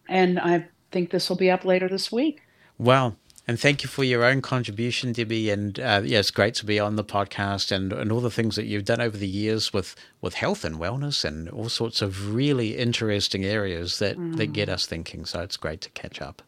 and 0.08 0.38
I 0.38 0.66
think 0.92 1.10
this 1.10 1.28
will 1.28 1.36
be 1.36 1.50
up 1.50 1.64
later 1.64 1.88
this 1.88 2.12
week. 2.12 2.42
Well, 2.78 3.16
and 3.48 3.58
thank 3.58 3.82
you 3.82 3.88
for 3.88 4.04
your 4.04 4.24
own 4.24 4.42
contribution, 4.42 5.12
Debbie. 5.12 5.50
And 5.50 5.80
uh, 5.80 6.02
yeah, 6.04 6.20
it's 6.20 6.30
great 6.30 6.54
to 6.54 6.66
be 6.66 6.78
on 6.78 6.94
the 6.94 7.04
podcast 7.04 7.72
and, 7.72 7.92
and 7.92 8.12
all 8.12 8.20
the 8.20 8.30
things 8.30 8.54
that 8.54 8.66
you've 8.66 8.84
done 8.84 9.00
over 9.00 9.16
the 9.16 9.26
years 9.26 9.72
with, 9.72 9.96
with 10.20 10.34
health 10.34 10.64
and 10.64 10.76
wellness 10.76 11.24
and 11.24 11.48
all 11.48 11.68
sorts 11.68 12.00
of 12.00 12.32
really 12.34 12.76
interesting 12.76 13.44
areas 13.44 13.98
that, 13.98 14.16
mm. 14.16 14.36
that 14.36 14.52
get 14.52 14.68
us 14.68 14.86
thinking. 14.86 15.24
So 15.24 15.40
it's 15.40 15.56
great 15.56 15.80
to 15.80 15.90
catch 15.90 16.22
up. 16.22 16.42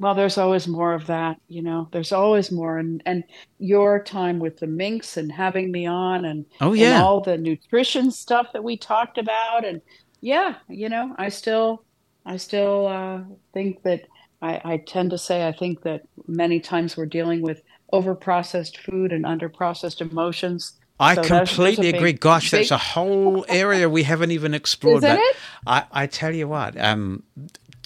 Well, 0.00 0.14
there's 0.14 0.38
always 0.38 0.68
more 0.68 0.94
of 0.94 1.06
that, 1.06 1.40
you 1.48 1.60
know. 1.60 1.88
There's 1.90 2.12
always 2.12 2.52
more, 2.52 2.78
and 2.78 3.02
and 3.04 3.24
your 3.58 4.02
time 4.02 4.38
with 4.38 4.58
the 4.58 4.66
minx 4.66 5.16
and 5.16 5.30
having 5.30 5.72
me 5.72 5.86
on, 5.86 6.24
and 6.24 6.46
oh 6.60 6.72
yeah, 6.72 6.94
and 6.94 7.02
all 7.02 7.20
the 7.20 7.36
nutrition 7.36 8.10
stuff 8.12 8.48
that 8.52 8.62
we 8.62 8.76
talked 8.76 9.18
about, 9.18 9.64
and 9.64 9.80
yeah, 10.20 10.54
you 10.68 10.88
know, 10.88 11.14
I 11.18 11.30
still, 11.30 11.84
I 12.24 12.36
still 12.36 12.86
uh, 12.86 13.22
think 13.52 13.82
that 13.82 14.06
I, 14.40 14.60
I 14.64 14.76
tend 14.78 15.10
to 15.10 15.18
say 15.18 15.46
I 15.46 15.52
think 15.52 15.82
that 15.82 16.02
many 16.26 16.60
times 16.60 16.96
we're 16.96 17.06
dealing 17.06 17.42
with 17.42 17.62
overprocessed 17.92 18.76
food 18.76 19.12
and 19.12 19.24
underprocessed 19.24 20.00
emotions. 20.00 20.74
I 21.00 21.14
so 21.14 21.22
completely 21.22 21.88
agree. 21.88 22.12
Big, 22.12 22.20
Gosh, 22.20 22.50
big... 22.50 22.60
that's 22.60 22.70
a 22.70 22.78
whole 22.78 23.44
area 23.48 23.88
we 23.88 24.02
haven't 24.02 24.30
even 24.30 24.54
explored. 24.62 25.04
Isn't 25.04 25.16
it? 25.16 25.36
I, 25.66 25.84
I 25.90 26.06
tell 26.06 26.34
you 26.34 26.48
what, 26.48 26.78
um, 26.78 27.22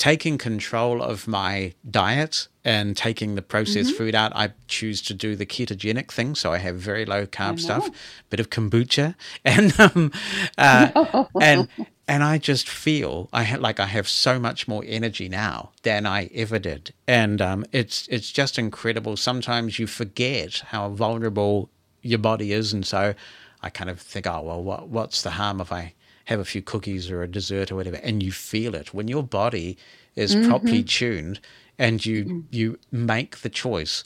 taking 0.03 0.37
control 0.37 1.01
of 1.01 1.29
my 1.29 1.73
diet 1.89 2.49
and 2.65 2.97
taking 2.97 3.37
the 3.37 3.41
processed 3.41 3.91
mm-hmm. 3.91 3.99
food 3.99 4.15
out, 4.17 4.33
I 4.35 4.51
choose 4.67 5.01
to 5.03 5.15
do 5.15 5.37
the 5.37 5.47
ketogenic 5.47 6.11
thing. 6.11 6.35
So 6.35 6.53
I 6.53 6.59
have 6.59 6.75
very 6.75 7.05
low 7.07 7.25
carb 7.25 7.61
stuff, 7.61 7.89
bit 8.29 8.41
of 8.41 8.51
kombucha, 8.51 9.15
and 9.45 9.79
um, 9.79 10.11
uh, 10.59 11.25
and 11.41 11.69
and 12.09 12.25
I 12.25 12.39
just 12.39 12.69
feel 12.69 13.29
I 13.33 13.45
ha- 13.45 13.59
like 13.61 13.79
I 13.79 13.87
have 13.87 14.09
so 14.09 14.41
much 14.41 14.67
more 14.67 14.83
energy 14.85 15.29
now 15.29 15.71
than 15.85 16.05
I 16.05 16.31
ever 16.35 16.59
did, 16.59 16.93
and 17.07 17.41
um, 17.41 17.65
it's 17.71 18.09
it's 18.09 18.33
just 18.33 18.59
incredible. 18.59 19.17
Sometimes 19.17 19.79
you 19.79 19.87
forget 19.87 20.65
how 20.67 20.89
vulnerable 20.89 21.71
your 22.03 22.19
body 22.19 22.53
is, 22.53 22.73
and 22.73 22.85
so 22.85 23.15
I 23.63 23.71
kind 23.71 23.89
of 23.89 24.01
think, 24.01 24.27
oh 24.27 24.41
well, 24.41 24.65
what 24.65 24.89
what's 24.89 25.23
the 25.23 25.31
harm 25.31 25.61
if 25.61 25.71
I 25.71 25.95
have 26.27 26.41
a 26.41 26.45
few 26.45 26.63
cookies 26.63 27.11
or 27.11 27.23
a 27.23 27.29
dessert 27.29 27.71
or 27.71 27.77
whatever, 27.77 27.97
and 27.97 28.23
you 28.23 28.33
feel 28.33 28.75
it 28.75 28.95
when 28.95 29.09
your 29.09 29.23
body 29.23 29.77
is 30.15 30.35
mm-hmm. 30.35 30.49
properly 30.49 30.83
tuned, 30.83 31.41
and 31.79 32.05
you 32.05 32.25
mm-hmm. 32.25 32.41
you 32.51 32.79
make 32.91 33.39
the 33.39 33.49
choice. 33.49 34.05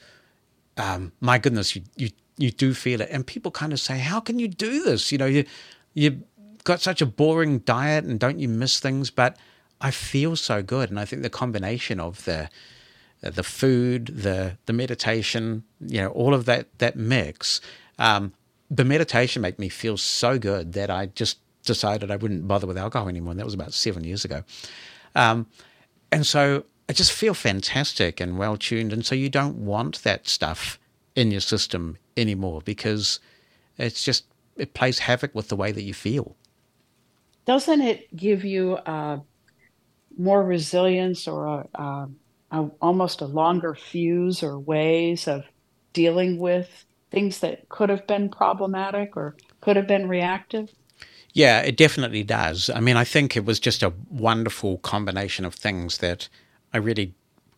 Um, 0.77 1.11
my 1.19 1.37
goodness, 1.37 1.75
you 1.75 1.83
you 1.95 2.09
you 2.37 2.51
do 2.51 2.73
feel 2.73 3.01
it, 3.01 3.09
and 3.11 3.25
people 3.25 3.51
kind 3.51 3.73
of 3.73 3.79
say, 3.79 3.97
how 3.99 4.19
can 4.19 4.39
you 4.39 4.47
do 4.47 4.83
this? 4.83 5.11
You 5.11 5.17
know, 5.17 5.25
you 5.25 5.45
you 5.93 6.23
got 6.63 6.81
such 6.81 7.01
a 7.01 7.05
boring 7.05 7.59
diet 7.59 8.03
and 8.03 8.19
don't 8.19 8.39
you 8.39 8.49
miss 8.49 8.79
things? 8.79 9.09
But 9.09 9.37
I 9.79 9.91
feel 9.91 10.35
so 10.35 10.61
good. 10.61 10.89
And 10.89 10.99
I 10.99 11.05
think 11.05 11.21
the 11.21 11.29
combination 11.29 11.99
of 11.99 12.25
the 12.25 12.49
the 13.21 13.43
food, 13.43 14.07
the 14.07 14.57
the 14.65 14.73
meditation, 14.73 15.63
you 15.79 16.01
know, 16.01 16.09
all 16.09 16.33
of 16.33 16.45
that 16.45 16.67
that 16.79 16.95
mix, 16.95 17.61
um, 17.97 18.33
the 18.69 18.85
meditation 18.85 19.41
made 19.41 19.57
me 19.57 19.69
feel 19.69 19.97
so 19.97 20.37
good 20.37 20.73
that 20.73 20.89
I 20.89 21.07
just 21.07 21.39
decided 21.67 22.09
I 22.09 22.15
wouldn't 22.15 22.47
bother 22.47 22.65
with 22.65 22.77
alcohol 22.77 23.07
anymore. 23.07 23.31
And 23.31 23.39
that 23.39 23.45
was 23.45 23.53
about 23.53 23.73
seven 23.73 24.03
years 24.03 24.25
ago. 24.25 24.43
Um, 25.15 25.47
and 26.11 26.25
so 26.25 26.63
I 26.89 26.93
just 26.93 27.11
feel 27.11 27.33
fantastic 27.33 28.19
and 28.19 28.37
well 28.37 28.57
tuned. 28.57 28.91
And 28.93 29.05
so 29.05 29.13
you 29.13 29.29
don't 29.29 29.57
want 29.57 30.01
that 30.03 30.27
stuff 30.27 30.79
in 31.15 31.31
your 31.31 31.41
system 31.41 31.97
anymore 32.15 32.61
because 32.63 33.19
it's 33.77 34.03
just 34.03 34.25
it 34.55 34.73
plays 34.73 34.99
havoc 34.99 35.35
with 35.35 35.49
the 35.49 35.55
way 35.55 35.71
that 35.71 35.83
you 35.83 35.93
feel 35.93 36.35
doesn't 37.47 37.81
it 37.81 38.15
give 38.15 38.43
you 38.43 38.73
uh, 38.73 39.17
more 40.17 40.43
resilience 40.43 41.27
or 41.27 41.45
a, 41.45 41.81
a, 41.81 42.09
a, 42.51 42.69
almost 42.81 43.21
a 43.21 43.25
longer 43.25 43.73
fuse 43.73 44.43
or 44.43 44.59
ways 44.59 45.27
of 45.27 45.45
dealing 45.93 46.37
with 46.37 46.85
things 47.09 47.39
that 47.39 47.69
could 47.69 47.89
have 47.89 48.05
been 48.05 48.29
problematic 48.29 49.15
or 49.15 49.35
could 49.61 49.77
have 49.77 49.87
been 49.87 50.09
reactive? 50.09 50.69
Yeah, 51.37 51.59
it 51.59 51.77
definitely 51.77 52.23
does. 52.23 52.71
I 52.73 52.79
mean, 52.79 52.97
I 52.97 53.03
think 53.03 53.37
it 53.37 53.45
was 53.45 53.59
just 53.59 53.83
a 53.83 53.93
wonderful 54.09 54.79
combination 54.79 55.45
of 55.45 55.53
things 55.53 55.99
that 55.99 56.29
I 56.73 56.79
really 56.79 57.13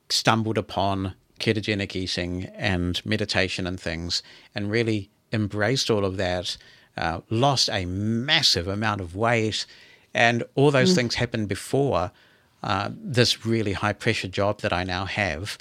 stumbled 0.09 0.57
upon 0.57 1.13
ketogenic 1.39 1.95
eating 1.95 2.51
and 2.55 2.99
meditation 3.05 3.65
and 3.65 3.79
things, 3.79 4.21
and 4.53 4.69
really 4.69 5.09
embraced 5.31 5.89
all 5.89 6.03
of 6.03 6.17
that 6.17 6.57
uh, 6.97 7.21
lost 7.29 7.69
a 7.71 7.85
massive 7.85 8.67
amount 8.67 8.99
of 8.99 9.15
weight, 9.15 9.65
and 10.13 10.43
all 10.55 10.71
those 10.71 10.91
mm. 10.91 10.95
things 10.95 11.15
happened 11.15 11.47
before 11.47 12.11
uh, 12.61 12.89
this 12.93 13.45
really 13.45 13.71
high 13.71 13.93
pressure 13.93 14.27
job 14.27 14.59
that 14.59 14.73
I 14.73 14.83
now 14.83 15.05
have, 15.05 15.57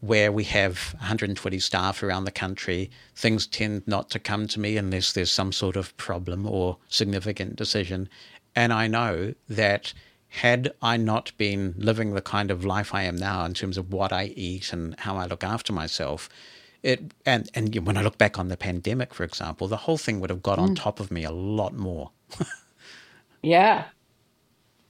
where 0.00 0.32
we 0.32 0.44
have 0.44 0.94
120 0.98 1.58
staff 1.58 2.02
around 2.02 2.24
the 2.24 2.30
country. 2.30 2.90
Things 3.14 3.46
tend 3.46 3.86
not 3.86 4.10
to 4.10 4.18
come 4.18 4.48
to 4.48 4.60
me 4.60 4.76
unless 4.76 5.12
there's 5.12 5.30
some 5.30 5.52
sort 5.52 5.76
of 5.76 5.96
problem 5.96 6.46
or 6.46 6.78
significant 6.88 7.56
decision. 7.56 8.08
And 8.56 8.72
I 8.72 8.86
know 8.86 9.34
that 9.48 9.92
had 10.28 10.72
I 10.80 10.96
not 10.96 11.32
been 11.36 11.74
living 11.76 12.14
the 12.14 12.22
kind 12.22 12.50
of 12.50 12.64
life 12.64 12.94
I 12.94 13.02
am 13.02 13.16
now 13.16 13.44
in 13.44 13.52
terms 13.52 13.76
of 13.76 13.92
what 13.92 14.12
I 14.12 14.26
eat 14.36 14.72
and 14.72 14.98
how 15.00 15.16
I 15.16 15.26
look 15.26 15.44
after 15.44 15.72
myself, 15.72 16.28
it 16.82 17.12
and 17.26 17.50
and 17.54 17.74
when 17.86 17.96
I 17.96 18.02
look 18.02 18.16
back 18.16 18.38
on 18.38 18.48
the 18.48 18.56
pandemic, 18.56 19.12
for 19.12 19.24
example, 19.24 19.68
the 19.68 19.76
whole 19.76 19.98
thing 19.98 20.20
would 20.20 20.30
have 20.30 20.42
got 20.42 20.58
mm. 20.58 20.62
on 20.62 20.74
top 20.74 21.00
of 21.00 21.10
me 21.10 21.24
a 21.24 21.30
lot 21.30 21.74
more. 21.74 22.10
yeah, 23.42 23.84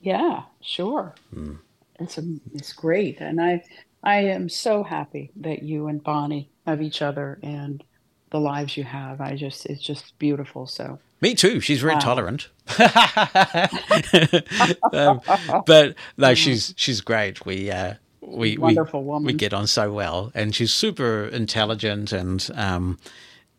yeah, 0.00 0.42
sure. 0.60 1.14
Mm. 1.34 1.58
It's 1.98 2.16
a, 2.18 2.22
it's 2.54 2.72
great, 2.72 3.20
and 3.20 3.40
I 3.40 3.64
I 4.02 4.20
am 4.20 4.48
so 4.48 4.82
happy 4.82 5.30
that 5.36 5.62
you 5.62 5.86
and 5.86 6.02
Bonnie 6.02 6.50
have 6.66 6.80
each 6.80 7.02
other 7.02 7.38
and 7.42 7.84
the 8.30 8.40
lives 8.40 8.76
you 8.76 8.84
have. 8.84 9.20
I 9.20 9.36
just 9.36 9.66
it's 9.66 9.82
just 9.82 10.18
beautiful. 10.18 10.66
So 10.66 10.98
me 11.20 11.34
too. 11.34 11.60
She's 11.60 11.80
very 11.80 11.94
wow. 11.94 12.00
tolerant, 12.00 12.48
um, 14.92 15.20
but 15.66 15.94
no, 16.16 16.34
she's 16.34 16.72
she's 16.76 17.00
great. 17.00 17.44
We 17.44 17.70
uh, 17.70 17.94
we 18.20 18.56
wonderful 18.56 19.02
we, 19.02 19.06
woman. 19.06 19.26
We 19.26 19.32
get 19.34 19.52
on 19.52 19.66
so 19.66 19.92
well, 19.92 20.32
and 20.34 20.54
she's 20.54 20.72
super 20.72 21.26
intelligent 21.26 22.12
and 22.12 22.48
um, 22.54 22.98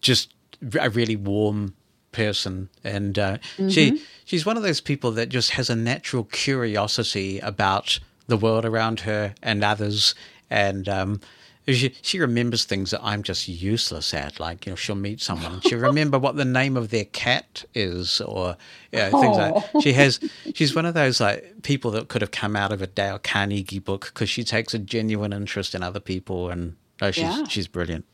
just 0.01 0.33
a 0.79 0.89
really 0.89 1.15
warm 1.15 1.75
person. 2.11 2.69
And 2.83 3.17
uh, 3.17 3.37
mm-hmm. 3.37 3.69
she 3.69 4.01
she's 4.25 4.45
one 4.45 4.57
of 4.57 4.63
those 4.63 4.81
people 4.81 5.11
that 5.11 5.29
just 5.29 5.51
has 5.51 5.69
a 5.69 5.75
natural 5.75 6.23
curiosity 6.25 7.39
about 7.39 7.99
the 8.27 8.37
world 8.37 8.65
around 8.65 9.01
her 9.01 9.35
and 9.43 9.63
others, 9.63 10.15
and 10.51 10.87
um, 10.87 11.21
she, 11.67 11.95
she 12.01 12.19
remembers 12.19 12.65
things 12.65 12.91
that 12.91 13.01
I'm 13.03 13.23
just 13.23 13.47
useless 13.47 14.13
at. 14.13 14.39
Like, 14.39 14.65
you 14.65 14.71
know, 14.71 14.75
she'll 14.75 14.95
meet 14.95 15.21
someone, 15.21 15.53
and 15.53 15.63
she'll 15.63 15.79
remember 15.91 16.19
what 16.19 16.35
the 16.35 16.45
name 16.45 16.75
of 16.77 16.89
their 16.89 17.05
cat 17.05 17.63
is, 17.73 18.21
or 18.21 18.57
you 18.91 18.99
know, 18.99 19.21
things 19.21 19.37
like. 19.37 19.83
She 19.83 19.93
has. 19.93 20.19
She's 20.53 20.75
one 20.75 20.85
of 20.85 20.93
those 20.93 21.19
like 21.19 21.61
people 21.63 21.91
that 21.91 22.09
could 22.09 22.21
have 22.21 22.31
come 22.31 22.55
out 22.55 22.71
of 22.71 22.81
a 22.81 22.87
Dale 22.87 23.19
Carnegie 23.19 23.79
book 23.79 24.11
because 24.13 24.29
she 24.29 24.43
takes 24.43 24.73
a 24.73 24.79
genuine 24.79 25.33
interest 25.33 25.73
in 25.73 25.81
other 25.81 25.99
people, 25.99 26.49
and 26.49 26.75
she's 27.01 27.17
yeah. 27.17 27.43
she's 27.45 27.67
brilliant. 27.67 28.05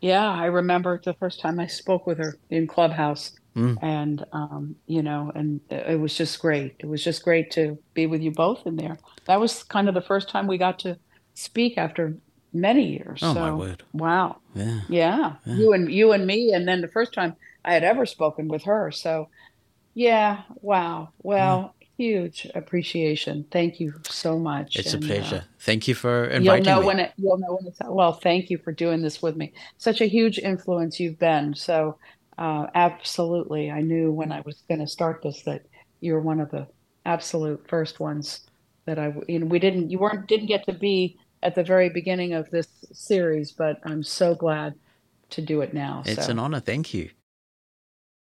Yeah, 0.00 0.30
I 0.30 0.46
remember 0.46 1.00
the 1.02 1.14
first 1.14 1.40
time 1.40 1.58
I 1.58 1.66
spoke 1.66 2.06
with 2.06 2.18
her 2.18 2.36
in 2.50 2.66
Clubhouse, 2.66 3.32
mm. 3.56 3.78
and 3.82 4.24
um, 4.32 4.76
you 4.86 5.02
know, 5.02 5.32
and 5.34 5.60
it 5.70 5.98
was 5.98 6.14
just 6.14 6.40
great. 6.40 6.74
It 6.78 6.86
was 6.86 7.02
just 7.02 7.24
great 7.24 7.50
to 7.52 7.78
be 7.94 8.06
with 8.06 8.20
you 8.20 8.30
both 8.30 8.66
in 8.66 8.76
there. 8.76 8.98
That 9.24 9.40
was 9.40 9.62
kind 9.62 9.88
of 9.88 9.94
the 9.94 10.02
first 10.02 10.28
time 10.28 10.46
we 10.46 10.58
got 10.58 10.78
to 10.80 10.98
speak 11.34 11.76
after 11.78 12.14
many 12.52 12.86
years. 12.86 13.20
Oh 13.22 13.34
so, 13.34 13.40
my 13.40 13.52
word! 13.52 13.82
Wow. 13.92 14.38
Yeah. 14.54 14.80
yeah. 14.88 15.32
yeah. 15.44 15.54
You 15.54 15.72
and 15.72 15.92
you 15.92 16.12
and 16.12 16.26
me, 16.26 16.52
and 16.52 16.66
then 16.66 16.80
the 16.80 16.88
first 16.88 17.12
time 17.12 17.36
I 17.64 17.74
had 17.74 17.84
ever 17.84 18.06
spoken 18.06 18.48
with 18.48 18.64
her. 18.64 18.90
So, 18.90 19.28
yeah. 19.94 20.42
Wow. 20.62 21.10
Well. 21.22 21.60
Yeah. 21.62 21.70
Huge 21.96 22.48
appreciation. 22.56 23.46
Thank 23.52 23.78
you 23.78 23.94
so 24.02 24.36
much. 24.36 24.74
It's 24.74 24.94
and, 24.94 25.04
a 25.04 25.06
pleasure. 25.06 25.36
Uh, 25.36 25.54
thank 25.60 25.86
you 25.86 25.94
for 25.94 26.24
inviting 26.24 26.64
you'll 26.64 26.74
know 26.74 26.80
me. 26.80 26.86
When 26.88 26.98
it, 26.98 27.12
you'll 27.16 27.38
know 27.38 27.54
when 27.54 27.68
it's 27.68 27.78
well. 27.86 28.12
Thank 28.12 28.50
you 28.50 28.58
for 28.58 28.72
doing 28.72 29.00
this 29.00 29.22
with 29.22 29.36
me. 29.36 29.52
Such 29.78 30.00
a 30.00 30.06
huge 30.06 30.40
influence 30.40 30.98
you've 30.98 31.20
been. 31.20 31.54
So, 31.54 31.96
uh, 32.36 32.66
absolutely, 32.74 33.70
I 33.70 33.80
knew 33.80 34.10
when 34.10 34.32
I 34.32 34.40
was 34.40 34.64
going 34.66 34.80
to 34.80 34.88
start 34.88 35.22
this 35.22 35.42
that 35.42 35.66
you're 36.00 36.18
one 36.18 36.40
of 36.40 36.50
the 36.50 36.66
absolute 37.06 37.64
first 37.68 38.00
ones 38.00 38.40
that 38.86 38.98
I. 38.98 39.14
You 39.28 39.38
know, 39.38 39.46
we 39.46 39.60
didn't. 39.60 39.92
You 39.92 40.00
weren't. 40.00 40.26
Didn't 40.26 40.46
get 40.46 40.66
to 40.66 40.72
be 40.72 41.16
at 41.44 41.54
the 41.54 41.62
very 41.62 41.90
beginning 41.90 42.32
of 42.32 42.50
this 42.50 42.66
series, 42.92 43.52
but 43.52 43.78
I'm 43.84 44.02
so 44.02 44.34
glad 44.34 44.74
to 45.30 45.42
do 45.42 45.60
it 45.60 45.74
now. 45.74 46.02
It's 46.06 46.26
so. 46.26 46.32
an 46.32 46.38
honor. 46.38 46.58
Thank 46.58 46.94
you. 46.94 47.10